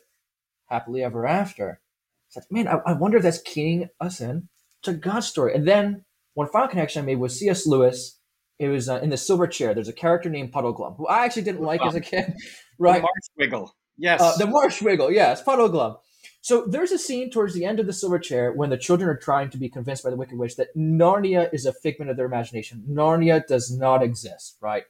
happily 0.66 1.02
ever 1.02 1.26
after. 1.26 1.80
I 1.80 2.30
said, 2.30 2.44
man, 2.50 2.68
I, 2.68 2.78
I 2.86 2.92
wonder 2.92 3.16
if 3.16 3.22
that's 3.22 3.42
keying 3.42 3.88
us 4.00 4.20
in 4.20 4.48
to 4.82 4.92
God's 4.92 5.26
story. 5.26 5.54
And 5.54 5.66
then 5.66 6.04
one 6.34 6.48
final 6.48 6.68
connection 6.68 7.02
I 7.02 7.06
made 7.06 7.18
was 7.18 7.38
C.S. 7.38 7.66
Lewis. 7.66 8.18
It 8.58 8.68
was 8.68 8.88
uh, 8.88 9.00
in 9.00 9.10
the 9.10 9.16
Silver 9.16 9.48
Chair. 9.48 9.74
There's 9.74 9.88
a 9.88 9.92
character 9.92 10.30
named 10.30 10.52
Puddleglum 10.52 10.96
who 10.96 11.08
I 11.08 11.24
actually 11.24 11.42
didn't 11.42 11.62
like 11.62 11.84
as 11.84 11.94
a 11.94 12.00
kid. 12.00 12.34
Right, 12.76 13.04
the 13.38 13.46
Marshwiggle. 13.46 13.68
Yes, 13.96 14.20
uh, 14.20 14.36
the 14.36 14.46
Marshwiggle. 14.46 15.14
Yes, 15.14 15.44
Puddleglum. 15.44 15.96
So 16.44 16.66
there's 16.66 16.92
a 16.92 16.98
scene 16.98 17.30
towards 17.30 17.54
the 17.54 17.64
end 17.64 17.80
of 17.80 17.86
the 17.86 17.92
Silver 17.94 18.18
Chair 18.18 18.52
when 18.52 18.68
the 18.68 18.76
children 18.76 19.08
are 19.08 19.16
trying 19.16 19.48
to 19.48 19.56
be 19.56 19.70
convinced 19.70 20.04
by 20.04 20.10
the 20.10 20.16
Wicked 20.16 20.36
Witch 20.36 20.56
that 20.56 20.76
Narnia 20.76 21.48
is 21.54 21.64
a 21.64 21.72
figment 21.72 22.10
of 22.10 22.18
their 22.18 22.26
imagination. 22.26 22.84
Narnia 22.86 23.46
does 23.46 23.74
not 23.74 24.02
exist, 24.02 24.58
right? 24.60 24.82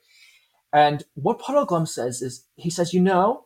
And 0.72 1.04
what 1.14 1.38
Puddleglum 1.38 1.86
says 1.86 2.22
is, 2.22 2.48
he 2.56 2.70
says, 2.70 2.92
you 2.92 3.00
know, 3.00 3.44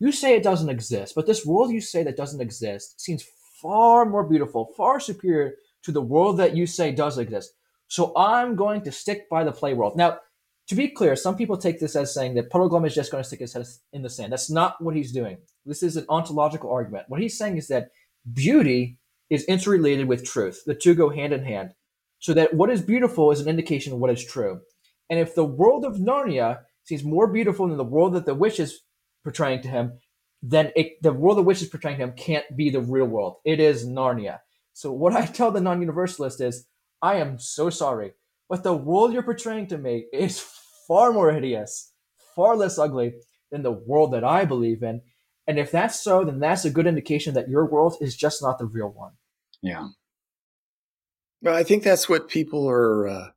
you 0.00 0.10
say 0.10 0.34
it 0.34 0.42
doesn't 0.42 0.68
exist, 0.68 1.14
but 1.14 1.26
this 1.26 1.46
world 1.46 1.70
you 1.70 1.80
say 1.80 2.02
that 2.02 2.16
doesn't 2.16 2.40
exist 2.40 3.00
seems 3.00 3.24
far 3.62 4.04
more 4.04 4.24
beautiful, 4.24 4.72
far 4.76 4.98
superior 4.98 5.54
to 5.84 5.92
the 5.92 6.02
world 6.02 6.38
that 6.38 6.56
you 6.56 6.66
say 6.66 6.90
does 6.90 7.18
exist. 7.18 7.52
So 7.86 8.12
I'm 8.16 8.56
going 8.56 8.82
to 8.82 8.90
stick 8.90 9.30
by 9.30 9.44
the 9.44 9.52
play 9.52 9.74
world. 9.74 9.96
Now, 9.96 10.18
to 10.66 10.74
be 10.74 10.88
clear, 10.88 11.14
some 11.14 11.36
people 11.36 11.56
take 11.56 11.78
this 11.78 11.94
as 11.94 12.12
saying 12.12 12.34
that 12.34 12.50
Puddleglum 12.50 12.84
is 12.84 12.96
just 12.96 13.12
going 13.12 13.22
to 13.22 13.28
stick 13.28 13.38
his 13.38 13.52
head 13.52 13.64
in 13.92 14.02
the 14.02 14.10
sand. 14.10 14.32
That's 14.32 14.50
not 14.50 14.82
what 14.82 14.96
he's 14.96 15.12
doing. 15.12 15.38
This 15.66 15.82
is 15.82 15.96
an 15.96 16.06
ontological 16.08 16.70
argument. 16.70 17.06
What 17.08 17.20
he's 17.20 17.38
saying 17.38 17.56
is 17.56 17.68
that 17.68 17.90
beauty 18.32 18.98
is 19.30 19.44
interrelated 19.44 20.06
with 20.08 20.24
truth. 20.24 20.62
The 20.66 20.74
two 20.74 20.94
go 20.94 21.08
hand 21.08 21.32
in 21.32 21.44
hand. 21.44 21.70
So 22.18 22.32
that 22.34 22.54
what 22.54 22.70
is 22.70 22.82
beautiful 22.82 23.30
is 23.30 23.40
an 23.40 23.48
indication 23.48 23.92
of 23.92 23.98
what 23.98 24.10
is 24.10 24.24
true. 24.24 24.60
And 25.10 25.18
if 25.18 25.34
the 25.34 25.44
world 25.44 25.84
of 25.84 25.96
Narnia 25.96 26.60
seems 26.84 27.04
more 27.04 27.26
beautiful 27.26 27.68
than 27.68 27.76
the 27.76 27.84
world 27.84 28.14
that 28.14 28.26
the 28.26 28.34
witch 28.34 28.60
is 28.60 28.80
portraying 29.22 29.62
to 29.62 29.68
him, 29.68 29.98
then 30.42 30.72
it, 30.76 31.02
the 31.02 31.12
world 31.12 31.38
the 31.38 31.42
witch 31.42 31.62
is 31.62 31.68
portraying 31.68 31.98
to 31.98 32.04
him 32.04 32.12
can't 32.12 32.44
be 32.56 32.70
the 32.70 32.80
real 32.80 33.06
world. 33.06 33.36
It 33.44 33.60
is 33.60 33.86
Narnia. 33.86 34.40
So 34.74 34.92
what 34.92 35.14
I 35.14 35.24
tell 35.26 35.50
the 35.50 35.60
non-universalist 35.60 36.40
is, 36.40 36.66
I 37.00 37.16
am 37.16 37.38
so 37.38 37.70
sorry, 37.70 38.12
but 38.48 38.62
the 38.62 38.74
world 38.74 39.12
you're 39.12 39.22
portraying 39.22 39.66
to 39.68 39.78
me 39.78 40.06
is 40.12 40.44
far 40.86 41.12
more 41.12 41.32
hideous, 41.32 41.92
far 42.34 42.56
less 42.56 42.78
ugly 42.78 43.14
than 43.50 43.62
the 43.62 43.72
world 43.72 44.12
that 44.12 44.24
I 44.24 44.44
believe 44.44 44.82
in. 44.82 45.00
And 45.46 45.58
if 45.58 45.70
that's 45.70 46.00
so, 46.00 46.24
then 46.24 46.40
that's 46.40 46.64
a 46.64 46.70
good 46.70 46.86
indication 46.86 47.34
that 47.34 47.48
your 47.48 47.66
world 47.66 47.96
is 48.00 48.16
just 48.16 48.42
not 48.42 48.58
the 48.58 48.66
real 48.66 48.88
one. 48.88 49.12
Yeah. 49.62 49.88
Well, 51.42 51.54
I 51.54 51.62
think 51.62 51.82
that's 51.82 52.08
what 52.08 52.28
people 52.28 52.68
are. 52.68 53.06
Uh, 53.06 53.28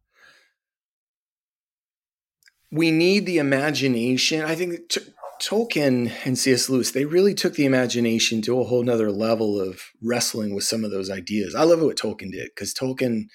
we 2.72 2.91
need 2.91 3.26
the 3.26 3.38
imagination. 3.38 4.43
I 4.43 4.55
think 4.55 4.89
t- 4.89 5.01
Tolkien 5.41 6.12
and 6.26 6.38
C.S. 6.38 6.70
Lewis, 6.70 6.91
they 6.91 7.05
really 7.05 7.34
took 7.34 7.55
the 7.55 7.66
imagination 7.66 8.41
to 8.43 8.60
a 8.60 8.64
whole 8.64 8.84
nother 8.84 9.12
level 9.12 9.60
of 9.60 9.82
wrestling 10.01 10.55
with 10.55 10.64
some 10.64 10.84
of 10.84 10.91
those 10.91 11.10
ideas. 11.10 11.55
I 11.55 11.64
love 11.64 11.82
what 11.82 11.97
Tolkien 11.97 12.32
did 12.32 12.49
because 12.55 12.74
Tolkien, 12.74 13.26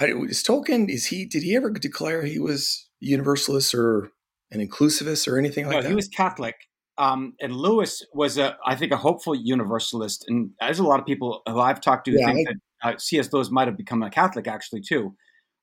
I, 0.00 0.06
is 0.06 0.42
Tolkien, 0.42 0.90
is 0.90 1.06
he, 1.06 1.24
did 1.24 1.42
he 1.42 1.56
ever 1.56 1.70
declare 1.70 2.22
he 2.22 2.38
was 2.38 2.88
universalist 3.00 3.74
or 3.74 4.10
an 4.50 4.66
inclusivist 4.66 5.26
or 5.26 5.38
anything 5.38 5.66
like 5.66 5.72
that? 5.72 5.76
no, 5.76 5.82
that? 5.82 5.88
he 5.88 5.94
was 5.94 6.08
Catholic. 6.08 6.56
Um, 6.96 7.34
and 7.40 7.54
Lewis 7.56 8.04
was 8.12 8.38
a, 8.38 8.56
I 8.64 8.76
think, 8.76 8.92
a 8.92 8.96
hopeful 8.96 9.34
universalist. 9.34 10.24
And 10.28 10.50
there's 10.60 10.78
a 10.78 10.84
lot 10.84 11.00
of 11.00 11.06
people 11.06 11.42
who 11.46 11.58
I've 11.58 11.80
talked 11.80 12.04
to 12.06 12.12
Yeah, 12.12 12.26
think 12.26 12.48
that 12.48 12.56
uh, 12.82 12.98
C.S. 12.98 13.32
Lewis 13.32 13.50
might 13.50 13.66
have 13.66 13.76
become 13.76 14.02
a 14.02 14.10
Catholic 14.10 14.46
actually 14.46 14.82
too. 14.82 15.14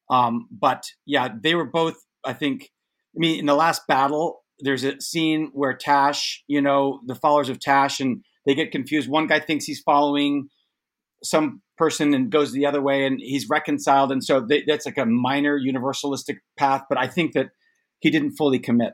Um, 0.10 0.48
but 0.52 0.84
yeah, 1.06 1.30
they 1.42 1.56
were 1.56 1.66
both. 1.66 1.96
I 2.26 2.34
think. 2.34 2.70
I 3.16 3.20
mean, 3.20 3.40
in 3.40 3.46
the 3.46 3.56
last 3.56 3.88
battle, 3.88 4.44
there's 4.60 4.84
a 4.84 5.00
scene 5.02 5.50
where 5.54 5.74
Tash, 5.74 6.44
you 6.48 6.62
know, 6.62 7.02
the 7.06 7.16
followers 7.16 7.50
of 7.50 7.60
Tash, 7.60 8.00
and 8.00 8.24
they 8.46 8.56
get 8.56 8.72
confused. 8.72 9.10
One 9.10 9.28
guy 9.28 9.40
thinks 9.40 9.66
he's 9.66 9.82
following 9.82 10.48
some 11.24 11.62
person 11.78 12.14
and 12.14 12.32
goes 12.32 12.52
the 12.52 12.66
other 12.66 12.82
way, 12.82 13.06
and 13.06 13.20
he's 13.20 13.50
reconciled, 13.50 14.12
and 14.12 14.24
so 14.24 14.42
they, 14.42 14.64
that's 14.68 14.86
like 14.86 14.98
a 14.98 15.06
minor 15.06 15.60
universalistic 15.60 16.38
path. 16.58 16.84
But 16.90 16.98
I 16.98 17.08
think 17.08 17.34
that 17.34 17.48
he 18.00 18.10
didn't 18.10 18.34
fully 18.34 18.60
commit. 18.60 18.94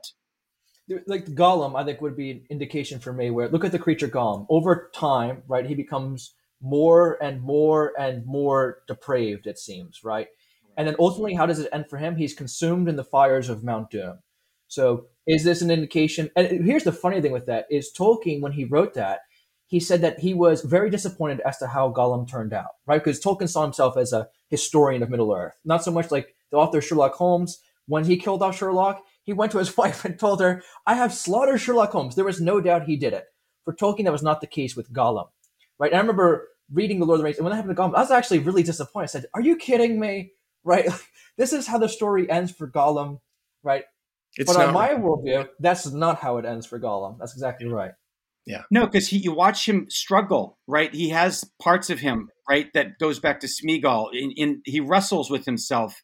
Like 1.06 1.26
Gollum, 1.26 1.80
I 1.80 1.84
think 1.84 2.02
would 2.02 2.16
be 2.16 2.32
an 2.32 2.46
indication 2.50 3.00
for 3.00 3.14
me 3.14 3.30
where 3.30 3.50
look 3.50 3.66
at 3.66 3.72
the 3.72 3.80
creature 3.80 4.08
Gollum. 4.08 4.46
Over 4.50 4.90
time, 4.94 5.44
right, 5.48 5.66
he 5.66 5.76
becomes 5.76 6.34
more 6.62 7.18
and 7.22 7.42
more 7.42 7.94
and 8.00 8.26
more 8.26 8.80
depraved, 8.88 9.48
it 9.48 9.60
seems, 9.60 10.04
right? 10.04 10.28
And 10.78 10.88
then 10.88 10.96
ultimately, 11.00 11.34
how 11.34 11.46
does 11.46 11.60
it 11.60 11.70
end 11.74 11.90
for 11.90 11.98
him? 11.98 12.16
He's 12.16 12.34
consumed 12.34 12.88
in 12.88 12.96
the 12.96 13.04
fires 13.04 13.50
of 13.50 13.64
Mount 13.64 13.90
Doom. 13.90 14.20
So 14.68 15.08
is 15.26 15.44
this 15.44 15.62
an 15.62 15.72
indication? 15.72 16.30
And 16.36 16.66
here's 16.66 16.84
the 16.84 16.92
funny 16.92 17.22
thing 17.22 17.32
with 17.32 17.48
that 17.48 17.66
is 17.70 17.92
Tolkien, 17.98 18.42
when 18.42 18.52
he 18.52 18.66
wrote 18.66 18.94
that, 18.94 19.22
he 19.66 19.80
said 19.80 20.02
that 20.02 20.20
he 20.20 20.34
was 20.34 20.62
very 20.62 20.90
disappointed 20.90 21.42
as 21.42 21.58
to 21.58 21.68
how 21.68 21.92
Gollum 21.92 22.30
turned 22.30 22.54
out, 22.54 22.72
right? 22.86 23.04
Because 23.04 23.20
Tolkien 23.20 23.50
saw 23.50 23.64
himself 23.64 23.98
as 23.98 24.14
a 24.14 24.30
historian 24.50 25.04
of 25.04 25.10
Middle 25.10 25.34
Earth, 25.34 25.60
not 25.66 25.84
so 25.84 25.92
much 25.92 26.12
like 26.12 26.36
the 26.52 26.58
author 26.58 26.82
Sherlock 26.82 27.16
Holmes. 27.16 27.60
When 27.88 28.06
he 28.06 28.18
killed 28.18 28.44
off 28.44 28.58
Sherlock, 28.58 29.04
he 29.28 29.34
went 29.34 29.52
to 29.52 29.60
his 29.60 29.78
wife 29.78 30.04
and 30.04 30.18
told 30.18 30.42
her, 30.42 30.64
I 30.88 30.96
have 30.96 31.14
slaughtered 31.14 31.62
Sherlock 31.62 31.92
Holmes. 31.92 32.16
There 32.16 32.26
was 32.26 32.42
no 32.42 32.60
doubt 32.60 32.86
he 32.86 32.98
did 32.98 33.14
it. 33.14 33.26
For 33.66 33.76
Tolkien, 33.76 34.06
that 34.06 34.14
was 34.14 34.24
not 34.24 34.42
the 34.42 34.48
case 34.48 34.76
with 34.76 34.92
Gollum, 34.92 35.28
right? 35.78 35.92
And 35.92 35.98
I 35.98 36.02
remember 36.02 36.48
reading 36.72 37.00
The 37.00 37.06
Lord 37.06 37.18
of 37.18 37.20
the 37.20 37.26
Rings, 37.26 37.38
and 37.38 37.44
when 37.44 37.52
that 37.52 37.58
happened 37.58 37.76
to 37.76 37.82
Gollum, 37.82 37.96
I 37.96 38.00
was 38.00 38.12
actually 38.12 38.40
really 38.40 38.64
disappointed. 38.64 39.04
I 39.04 39.08
said, 39.08 39.26
Are 39.36 39.42
you 39.42 39.58
kidding 39.58 40.00
me? 40.00 40.32
Right? 40.64 40.90
this 41.38 41.54
is 41.54 41.66
how 41.66 41.78
the 41.78 41.88
story 41.88 42.30
ends 42.30 42.52
for 42.52 42.70
Gollum, 42.70 43.22
right? 43.64 43.86
It's 44.36 44.52
but 44.52 44.60
not 44.60 44.68
on 44.68 44.74
my 44.74 44.90
worldview, 44.96 45.48
that's 45.62 45.90
not 45.90 46.20
how 46.20 46.38
it 46.38 46.46
ends 46.46 46.66
for 46.66 46.78
Gollum. 46.78 47.18
That's 47.20 47.32
exactly 47.32 47.70
right. 47.70 47.92
Yeah. 48.46 48.64
No, 48.70 48.86
because 48.86 49.14
you 49.14 49.34
watch 49.34 49.66
him 49.66 49.86
struggle, 49.90 50.58
right? 50.68 50.94
He 50.94 51.10
has 51.10 51.46
parts 51.62 51.90
of 51.90 52.00
him, 52.00 52.30
right, 52.50 52.68
that 52.74 53.00
goes 53.00 53.20
back 53.20 53.40
to 53.42 53.48
Smeagol. 53.48 54.10
In, 54.12 54.32
in 54.32 54.62
he 54.66 54.82
wrestles 54.82 55.30
with 55.30 55.46
himself 55.46 56.02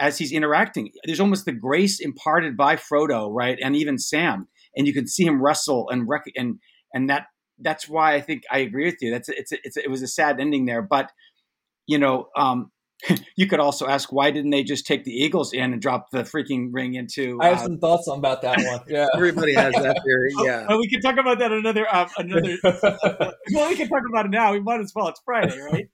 as 0.00 0.18
he's 0.18 0.32
interacting. 0.32 0.90
There's 1.04 1.20
almost 1.20 1.44
the 1.44 1.52
grace 1.52 2.00
imparted 2.00 2.56
by 2.56 2.76
Frodo, 2.76 3.28
right, 3.32 3.58
and 3.62 3.76
even 3.76 3.98
Sam, 3.98 4.48
and 4.76 4.86
you 4.86 4.92
can 4.92 5.06
see 5.06 5.24
him 5.24 5.42
wrestle 5.42 5.88
and 5.90 6.08
rec- 6.08 6.32
and 6.36 6.58
and 6.92 7.08
that 7.10 7.26
that's 7.60 7.88
why 7.88 8.14
I 8.14 8.20
think 8.20 8.42
I 8.50 8.58
agree 8.58 8.86
with 8.86 8.96
you. 9.00 9.10
That's 9.10 9.28
it's 9.28 9.52
a, 9.52 9.56
it's 9.64 9.76
it 9.76 9.90
was 9.90 10.02
a 10.02 10.08
sad 10.08 10.40
ending 10.40 10.66
there, 10.66 10.82
but 10.82 11.12
you 11.86 11.98
know, 11.98 12.28
um, 12.36 12.70
you 13.36 13.46
could 13.46 13.60
also 13.60 13.86
ask 13.86 14.12
why 14.12 14.30
didn't 14.30 14.50
they 14.50 14.62
just 14.62 14.86
take 14.86 15.04
the 15.04 15.12
Eagles 15.12 15.52
in 15.52 15.72
and 15.72 15.80
drop 15.80 16.10
the 16.10 16.22
freaking 16.22 16.68
ring 16.72 16.94
into? 16.94 17.38
I 17.40 17.48
have 17.48 17.58
uh, 17.58 17.62
some 17.62 17.78
thoughts 17.78 18.08
on 18.08 18.18
about 18.18 18.42
that 18.42 18.58
one. 18.58 18.80
Yeah. 18.88 19.06
Everybody 19.14 19.54
has 19.54 19.74
that 19.74 20.00
theory. 20.04 20.30
Yeah. 20.44 20.66
Well, 20.68 20.78
we 20.78 20.88
can 20.88 21.00
talk 21.00 21.16
about 21.18 21.38
that 21.38 21.52
another 21.52 21.86
uh, 21.90 22.08
another. 22.18 22.56
well, 22.62 23.68
we 23.68 23.76
can 23.76 23.88
talk 23.88 24.02
about 24.08 24.26
it 24.26 24.30
now. 24.30 24.52
We 24.52 24.60
might 24.60 24.80
as 24.80 24.92
well. 24.94 25.08
It's 25.08 25.20
Friday, 25.24 25.58
right? 25.60 25.88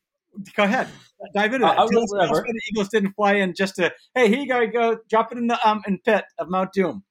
Go 0.56 0.64
ahead, 0.64 0.88
dive 1.34 1.52
into 1.54 1.66
I- 1.66 1.70
that. 1.70 1.78
I 1.78 1.82
will 1.84 1.90
Tell 1.90 2.02
us- 2.02 2.12
whatever. 2.12 2.32
why 2.34 2.52
the 2.52 2.60
Eagles 2.70 2.88
didn't 2.88 3.12
fly 3.12 3.34
in 3.34 3.54
just 3.54 3.76
to 3.76 3.92
hey, 4.14 4.28
here 4.28 4.38
you 4.40 4.48
go, 4.48 4.66
go 4.66 4.98
drop 5.08 5.32
it 5.32 5.38
in 5.38 5.46
the 5.46 5.68
um 5.68 5.82
in 5.86 5.98
pit 5.98 6.24
of 6.38 6.48
Mount 6.48 6.72
Doom. 6.72 7.02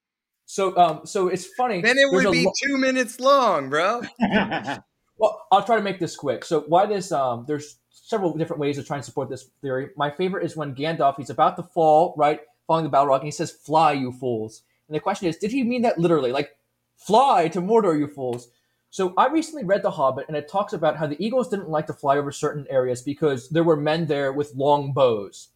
so, 0.46 0.76
um, 0.78 1.02
so 1.06 1.28
it's 1.28 1.46
funny. 1.46 1.82
Then 1.82 1.98
it 1.98 2.08
There's 2.12 2.26
would 2.26 2.32
be 2.32 2.46
lo- 2.46 2.52
two 2.64 2.78
minutes 2.78 3.20
long, 3.20 3.70
bro. 3.70 4.02
Well, 5.22 5.46
I'll 5.52 5.64
try 5.66 5.76
to 5.76 5.82
make 5.82 6.00
this 6.00 6.16
quick. 6.16 6.46
So 6.46 6.62
why 6.62 6.86
this? 6.86 7.12
Um, 7.12 7.44
there's 7.46 7.78
several 7.92 8.38
different 8.38 8.62
ways 8.62 8.78
to 8.78 8.84
try 8.84 8.96
and 8.96 9.04
support 9.06 9.30
this 9.30 9.50
theory. 9.62 9.90
My 9.98 10.10
favorite 10.10 10.46
is 10.46 10.56
when 10.56 10.74
Gandalf 10.74 11.18
he's 11.18 11.30
about 11.30 11.58
to 11.58 11.64
fall, 11.64 12.14
right, 12.16 12.40
falling 12.68 12.86
the 12.86 12.90
Balrog, 12.90 13.16
and 13.18 13.26
he 13.26 13.32
says, 13.32 13.52
"Fly, 13.52 13.92
you 13.92 14.14
fools." 14.14 14.62
And 14.88 14.96
the 14.96 15.02
question 15.02 15.28
is, 15.28 15.36
did 15.36 15.52
he 15.52 15.64
mean 15.64 15.82
that 15.82 15.98
literally, 15.98 16.32
like, 16.32 16.52
"Fly 16.96 17.50
to 17.50 17.60
Mordor, 17.62 18.00
you 18.00 18.08
fools"? 18.08 18.48
So 18.92 19.14
I 19.18 19.28
recently 19.28 19.64
read 19.64 19.84
The 19.84 19.92
Hobbit, 19.92 20.26
and 20.28 20.36
it 20.36 20.50
talks 20.50 20.74
about 20.74 20.98
how 20.98 21.06
the 21.06 21.24
eagles 21.24 21.50
didn't 21.50 21.70
like 21.70 21.86
to 21.88 21.94
fly 21.94 22.18
over 22.18 22.32
certain 22.32 22.66
areas 22.70 23.02
because 23.02 23.50
there 23.50 23.64
were 23.64 23.76
men 23.76 24.08
there 24.08 24.34
with 24.34 24.56
long 24.56 24.94
bows, 24.94 25.50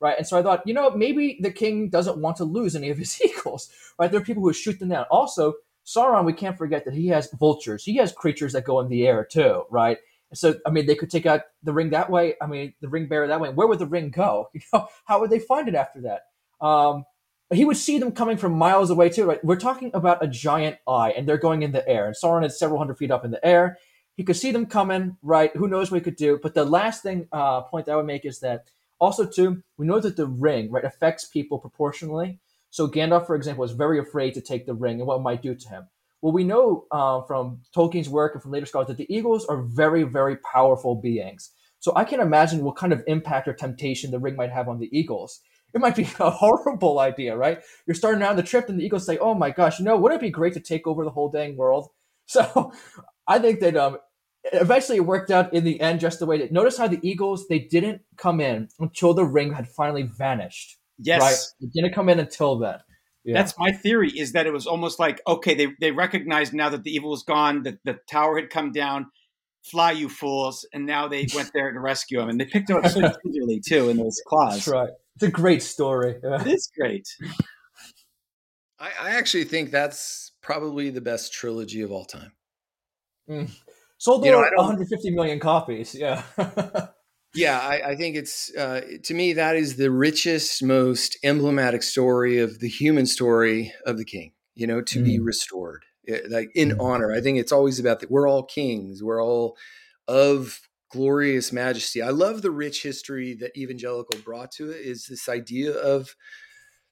right? 0.00 0.16
And 0.16 0.26
so 0.26 0.38
I 0.38 0.42
thought, 0.42 0.66
you 0.66 0.72
know, 0.72 0.90
maybe 0.90 1.38
the 1.40 1.50
king 1.50 1.90
doesn't 1.90 2.18
want 2.18 2.38
to 2.38 2.44
lose 2.44 2.74
any 2.74 2.88
of 2.88 2.96
his 2.96 3.20
eagles, 3.24 3.68
right? 3.98 4.10
There 4.10 4.20
are 4.20 4.24
people 4.24 4.42
who 4.42 4.52
shoot 4.54 4.78
them 4.78 4.88
down. 4.88 5.04
Also, 5.10 5.54
Sauron, 5.84 6.24
we 6.24 6.32
can't 6.32 6.56
forget 6.56 6.84
that 6.86 6.94
he 6.94 7.08
has 7.08 7.30
vultures. 7.32 7.84
He 7.84 7.96
has 7.96 8.12
creatures 8.12 8.54
that 8.54 8.64
go 8.64 8.80
in 8.80 8.88
the 8.88 9.06
air 9.06 9.24
too, 9.24 9.64
right? 9.70 9.98
So, 10.34 10.56
I 10.66 10.70
mean, 10.70 10.86
they 10.86 10.94
could 10.94 11.10
take 11.10 11.26
out 11.26 11.42
the 11.62 11.72
ring 11.72 11.90
that 11.90 12.10
way. 12.10 12.34
I 12.40 12.46
mean, 12.46 12.74
the 12.80 12.88
ring 12.88 13.06
bearer 13.06 13.26
that 13.26 13.40
way. 13.40 13.50
Where 13.50 13.66
would 13.66 13.78
the 13.78 13.86
ring 13.86 14.10
go? 14.10 14.50
You 14.54 14.60
know, 14.72 14.88
how 15.04 15.20
would 15.20 15.30
they 15.30 15.38
find 15.38 15.68
it 15.68 15.74
after 15.74 16.02
that? 16.02 16.66
Um, 16.66 17.04
he 17.52 17.64
would 17.64 17.76
see 17.76 17.98
them 17.98 18.12
coming 18.12 18.36
from 18.36 18.52
miles 18.52 18.90
away 18.90 19.08
too, 19.08 19.24
right? 19.24 19.42
We're 19.44 19.56
talking 19.56 19.90
about 19.94 20.22
a 20.22 20.28
giant 20.28 20.78
eye, 20.86 21.12
and 21.16 21.26
they're 21.26 21.38
going 21.38 21.62
in 21.62 21.72
the 21.72 21.86
air. 21.88 22.06
And 22.06 22.14
Sauron 22.14 22.44
is 22.44 22.58
several 22.58 22.78
hundred 22.78 22.98
feet 22.98 23.10
up 23.10 23.24
in 23.24 23.30
the 23.30 23.44
air. 23.44 23.78
He 24.16 24.24
could 24.24 24.36
see 24.36 24.50
them 24.50 24.66
coming, 24.66 25.16
right? 25.22 25.54
Who 25.56 25.68
knows 25.68 25.90
what 25.90 25.98
he 25.98 26.04
could 26.04 26.16
do? 26.16 26.38
But 26.42 26.54
the 26.54 26.64
last 26.64 27.02
thing 27.02 27.28
uh, 27.32 27.62
point 27.62 27.86
that 27.86 27.92
I 27.92 27.96
would 27.96 28.06
make 28.06 28.26
is 28.26 28.40
that 28.40 28.66
also 28.98 29.26
too, 29.26 29.62
we 29.76 29.86
know 29.86 30.00
that 30.00 30.16
the 30.16 30.26
ring, 30.26 30.70
right, 30.70 30.84
affects 30.84 31.24
people 31.26 31.58
proportionally. 31.58 32.40
So 32.70 32.88
Gandalf, 32.88 33.26
for 33.26 33.36
example, 33.36 33.64
is 33.64 33.72
very 33.72 33.98
afraid 33.98 34.34
to 34.34 34.40
take 34.40 34.66
the 34.66 34.74
ring 34.74 34.98
and 34.98 35.06
what 35.06 35.18
it 35.18 35.22
might 35.22 35.40
do 35.40 35.54
to 35.54 35.68
him. 35.68 35.88
Well, 36.20 36.32
we 36.32 36.44
know 36.44 36.86
uh, 36.90 37.22
from 37.22 37.60
Tolkien's 37.74 38.08
work 38.08 38.34
and 38.34 38.42
from 38.42 38.50
later 38.50 38.66
scholars 38.66 38.88
that 38.88 38.96
the 38.96 39.14
eagles 39.14 39.46
are 39.46 39.62
very, 39.62 40.02
very 40.02 40.36
powerful 40.36 40.96
beings. 40.96 41.52
So 41.78 41.92
I 41.94 42.02
can 42.02 42.20
imagine 42.20 42.64
what 42.64 42.76
kind 42.76 42.92
of 42.92 43.04
impact 43.06 43.46
or 43.46 43.52
temptation 43.52 44.10
the 44.10 44.18
ring 44.18 44.34
might 44.34 44.50
have 44.50 44.68
on 44.68 44.80
the 44.80 44.90
eagles. 44.90 45.40
It 45.74 45.80
might 45.80 45.96
be 45.96 46.02
a 46.20 46.30
horrible 46.30 46.98
idea, 46.98 47.36
right? 47.36 47.60
You're 47.86 47.94
starting 47.94 48.22
out 48.22 48.30
on 48.30 48.36
the 48.36 48.42
trip, 48.42 48.68
and 48.68 48.78
the 48.78 48.84
eagles 48.84 49.06
say, 49.06 49.18
"Oh 49.18 49.34
my 49.34 49.50
gosh, 49.50 49.78
you 49.78 49.84
know, 49.84 49.96
wouldn't 49.96 50.20
it 50.20 50.26
be 50.26 50.30
great 50.30 50.54
to 50.54 50.60
take 50.60 50.86
over 50.86 51.04
the 51.04 51.10
whole 51.10 51.30
dang 51.30 51.56
world?" 51.56 51.88
So 52.30 52.72
I 53.26 53.38
think 53.38 53.60
that 53.60 53.74
um, 53.74 53.96
eventually 54.52 54.98
it 54.98 55.06
worked 55.06 55.30
out 55.30 55.54
in 55.54 55.64
the 55.64 55.80
end 55.80 56.00
just 56.00 56.18
the 56.18 56.26
way 56.26 56.36
that. 56.38 56.52
Notice 56.52 56.76
how 56.76 56.86
the 56.86 57.00
eagles 57.02 57.48
they 57.48 57.58
didn't 57.58 58.02
come 58.18 58.38
in 58.40 58.68
until 58.78 59.14
the 59.14 59.24
ring 59.24 59.54
had 59.54 59.66
finally 59.66 60.02
vanished. 60.02 60.76
yes, 60.98 61.22
Right? 61.22 61.38
They 61.60 61.80
didn't 61.80 61.94
come 61.94 62.10
in 62.10 62.18
until 62.20 62.58
then. 62.58 62.80
Yeah. 63.24 63.34
that's 63.34 63.58
my 63.58 63.72
theory. 63.72 64.10
Is 64.10 64.32
that 64.32 64.46
it 64.46 64.52
was 64.52 64.66
almost 64.66 64.98
like 64.98 65.20
okay, 65.26 65.54
they 65.54 65.68
they 65.80 65.90
recognized 65.90 66.52
now 66.52 66.68
that 66.68 66.82
the 66.84 66.90
evil 66.90 67.10
was 67.10 67.22
gone, 67.22 67.62
that 67.62 67.78
the 67.84 67.98
tower 68.10 68.36
had 68.38 68.50
come 68.50 68.72
down. 68.72 69.06
Fly, 69.70 69.92
you 69.92 70.08
fools! 70.08 70.66
And 70.72 70.86
now 70.86 71.08
they 71.08 71.26
went 71.34 71.50
there 71.54 71.72
to 71.72 71.80
rescue 71.80 72.20
him, 72.20 72.28
and 72.28 72.40
they 72.40 72.44
picked 72.44 72.70
him 72.70 72.76
up 72.76 72.86
so 72.88 73.00
gingerly 73.24 73.60
too 73.66 73.88
in 73.88 73.96
those 73.96 74.20
claws. 74.26 74.54
That's 74.54 74.68
right. 74.68 74.90
It's 75.16 75.24
a 75.24 75.30
great 75.30 75.62
story. 75.62 76.16
Yeah. 76.22 76.42
It 76.46 76.48
is 76.48 76.70
great. 76.78 77.08
I, 78.78 78.90
I 79.00 79.10
actually 79.10 79.44
think 79.44 79.70
that's 79.70 80.32
probably 80.40 80.90
the 80.90 81.00
best 81.00 81.32
trilogy 81.32 81.82
of 81.82 81.90
all 81.90 82.04
time. 82.04 82.32
Sold 83.98 84.24
You 84.24 84.30
know, 84.30 84.38
over 84.38 84.50
150 84.56 85.10
million 85.10 85.40
copies. 85.40 85.94
Yeah. 85.94 86.22
Yeah, 87.34 87.58
I, 87.58 87.90
I 87.90 87.96
think 87.96 88.16
it's 88.16 88.54
uh, 88.56 88.80
to 89.04 89.14
me 89.14 89.34
that 89.34 89.56
is 89.56 89.76
the 89.76 89.90
richest, 89.90 90.62
most 90.62 91.18
emblematic 91.22 91.82
story 91.82 92.38
of 92.38 92.60
the 92.60 92.68
human 92.68 93.06
story 93.06 93.72
of 93.84 93.98
the 93.98 94.04
king. 94.04 94.32
You 94.54 94.66
know, 94.66 94.80
to 94.82 95.04
be 95.04 95.20
restored, 95.20 95.84
like 96.28 96.50
in 96.54 96.70
Mm. 96.70 96.80
honor. 96.80 97.12
I 97.12 97.20
think 97.20 97.38
it's 97.38 97.52
always 97.52 97.78
about 97.78 98.00
that. 98.00 98.10
We're 98.10 98.28
all 98.28 98.44
kings. 98.44 99.02
We're 99.02 99.22
all 99.22 99.56
of 100.06 100.60
glorious 100.90 101.52
majesty. 101.52 102.00
I 102.00 102.10
love 102.10 102.42
the 102.42 102.50
rich 102.50 102.82
history 102.82 103.34
that 103.40 103.56
evangelical 103.56 104.18
brought 104.24 104.50
to 104.52 104.70
it. 104.70 104.80
Is 104.80 105.06
this 105.06 105.28
idea 105.28 105.72
of 105.72 106.14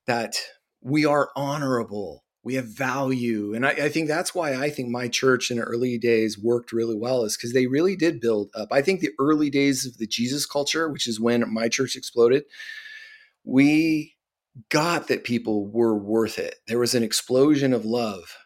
that 0.06 0.36
we 0.82 1.04
are 1.06 1.30
honorable, 1.34 2.24
we 2.44 2.54
have 2.54 2.66
value, 2.66 3.54
and 3.54 3.66
I, 3.66 3.70
I 3.70 3.88
think 3.88 4.06
that's 4.06 4.34
why 4.34 4.54
I 4.54 4.70
think 4.70 4.88
my 4.90 5.08
church 5.08 5.50
in 5.50 5.56
the 5.56 5.64
early 5.64 5.98
days 5.98 6.38
worked 6.38 6.72
really 6.72 6.94
well, 6.94 7.24
is 7.24 7.36
because 7.36 7.54
they 7.54 7.66
really 7.66 7.96
did 7.96 8.20
build 8.20 8.50
up. 8.54 8.68
I 8.70 8.82
think 8.82 9.00
the 9.00 9.10
early 9.18 9.50
days 9.50 9.84
of 9.86 9.98
the 9.98 10.06
Jesus 10.06 10.46
culture, 10.46 10.88
which 10.88 11.08
is 11.08 11.18
when 11.18 11.52
my 11.52 11.68
church 11.68 11.96
exploded, 11.96 12.44
we 13.44 14.14
got 14.68 15.08
that 15.08 15.24
people 15.24 15.66
were 15.68 15.96
worth 15.96 16.38
it. 16.38 16.56
There 16.68 16.78
was 16.78 16.94
an 16.94 17.02
explosion 17.02 17.72
of 17.72 17.84
love, 17.84 18.36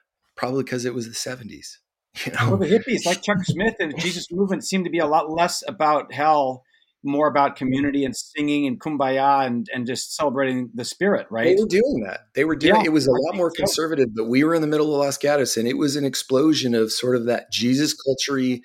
probably 0.40 0.64
because 0.64 0.86
it 0.86 0.94
was 0.94 1.06
the 1.06 1.12
70s. 1.12 1.76
You 2.26 2.32
Well, 2.40 2.50
know, 2.50 2.56
the 2.56 2.66
hippies, 2.66 3.06
like 3.06 3.22
Chuck 3.22 3.36
Smith 3.44 3.76
and 3.78 3.92
the 3.92 3.96
Jesus 3.96 4.26
movement, 4.32 4.64
seemed 4.64 4.84
to 4.84 4.90
be 4.90 4.98
a 4.98 5.06
lot 5.06 5.30
less 5.30 5.62
about 5.68 6.12
hell 6.12 6.64
more 7.04 7.28
about 7.28 7.56
community 7.56 8.04
and 8.04 8.14
singing 8.16 8.66
and 8.66 8.80
kumbaya 8.80 9.46
and, 9.46 9.68
and 9.72 9.86
just 9.86 10.16
celebrating 10.16 10.70
the 10.74 10.84
spirit, 10.84 11.26
right? 11.30 11.56
They 11.56 11.62
were 11.62 11.68
doing 11.68 12.04
that. 12.06 12.20
They 12.34 12.44
were 12.44 12.56
doing 12.56 12.80
Yeah, 12.80 12.86
it 12.86 12.92
was 12.92 13.06
a 13.06 13.10
I 13.10 13.14
lot 13.28 13.36
more 13.36 13.50
so. 13.50 13.56
conservative, 13.62 14.08
but 14.14 14.24
we 14.28 14.42
were 14.42 14.54
in 14.54 14.60
the 14.60 14.66
middle 14.66 14.92
of 14.92 15.00
Los 15.00 15.16
Gatos 15.18 15.56
and 15.56 15.68
it 15.68 15.78
was 15.78 15.96
an 15.96 16.04
explosion 16.04 16.74
of 16.74 16.90
sort 16.90 17.16
of 17.16 17.26
that 17.26 17.52
Jesus 17.52 17.94
culture 17.94 18.58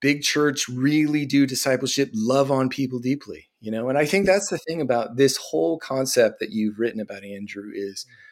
big 0.00 0.22
church, 0.22 0.68
really 0.68 1.24
do 1.24 1.46
discipleship, 1.46 2.10
love 2.12 2.50
on 2.50 2.68
people 2.68 2.98
deeply, 2.98 3.48
you 3.60 3.70
know? 3.70 3.88
And 3.88 3.96
I 3.96 4.04
think 4.04 4.26
that's 4.26 4.48
the 4.48 4.58
thing 4.58 4.80
about 4.80 5.16
this 5.16 5.36
whole 5.36 5.78
concept 5.78 6.40
that 6.40 6.50
you've 6.50 6.78
written 6.78 7.00
about, 7.00 7.24
Andrew, 7.24 7.70
is 7.72 8.04
mm. 8.08 8.26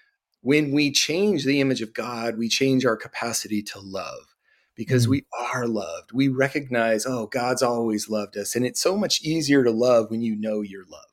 When 0.44 0.72
we 0.72 0.92
change 0.92 1.44
the 1.44 1.58
image 1.62 1.80
of 1.80 1.94
God, 1.94 2.36
we 2.36 2.50
change 2.50 2.84
our 2.84 2.98
capacity 2.98 3.62
to 3.62 3.80
love 3.80 4.36
because 4.76 5.06
Mm. 5.06 5.10
we 5.10 5.26
are 5.32 5.66
loved. 5.66 6.12
We 6.12 6.28
recognize, 6.28 7.06
oh, 7.06 7.26
God's 7.28 7.62
always 7.62 8.10
loved 8.10 8.36
us. 8.36 8.54
And 8.54 8.66
it's 8.66 8.80
so 8.82 8.94
much 8.94 9.22
easier 9.22 9.64
to 9.64 9.70
love 9.70 10.10
when 10.10 10.20
you 10.20 10.36
know 10.36 10.60
you're 10.60 10.84
loved. 10.84 11.06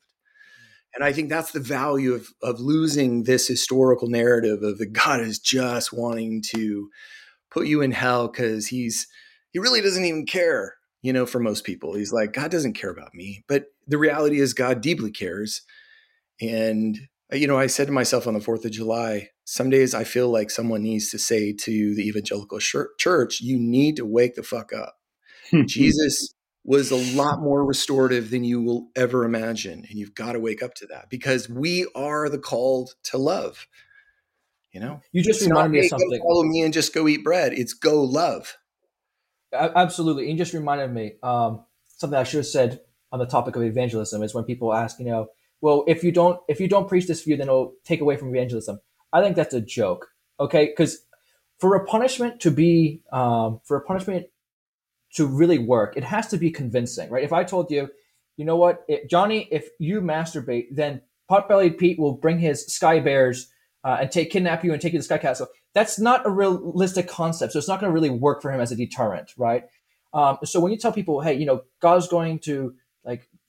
And 0.94 1.02
I 1.06 1.14
think 1.14 1.30
that's 1.30 1.54
the 1.54 1.62
value 1.62 2.14
of, 2.14 2.28
of 2.44 2.60
losing 2.60 3.24
this 3.24 3.48
historical 3.48 4.10
narrative 4.10 4.64
of 4.64 4.80
that 4.80 4.92
God 4.92 5.22
is 5.22 5.40
just 5.40 5.94
wanting 5.94 6.44
to 6.54 6.90
put 7.50 7.68
you 7.68 7.82
in 7.82 7.92
hell 7.94 8.28
because 8.28 8.68
he's 8.68 9.08
he 9.54 9.60
really 9.60 9.82
doesn't 9.82 10.06
even 10.06 10.26
care, 10.26 10.76
you 11.02 11.14
know, 11.14 11.26
for 11.26 11.40
most 11.40 11.64
people. 11.64 11.94
He's 11.96 12.12
like, 12.14 12.34
God 12.34 12.52
doesn't 12.52 12.74
care 12.74 12.90
about 12.92 13.16
me. 13.16 13.46
But 13.48 13.68
the 13.88 13.98
reality 13.98 14.40
is 14.42 14.54
God 14.54 14.82
deeply 14.82 15.12
cares. 15.12 15.62
And 16.42 17.00
you 17.32 17.48
know, 17.48 17.58
I 17.58 17.68
said 17.68 17.88
to 17.88 17.94
myself 17.94 18.28
on 18.28 18.34
the 18.34 18.40
4th 18.40 18.66
of 18.66 18.72
July, 18.72 19.30
some 19.46 19.70
days 19.70 19.94
I 19.94 20.04
feel 20.04 20.30
like 20.30 20.50
someone 20.50 20.84
needs 20.84 21.10
to 21.12 21.20
say 21.20 21.54
to 21.54 21.96
the 21.96 22.08
evangelical 22.08 22.60
church, 22.60 23.42
you 23.42 23.58
need 23.60 23.96
to 23.98 24.06
wake 24.06 24.36
the 24.36 24.44
fuck 24.44 24.74
up. 24.74 24.96
Jesus 25.66 26.34
was 26.64 26.92
a 26.92 27.18
lot 27.18 27.42
more 27.42 27.66
restorative 27.66 28.30
than 28.30 28.44
you 28.44 28.62
will 28.62 28.90
ever 28.96 29.26
imagine. 29.26 29.86
And 29.90 29.98
you've 29.98 30.14
got 30.14 30.34
to 30.34 30.40
wake 30.40 30.62
up 30.62 30.74
to 30.76 30.88
that 30.88 31.10
because 31.10 31.50
we 31.50 31.88
are 31.96 32.30
the 32.30 32.38
called 32.38 32.92
to 33.06 33.18
love. 33.18 33.68
You 34.72 34.80
know, 34.80 35.02
You 35.12 35.22
just 35.24 35.42
reminded 35.42 35.72
me 35.72 35.80
of 35.80 35.86
something. 35.88 36.20
follow 36.22 36.44
me 36.44 36.62
and 36.62 36.74
just 36.74 36.94
go 36.94 37.08
eat 37.08 37.24
bread. 37.24 37.54
It's 37.54 37.74
go 37.74 38.04
love. 38.04 38.58
Absolutely. 39.54 40.24
And 40.30 40.34
you 40.34 40.38
just 40.38 40.54
reminded 40.54 40.94
me 40.94 41.14
um, 41.24 41.66
something 41.88 42.18
I 42.18 42.24
should 42.24 42.38
have 42.38 42.46
said 42.46 42.82
on 43.12 43.20
the 43.20 43.26
topic 43.26 43.58
of 43.58 43.64
evangelism 43.64 44.24
is 44.24 44.34
when 44.34 44.46
people 44.46 44.74
ask, 44.74 44.98
you 45.00 45.06
know, 45.08 45.28
well, 45.62 45.84
if 45.88 46.04
you 46.04 46.12
don't 46.12 46.40
if 46.48 46.60
you 46.60 46.68
don't 46.68 46.88
preach 46.88 47.08
this 47.08 47.24
view, 47.24 47.38
then 47.38 47.48
it'll 47.48 47.74
take 47.86 48.02
away 48.02 48.18
from 48.18 48.30
evangelism. 48.30 48.80
I 49.14 49.22
think 49.22 49.36
that's 49.36 49.54
a 49.54 49.62
joke. 49.62 50.08
Okay, 50.40 50.66
because 50.66 51.06
for 51.60 51.76
a 51.76 51.86
punishment 51.86 52.40
to 52.42 52.52
be 52.52 53.02
um, 53.14 53.62
for 53.64 53.78
a 53.78 53.82
punishment 53.82 54.26
to 55.14 55.28
really 55.28 55.60
work, 55.60 55.96
it 55.96 56.04
has 56.04 56.28
to 56.28 56.38
be 56.38 56.50
convincing, 56.50 57.10
right? 57.10 57.24
If 57.24 57.34
I 57.34 57.44
told 57.44 57.70
you, 57.70 57.90
you 58.38 58.46
know 58.46 58.56
what, 58.56 58.84
it, 58.88 59.10
Johnny, 59.10 59.48
if 59.52 59.70
you 59.78 60.02
masturbate, 60.02 60.68
then 60.72 61.02
Potbellied 61.30 61.78
Pete 61.78 62.00
will 62.00 62.14
bring 62.14 62.40
his 62.40 62.66
sky 62.66 63.00
bears 63.00 63.52
uh, 63.84 63.98
and 64.02 64.12
take 64.12 64.32
kidnap 64.32 64.64
you 64.64 64.74
and 64.74 64.82
take 64.82 64.94
you 64.94 65.00
to 65.00 65.02
the 65.02 65.06
sky 65.06 65.18
castle. 65.18 65.48
That's 65.74 66.00
not 66.00 66.26
a 66.26 66.30
realistic 66.30 67.08
concept, 67.08 67.54
so 67.54 67.60
it's 67.60 67.68
not 67.68 67.80
going 67.80 67.90
to 67.90 67.94
really 67.94 68.10
work 68.10 68.42
for 68.42 68.52
him 68.52 68.60
as 68.60 68.72
a 68.72 68.76
deterrent, 68.76 69.32
right? 69.38 69.64
Um, 70.14 70.38
so 70.44 70.60
when 70.60 70.72
you 70.72 70.78
tell 70.78 70.92
people, 70.92 71.22
hey, 71.22 71.34
you 71.34 71.46
know, 71.46 71.62
God's 71.82 72.08
going 72.08 72.40
to 72.40 72.74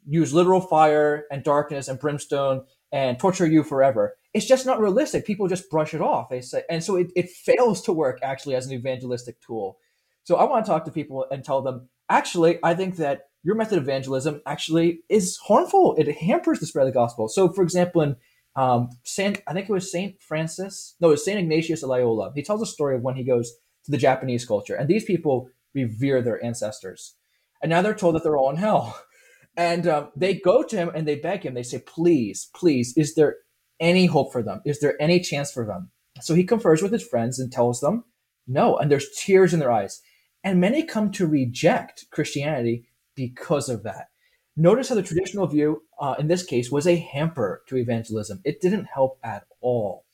use 0.06 0.34
literal 0.34 0.60
fire 0.60 1.24
and 1.30 1.44
darkness 1.44 1.88
and 1.88 1.98
brimstone 1.98 2.64
and 2.90 3.18
torture 3.18 3.46
you 3.46 3.62
forever, 3.62 4.16
it's 4.34 4.46
just 4.46 4.66
not 4.66 4.80
realistic. 4.80 5.26
People 5.26 5.48
just 5.48 5.70
brush 5.70 5.94
it 5.94 6.00
off. 6.00 6.28
They 6.28 6.40
say, 6.40 6.62
and 6.68 6.82
so 6.82 6.96
it, 6.96 7.12
it 7.16 7.30
fails 7.30 7.82
to 7.82 7.92
work 7.92 8.18
actually 8.22 8.54
as 8.54 8.66
an 8.66 8.72
evangelistic 8.72 9.40
tool. 9.40 9.78
So 10.24 10.36
I 10.36 10.44
want 10.44 10.64
to 10.64 10.70
talk 10.70 10.84
to 10.84 10.92
people 10.92 11.26
and 11.30 11.44
tell 11.44 11.62
them, 11.62 11.88
actually, 12.08 12.58
I 12.62 12.74
think 12.74 12.96
that 12.96 13.22
your 13.42 13.56
method 13.56 13.78
of 13.78 13.84
evangelism 13.84 14.40
actually 14.46 15.00
is 15.08 15.36
harmful. 15.38 15.96
It 15.98 16.16
hampers 16.16 16.60
the 16.60 16.66
spread 16.66 16.86
of 16.86 16.92
the 16.92 16.98
gospel. 16.98 17.28
So, 17.28 17.48
for 17.48 17.62
example, 17.62 18.02
in 18.02 18.16
um, 18.54 18.90
Saint, 19.04 19.42
I 19.46 19.52
think 19.52 19.68
it 19.68 19.72
was 19.72 19.90
Saint 19.90 20.20
Francis, 20.20 20.94
no, 21.00 21.08
it 21.08 21.12
was 21.12 21.24
Saint 21.24 21.38
Ignatius 21.38 21.82
of 21.82 21.88
Loyola. 21.88 22.32
He 22.34 22.42
tells 22.42 22.62
a 22.62 22.66
story 22.66 22.96
of 22.96 23.02
when 23.02 23.16
he 23.16 23.24
goes 23.24 23.52
to 23.84 23.90
the 23.90 23.96
Japanese 23.96 24.44
culture, 24.44 24.74
and 24.74 24.88
these 24.88 25.04
people 25.04 25.48
revere 25.74 26.22
their 26.22 26.44
ancestors, 26.44 27.14
and 27.62 27.70
now 27.70 27.82
they're 27.82 27.94
told 27.94 28.14
that 28.14 28.22
they're 28.22 28.36
all 28.36 28.50
in 28.50 28.56
hell, 28.56 29.00
and 29.56 29.86
um, 29.86 30.08
they 30.16 30.34
go 30.34 30.62
to 30.62 30.76
him 30.76 30.90
and 30.94 31.06
they 31.06 31.16
beg 31.16 31.44
him. 31.44 31.54
They 31.54 31.62
say, 31.62 31.78
"Please, 31.78 32.50
please, 32.54 32.94
is 32.96 33.14
there 33.14 33.36
any 33.80 34.06
hope 34.06 34.32
for 34.32 34.42
them? 34.42 34.60
Is 34.64 34.80
there 34.80 35.00
any 35.00 35.20
chance 35.20 35.52
for 35.52 35.66
them?" 35.66 35.90
So 36.20 36.34
he 36.34 36.44
confers 36.44 36.82
with 36.82 36.92
his 36.92 37.06
friends 37.06 37.38
and 37.38 37.52
tells 37.52 37.80
them, 37.80 38.04
"No," 38.46 38.76
and 38.76 38.90
there's 38.90 39.10
tears 39.16 39.52
in 39.52 39.60
their 39.60 39.72
eyes, 39.72 40.00
and 40.44 40.60
many 40.60 40.82
come 40.82 41.10
to 41.12 41.26
reject 41.26 42.06
Christianity 42.10 42.86
because 43.14 43.68
of 43.68 43.82
that. 43.82 44.08
Notice 44.56 44.90
how 44.90 44.94
the 44.96 45.02
traditional 45.02 45.46
view, 45.46 45.82
uh, 45.98 46.14
in 46.18 46.28
this 46.28 46.44
case, 46.44 46.70
was 46.70 46.86
a 46.86 46.96
hamper 46.96 47.62
to 47.68 47.76
evangelism. 47.76 48.40
It 48.44 48.60
didn't 48.60 48.84
help 48.84 49.18
at 49.24 49.44
all, 49.60 50.04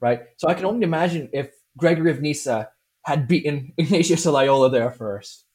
right? 0.00 0.20
So 0.36 0.48
I 0.48 0.54
can 0.54 0.66
only 0.66 0.84
imagine 0.84 1.28
if 1.32 1.50
Gregory 1.76 2.10
of 2.10 2.20
Nyssa 2.20 2.70
had 3.04 3.26
beaten 3.26 3.72
Ignatius 3.78 4.26
of 4.26 4.34
Loyola 4.34 4.70
there 4.70 4.92
first. 4.92 5.46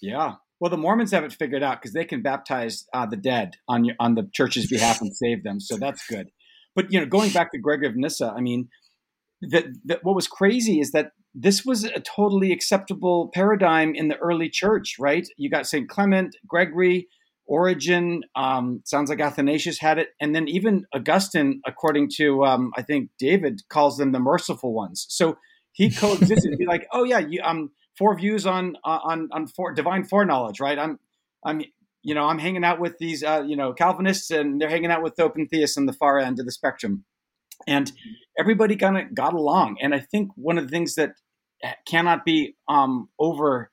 Yeah. 0.00 0.36
Well, 0.62 0.70
the 0.70 0.76
Mormons 0.76 1.10
have 1.10 1.24
it 1.24 1.32
figured 1.32 1.64
out 1.64 1.82
because 1.82 1.92
they 1.92 2.04
can 2.04 2.22
baptize 2.22 2.86
uh, 2.94 3.04
the 3.04 3.16
dead 3.16 3.56
on 3.66 3.84
your, 3.84 3.96
on 3.98 4.14
the 4.14 4.30
church's 4.32 4.68
behalf 4.68 5.00
and 5.00 5.12
save 5.12 5.42
them. 5.42 5.58
So 5.58 5.76
that's 5.76 6.06
good. 6.06 6.28
But 6.76 6.92
you 6.92 7.00
know, 7.00 7.06
going 7.06 7.32
back 7.32 7.50
to 7.50 7.58
Gregory 7.58 7.88
of 7.88 7.96
Nyssa, 7.96 8.32
I 8.36 8.42
mean, 8.42 8.68
that, 9.40 9.64
what 10.04 10.14
was 10.14 10.28
crazy 10.28 10.78
is 10.78 10.92
that 10.92 11.10
this 11.34 11.64
was 11.64 11.82
a 11.82 11.98
totally 11.98 12.52
acceptable 12.52 13.28
paradigm 13.34 13.96
in 13.96 14.06
the 14.06 14.16
early 14.18 14.48
church, 14.48 14.94
right? 15.00 15.26
You 15.36 15.50
got 15.50 15.66
Saint 15.66 15.88
Clement, 15.88 16.36
Gregory, 16.46 17.08
Origen. 17.44 18.20
Um, 18.36 18.82
sounds 18.84 19.10
like 19.10 19.18
Athanasius 19.18 19.80
had 19.80 19.98
it, 19.98 20.10
and 20.20 20.32
then 20.32 20.46
even 20.46 20.84
Augustine, 20.94 21.60
according 21.66 22.10
to 22.18 22.44
um, 22.44 22.70
I 22.76 22.82
think 22.82 23.10
David, 23.18 23.62
calls 23.68 23.96
them 23.96 24.12
the 24.12 24.20
merciful 24.20 24.72
ones. 24.72 25.06
So 25.08 25.38
he 25.72 25.90
coexisted. 25.94 26.56
be 26.56 26.66
like, 26.66 26.86
oh 26.92 27.02
yeah, 27.02 27.18
you, 27.18 27.40
um, 27.42 27.70
four 28.02 28.16
views 28.16 28.46
on 28.46 28.76
on 28.82 29.28
on 29.30 29.46
for, 29.46 29.72
divine 29.72 30.02
foreknowledge, 30.02 30.58
right? 30.58 30.76
I'm 30.76 30.98
I'm 31.44 31.62
you 32.02 32.16
know 32.16 32.24
I'm 32.24 32.40
hanging 32.40 32.64
out 32.64 32.80
with 32.80 32.98
these 32.98 33.22
uh, 33.22 33.44
you 33.46 33.54
know 33.54 33.72
Calvinists, 33.72 34.30
and 34.30 34.60
they're 34.60 34.68
hanging 34.68 34.90
out 34.90 35.04
with 35.04 35.20
open 35.20 35.46
theists 35.46 35.76
on 35.76 35.86
the 35.86 35.92
far 35.92 36.18
end 36.18 36.40
of 36.40 36.44
the 36.44 36.50
spectrum, 36.50 37.04
and 37.64 37.92
everybody 38.36 38.74
kind 38.74 38.98
of 38.98 39.14
got 39.14 39.34
along. 39.34 39.76
And 39.80 39.94
I 39.94 40.00
think 40.00 40.30
one 40.34 40.58
of 40.58 40.64
the 40.64 40.70
things 40.70 40.96
that 40.96 41.12
cannot 41.86 42.24
be 42.24 42.56
um, 42.68 43.08
over 43.20 43.70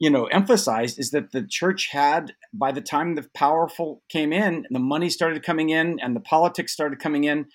you 0.00 0.10
know 0.10 0.24
emphasized 0.26 0.98
is 0.98 1.12
that 1.12 1.30
the 1.30 1.46
church 1.48 1.90
had 1.92 2.34
by 2.52 2.72
the 2.72 2.80
time 2.80 3.14
the 3.14 3.28
powerful 3.32 4.02
came 4.08 4.32
in 4.32 4.54
and 4.66 4.66
the 4.72 4.80
money 4.80 5.08
started 5.08 5.44
coming 5.44 5.70
in 5.70 6.00
and 6.00 6.16
the 6.16 6.20
politics 6.34 6.72
started 6.72 6.98
coming 6.98 7.22
in 7.22 7.46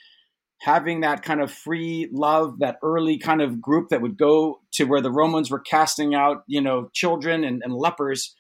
having 0.60 1.02
that 1.02 1.22
kind 1.24 1.42
of 1.42 1.52
free 1.52 2.10
love 2.12 2.60
that 2.60 2.78
early 2.84 3.18
kind 3.18 3.42
of 3.42 3.62
group 3.62 3.90
that 3.90 4.02
would 4.02 4.18
go 4.18 4.60
to 4.72 4.86
where 4.86 5.02
the 5.02 5.12
romans 5.12 5.52
were 5.52 5.60
casting 5.60 6.16
out 6.16 6.44
you 6.48 6.62
know 6.62 6.90
children 6.94 7.44
and, 7.44 7.62
and 7.64 7.74
lepers 7.74 8.36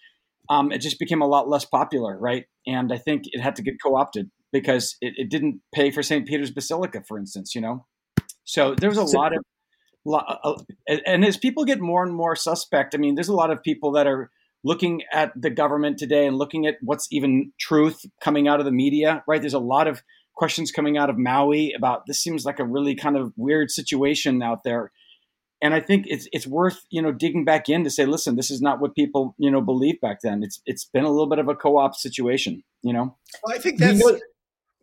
um, 0.49 0.72
it 0.72 0.80
just 0.80 0.98
became 0.99 1.22
a 1.22 1.27
lot 1.27 1.49
less 1.49 1.65
popular 1.65 2.18
right 2.18 2.45
and 2.65 2.91
i 2.91 2.98
think 2.98 3.23
it 3.26 3.39
had 3.39 3.56
to 3.56 3.61
get 3.61 3.76
co-opted 3.84 4.30
because 4.52 4.95
it, 5.02 5.14
it 5.18 5.30
didn't 5.30 5.61
pay 5.73 5.91
for 5.91 6.02
st 6.02 6.27
peter's 6.27 6.52
basilica 6.52 7.03
for 7.07 7.18
instance 7.18 7.53
you 7.53 7.61
know 7.61 7.85
so 8.44 8.73
there's 8.76 8.98
a 8.98 9.03
lot 9.03 9.35
of 9.35 9.44
uh, 10.10 10.53
and 11.06 11.26
as 11.26 11.38
people 11.38 11.65
get 11.65 11.81
more 11.81 12.03
and 12.03 12.14
more 12.14 12.35
suspect, 12.35 12.95
I 12.95 12.98
mean, 12.98 13.15
there's 13.15 13.27
a 13.27 13.35
lot 13.35 13.52
of 13.52 13.61
people 13.61 13.91
that 13.94 14.07
are 14.07 14.31
looking 14.64 15.02
at 15.11 15.31
the 15.35 15.49
government 15.49 15.98
today 15.98 16.26
and 16.26 16.38
looking 16.38 16.65
at 16.65 16.76
what's 16.81 17.07
even 17.11 17.52
truth 17.60 18.06
coming 18.22 18.48
out 18.48 18.60
of 18.60 18.65
the 18.65 18.72
media, 18.72 19.23
right? 19.27 19.41
There's 19.41 19.53
a 19.53 19.60
lot 19.60 19.88
of 19.88 20.02
questions 20.38 20.72
coming 20.72 20.98
out 20.98 21.10
of 21.10 21.18
Maui 21.18 21.74
about 21.76 22.04
this 22.08 22.22
seems 22.22 22.46
like 22.46 22.60
a 22.60 22.64
really 22.66 22.96
kind 22.96 23.18
of 23.18 23.34
weird 23.36 23.72
situation 23.72 24.42
out 24.42 24.64
there. 24.64 24.92
And 25.62 25.74
I 25.74 25.80
think 25.80 26.06
it's 26.08 26.28
it's 26.32 26.46
worth, 26.46 26.80
you 26.92 27.02
know, 27.02 27.12
digging 27.12 27.44
back 27.44 27.68
in 27.68 27.84
to 27.84 27.90
say, 27.90 28.06
listen, 28.06 28.36
this 28.36 28.52
is 28.52 28.62
not 28.62 28.80
what 28.80 28.94
people, 28.96 29.36
you 29.40 29.50
know, 29.50 29.60
believe 29.60 30.00
back 30.00 30.20
then. 30.22 30.44
It's 30.44 30.62
it's 30.68 30.86
been 30.86 31.04
a 31.04 31.10
little 31.10 31.28
bit 31.28 31.40
of 31.40 31.48
a 31.50 31.56
co-op 31.56 31.96
situation, 31.96 32.64
you 32.84 32.94
know. 32.94 33.18
Well, 33.44 33.56
I 33.56 33.60
think 33.60 33.80
You 33.80 33.88
that's 33.88 34.00
know- 34.00 34.20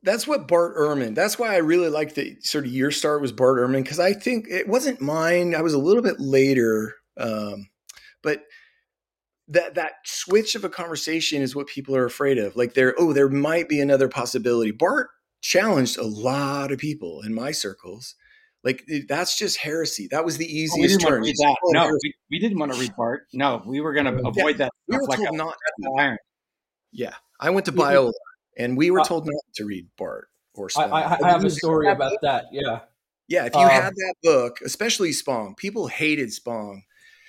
that's 0.03 0.27
what 0.27 0.49
Bart 0.49 0.77
Ehrman. 0.77 1.15
That's 1.15 1.39
why 1.39 1.55
I 1.55 1.59
really 1.59 1.89
like 1.89 2.15
the 2.15 2.37
sort 2.41 2.67
of 2.67 2.73
your 2.73 2.91
start 2.91 3.23
was 3.23 3.33
Bart 3.33 3.59
Ehrman 3.59 3.83
because 3.85 4.01
I 4.01 4.13
think 4.13 4.47
it 4.51 4.69
wasn't 4.69 5.01
mine. 5.01 5.55
I 5.55 5.63
was 5.63 5.73
a 5.73 5.79
little 5.79 6.03
bit 6.03 6.21
later, 6.21 6.95
um, 7.17 7.69
but 8.23 8.43
that 9.49 9.77
that 9.77 9.93
switch 10.05 10.57
of 10.57 10.65
a 10.65 10.69
conversation 10.69 11.41
is 11.41 11.55
what 11.55 11.69
people 11.69 11.95
are 11.95 12.05
afraid 12.05 12.37
of. 12.39 12.57
Like 12.57 12.75
there, 12.75 12.95
oh, 12.99 13.13
there 13.13 13.29
might 13.29 13.69
be 13.69 13.81
another 13.81 14.09
possibility. 14.09 14.73
Bart 14.73 15.09
challenged 15.45 15.99
a 15.99 16.03
lot 16.07 16.73
of 16.73 16.79
people 16.79 17.21
in 17.21 17.35
my 17.35 17.53
circles. 17.53 18.15
Like 18.65 18.83
that's 19.09 19.37
just 19.37 19.59
heresy. 19.59 20.09
That 20.11 20.25
was 20.25 20.39
the 20.39 20.47
Oh, 20.47 20.49
easiest 20.49 21.01
didn't 21.01 21.03
want 21.03 21.11
turn. 21.13 21.21
to 21.23 21.27
read 21.27 21.33
Just 21.33 21.43
that. 21.43 21.57
call 21.61 21.71
it 21.71 21.75
No, 21.75 21.99
we, 22.03 22.15
we 22.31 22.39
didn't 22.39 22.59
want 22.59 22.73
to 22.73 22.81
read 22.81 22.97
Bart. 22.97 23.27
No, 23.35 23.63
we 23.67 23.81
were 23.83 23.93
going 23.93 24.07
to 24.07 24.13
Yeah. 24.23 24.29
avoid 24.29 24.57
that 24.59 24.73
we 24.89 24.97
were 24.97 25.03
like 25.05 25.19
told 25.19 25.29
a 25.29 25.37
not. 25.37 25.55
iron. 25.99 26.17
Yeah, 26.93 27.15
I 27.39 27.51
went 27.51 27.67
to 27.67 27.73
Biola, 27.73 28.13
and 28.57 28.75
we 28.77 28.91
were 28.91 29.01
Uh, 29.01 29.05
told 29.05 29.27
not 29.27 29.35
to 29.57 29.65
read 29.67 29.87
Bart 29.99 30.29
or 30.55 30.71
I, 30.79 30.83
I, 30.85 31.13
I 31.15 31.19
But 31.21 31.31
have 31.31 31.45
a 31.45 31.51
story 31.51 31.91
about 31.91 32.13
that. 32.23 32.47
Yeah. 32.51 32.81
Yeah, 33.29 33.45
if 33.45 33.55
you 33.55 33.61
Um, 33.61 33.69
had 33.69 33.93
that 33.95 34.15
book, 34.23 34.61
especially 34.65 35.13
Spong, 35.13 35.55
people 35.57 35.89
hated 35.89 36.33
Spong. 36.33 36.85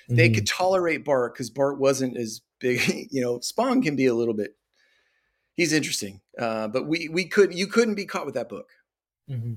They 0.08 0.30
Mhm. 0.30 0.34
could 0.36 0.46
tolerate 0.46 1.04
Bart 1.04 1.34
because 1.34 1.50
Bart 1.50 1.78
wasn't 1.78 2.16
as 2.16 2.40
big. 2.60 2.80
You 3.10 3.20
know, 3.20 3.40
Spong 3.40 3.82
can 3.82 3.94
be 3.96 4.06
a 4.06 4.14
little 4.14 4.34
bit. 4.34 4.56
He's 5.56 5.72
interesting. 5.72 6.20
Uh, 6.38 6.68
but 6.68 6.86
we 6.86 7.08
we 7.08 7.26
could 7.26 7.54
you 7.54 7.66
couldn't 7.66 7.94
be 7.94 8.06
caught 8.06 8.26
with 8.26 8.34
that 8.34 8.48
book. 8.48 8.68
Mm-hmm. 9.30 9.54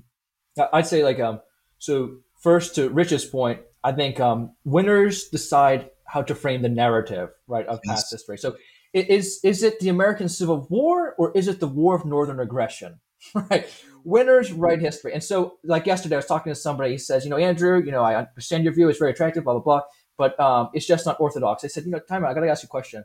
I'd 0.74 0.88
say 0.88 1.04
like 1.04 1.20
um. 1.20 1.42
So 1.78 2.18
first 2.42 2.76
to 2.76 2.90
Rich's 2.90 3.26
point, 3.26 3.62
I 3.84 3.92
think 3.94 4.20
um, 4.20 4.56
winners 4.66 5.30
decide 5.30 5.92
how 6.06 6.22
to 6.24 6.36
frame 6.36 6.62
the 6.62 6.70
narrative 6.70 7.30
right 7.48 7.66
of 7.68 7.82
past 7.84 8.08
yes. 8.08 8.12
history. 8.12 8.38
So 8.38 8.58
is 8.94 9.40
is 9.44 9.64
it 9.64 9.80
the 9.80 9.90
American 9.90 10.28
Civil 10.28 10.68
War 10.70 11.14
or 11.18 11.32
is 11.36 11.48
it 11.48 11.60
the 11.60 11.68
War 11.68 11.96
of 11.96 12.06
Northern 12.06 12.40
Aggression? 12.40 13.00
right. 13.34 13.68
Winners 14.04 14.52
write 14.52 14.80
history. 14.80 15.14
And 15.14 15.24
so, 15.24 15.58
like 15.64 15.86
yesterday, 15.86 16.16
I 16.16 16.20
was 16.20 16.26
talking 16.26 16.52
to 16.52 16.56
somebody. 16.56 16.92
He 16.92 16.98
says, 16.98 17.26
you 17.26 17.30
know, 17.30 17.38
Andrew, 17.38 17.84
you 17.84 17.92
know, 17.92 18.02
I 18.02 18.16
understand 18.16 18.64
your 18.64 18.74
view. 18.74 18.88
It's 18.88 18.98
very 18.98 19.12
attractive, 19.12 19.44
blah, 19.44 19.54
blah, 19.54 19.62
blah. 19.62 19.82
But 20.18 20.40
um, 20.40 20.70
it's 20.74 20.86
just 20.86 21.06
not 21.06 21.20
orthodox. 21.20 21.64
I 21.64 21.68
said, 21.68 21.84
you 21.84 21.92
know, 21.92 22.00
time 22.00 22.24
out. 22.24 22.32
I 22.32 22.34
got 22.34 22.42
to 22.42 22.50
ask 22.50 22.64
you 22.64 22.68
a 22.68 22.70
question. 22.70 23.04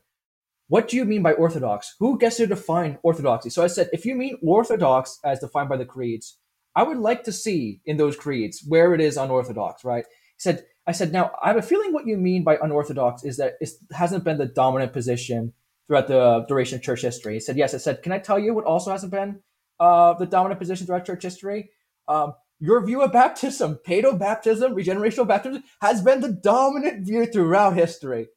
What 0.69 0.89
do 0.89 0.97
you 0.97 1.05
mean 1.05 1.23
by 1.23 1.33
orthodox? 1.33 1.95
Who 1.99 2.19
gets 2.19 2.37
to 2.39 2.47
define 2.47 2.99
orthodoxy? 3.03 3.51
So 3.51 3.63
I 3.63 3.67
said, 3.67 3.91
if 3.93 4.07
you 4.07 4.15
mean 4.15 4.39
orthodox 4.43 5.19
as 5.25 5.41
defined 5.41 5.69
by 5.69 5.77
the 5.77 5.85
creeds, 5.85 6.39
I 6.75 6.83
would 6.83 6.99
like 6.99 7.25
to 7.25 7.33
see 7.33 7.81
in 7.85 7.97
those 7.97 8.17
creeds 8.17 8.65
where 8.67 8.95
it 8.95 9.01
is 9.01 9.17
unorthodox, 9.17 9.85
right? 9.85 10.05
He 10.07 10.41
said, 10.41 10.65
I 10.87 10.93
said, 10.93 11.13
now 11.13 11.33
I 11.43 11.49
have 11.49 11.57
a 11.57 11.63
feeling 11.63 11.93
what 11.93 12.07
you 12.07 12.17
mean 12.17 12.45
by 12.45 12.59
unorthodox 12.61 13.25
is 13.25 13.37
that 13.37 13.55
it 13.61 13.71
hasn't 13.93 14.25
been 14.25 14.39
the 14.39 14.47
dominant 14.47 14.93
position 14.93 15.53
throughout 15.87 16.09
the 16.09 16.45
duration 16.49 16.77
of 16.77 16.83
church 16.83 17.03
history. 17.03 17.35
He 17.35 17.41
said, 17.41 17.57
yes. 17.57 17.75
I 17.75 17.79
said, 17.79 18.03
can 18.03 18.13
I 18.13 18.19
tell 18.19 18.39
you 18.39 18.55
what 18.55 18.65
also 18.65 18.91
hasn't 18.91 19.13
been 19.13 19.41
uh, 19.79 20.15
the 20.15 20.27
dominant 20.27 20.61
position 20.61 20.87
throughout 20.87 21.07
church 21.07 21.23
history? 21.23 21.71
Um, 22.09 22.35
your 22.59 22.85
view 22.85 23.03
of 23.03 23.13
baptism, 23.13 23.79
paedo 23.87 24.19
baptism, 24.19 24.75
regenerational 24.75 25.29
baptism, 25.29 25.63
has 25.81 26.03
been 26.03 26.21
the 26.21 26.33
dominant 26.33 27.07
view 27.07 27.27
throughout 27.27 27.75
history. 27.75 28.29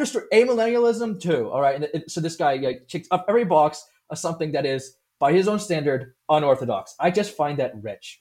And 0.00 0.48
amillennialism 0.48 1.20
too. 1.20 1.50
All 1.50 1.60
right. 1.60 1.82
And 1.82 2.04
so 2.10 2.20
this 2.20 2.36
guy 2.36 2.56
like, 2.56 2.88
checks 2.88 3.08
up 3.10 3.26
every 3.28 3.44
box 3.44 3.84
of 4.10 4.18
something 4.18 4.52
that 4.52 4.66
is, 4.66 4.96
by 5.18 5.32
his 5.32 5.48
own 5.48 5.58
standard, 5.58 6.14
unorthodox. 6.28 6.94
I 7.00 7.10
just 7.10 7.36
find 7.36 7.58
that 7.58 7.72
rich. 7.82 8.20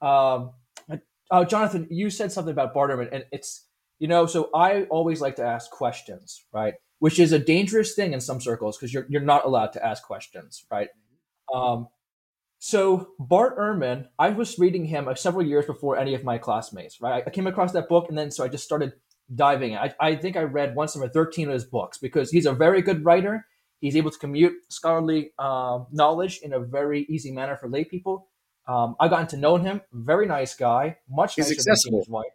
Um, 0.00 0.52
uh, 1.30 1.44
Jonathan, 1.44 1.86
you 1.90 2.10
said 2.10 2.32
something 2.32 2.52
about 2.52 2.72
Bart 2.72 2.90
Ehrman, 2.90 3.08
and 3.12 3.24
it's 3.32 3.66
you 3.98 4.08
know. 4.08 4.26
So 4.26 4.50
I 4.54 4.84
always 4.84 5.20
like 5.20 5.36
to 5.36 5.44
ask 5.44 5.70
questions, 5.70 6.44
right? 6.52 6.74
Which 6.98 7.18
is 7.18 7.32
a 7.32 7.38
dangerous 7.38 7.94
thing 7.94 8.12
in 8.12 8.20
some 8.20 8.40
circles 8.40 8.76
because 8.76 8.92
you're 8.92 9.06
you're 9.08 9.20
not 9.20 9.44
allowed 9.44 9.72
to 9.72 9.84
ask 9.84 10.02
questions, 10.02 10.64
right? 10.70 10.88
Um, 11.52 11.88
so 12.58 13.08
Bart 13.18 13.58
Ehrman, 13.58 14.06
I 14.18 14.30
was 14.30 14.58
reading 14.58 14.84
him 14.84 15.08
uh, 15.08 15.14
several 15.14 15.44
years 15.44 15.66
before 15.66 15.98
any 15.98 16.14
of 16.14 16.24
my 16.24 16.38
classmates, 16.38 17.00
right? 17.00 17.22
I 17.26 17.30
came 17.30 17.46
across 17.46 17.72
that 17.72 17.88
book, 17.88 18.06
and 18.08 18.16
then 18.16 18.30
so 18.30 18.44
I 18.44 18.48
just 18.48 18.64
started 18.64 18.92
diving 19.34 19.72
in. 19.72 19.78
I, 19.78 19.94
I 20.00 20.16
think 20.16 20.36
I 20.36 20.42
read 20.42 20.74
once 20.74 20.96
over 20.96 21.08
13 21.08 21.48
of 21.48 21.54
his 21.54 21.64
books 21.64 21.98
because 21.98 22.30
he's 22.30 22.46
a 22.46 22.52
very 22.52 22.82
good 22.82 23.04
writer. 23.04 23.46
He's 23.80 23.96
able 23.96 24.10
to 24.10 24.18
commute 24.18 24.54
scholarly 24.68 25.32
um, 25.38 25.86
knowledge 25.90 26.40
in 26.42 26.52
a 26.52 26.60
very 26.60 27.06
easy 27.08 27.32
manner 27.32 27.56
for 27.56 27.68
lay 27.68 27.84
people. 27.84 28.28
Um, 28.68 28.96
I 28.98 29.08
gotten 29.08 29.26
to 29.28 29.36
know 29.36 29.56
him. 29.56 29.80
Very 29.92 30.26
nice 30.26 30.54
guy. 30.54 30.96
Much 31.08 31.34
He's 31.34 31.46
nicer 31.46 31.60
accessible. 31.60 31.98
than 31.98 32.00
his 32.00 32.08
wife. 32.08 32.32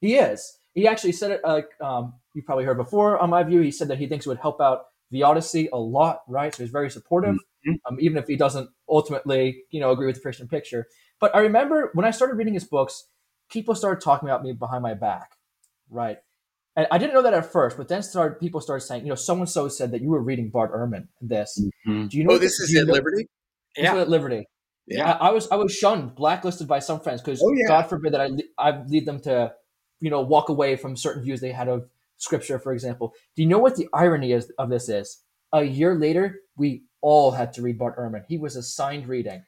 He 0.00 0.16
is. 0.16 0.58
He 0.74 0.86
actually 0.86 1.12
said 1.12 1.30
it 1.30 1.40
like 1.44 1.68
um, 1.80 2.14
you 2.34 2.42
probably 2.42 2.64
heard 2.64 2.76
before 2.76 3.18
on 3.18 3.30
my 3.30 3.42
view. 3.42 3.60
He 3.60 3.70
said 3.70 3.88
that 3.88 3.98
he 3.98 4.06
thinks 4.06 4.26
it 4.26 4.28
would 4.28 4.38
help 4.38 4.60
out 4.60 4.86
theodicy 5.10 5.68
a 5.72 5.78
lot, 5.78 6.22
right? 6.28 6.54
So 6.54 6.62
he's 6.62 6.72
very 6.72 6.90
supportive, 6.90 7.34
mm-hmm. 7.34 7.72
um, 7.86 7.98
even 8.00 8.16
if 8.16 8.26
he 8.26 8.36
doesn't 8.36 8.70
ultimately, 8.88 9.64
you 9.70 9.80
know, 9.80 9.90
agree 9.90 10.06
with 10.06 10.16
the 10.16 10.22
Christian 10.22 10.48
picture. 10.48 10.86
But 11.18 11.34
I 11.34 11.40
remember 11.40 11.90
when 11.94 12.06
I 12.06 12.10
started 12.10 12.36
reading 12.36 12.54
his 12.54 12.64
books, 12.64 13.08
people 13.50 13.74
started 13.74 14.02
talking 14.02 14.28
about 14.28 14.42
me 14.42 14.52
behind 14.52 14.82
my 14.82 14.94
back, 14.94 15.32
right? 15.90 16.18
And 16.76 16.86
I 16.90 16.98
didn't 16.98 17.14
know 17.14 17.22
that 17.22 17.34
at 17.34 17.50
first, 17.50 17.76
but 17.76 17.88
then 17.88 18.02
started 18.02 18.38
people 18.38 18.60
started 18.60 18.86
saying, 18.86 19.02
you 19.02 19.08
know, 19.08 19.16
so 19.16 19.34
and 19.36 19.48
so 19.48 19.68
said 19.68 19.90
that 19.90 20.02
you 20.02 20.10
were 20.10 20.22
reading 20.22 20.50
Bart 20.50 20.72
Ehrman. 20.72 21.08
This, 21.20 21.60
mm-hmm. 21.86 22.06
do 22.06 22.16
you 22.16 22.24
know? 22.24 22.34
Oh, 22.34 22.38
this 22.38 22.60
is 22.60 22.74
at 22.76 22.86
know, 22.86 22.92
Liberty. 22.92 23.26
Yeah, 23.76 23.96
at 23.96 24.08
Liberty. 24.08 24.46
Yeah, 24.86 25.12
I, 25.12 25.28
I, 25.28 25.30
was 25.30 25.48
I 25.50 25.56
was 25.56 25.74
shunned, 25.74 26.14
blacklisted 26.14 26.66
by 26.66 26.78
some 26.78 27.00
friends 27.00 27.22
because 27.22 27.42
oh, 27.42 27.52
yeah. 27.52 27.68
God 27.68 27.82
forbid 27.88 28.12
that 28.14 28.20
I 28.20 28.30
I 28.58 28.82
lead 28.86 29.06
them 29.06 29.20
to, 29.22 29.52
you 30.00 30.10
know, 30.10 30.20
walk 30.20 30.48
away 30.48 30.76
from 30.76 30.96
certain 30.96 31.22
views 31.22 31.40
they 31.40 31.52
had 31.52 31.68
of 31.68 31.88
Scripture, 32.16 32.58
for 32.58 32.72
example. 32.72 33.14
Do 33.36 33.42
you 33.42 33.48
know 33.48 33.58
what 33.58 33.76
the 33.76 33.88
irony 33.92 34.32
is 34.32 34.50
of 34.58 34.70
this 34.70 34.88
is? 34.88 35.22
A 35.52 35.64
year 35.64 35.96
later, 35.96 36.40
we 36.56 36.84
all 37.00 37.32
had 37.32 37.52
to 37.54 37.62
read 37.62 37.78
Bart 37.78 37.98
Ehrman. 37.98 38.24
He 38.28 38.38
was 38.38 38.56
assigned 38.56 39.08
reading. 39.08 39.42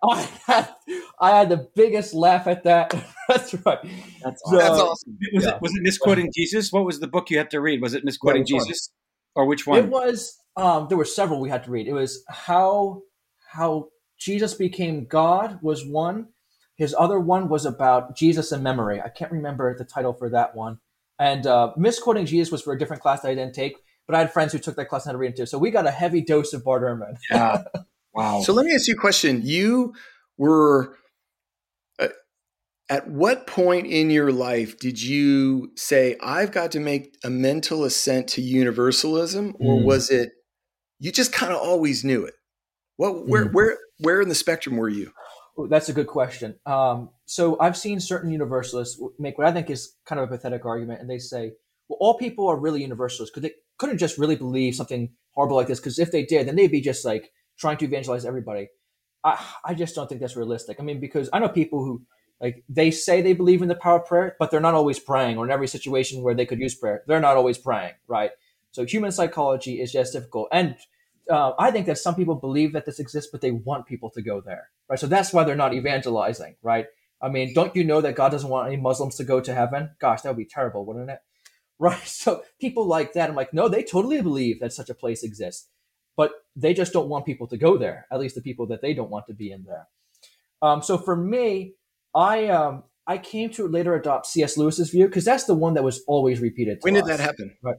I 0.08 0.28
had, 0.46 0.68
I 1.20 1.38
had 1.38 1.48
the 1.50 1.68
biggest 1.74 2.14
laugh 2.14 2.46
at 2.46 2.64
that. 2.64 2.90
That's 3.28 3.54
right. 3.66 3.78
That's, 4.24 4.42
so, 4.44 4.56
that's 4.56 4.70
awesome. 4.70 5.18
Was, 5.32 5.44
yeah. 5.44 5.56
it, 5.56 5.62
was 5.62 5.72
it 5.76 5.82
misquoting 5.82 6.30
Jesus? 6.34 6.72
What 6.72 6.84
was 6.84 6.98
the 6.98 7.06
book 7.06 7.30
you 7.30 7.38
had 7.38 7.50
to 7.50 7.60
read? 7.60 7.80
Was 7.80 7.94
it 7.94 8.04
misquoting 8.04 8.44
Jesus, 8.44 8.90
or 9.36 9.46
which 9.46 9.66
one? 9.66 9.78
It 9.78 9.86
was. 9.86 10.36
Um, 10.56 10.86
there 10.88 10.98
were 10.98 11.04
several 11.04 11.40
we 11.40 11.48
had 11.48 11.62
to 11.64 11.70
read. 11.70 11.86
It 11.86 11.92
was 11.92 12.24
how 12.28 13.02
how 13.52 13.90
Jesus 14.18 14.54
became 14.54 15.06
God 15.06 15.60
was 15.62 15.86
one. 15.86 16.28
His 16.74 16.94
other 16.98 17.20
one 17.20 17.48
was 17.48 17.66
about 17.66 18.16
Jesus 18.16 18.50
in 18.50 18.62
memory. 18.62 19.00
I 19.00 19.10
can't 19.10 19.30
remember 19.30 19.76
the 19.76 19.84
title 19.84 20.12
for 20.12 20.28
that 20.30 20.56
one. 20.56 20.80
And 21.18 21.46
uh, 21.46 21.72
misquoting 21.76 22.26
Jesus 22.26 22.50
was 22.50 22.62
for 22.62 22.72
a 22.72 22.78
different 22.78 23.02
class 23.02 23.20
that 23.20 23.28
I 23.28 23.34
didn't 23.34 23.54
take, 23.54 23.76
but 24.06 24.16
I 24.16 24.20
had 24.20 24.32
friends 24.32 24.52
who 24.52 24.58
took 24.58 24.76
that 24.76 24.88
class 24.88 25.04
and 25.04 25.10
had 25.10 25.12
to 25.12 25.18
read 25.18 25.30
it 25.32 25.36
too. 25.36 25.46
So 25.46 25.58
we 25.58 25.70
got 25.70 25.86
a 25.86 25.90
heavy 25.90 26.22
dose 26.22 26.52
of 26.52 26.64
Bart 26.64 26.82
Ehrman. 26.82 27.16
yeah. 27.30 27.62
Wow. 28.14 28.40
So 28.40 28.52
let 28.52 28.66
me 28.66 28.74
ask 28.74 28.88
you 28.88 28.94
a 28.94 28.98
question. 28.98 29.42
You 29.44 29.94
were 30.36 30.96
uh, 31.98 32.08
at 32.88 33.08
what 33.08 33.46
point 33.46 33.86
in 33.86 34.10
your 34.10 34.32
life 34.32 34.78
did 34.78 35.00
you 35.00 35.72
say 35.76 36.16
I've 36.22 36.52
got 36.52 36.72
to 36.72 36.80
make 36.80 37.16
a 37.24 37.30
mental 37.30 37.84
assent 37.84 38.28
to 38.28 38.42
universalism 38.42 39.54
or 39.60 39.76
mm. 39.76 39.84
was 39.84 40.10
it 40.10 40.32
you 40.98 41.12
just 41.12 41.32
kind 41.32 41.52
of 41.52 41.58
always 41.58 42.04
knew 42.04 42.24
it? 42.24 42.34
What 42.96 43.26
where 43.28 43.46
mm. 43.46 43.52
where 43.52 43.78
where 43.98 44.20
in 44.20 44.28
the 44.28 44.34
spectrum 44.34 44.76
were 44.76 44.88
you? 44.88 45.12
That's 45.68 45.88
a 45.88 45.92
good 45.92 46.06
question. 46.06 46.58
Um, 46.64 47.10
so 47.26 47.58
I've 47.60 47.76
seen 47.76 48.00
certain 48.00 48.30
universalists 48.30 49.00
make 49.18 49.36
what 49.36 49.46
I 49.46 49.52
think 49.52 49.68
is 49.68 49.94
kind 50.06 50.18
of 50.18 50.28
a 50.28 50.36
pathetic 50.36 50.64
argument, 50.64 51.02
and 51.02 51.10
they 51.10 51.18
say, 51.18 51.52
"Well, 51.88 51.98
all 52.00 52.16
people 52.16 52.48
are 52.48 52.58
really 52.58 52.80
universalists 52.80 53.34
because 53.34 53.42
they 53.48 53.54
couldn't 53.80 53.98
just 53.98 54.16
really 54.16 54.36
believe 54.36 54.74
something 54.74 55.10
horrible 55.32 55.56
like 55.56 55.66
this. 55.66 55.80
Because 55.80 55.98
if 55.98 56.12
they 56.12 56.24
did, 56.24 56.46
then 56.46 56.56
they'd 56.56 56.70
be 56.70 56.80
just 56.80 57.04
like 57.04 57.30
trying 57.60 57.76
to 57.78 57.84
evangelize 57.84 58.24
everybody." 58.24 58.68
I, 59.22 59.38
I 59.64 59.74
just 59.74 59.94
don't 59.94 60.08
think 60.08 60.20
that's 60.20 60.36
realistic. 60.36 60.80
I 60.80 60.82
mean, 60.82 60.98
because 60.98 61.28
I 61.32 61.38
know 61.38 61.48
people 61.48 61.84
who 61.84 62.02
like 62.40 62.64
they 62.68 62.90
say 62.90 63.20
they 63.20 63.34
believe 63.34 63.60
in 63.62 63.68
the 63.68 63.74
power 63.74 64.00
of 64.00 64.06
prayer, 64.06 64.34
but 64.38 64.50
they're 64.50 64.60
not 64.60 64.74
always 64.74 64.98
praying, 64.98 65.36
or 65.38 65.44
in 65.44 65.50
every 65.50 65.68
situation 65.68 66.22
where 66.22 66.34
they 66.34 66.46
could 66.46 66.58
use 66.60 66.74
prayer, 66.74 67.02
they're 67.06 67.20
not 67.20 67.36
always 67.36 67.58
praying, 67.58 67.92
right? 68.08 68.30
So 68.72 68.86
human 68.86 69.12
psychology 69.12 69.80
is 69.80 69.92
just 69.92 70.14
difficult, 70.14 70.48
and 70.52 70.76
uh, 71.30 71.52
I 71.58 71.70
think 71.70 71.86
that 71.86 71.98
some 71.98 72.14
people 72.14 72.34
believe 72.34 72.72
that 72.72 72.86
this 72.86 72.98
exists, 72.98 73.30
but 73.30 73.40
they 73.40 73.50
want 73.50 73.86
people 73.86 74.10
to 74.10 74.22
go 74.22 74.40
there, 74.40 74.68
right? 74.88 74.98
So 74.98 75.06
that's 75.06 75.32
why 75.32 75.44
they're 75.44 75.54
not 75.54 75.74
evangelizing, 75.74 76.56
right? 76.62 76.86
I 77.22 77.28
mean, 77.28 77.52
don't 77.54 77.76
you 77.76 77.84
know 77.84 78.00
that 78.00 78.14
God 78.16 78.30
doesn't 78.30 78.48
want 78.48 78.66
any 78.68 78.76
Muslims 78.76 79.16
to 79.16 79.24
go 79.24 79.40
to 79.40 79.54
heaven? 79.54 79.90
Gosh, 80.00 80.22
that 80.22 80.30
would 80.30 80.38
be 80.38 80.46
terrible, 80.46 80.84
wouldn't 80.84 81.10
it? 81.10 81.20
Right. 81.82 82.06
So 82.06 82.42
people 82.60 82.84
like 82.84 83.14
that, 83.14 83.30
I'm 83.30 83.34
like, 83.36 83.54
no, 83.54 83.66
they 83.66 83.82
totally 83.82 84.20
believe 84.20 84.60
that 84.60 84.74
such 84.74 84.90
a 84.90 84.94
place 84.94 85.22
exists, 85.22 85.70
but 86.20 86.32
they 86.54 86.74
just 86.74 86.92
don't 86.92 87.08
want 87.08 87.24
people 87.24 87.46
to 87.46 87.56
go 87.56 87.78
there. 87.78 88.06
At 88.12 88.20
least 88.20 88.34
the 88.34 88.42
people 88.42 88.66
that 88.66 88.82
they 88.82 88.92
don't 88.92 89.08
want 89.08 89.26
to 89.28 89.32
be 89.32 89.50
in 89.52 89.64
there. 89.64 89.88
Um, 90.60 90.82
so 90.82 90.98
for 90.98 91.16
me, 91.16 91.76
I 92.14 92.48
um, 92.48 92.82
I 93.06 93.16
came 93.16 93.48
to 93.52 93.66
later 93.66 93.94
adopt 93.94 94.26
C.S. 94.26 94.58
Lewis's 94.58 94.90
view 94.90 95.06
because 95.06 95.24
that's 95.24 95.44
the 95.44 95.54
one 95.54 95.72
that 95.74 95.82
was 95.82 96.02
always 96.06 96.40
repeated. 96.40 96.76
when 96.82 96.92
did 96.92 97.04
us. 97.04 97.08
that 97.08 97.20
happen? 97.20 97.56
Right. 97.62 97.78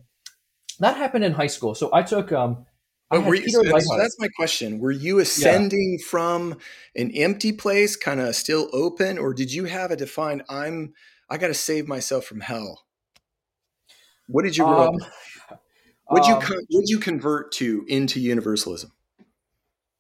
That 0.80 0.98
happened 0.98 1.24
in 1.24 1.34
high 1.34 1.54
school. 1.58 1.76
So 1.76 1.92
I 1.94 2.02
took 2.02 2.32
um, 2.32 2.66
but 3.12 3.26
were 3.26 3.36
you, 3.36 3.48
so 3.48 3.62
that's, 3.62 4.18
my 4.18 4.30
question. 4.36 4.80
Were 4.80 4.90
you 4.90 5.20
ascending 5.20 6.00
yeah. 6.00 6.06
from 6.10 6.58
an 6.96 7.12
empty 7.12 7.52
place, 7.52 7.96
kind 7.96 8.20
of 8.20 8.36
still 8.36 8.70
open, 8.74 9.20
or 9.20 9.36
did 9.36 9.54
you 9.54 9.66
have 9.66 9.92
a 9.92 9.96
defined? 9.96 10.42
I'm. 10.50 10.94
I 11.30 11.38
got 11.38 11.50
to 11.50 11.54
save 11.54 11.88
myself 11.88 12.26
from 12.26 12.40
hell. 12.40 12.86
What 14.28 14.46
did 14.46 14.58
you 14.58 14.66
um? 14.66 14.98
Would 16.12 16.26
you 16.26 16.36
um, 16.36 16.42
would 16.72 16.90
you 16.90 17.00
convert 17.00 17.52
to 17.54 17.86
into 17.88 18.20
universalism? 18.20 18.92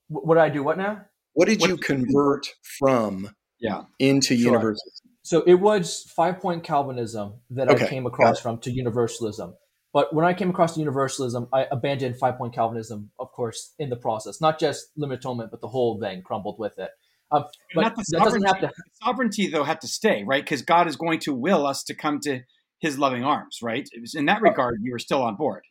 What 0.10 0.36
did 0.36 0.42
I 0.42 0.50
do? 0.50 0.64
What 0.64 0.78
now? 0.78 1.06
What 1.34 1.48
did 1.48 1.62
what 1.62 1.70
you 1.70 1.78
convert 1.78 2.48
from? 2.80 3.34
Yeah, 3.60 3.84
into 4.00 4.36
sure. 4.36 4.52
universalism. 4.52 5.10
So 5.24 5.44
it 5.46 5.54
was 5.56 6.04
five 6.16 6.40
point 6.40 6.64
Calvinism 6.64 7.36
that 7.52 7.70
okay. 7.70 7.86
I 7.86 7.90
came 7.90 8.06
across 8.06 8.40
from 8.40 8.58
to 8.60 8.72
universalism. 8.72 9.54
But 9.94 10.14
when 10.14 10.26
I 10.26 10.34
came 10.34 10.50
across 10.50 10.78
universalism, 10.78 11.48
I 11.54 11.68
abandoned 11.70 12.18
five 12.18 12.38
point 12.38 12.54
Calvinism, 12.54 13.12
of 13.20 13.32
course, 13.32 13.74
in 13.78 13.90
the 13.90 13.98
process. 13.98 14.42
Not 14.42 14.60
just 14.60 14.88
limit 14.96 15.20
atonement, 15.20 15.52
but 15.52 15.62
the 15.62 15.68
whole 15.68 16.00
thing 16.00 16.22
crumbled 16.24 16.58
with 16.58 16.80
it. 16.80 16.90
Um, 17.32 17.46
but 17.76 17.82
not 17.82 17.96
the 17.96 18.04
sovereignty, 18.04 18.48
have 18.48 18.60
to... 18.62 18.72
sovereignty, 19.04 19.48
though, 19.48 19.64
had 19.64 19.82
to 19.82 19.88
stay, 19.88 20.24
right? 20.26 20.44
Because 20.44 20.62
God 20.62 20.88
is 20.88 20.96
going 20.96 21.20
to 21.20 21.34
will 21.34 21.66
us 21.66 21.84
to 21.84 21.94
come 21.94 22.20
to 22.22 22.42
his 22.80 22.98
loving 22.98 23.24
arms, 23.24 23.60
right? 23.62 23.88
in 24.16 24.26
that 24.26 24.42
regard, 24.42 24.80
you 24.82 24.92
were 24.92 25.00
still 25.00 25.22
on 25.22 25.36
board. 25.36 25.64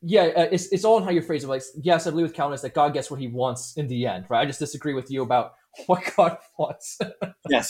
Yeah, 0.00 0.22
uh, 0.36 0.48
it's, 0.52 0.68
it's 0.72 0.84
all 0.84 0.98
in 0.98 1.04
how 1.04 1.10
you 1.10 1.22
phrase 1.22 1.44
it. 1.44 1.48
Like, 1.48 1.62
yes, 1.82 2.06
I 2.06 2.10
believe 2.10 2.26
with 2.26 2.34
Calvinists 2.34 2.62
that 2.62 2.74
God 2.74 2.92
gets 2.92 3.10
what 3.10 3.18
he 3.20 3.26
wants 3.26 3.76
in 3.76 3.88
the 3.88 4.06
end, 4.06 4.26
right? 4.28 4.40
I 4.40 4.46
just 4.46 4.60
disagree 4.60 4.94
with 4.94 5.10
you 5.10 5.22
about 5.22 5.54
what 5.86 6.02
God 6.16 6.38
wants. 6.58 6.98
yes. 7.48 7.68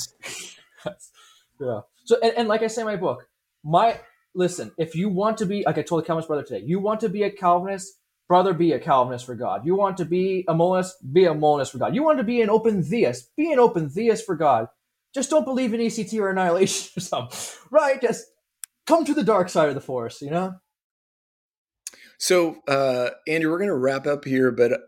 yeah. 0.84 1.80
So, 2.04 2.18
and, 2.22 2.32
and 2.36 2.48
like 2.48 2.62
I 2.62 2.66
say 2.66 2.82
in 2.82 2.86
my 2.86 2.96
book, 2.96 3.26
my 3.64 3.98
listen, 4.34 4.72
if 4.78 4.94
you 4.94 5.08
want 5.08 5.38
to 5.38 5.46
be, 5.46 5.64
like 5.64 5.78
I 5.78 5.82
told 5.82 6.02
the 6.02 6.06
Calvinist 6.06 6.28
brother 6.28 6.42
today, 6.42 6.64
you 6.64 6.78
want 6.78 7.00
to 7.00 7.08
be 7.08 7.22
a 7.22 7.30
Calvinist, 7.30 7.98
brother, 8.28 8.54
be 8.54 8.72
a 8.72 8.78
Calvinist 8.78 9.26
for 9.26 9.34
God. 9.34 9.64
You 9.64 9.74
want 9.74 9.96
to 9.98 10.04
be 10.04 10.44
a 10.48 10.54
Molinist, 10.54 11.12
be 11.12 11.24
a 11.24 11.34
Molinist 11.34 11.72
for 11.72 11.78
God. 11.78 11.94
You 11.94 12.02
want 12.02 12.18
to 12.18 12.24
be 12.24 12.40
an 12.40 12.50
open 12.50 12.82
theist, 12.82 13.34
be 13.36 13.52
an 13.52 13.58
open 13.58 13.88
theist 13.88 14.26
for 14.26 14.36
God. 14.36 14.68
Just 15.14 15.30
don't 15.30 15.44
believe 15.44 15.74
in 15.74 15.80
ECT 15.80 16.18
or 16.18 16.30
annihilation 16.30 16.90
or 16.96 17.00
something, 17.00 17.38
right? 17.70 18.00
Just 18.00 18.26
come 18.86 19.04
to 19.04 19.14
the 19.14 19.24
dark 19.24 19.48
side 19.48 19.68
of 19.68 19.74
the 19.74 19.80
force, 19.80 20.22
you 20.22 20.30
know? 20.30 20.54
So, 22.22 22.58
uh, 22.68 23.10
Andrew, 23.26 23.50
we're 23.50 23.58
going 23.58 23.66
to 23.66 23.74
wrap 23.74 24.06
up 24.06 24.24
here, 24.24 24.52
but 24.52 24.72
uh, 24.74 24.78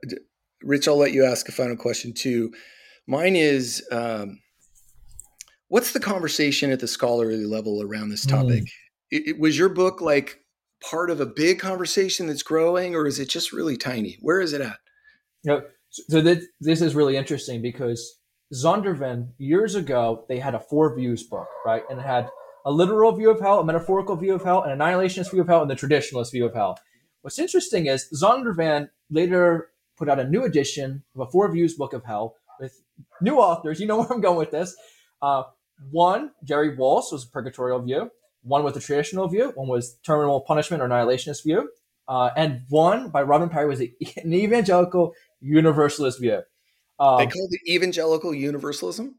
Rich, 0.63 0.87
I'll 0.87 0.97
let 0.97 1.11
you 1.11 1.25
ask 1.25 1.49
a 1.49 1.53
final 1.53 1.75
question 1.75 2.13
too. 2.13 2.53
Mine 3.09 3.35
is 3.35 3.85
um, 3.91 4.39
what's 5.67 5.93
the 5.93 5.99
conversation 5.99 6.71
at 6.71 6.79
the 6.79 6.87
scholarly 6.87 7.45
level 7.45 7.83
around 7.83 8.11
this 8.11 8.25
topic? 8.25 8.63
Mm. 8.63 8.69
It, 9.11 9.23
it, 9.27 9.41
was 9.41 9.59
your 9.59 9.69
book 9.69 10.01
like 10.01 10.39
part 10.89 11.11
of 11.11 11.21
a 11.21 11.27
big 11.27 11.59
conversation 11.59 12.29
that's 12.29 12.45
growing, 12.45 12.95
or 12.95 13.05
is 13.05 13.19
it 13.19 13.31
just 13.31 13.53
really 13.53 13.77
tiny? 13.77 14.17
Where 14.21 14.41
is 14.41 14.53
it 14.53 14.61
at? 14.61 14.79
You 15.43 15.63
so 15.91 16.21
this, 16.21 16.47
this 16.61 16.81
is 16.81 16.95
really 16.95 17.17
interesting 17.17 17.61
because 17.61 18.17
Zondervan, 18.55 19.31
years 19.39 19.75
ago, 19.75 20.25
they 20.29 20.39
had 20.39 20.55
a 20.55 20.61
four 20.61 20.95
views 20.95 21.25
book, 21.25 21.49
right? 21.67 21.83
And 21.91 21.99
it 21.99 22.07
had 22.07 22.29
a 22.65 22.71
literal 22.71 23.11
view 23.11 23.31
of 23.31 23.41
hell, 23.41 23.59
a 23.59 23.65
metaphorical 23.65 24.15
view 24.15 24.37
of 24.37 24.45
hell, 24.45 24.63
an 24.63 24.79
annihilationist 24.79 25.33
view 25.33 25.41
of 25.41 25.49
hell, 25.49 25.63
and 25.63 25.71
the 25.71 25.75
traditionalist 25.75 26.31
view 26.31 26.47
of 26.47 26.55
hell. 26.55 26.79
What's 27.25 27.39
interesting 27.39 27.87
is 27.87 28.07
Zondervan 28.13 28.91
later 29.09 29.71
put 29.97 30.11
out 30.11 30.21
a 30.21 30.29
new 30.29 30.45
edition 30.45 31.05
of 31.15 31.23
a 31.23 31.31
four 31.31 31.51
views 31.51 31.73
book 31.73 31.95
of 31.95 32.05
hell 32.05 32.37
with 32.61 32.83
new 33.23 33.37
authors. 33.37 33.81
You 33.81 33.87
know 33.87 33.97
where 34.01 34.13
I'm 34.13 34.21
going 34.21 34.37
with 34.37 34.51
this. 34.51 34.77
Uh, 35.23 35.45
one, 35.91 36.33
Jerry 36.45 36.77
Walls 36.77 37.11
was 37.11 37.25
a 37.25 37.29
purgatorial 37.29 37.81
view. 37.81 38.11
One 38.43 38.63
was 38.63 38.75
the 38.75 38.81
traditional 38.81 39.27
view. 39.27 39.53
One 39.55 39.69
was 39.69 39.97
terminal 40.05 40.43
punishment 40.43 40.83
or 40.83 40.87
annihilationist 40.87 41.45
view. 41.45 41.71
Uh, 42.07 42.29
and 42.37 42.61
one 42.69 43.09
by 43.09 43.23
Robin 43.23 43.49
Parry 43.49 43.69
was 43.69 43.81
an 44.17 44.35
evangelical 44.35 45.15
universalist 45.41 46.21
view. 46.21 46.43
Um, 46.99 47.17
they 47.17 47.27
called 47.27 47.49
it 47.53 47.61
evangelical 47.67 48.35
universalism. 48.35 49.15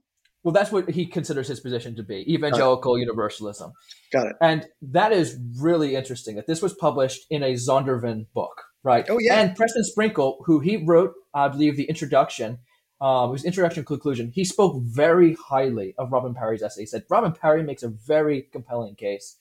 Well, 0.46 0.54
that's 0.54 0.72
what 0.72 0.88
he 0.92 1.08
considers 1.08 1.48
his 1.48 1.60
position 1.60 1.96
to 1.96 2.04
be 2.04 2.24
evangelical 2.32 3.00
universalism. 3.00 3.74
Got 4.14 4.28
it. 4.28 4.36
And 4.40 4.68
that 4.84 5.12
is 5.12 5.36
really 5.60 5.96
interesting 5.96 6.36
that 6.36 6.46
this 6.46 6.62
was 6.62 6.76
published 6.76 7.26
in 7.32 7.42
a 7.42 7.54
Zondervan 7.54 8.28
book, 8.36 8.62
right? 8.84 9.08
Oh, 9.10 9.18
yeah. 9.20 9.40
And 9.40 9.56
Preston 9.56 9.84
Sprinkle, 9.84 10.38
who 10.46 10.60
he 10.60 10.78
wrote, 10.78 11.16
I 11.34 11.48
believe, 11.48 11.78
the 11.78 11.86
introduction, 11.86 12.60
um, 13.02 13.32
was 13.32 13.44
introduction 13.44 13.84
conclusion. 13.86 14.32
He 14.36 14.46
spoke 14.46 14.80
very 14.84 15.34
highly 15.34 15.96
of 15.98 16.12
Robin 16.12 16.36
Parry's 16.36 16.62
essay. 16.62 16.84
He 16.84 16.86
said 16.86 17.06
Robin 17.10 17.32
Parry 17.32 17.64
makes 17.64 17.82
a 17.82 17.90
very 17.90 18.44
compelling 18.52 18.94
case. 18.94 19.38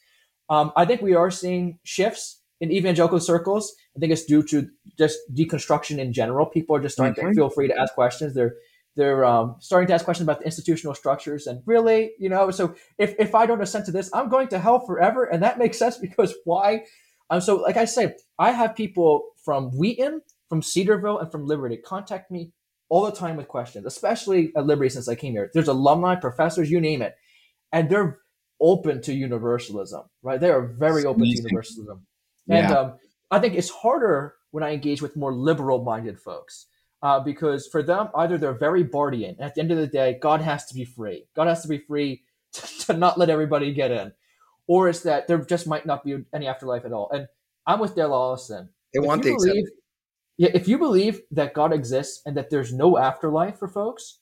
Um, 0.49 0.73
I 0.75 0.87
think 0.87 1.03
we 1.03 1.15
are 1.15 1.31
seeing 1.31 1.81
shifts 1.85 2.41
in 2.63 2.73
evangelical 2.73 3.21
circles. 3.21 3.75
I 3.95 4.01
think 4.01 4.11
it's 4.11 4.25
due 4.25 4.43
to 4.45 4.71
just 4.97 5.19
deconstruction 5.35 5.99
in 5.99 6.15
general. 6.15 6.47
People 6.47 6.77
are 6.77 6.81
just 6.81 6.95
starting 6.95 7.15
mm-hmm. 7.15 7.33
to 7.33 7.35
feel 7.35 7.51
free 7.51 7.69
to 7.69 7.79
ask 7.79 7.93
questions. 7.93 8.35
They're 8.35 8.55
they're 8.97 9.25
um, 9.25 9.57
starting 9.59 9.89
to 9.89 9.95
ask 9.95 10.05
questions 10.05 10.25
about 10.25 10.41
the 10.41 10.45
institutional 10.45 10.95
structures 10.95 11.47
and 11.47 11.62
really 11.66 12.12
you 12.19 12.29
know 12.29 12.51
so 12.51 12.75
if, 12.99 13.15
if 13.19 13.35
i 13.35 13.47
don't 13.47 13.62
assent 13.62 13.87
to 13.87 13.93
this 13.93 14.11
i'm 14.15 14.29
going 14.29 14.49
to 14.49 14.59
hell 14.59 14.81
forever. 14.81 15.25
And 15.25 15.43
that 15.43 15.59
makes 15.59 15.79
sense 15.79 15.99
because 15.99 16.35
why? 16.45 16.85
Um, 17.31 17.41
so 17.41 17.57
like 17.57 17.77
i 17.77 17.85
say 17.85 18.15
i 18.39 18.51
have 18.51 18.77
people 18.77 19.31
from 19.45 19.71
wheaton 19.77 20.23
from 20.49 20.62
cedarville 20.62 21.19
and 21.19 21.31
from 21.31 21.47
liberty 21.47 21.77
contact 21.77 22.31
me 22.31 22.53
all 22.89 23.05
the 23.05 23.12
time 23.12 23.37
with 23.37 23.49
questions 23.49 23.87
especially 23.87 24.53
at 24.57 24.66
liberty 24.66 24.91
since 24.91 25.09
i 25.09 25.15
came 25.15 25.33
here. 25.33 25.51
There's 25.55 25.69
alumni 25.69 26.15
professors 26.16 26.71
you 26.71 26.81
name 26.81 27.03
it. 27.03 27.15
And 27.73 27.91
they're 27.91 28.19
open 28.61 29.03
to 29.03 29.12
universalism 29.12 30.03
right? 30.23 30.41
They 30.41 30.51
are 30.51 30.62
very 30.62 31.05
open 31.05 31.25
to 31.25 31.29
universalism. 31.29 32.03
And 32.49 32.73
um, 32.73 32.93
i 33.31 33.39
think 33.39 33.55
it's 33.55 33.71
harder 33.71 34.35
when 34.51 34.62
i 34.62 34.73
engage 34.73 35.03
with 35.03 35.16
more 35.16 35.35
liberal 35.35 35.83
minded 35.83 36.21
folks 36.21 36.66
uh, 37.05 37.21
because 37.21 37.67
for 37.67 37.83
them, 37.83 38.09
either 38.17 38.39
they're 38.39 38.55
very 38.55 38.83
Barthian. 38.83 39.37
At 39.39 39.55
the 39.55 39.61
end 39.61 39.71
of 39.71 39.77
the 39.77 39.87
day, 39.87 40.19
God 40.21 40.41
has 40.41 40.65
to 40.67 40.75
be 40.75 40.87
free. 40.87 41.27
God 41.37 41.47
has 41.47 41.61
to 41.61 41.69
be 41.69 41.79
free 41.79 42.23
to, 42.55 42.79
to 42.87 42.93
not 42.95 43.19
let 43.19 43.29
everybody 43.29 43.75
get 43.75 43.91
in, 43.91 44.13
or 44.67 44.89
it's 44.89 45.01
that 45.01 45.29
there 45.29 45.39
just 45.39 45.67
might 45.67 45.85
not 45.85 46.03
be 46.03 46.17
any 46.35 46.49
afterlife 46.49 46.87
at 46.87 46.93
all. 46.93 47.11
And 47.13 47.29
I'm 47.67 47.79
with 47.79 47.95
Dale 47.95 48.15
Allison. 48.15 48.71
They 48.95 49.01
if 49.01 49.05
want 49.07 49.23
the 49.23 49.35
believe, 49.35 49.65
Yeah, 50.39 50.51
if 50.55 50.67
you 50.67 50.79
believe 50.79 51.21
that 51.31 51.53
God 51.53 51.75
exists 51.75 52.23
and 52.25 52.37
that 52.39 52.49
there's 52.49 52.73
no 52.73 52.97
afterlife 52.97 53.59
for 53.59 53.69
folks, 53.69 54.21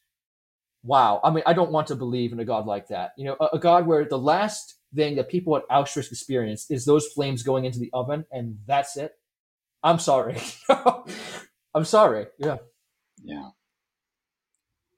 wow. 0.83 1.21
I 1.23 1.31
mean, 1.31 1.45
I 1.47 1.53
don't 1.53 1.71
want 1.71 1.87
to 1.89 1.95
believe 1.95 2.33
in 2.33 2.41
a 2.41 2.45
God 2.45 2.67
like 2.67 2.89
that. 2.89 3.13
You 3.17 3.27
know, 3.27 3.37
a, 3.39 3.57
a 3.57 3.59
God 3.61 3.87
where 3.87 4.05
the 4.05 4.19
last 4.19 4.75
thing 4.93 5.15
that 5.17 5.29
people 5.29 5.57
at 5.57 5.69
Auschwitz 5.69 6.11
experienced 6.11 6.73
is 6.73 6.85
those 6.85 7.07
flames 7.07 7.45
going 7.45 7.65
into 7.65 7.79
the 7.79 7.91
oven, 7.93 8.25
and 8.33 8.59
that's 8.67 8.97
it. 8.97 9.13
I'm 9.85 10.01
sorry. 10.01 10.39
I'm 11.75 11.85
sorry. 11.85 12.27
Yeah. 12.39 12.57
Yeah. 13.25 13.51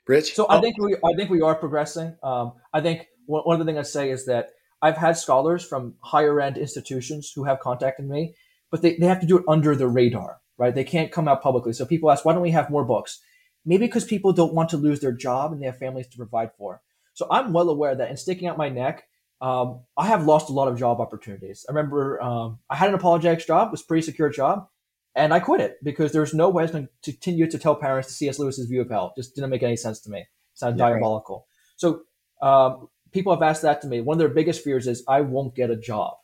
Rich. 0.06 0.34
So 0.34 0.46
I 0.48 0.60
think 0.60 0.76
we 0.78 0.94
I 0.96 1.14
think 1.16 1.30
we 1.30 1.40
are 1.40 1.54
progressing. 1.54 2.16
Um, 2.22 2.52
I 2.72 2.80
think 2.80 3.06
one, 3.26 3.42
one 3.44 3.58
of 3.58 3.66
the 3.66 3.72
things 3.72 3.78
I 3.86 3.90
say 3.90 4.10
is 4.10 4.26
that 4.26 4.50
I've 4.82 4.96
had 4.98 5.16
scholars 5.16 5.64
from 5.64 5.94
higher 6.00 6.40
end 6.40 6.58
institutions 6.58 7.32
who 7.34 7.44
have 7.44 7.60
contacted 7.60 8.06
me, 8.06 8.34
but 8.70 8.82
they, 8.82 8.96
they 8.96 9.06
have 9.06 9.20
to 9.20 9.26
do 9.26 9.38
it 9.38 9.44
under 9.48 9.74
the 9.74 9.88
radar, 9.88 10.40
right? 10.58 10.74
They 10.74 10.84
can't 10.84 11.10
come 11.10 11.26
out 11.26 11.42
publicly. 11.42 11.72
So 11.72 11.86
people 11.86 12.10
ask, 12.10 12.24
why 12.24 12.34
don't 12.34 12.42
we 12.42 12.50
have 12.50 12.68
more 12.68 12.84
books? 12.84 13.20
Maybe 13.64 13.86
because 13.86 14.04
people 14.04 14.34
don't 14.34 14.52
want 14.52 14.68
to 14.70 14.76
lose 14.76 15.00
their 15.00 15.12
job 15.12 15.52
and 15.52 15.62
they 15.62 15.66
have 15.66 15.78
families 15.78 16.08
to 16.08 16.18
provide 16.18 16.50
for. 16.58 16.82
So 17.14 17.26
I'm 17.30 17.54
well 17.54 17.70
aware 17.70 17.94
that 17.94 18.10
in 18.10 18.18
sticking 18.18 18.46
out 18.46 18.58
my 18.58 18.68
neck, 18.68 19.04
um, 19.40 19.84
I 19.96 20.06
have 20.06 20.26
lost 20.26 20.50
a 20.50 20.52
lot 20.52 20.68
of 20.68 20.78
job 20.78 21.00
opportunities. 21.00 21.64
I 21.66 21.72
remember 21.72 22.20
um, 22.20 22.58
I 22.68 22.76
had 22.76 22.90
an 22.90 22.94
apologetics 22.94 23.46
job, 23.46 23.68
it 23.68 23.72
was 23.72 23.80
a 23.80 23.86
pretty 23.86 24.02
secure 24.02 24.28
job 24.28 24.68
and 25.14 25.32
I 25.32 25.40
quit 25.40 25.60
it 25.60 25.76
because 25.82 26.12
there's 26.12 26.34
no 26.34 26.48
way 26.48 26.62
I 26.62 26.64
was 26.64 26.70
going 26.72 26.88
to 27.02 27.12
continue 27.12 27.48
to 27.50 27.58
tell 27.58 27.76
parents 27.76 28.08
to 28.08 28.14
C.S. 28.14 28.38
Lewis's 28.38 28.66
view 28.66 28.80
of 28.80 28.90
hell. 28.90 29.12
It 29.16 29.20
just 29.20 29.34
didn't 29.34 29.50
make 29.50 29.62
any 29.62 29.76
sense 29.76 30.00
to 30.00 30.10
me. 30.10 30.20
It 30.20 30.26
sounded 30.54 30.78
yeah, 30.78 30.90
diabolical. 30.90 31.46
Right. 31.46 31.74
So 31.76 32.02
um, 32.46 32.88
people 33.12 33.32
have 33.32 33.42
asked 33.42 33.62
that 33.62 33.80
to 33.82 33.86
me. 33.86 34.00
One 34.00 34.16
of 34.16 34.18
their 34.18 34.28
biggest 34.28 34.64
fears 34.64 34.86
is 34.86 35.04
I 35.08 35.20
won't 35.20 35.54
get 35.54 35.70
a 35.70 35.76
job. 35.76 36.14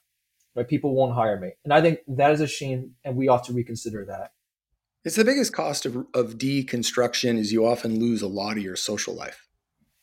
Right? 0.56 0.66
People 0.66 0.94
won't 0.94 1.14
hire 1.14 1.38
me, 1.38 1.52
and 1.64 1.72
I 1.72 1.80
think 1.80 2.00
that 2.08 2.32
is 2.32 2.40
a 2.40 2.46
shame, 2.48 2.96
and 3.04 3.14
we 3.14 3.28
ought 3.28 3.44
to 3.44 3.52
reconsider 3.52 4.04
that. 4.06 4.32
It's 5.04 5.14
the 5.14 5.24
biggest 5.24 5.52
cost 5.52 5.86
of, 5.86 5.96
of 6.12 6.38
deconstruction 6.38 7.38
is 7.38 7.52
you 7.52 7.64
often 7.64 8.00
lose 8.00 8.20
a 8.20 8.26
lot 8.26 8.56
of 8.56 8.62
your 8.64 8.74
social 8.74 9.14
life. 9.14 9.46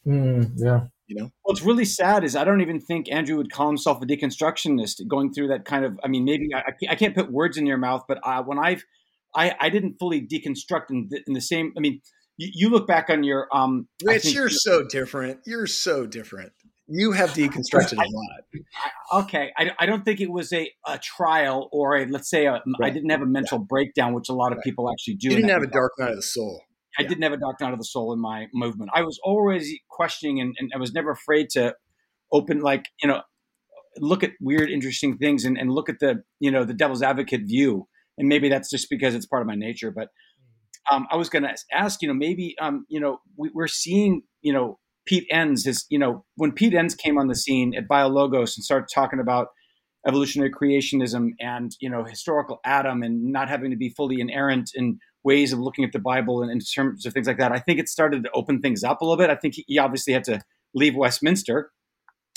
Mm, 0.08 0.54
yeah 0.56 0.86
you 1.08 1.16
know 1.16 1.32
what's 1.44 1.62
really 1.62 1.86
sad 1.86 2.24
is 2.24 2.36
i 2.36 2.44
don't 2.44 2.62
even 2.62 2.80
think 2.80 3.12
andrew 3.12 3.38
would 3.38 3.52
call 3.52 3.68
himself 3.68 4.02
a 4.02 4.06
deconstructionist 4.06 5.06
going 5.08 5.34
through 5.34 5.48
that 5.48 5.66
kind 5.66 5.86
of 5.86 6.00
i 6.04 6.08
mean 6.08 6.24
maybe 6.26 6.50
i, 6.54 6.64
I 6.90 6.96
can't 6.96 7.16
put 7.16 7.32
words 7.32 7.58
in 7.58 7.66
your 7.66 7.78
mouth 7.78 8.04
but 8.08 8.20
uh, 8.24 8.44
when 8.44 8.60
i've 8.60 8.84
I, 9.36 9.56
I 9.60 9.70
didn't 9.70 9.98
fully 10.00 10.26
deconstruct 10.26 10.90
in 10.90 11.08
the, 11.10 11.22
in 11.28 11.34
the 11.34 11.42
same 11.42 11.74
i 11.78 11.80
mean 11.80 12.02
you, 12.38 12.50
you, 12.54 12.70
look 12.70 12.88
back 12.88 13.10
on 13.10 13.24
your 13.24 13.48
um 13.52 13.88
rich 14.04 14.24
think, 14.24 14.36
you're 14.36 14.50
so 14.50 14.84
different 14.84 15.40
you're 15.46 15.68
so 15.68 16.06
different 16.06 16.52
you 16.88 17.12
have 17.12 17.32
deconstructed 17.32 17.94
a 17.94 17.96
lot 18.10 18.62
I, 19.14 19.20
okay 19.20 19.52
I, 19.58 19.72
I 19.80 19.86
don't 19.86 20.06
think 20.06 20.22
it 20.22 20.32
was 20.32 20.54
a, 20.54 20.72
a 20.86 20.98
trial 20.98 21.70
or 21.72 21.98
a 21.98 22.06
let's 22.06 22.30
say 22.30 22.46
a, 22.46 22.54
right. 22.54 22.64
i 22.84 22.90
didn't 22.90 23.10
have 23.10 23.22
a 23.22 23.26
mental 23.26 23.60
yeah. 23.60 23.66
breakdown 23.68 24.14
which 24.14 24.30
a 24.30 24.34
lot 24.34 24.52
of 24.52 24.58
right. 24.58 24.64
people 24.64 24.90
actually 24.92 25.16
do 25.16 25.30
you 25.30 25.36
didn't 25.36 25.50
have 25.50 25.64
a 25.64 25.68
dark 25.68 25.94
night 26.00 26.12
of 26.12 26.16
the 26.18 26.22
soul 26.22 26.62
I 26.98 27.04
didn't 27.04 27.24
have 27.24 27.34
a 27.34 27.38
dark 27.38 27.62
night 27.62 27.74
of 27.74 27.80
the 27.80 27.86
soul 27.86 28.12
in 28.14 28.20
my 28.20 28.48
movement. 28.54 28.92
I 28.94 29.04
was 29.04 29.20
always 29.24 29.72
questioning 29.90 30.42
and, 30.42 30.56
and 30.58 30.72
I 30.74 30.78
was 30.78 30.94
never 30.94 31.12
afraid 31.12 31.50
to 31.52 31.76
open, 32.32 32.62
like, 32.62 32.86
you 33.02 33.08
know, 33.08 33.22
look 34.00 34.24
at 34.24 34.32
weird, 34.42 34.70
interesting 34.70 35.18
things 35.18 35.46
and, 35.46 35.58
and 35.58 35.72
look 35.72 35.90
at 35.90 36.00
the, 36.00 36.24
you 36.40 36.52
know, 36.52 36.64
the 36.64 36.74
devil's 36.74 37.02
advocate 37.02 37.42
view. 37.46 37.88
And 38.18 38.28
maybe 38.28 38.50
that's 38.50 38.70
just 38.70 38.90
because 38.90 39.14
it's 39.14 39.28
part 39.28 39.42
of 39.42 39.48
my 39.48 39.56
nature. 39.56 39.92
But 39.92 40.10
um, 40.92 41.08
I 41.12 41.18
was 41.18 41.30
going 41.30 41.44
to 41.44 41.56
ask, 41.72 42.02
you 42.02 42.08
know, 42.08 42.14
maybe, 42.14 42.56
um, 42.60 42.86
you 42.90 43.00
know, 43.00 43.20
we, 43.38 43.52
are 43.60 43.68
seeing, 43.68 44.24
you 44.42 44.54
know, 44.54 44.80
Pete 45.06 45.28
Enns, 45.32 45.66
his, 45.66 45.86
you 45.90 46.00
know, 46.00 46.26
when 46.36 46.52
Pete 46.52 46.74
Enns 46.74 46.96
came 46.96 47.18
on 47.18 47.28
the 47.28 47.36
scene 47.36 47.74
at 47.76 47.88
BioLogos 47.88 48.58
and 48.58 48.64
started 48.64 48.88
talking 48.94 49.20
about 49.20 49.48
evolutionary 50.08 50.52
creationism 50.52 51.30
and, 51.40 51.72
you 51.80 51.90
know, 51.90 52.04
historical 52.04 52.60
Adam 52.66 53.04
and 53.04 53.32
not 53.32 53.50
having 53.50 53.72
to 53.72 53.78
be 53.78 53.90
fully 53.90 54.20
inerrant 54.20 54.72
and 54.76 55.00
ways 55.24 55.54
of 55.54 55.60
looking 55.60 55.84
at 55.84 55.92
the 55.92 56.00
Bible 56.00 56.42
and 56.42 56.52
in 56.52 56.60
terms 56.60 57.06
of 57.06 57.14
things 57.14 57.28
like 57.28 57.38
that. 57.38 57.52
I 57.52 57.60
think 57.60 57.80
it 57.80 57.90
started 57.90 58.24
to 58.24 58.32
open 58.34 58.62
things 58.62 58.84
up 58.84 59.02
a 59.02 59.06
little 59.06 59.18
bit. 59.18 59.30
I 59.30 59.36
think 59.36 59.56
he 59.68 59.78
obviously 59.78 60.14
had 60.14 60.24
to 60.26 60.42
leave 60.74 60.96
Westminster. 60.96 61.72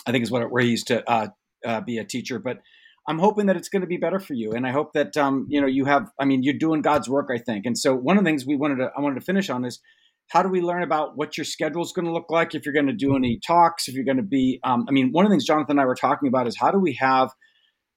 I 0.07 0.13
think 0.13 0.23
is 0.23 0.31
what 0.31 0.51
where 0.51 0.63
he 0.63 0.71
used 0.71 0.87
to 0.89 1.09
uh, 1.09 1.29
uh, 1.65 1.81
be 1.83 1.99
a 1.99 2.05
teacher, 2.05 2.39
but 2.39 2.59
I'm 3.07 3.19
hoping 3.19 3.47
that 3.47 3.57
it's 3.57 3.69
going 3.69 3.83
to 3.83 3.89
be 3.89 3.97
better 3.97 4.19
for 4.19 4.35
you, 4.35 4.53
and 4.53 4.67
I 4.67 4.73
hope 4.73 4.93
that 4.95 5.17
um, 5.17 5.47
you 5.49 5.61
know 5.61 5.67
you 5.67 5.85
have. 5.85 6.11
I 6.19 6.25
mean, 6.25 6.43
you're 6.43 6.55
doing 6.55 6.83
God's 6.83 7.09
work, 7.09 7.29
I 7.33 7.39
think. 7.39 7.67
And 7.67 7.77
so 7.77 7.95
one 7.95 8.17
of 8.17 8.25
the 8.25 8.29
things 8.29 8.47
we 8.47 8.57
wanted 8.57 8.77
to 8.77 8.91
I 8.97 9.01
wanted 9.01 9.21
to 9.21 9.25
finish 9.25 9.51
on 9.51 9.65
is 9.65 9.81
how 10.29 10.43
do 10.43 10.49
we 10.49 10.61
learn 10.61 10.83
about 10.83 11.17
what 11.17 11.37
your 11.37 11.45
schedule 11.45 11.83
is 11.83 11.93
going 11.93 12.07
to 12.07 12.13
look 12.13 12.31
like 12.31 12.55
if 12.55 12.65
you're 12.65 12.73
going 12.73 12.87
to 12.87 12.93
do 12.93 13.17
any 13.17 13.41
talks, 13.45 13.89
if 13.89 13.95
you're 13.95 14.05
going 14.05 14.17
to 14.17 14.23
be. 14.23 14.61
Um, 14.63 14.87
I 14.89 14.93
mean, 14.93 15.11
one 15.11 15.25
of 15.25 15.31
the 15.31 15.35
things 15.35 15.45
Jonathan 15.45 15.73
and 15.73 15.81
I 15.81 15.87
were 15.87 15.95
talking 15.95 16.29
about 16.29 16.47
is 16.47 16.57
how 16.57 16.71
do 16.71 16.79
we 16.79 16.95
have 17.01 17.31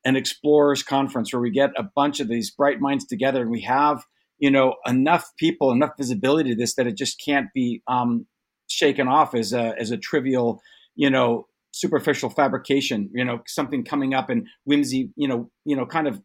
an 0.03 0.15
explorers 0.15 0.83
conference 0.83 1.31
where 1.31 1.41
we 1.41 1.51
get 1.51 1.69
a 1.77 1.83
bunch 1.95 2.19
of 2.19 2.27
these 2.27 2.51
bright 2.51 2.79
minds 2.79 3.05
together 3.05 3.41
and 3.41 3.51
we 3.51 3.61
have 3.61 4.03
you 4.39 4.51
know 4.51 4.75
enough 4.85 5.31
people 5.37 5.71
enough 5.71 5.91
visibility 5.97 6.51
to 6.51 6.55
this 6.55 6.75
that 6.75 6.87
it 6.87 6.97
just 6.97 7.21
can't 7.23 7.47
be 7.53 7.81
um, 7.87 8.25
shaken 8.69 9.07
off 9.07 9.35
as 9.35 9.53
a 9.53 9.73
as 9.79 9.91
a 9.91 9.97
trivial 9.97 10.61
you 10.95 11.09
know 11.09 11.47
superficial 11.71 12.29
fabrication 12.29 13.09
you 13.13 13.25
know 13.25 13.39
something 13.47 13.83
coming 13.83 14.13
up 14.13 14.29
and 14.29 14.47
whimsy 14.65 15.11
you 15.15 15.27
know 15.27 15.49
you 15.65 15.75
know 15.75 15.85
kind 15.85 16.07
of 16.07 16.21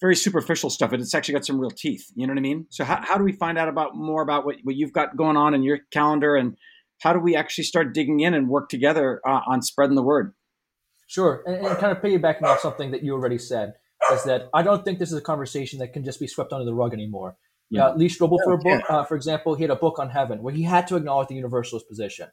very 0.00 0.16
superficial 0.16 0.70
stuff, 0.70 0.90
but 0.90 1.00
it's 1.00 1.14
actually 1.14 1.34
got 1.34 1.46
some 1.46 1.58
real 1.58 1.70
teeth. 1.70 2.10
You 2.14 2.26
know 2.26 2.32
what 2.32 2.38
I 2.38 2.42
mean? 2.42 2.66
So 2.70 2.84
how, 2.84 3.00
how 3.02 3.16
do 3.16 3.24
we 3.24 3.32
find 3.32 3.56
out 3.56 3.68
about 3.68 3.94
more 3.94 4.22
about 4.22 4.44
what, 4.44 4.56
what 4.62 4.74
you've 4.74 4.92
got 4.92 5.16
going 5.16 5.36
on 5.36 5.54
in 5.54 5.62
your 5.62 5.78
calendar 5.92 6.36
and 6.36 6.56
how 7.00 7.12
do 7.12 7.20
we 7.20 7.36
actually 7.36 7.64
start 7.64 7.94
digging 7.94 8.20
in 8.20 8.34
and 8.34 8.48
work 8.48 8.68
together 8.68 9.20
uh, 9.26 9.40
on 9.46 9.62
spreading 9.62 9.94
the 9.94 10.02
word? 10.02 10.34
Sure. 11.06 11.42
And, 11.46 11.56
and, 11.56 11.78
kind 11.78 11.96
of 11.96 12.02
piggybacking 12.02 12.42
off 12.42 12.60
something 12.60 12.90
that 12.90 13.02
you 13.02 13.12
already 13.12 13.38
said 13.38 13.74
is 14.12 14.24
that 14.24 14.48
I 14.52 14.62
don't 14.62 14.84
think 14.84 14.98
this 14.98 15.12
is 15.12 15.18
a 15.18 15.22
conversation 15.22 15.78
that 15.78 15.92
can 15.92 16.04
just 16.04 16.20
be 16.20 16.26
swept 16.26 16.52
under 16.52 16.64
the 16.64 16.74
rug 16.74 16.92
anymore. 16.92 17.36
Yeah. 17.70 17.88
Uh, 17.88 17.96
Lee 17.96 18.08
Strobel, 18.08 18.38
for 18.44 18.52
a 18.52 18.58
book, 18.58 18.82
uh, 18.88 19.04
for 19.04 19.16
example, 19.16 19.54
he 19.54 19.62
had 19.62 19.70
a 19.70 19.76
book 19.76 19.98
on 19.98 20.10
heaven 20.10 20.42
where 20.42 20.54
he 20.54 20.62
had 20.62 20.86
to 20.88 20.96
acknowledge 20.96 21.28
the 21.28 21.34
universalist 21.34 21.88
position. 21.88 22.28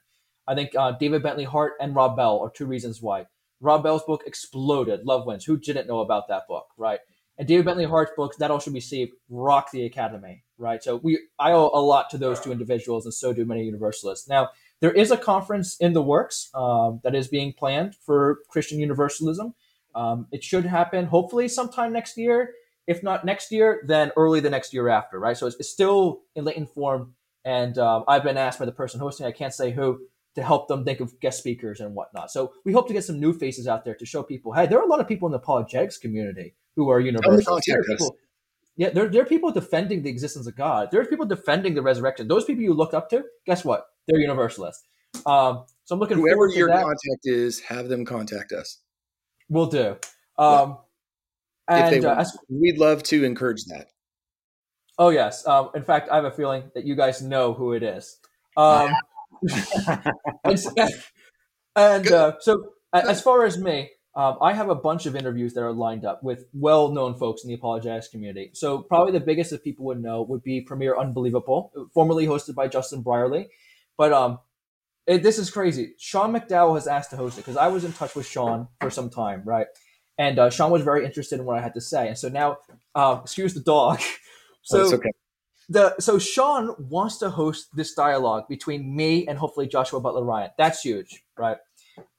I 0.47 0.55
think 0.55 0.71
uh, 0.77 0.91
David 0.99 1.23
Bentley 1.23 1.45
Hart 1.45 1.73
and 1.79 1.95
Rob 1.95 2.17
Bell 2.17 2.39
are 2.39 2.51
two 2.51 2.65
reasons 2.65 3.01
why. 3.01 3.25
Rob 3.61 3.83
Bell's 3.83 4.03
book 4.03 4.23
exploded. 4.25 5.01
Love 5.05 5.25
Wins. 5.25 5.45
Who 5.45 5.57
didn't 5.57 5.87
know 5.87 5.99
about 5.99 6.27
that 6.27 6.43
book, 6.47 6.65
right? 6.77 6.99
And 7.37 7.47
David 7.47 7.65
Bentley 7.65 7.85
Hart's 7.85 8.11
books, 8.15 8.37
That 8.37 8.51
All 8.51 8.59
Should 8.59 8.73
Be 8.73 8.79
Saved, 8.79 9.13
rock 9.29 9.71
the 9.71 9.85
Academy, 9.85 10.43
right? 10.57 10.83
So 10.83 10.97
we, 10.97 11.19
I 11.39 11.53
owe 11.53 11.71
a 11.73 11.81
lot 11.81 12.09
to 12.11 12.17
those 12.17 12.39
two 12.39 12.51
individuals, 12.51 13.05
and 13.05 13.13
so 13.13 13.33
do 13.33 13.45
many 13.45 13.63
Universalists. 13.63 14.27
Now, 14.27 14.49
there 14.79 14.91
is 14.91 15.11
a 15.11 15.17
conference 15.17 15.77
in 15.79 15.93
the 15.93 16.01
works 16.01 16.49
um, 16.53 16.99
that 17.03 17.15
is 17.15 17.27
being 17.27 17.53
planned 17.53 17.95
for 17.95 18.39
Christian 18.49 18.79
Universalism. 18.79 19.53
Um, 19.95 20.27
it 20.31 20.43
should 20.43 20.65
happen 20.65 21.05
hopefully 21.05 21.47
sometime 21.47 21.93
next 21.93 22.17
year. 22.17 22.53
If 22.87 23.03
not 23.03 23.25
next 23.25 23.51
year, 23.51 23.83
then 23.87 24.11
early 24.17 24.39
the 24.39 24.49
next 24.49 24.73
year 24.73 24.89
after, 24.89 25.19
right? 25.19 25.37
So 25.37 25.47
it's, 25.47 25.55
it's 25.57 25.69
still 25.69 26.21
in 26.35 26.45
latent 26.45 26.69
form. 26.69 27.13
And 27.45 27.77
um, 27.77 28.03
I've 28.07 28.23
been 28.23 28.37
asked 28.37 28.59
by 28.59 28.65
the 28.65 28.71
person 28.71 28.99
hosting, 28.99 29.25
I 29.25 29.31
can't 29.31 29.53
say 29.53 29.71
who, 29.71 30.01
to 30.35 30.43
help 30.43 30.67
them 30.67 30.83
think 30.83 30.99
of 30.99 31.19
guest 31.19 31.39
speakers 31.39 31.79
and 31.79 31.93
whatnot. 31.93 32.31
So 32.31 32.53
we 32.65 32.73
hope 32.73 32.87
to 32.87 32.93
get 32.93 33.03
some 33.03 33.19
new 33.19 33.33
faces 33.33 33.67
out 33.67 33.85
there 33.85 33.95
to 33.95 34.05
show 34.05 34.23
people, 34.23 34.53
hey, 34.53 34.65
there 34.65 34.79
are 34.79 34.83
a 34.83 34.87
lot 34.87 34.99
of 34.99 35.07
people 35.07 35.27
in 35.27 35.31
the 35.31 35.37
apologetics 35.37 35.97
community 35.97 36.55
who 36.75 36.89
are 36.89 36.99
universalists. 36.99 37.47
yeah, 38.77 38.89
there, 38.89 39.09
there 39.09 39.21
are 39.21 39.25
people 39.25 39.51
defending 39.51 40.01
the 40.01 40.09
existence 40.09 40.47
of 40.47 40.55
God. 40.55 40.89
There's 40.91 41.07
people 41.07 41.25
defending 41.25 41.75
the 41.75 41.81
resurrection. 41.81 42.27
Those 42.27 42.45
people 42.45 42.63
you 42.63 42.73
look 42.73 42.93
up 42.93 43.09
to, 43.09 43.23
guess 43.45 43.65
what? 43.65 43.85
They're 44.07 44.19
universalists. 44.19 44.83
Um, 45.25 45.65
so 45.83 45.95
I'm 45.95 45.99
looking 45.99 46.17
Whoever 46.17 46.35
forward 46.35 46.53
to 46.53 46.53
that. 46.53 46.59
Whoever 46.59 46.71
your 46.71 46.77
that. 46.77 46.83
contact 46.83 47.21
is, 47.25 47.59
have 47.59 47.89
them 47.89 48.05
contact 48.05 48.53
us. 48.53 48.77
We'll 49.51 49.65
do. 49.65 49.97
Um, 50.37 50.77
yeah. 51.69 51.87
and 51.89 52.05
uh, 52.05 52.15
as, 52.19 52.37
we'd 52.47 52.77
love 52.77 53.03
to 53.03 53.25
encourage 53.25 53.65
that. 53.65 53.89
Oh 54.97 55.09
yes. 55.09 55.45
Um, 55.45 55.71
in 55.75 55.83
fact, 55.83 56.09
I 56.09 56.15
have 56.15 56.23
a 56.23 56.31
feeling 56.31 56.71
that 56.73 56.85
you 56.85 56.95
guys 56.95 57.21
know 57.21 57.53
who 57.53 57.73
it 57.73 57.83
is. 57.83 58.17
Um, 58.55 58.93
and, 60.45 60.59
and 61.75 62.11
uh, 62.11 62.33
so, 62.39 62.63
as 62.93 63.21
far 63.21 63.45
as 63.45 63.57
me, 63.57 63.89
um, 64.15 64.37
I 64.41 64.53
have 64.53 64.69
a 64.69 64.75
bunch 64.75 65.05
of 65.05 65.17
interviews 65.17 65.53
that 65.55 65.63
are 65.63 65.73
lined 65.73 66.05
up 66.05 66.23
with 66.23 66.45
well-known 66.53 67.17
folks 67.17 67.43
in 67.43 67.49
the 67.49 67.55
apologetics 67.55 68.07
community. 68.07 68.51
So 68.53 68.79
probably 68.79 69.11
the 69.11 69.19
biggest 69.19 69.49
that 69.49 69.65
people 69.65 69.85
would 69.85 70.01
know 70.01 70.21
would 70.21 70.43
be 70.43 70.61
Premier 70.61 70.97
Unbelievable, 70.97 71.73
formerly 71.93 72.25
hosted 72.25 72.55
by 72.55 72.69
Justin 72.69 73.01
Brierley. 73.01 73.49
But 73.97 74.13
um, 74.13 74.39
it, 75.07 75.23
this 75.23 75.37
is 75.37 75.49
crazy. 75.49 75.93
Sean 75.97 76.33
McDowell 76.33 76.75
has 76.75 76.87
asked 76.87 77.09
to 77.11 77.17
host 77.17 77.37
it 77.37 77.41
because 77.41 77.57
I 77.57 77.67
was 77.67 77.83
in 77.83 77.93
touch 77.93 78.15
with 78.15 78.25
Sean 78.25 78.67
for 78.79 78.89
some 78.89 79.09
time, 79.09 79.41
right? 79.45 79.67
And 80.17 80.37
uh, 80.37 80.49
Sean 80.49 80.71
was 80.71 80.83
very 80.83 81.05
interested 81.05 81.39
in 81.39 81.45
what 81.45 81.57
I 81.57 81.61
had 81.61 81.73
to 81.73 81.81
say. 81.81 82.07
And 82.07 82.17
so 82.17 82.29
now, 82.29 82.57
um, 82.95 83.21
excuse 83.23 83.53
the 83.53 83.61
dog. 83.61 83.99
So 84.63 84.81
oh, 84.81 84.93
okay. 84.93 85.09
the 85.69 85.99
so 85.99 86.19
Sean 86.19 86.75
wants 86.77 87.17
to 87.17 87.31
host 87.31 87.69
this 87.73 87.95
dialogue 87.95 88.43
between 88.47 88.95
me 88.95 89.27
and 89.27 89.35
hopefully 89.35 89.67
Joshua 89.67 89.99
Butler 89.99 90.23
Ryan. 90.23 90.51
That's 90.55 90.81
huge, 90.81 91.23
right? 91.35 91.57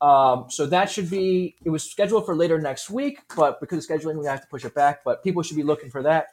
Um, 0.00 0.46
so 0.48 0.66
that 0.66 0.90
should 0.90 1.08
be. 1.08 1.54
It 1.64 1.70
was 1.70 1.88
scheduled 1.88 2.26
for 2.26 2.34
later 2.34 2.60
next 2.60 2.90
week, 2.90 3.20
but 3.36 3.60
because 3.60 3.78
of 3.78 3.88
scheduling, 3.88 4.18
we 4.18 4.26
have 4.26 4.40
to 4.40 4.46
push 4.48 4.64
it 4.64 4.74
back. 4.74 5.04
But 5.04 5.22
people 5.22 5.44
should 5.44 5.56
be 5.56 5.62
looking 5.62 5.88
for 5.88 6.02
that. 6.02 6.26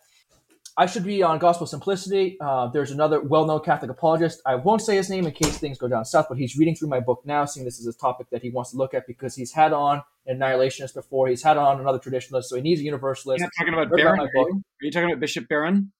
I 0.80 0.85
should 0.85 1.03
be 1.03 1.22
on 1.22 1.39
Gospel 1.39 1.68
Simplicity. 1.68 2.38
Uh, 2.39 2.68
there's 2.68 2.91
another 2.91 3.19
well-known 3.19 3.60
Catholic 3.60 3.91
apologist. 3.91 4.41
I 4.45 4.56
won't 4.56 4.81
say 4.81 4.95
his 4.95 5.10
name 5.10 5.26
in 5.26 5.34
case 5.34 5.57
things 5.57 5.77
go 5.77 5.89
down 5.89 6.06
south, 6.06 6.27
but 6.30 6.38
he's 6.38 6.57
reading 6.57 6.73
through 6.73 6.88
my 6.88 7.01
book 7.01 7.22
now, 7.26 7.43
seeing 7.43 7.65
this 7.65 7.81
is 7.81 7.88
a 7.88 7.91
topic 7.91 8.27
that 8.31 8.41
he 8.41 8.49
wants 8.49 8.72
to 8.72 8.77
look 8.77 8.93
at 8.93 9.06
because 9.06 9.35
he's 9.35 9.51
had 9.51 9.73
on 9.73 10.01
an 10.26 10.39
annihilationist 10.39 10.93
before. 10.93 11.27
He's 11.27 11.43
had 11.43 11.57
on 11.57 11.81
another 11.81 11.99
traditionalist, 11.99 12.45
so 12.45 12.56
he 12.56 12.61
needs 12.61 12.80
a 12.80 12.85
universalist. 12.85 13.41
You're 13.41 13.49
talking 13.57 13.73
about 13.73 13.89
Barron? 13.93 14.22
Are 14.22 14.30
you? 14.34 14.41
are 14.41 14.85
you? 14.85 14.89
talking 14.89 15.10
about 15.10 15.19
Bishop 15.19 15.49
Barron? 15.49 15.91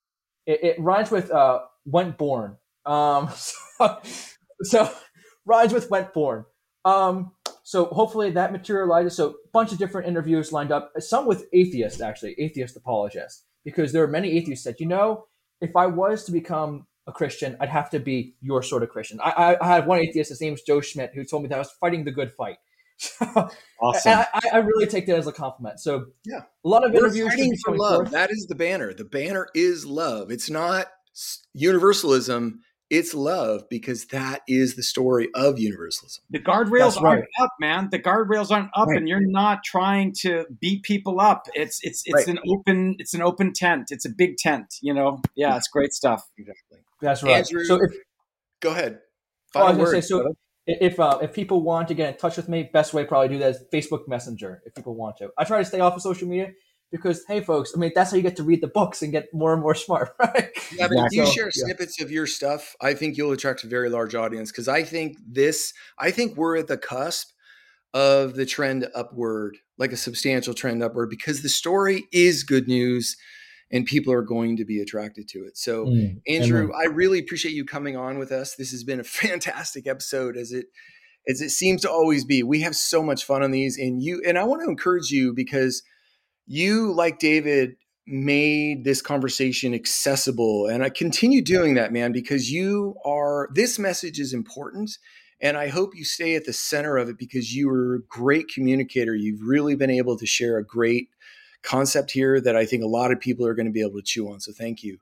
It, 0.46 0.64
it 0.64 0.80
rhymes 0.80 1.12
with 1.12 1.30
uh, 1.30 1.60
went 1.86 2.18
born. 2.18 2.56
Um, 2.86 3.30
so, 3.36 3.98
so 4.62 4.90
rhymes 5.46 5.74
with 5.74 5.90
went 5.90 6.14
born. 6.14 6.46
Um, 6.86 7.34
so 7.64 7.88
hopefully 7.88 8.32
that 8.32 8.54
materializes. 8.54 9.18
So 9.18 9.32
a 9.32 9.34
bunch 9.52 9.74
of 9.74 9.78
different 9.78 10.08
interviews 10.08 10.54
lined 10.54 10.72
up, 10.72 10.94
some 11.00 11.26
with 11.26 11.48
atheists 11.52 12.00
actually, 12.00 12.36
atheist 12.40 12.78
apologists, 12.78 13.44
because 13.70 13.94
there 13.94 14.04
are 14.04 14.08
many 14.08 14.32
atheists 14.32 14.66
that 14.66 14.80
you 14.80 14.86
know, 14.86 15.26
if 15.62 15.76
I 15.76 15.86
was 15.86 16.24
to 16.26 16.32
become 16.32 16.88
a 17.08 17.12
Christian, 17.12 17.56
I'd 17.60 17.70
have 17.70 17.90
to 17.92 18.00
be 18.00 18.36
your 18.42 18.64
sort 18.64 18.84
of 18.84 18.90
Christian. 18.90 19.20
I, 19.22 19.30
I, 19.30 19.64
I 19.64 19.68
had 19.68 19.88
one 19.88 20.00
atheist, 20.00 20.30
his 20.30 20.42
name's 20.42 20.62
Joe 20.62 20.82
Schmid, 20.82 21.12
who 21.14 21.24
told 21.24 21.44
me 21.44 21.50
that 21.50 21.56
I 21.56 21.60
was 21.60 21.72
fighting 21.80 22.04
the 22.04 22.12
good 22.12 22.32
fight. 22.32 22.58
awesome. 23.82 24.26
I, 24.34 24.42
I, 24.52 24.58
really 24.58 24.86
take 24.86 25.06
that 25.08 25.16
as 25.16 25.26
a 25.26 25.32
compliment. 25.32 25.80
So 25.80 26.08
yeah, 26.26 26.42
a 26.66 26.68
lot 26.68 26.84
of 26.84 26.92
We're 26.92 27.06
interviews. 27.06 27.30
Fighting 27.30 27.56
for 27.64 27.78
love. 27.78 27.96
Forth. 28.02 28.12
That 28.12 28.30
is 28.30 28.46
the 28.50 28.56
banner. 28.56 28.94
The 28.94 29.06
banner 29.06 29.48
is 29.56 29.86
love. 29.86 30.32
It's 30.32 30.50
not 30.50 30.88
universalism 31.54 32.60
it's 32.90 33.14
love 33.14 33.64
because 33.70 34.06
that 34.08 34.42
is 34.48 34.76
the 34.76 34.84
story 34.84 35.30
of 35.36 35.60
universalism. 35.60 36.24
The 36.30 36.40
guardrails 36.40 37.00
right. 37.00 37.18
aren't 37.18 37.26
up, 37.40 37.52
man. 37.60 37.90
The 37.92 38.00
guardrails 38.00 38.52
aren't 38.52 38.70
up, 38.76 38.88
right. 38.88 38.98
and 38.98 39.08
you're 39.08 39.20
not 39.22 39.64
trying 39.64 40.14
to 40.22 40.46
beat 40.60 40.84
people 40.84 41.20
up. 41.20 41.48
It's 41.54 41.80
it's 41.84 42.02
it's 42.06 42.28
right. 42.28 42.28
an 42.28 42.40
open 42.50 42.96
it's 43.00 43.14
an 43.14 43.22
open 43.22 43.54
tent. 43.54 43.88
It's 43.92 44.06
a 44.06 44.10
big 44.10 44.38
tent. 44.38 44.76
You 44.82 44.94
know, 44.94 45.22
yeah, 45.36 45.56
it's 45.56 45.68
great 45.68 45.94
stuff. 45.94 46.28
Exactly. 46.38 46.80
That's 47.02 47.24
right. 47.24 47.38
Andrew, 47.38 47.64
so 47.64 47.76
if 47.76 47.92
go 48.60 48.72
ahead. 48.72 49.00
Oh, 49.56 49.66
I 49.66 49.72
was 49.72 49.78
word, 49.78 49.92
say, 49.92 50.02
so 50.02 50.34
if 50.66 51.00
uh, 51.00 51.20
if 51.22 51.34
people 51.34 51.62
want 51.62 51.88
to 51.88 51.94
get 51.94 52.14
in 52.14 52.18
touch 52.20 52.38
with 52.38 52.50
me, 52.50 52.70
best 52.72 52.94
way 52.94 53.06
probably 53.06 53.30
do 53.30 53.38
that 53.40 53.52
is 53.52 53.64
Facebook 53.74 54.08
Messenger. 54.08 54.62
If 54.66 54.76
people 54.76 54.96
want 54.96 55.18
to, 55.18 55.30
I 55.38 55.44
try 55.44 55.60
to 55.60 55.66
stay 55.66 55.80
off 55.80 55.96
of 55.96 56.02
social 56.02 56.28
media 56.28 56.52
because 56.92 57.24
hey 57.28 57.42
folks 57.42 57.74
i 57.76 57.80
mean 57.80 57.92
that's 57.96 58.12
how 58.12 58.18
you 58.18 58.24
get 58.24 58.36
to 58.36 58.44
read 58.44 58.62
the 58.62 58.68
books 58.68 59.02
and 59.02 59.12
get 59.12 59.28
more 59.34 59.54
and 59.54 59.62
more 59.62 59.76
smart 59.76 60.14
right? 60.20 60.50
Yeah 60.74 60.88
but 60.88 60.98
if 61.06 61.12
you 61.12 61.26
so, 61.26 61.32
share 61.32 61.52
snippets 61.52 62.00
yeah. 62.00 62.06
of 62.06 62.12
your 62.12 62.28
stuff 62.28 62.76
i 62.82 62.94
think 62.94 63.18
you'll 63.18 63.32
attract 63.32 63.64
a 63.64 63.68
very 63.68 63.90
large 63.90 64.16
audience 64.16 64.52
because 64.52 64.68
i 64.68 64.84
think 64.84 65.18
this 65.28 65.74
i 65.98 66.12
think 66.12 66.36
we're 66.36 66.58
at 66.58 66.68
the 66.68 66.78
cusp 66.78 67.32
of 67.94 68.36
the 68.36 68.46
trend 68.46 68.88
upward 68.94 69.58
like 69.78 69.92
a 69.92 69.98
substantial 69.98 70.54
trend 70.54 70.84
upward 70.84 71.10
because 71.10 71.42
the 71.42 71.50
story 71.50 72.04
is 72.12 72.44
good 72.44 72.68
news 72.68 73.18
and 73.72 73.86
people 73.86 74.12
are 74.12 74.22
going 74.22 74.58
to 74.58 74.66
be 74.66 74.80
attracted 74.82 75.28
to 75.30 75.40
it. 75.46 75.58
So 75.58 75.86
mm, 75.86 76.22
andrew 76.28 76.72
i 76.74 76.86
really 76.86 77.20
appreciate 77.20 77.54
you 77.54 77.66
coming 77.66 77.96
on 77.98 78.20
with 78.20 78.32
us. 78.32 78.56
This 78.56 78.72
has 78.72 78.84
been 78.84 79.00
a 79.00 79.04
fantastic 79.22 79.88
episode 79.88 80.38
as 80.38 80.52
it 80.52 80.68
as 81.28 81.42
it 81.42 81.50
seems 81.50 81.82
to 81.82 81.92
always 81.92 82.26
be. 82.26 82.44
We 82.44 82.62
have 82.62 82.76
so 82.76 83.04
much 83.04 83.26
fun 83.26 83.44
on 83.44 83.52
these 83.52 83.78
and 83.78 84.02
you 84.02 84.22
and 84.26 84.38
i 84.38 84.44
want 84.44 84.62
to 84.62 84.70
encourage 84.70 85.10
you 85.10 85.34
because 85.34 85.82
you, 86.50 86.92
like 86.94 87.20
David, 87.20 87.76
made 88.08 88.84
this 88.84 89.04
conversation 89.04 89.74
accessible. 89.76 90.66
And 90.66 90.84
I 90.84 90.90
continue 90.90 91.44
doing 91.44 91.76
that, 91.76 91.94
man, 91.94 92.12
because 92.12 92.52
you 92.52 92.96
are, 93.06 93.50
this 93.54 93.78
message 93.78 94.20
is 94.20 94.34
important. 94.34 94.98
And 95.40 95.56
I 95.56 95.68
hope 95.68 95.96
you 95.96 96.04
stay 96.04 96.36
at 96.36 96.46
the 96.46 96.52
center 96.52 96.98
of 96.98 97.08
it 97.08 97.20
because 97.20 97.56
you 97.56 97.70
are 97.70 97.96
a 97.96 98.02
great 98.02 98.48
communicator. 98.54 99.16
You've 99.16 99.44
really 99.44 99.76
been 99.76 99.92
able 99.92 100.18
to 100.18 100.26
share 100.26 100.58
a 100.58 100.66
great 100.66 101.10
concept 101.62 102.12
here 102.12 102.42
that 102.42 102.56
I 102.56 102.66
think 102.66 102.84
a 102.84 102.88
lot 102.88 103.12
of 103.12 103.20
people 103.20 103.46
are 103.46 103.54
going 103.54 103.68
to 103.68 103.72
be 103.72 103.82
able 103.82 104.00
to 104.00 104.04
chew 104.04 104.32
on. 104.32 104.40
So 104.40 104.52
thank 104.52 104.84
you. 104.84 104.98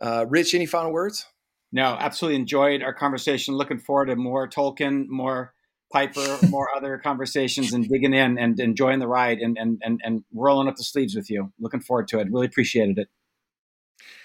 Uh, 0.00 0.26
Rich, 0.28 0.54
any 0.54 0.66
final 0.66 0.92
words? 0.92 1.24
No, 1.70 1.84
absolutely 1.84 2.40
enjoyed 2.40 2.82
our 2.82 2.92
conversation. 2.92 3.54
Looking 3.54 3.78
forward 3.78 4.06
to 4.06 4.16
more 4.16 4.48
Tolkien, 4.48 5.06
more 5.06 5.54
Piper, 5.92 6.38
more 6.48 6.68
other 6.76 6.98
conversations, 6.98 7.72
and 7.72 7.88
digging 7.88 8.14
in 8.14 8.38
and 8.38 8.58
enjoying 8.60 9.00
the 9.00 9.08
ride 9.08 9.38
and, 9.38 9.56
and 9.58 9.80
and 9.82 10.00
and 10.04 10.24
rolling 10.32 10.68
up 10.68 10.76
the 10.76 10.84
sleeves 10.84 11.14
with 11.14 11.30
you. 11.30 11.52
Looking 11.58 11.80
forward 11.80 12.08
to 12.08 12.20
it. 12.20 12.28
Really 12.30 12.46
appreciated 12.46 12.98
it. 12.98 13.08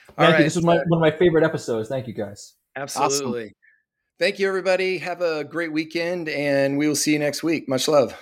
All 0.09 0.25
Thank 0.25 0.31
right. 0.33 0.37
you. 0.39 0.43
This 0.45 0.55
was 0.55 0.65
my, 0.65 0.75
one 0.87 0.99
of 0.99 1.01
my 1.01 1.11
favorite 1.11 1.43
episodes. 1.43 1.89
Thank 1.89 2.07
you 2.07 2.13
guys. 2.13 2.53
Absolutely. 2.75 3.43
Awesome. 3.43 3.53
Thank 4.19 4.39
you, 4.39 4.47
everybody. 4.47 4.99
Have 4.99 5.21
a 5.21 5.43
great 5.43 5.73
weekend, 5.73 6.29
and 6.29 6.77
we 6.77 6.87
will 6.87 6.95
see 6.95 7.13
you 7.13 7.19
next 7.19 7.43
week. 7.43 7.67
Much 7.67 7.87
love. 7.87 8.15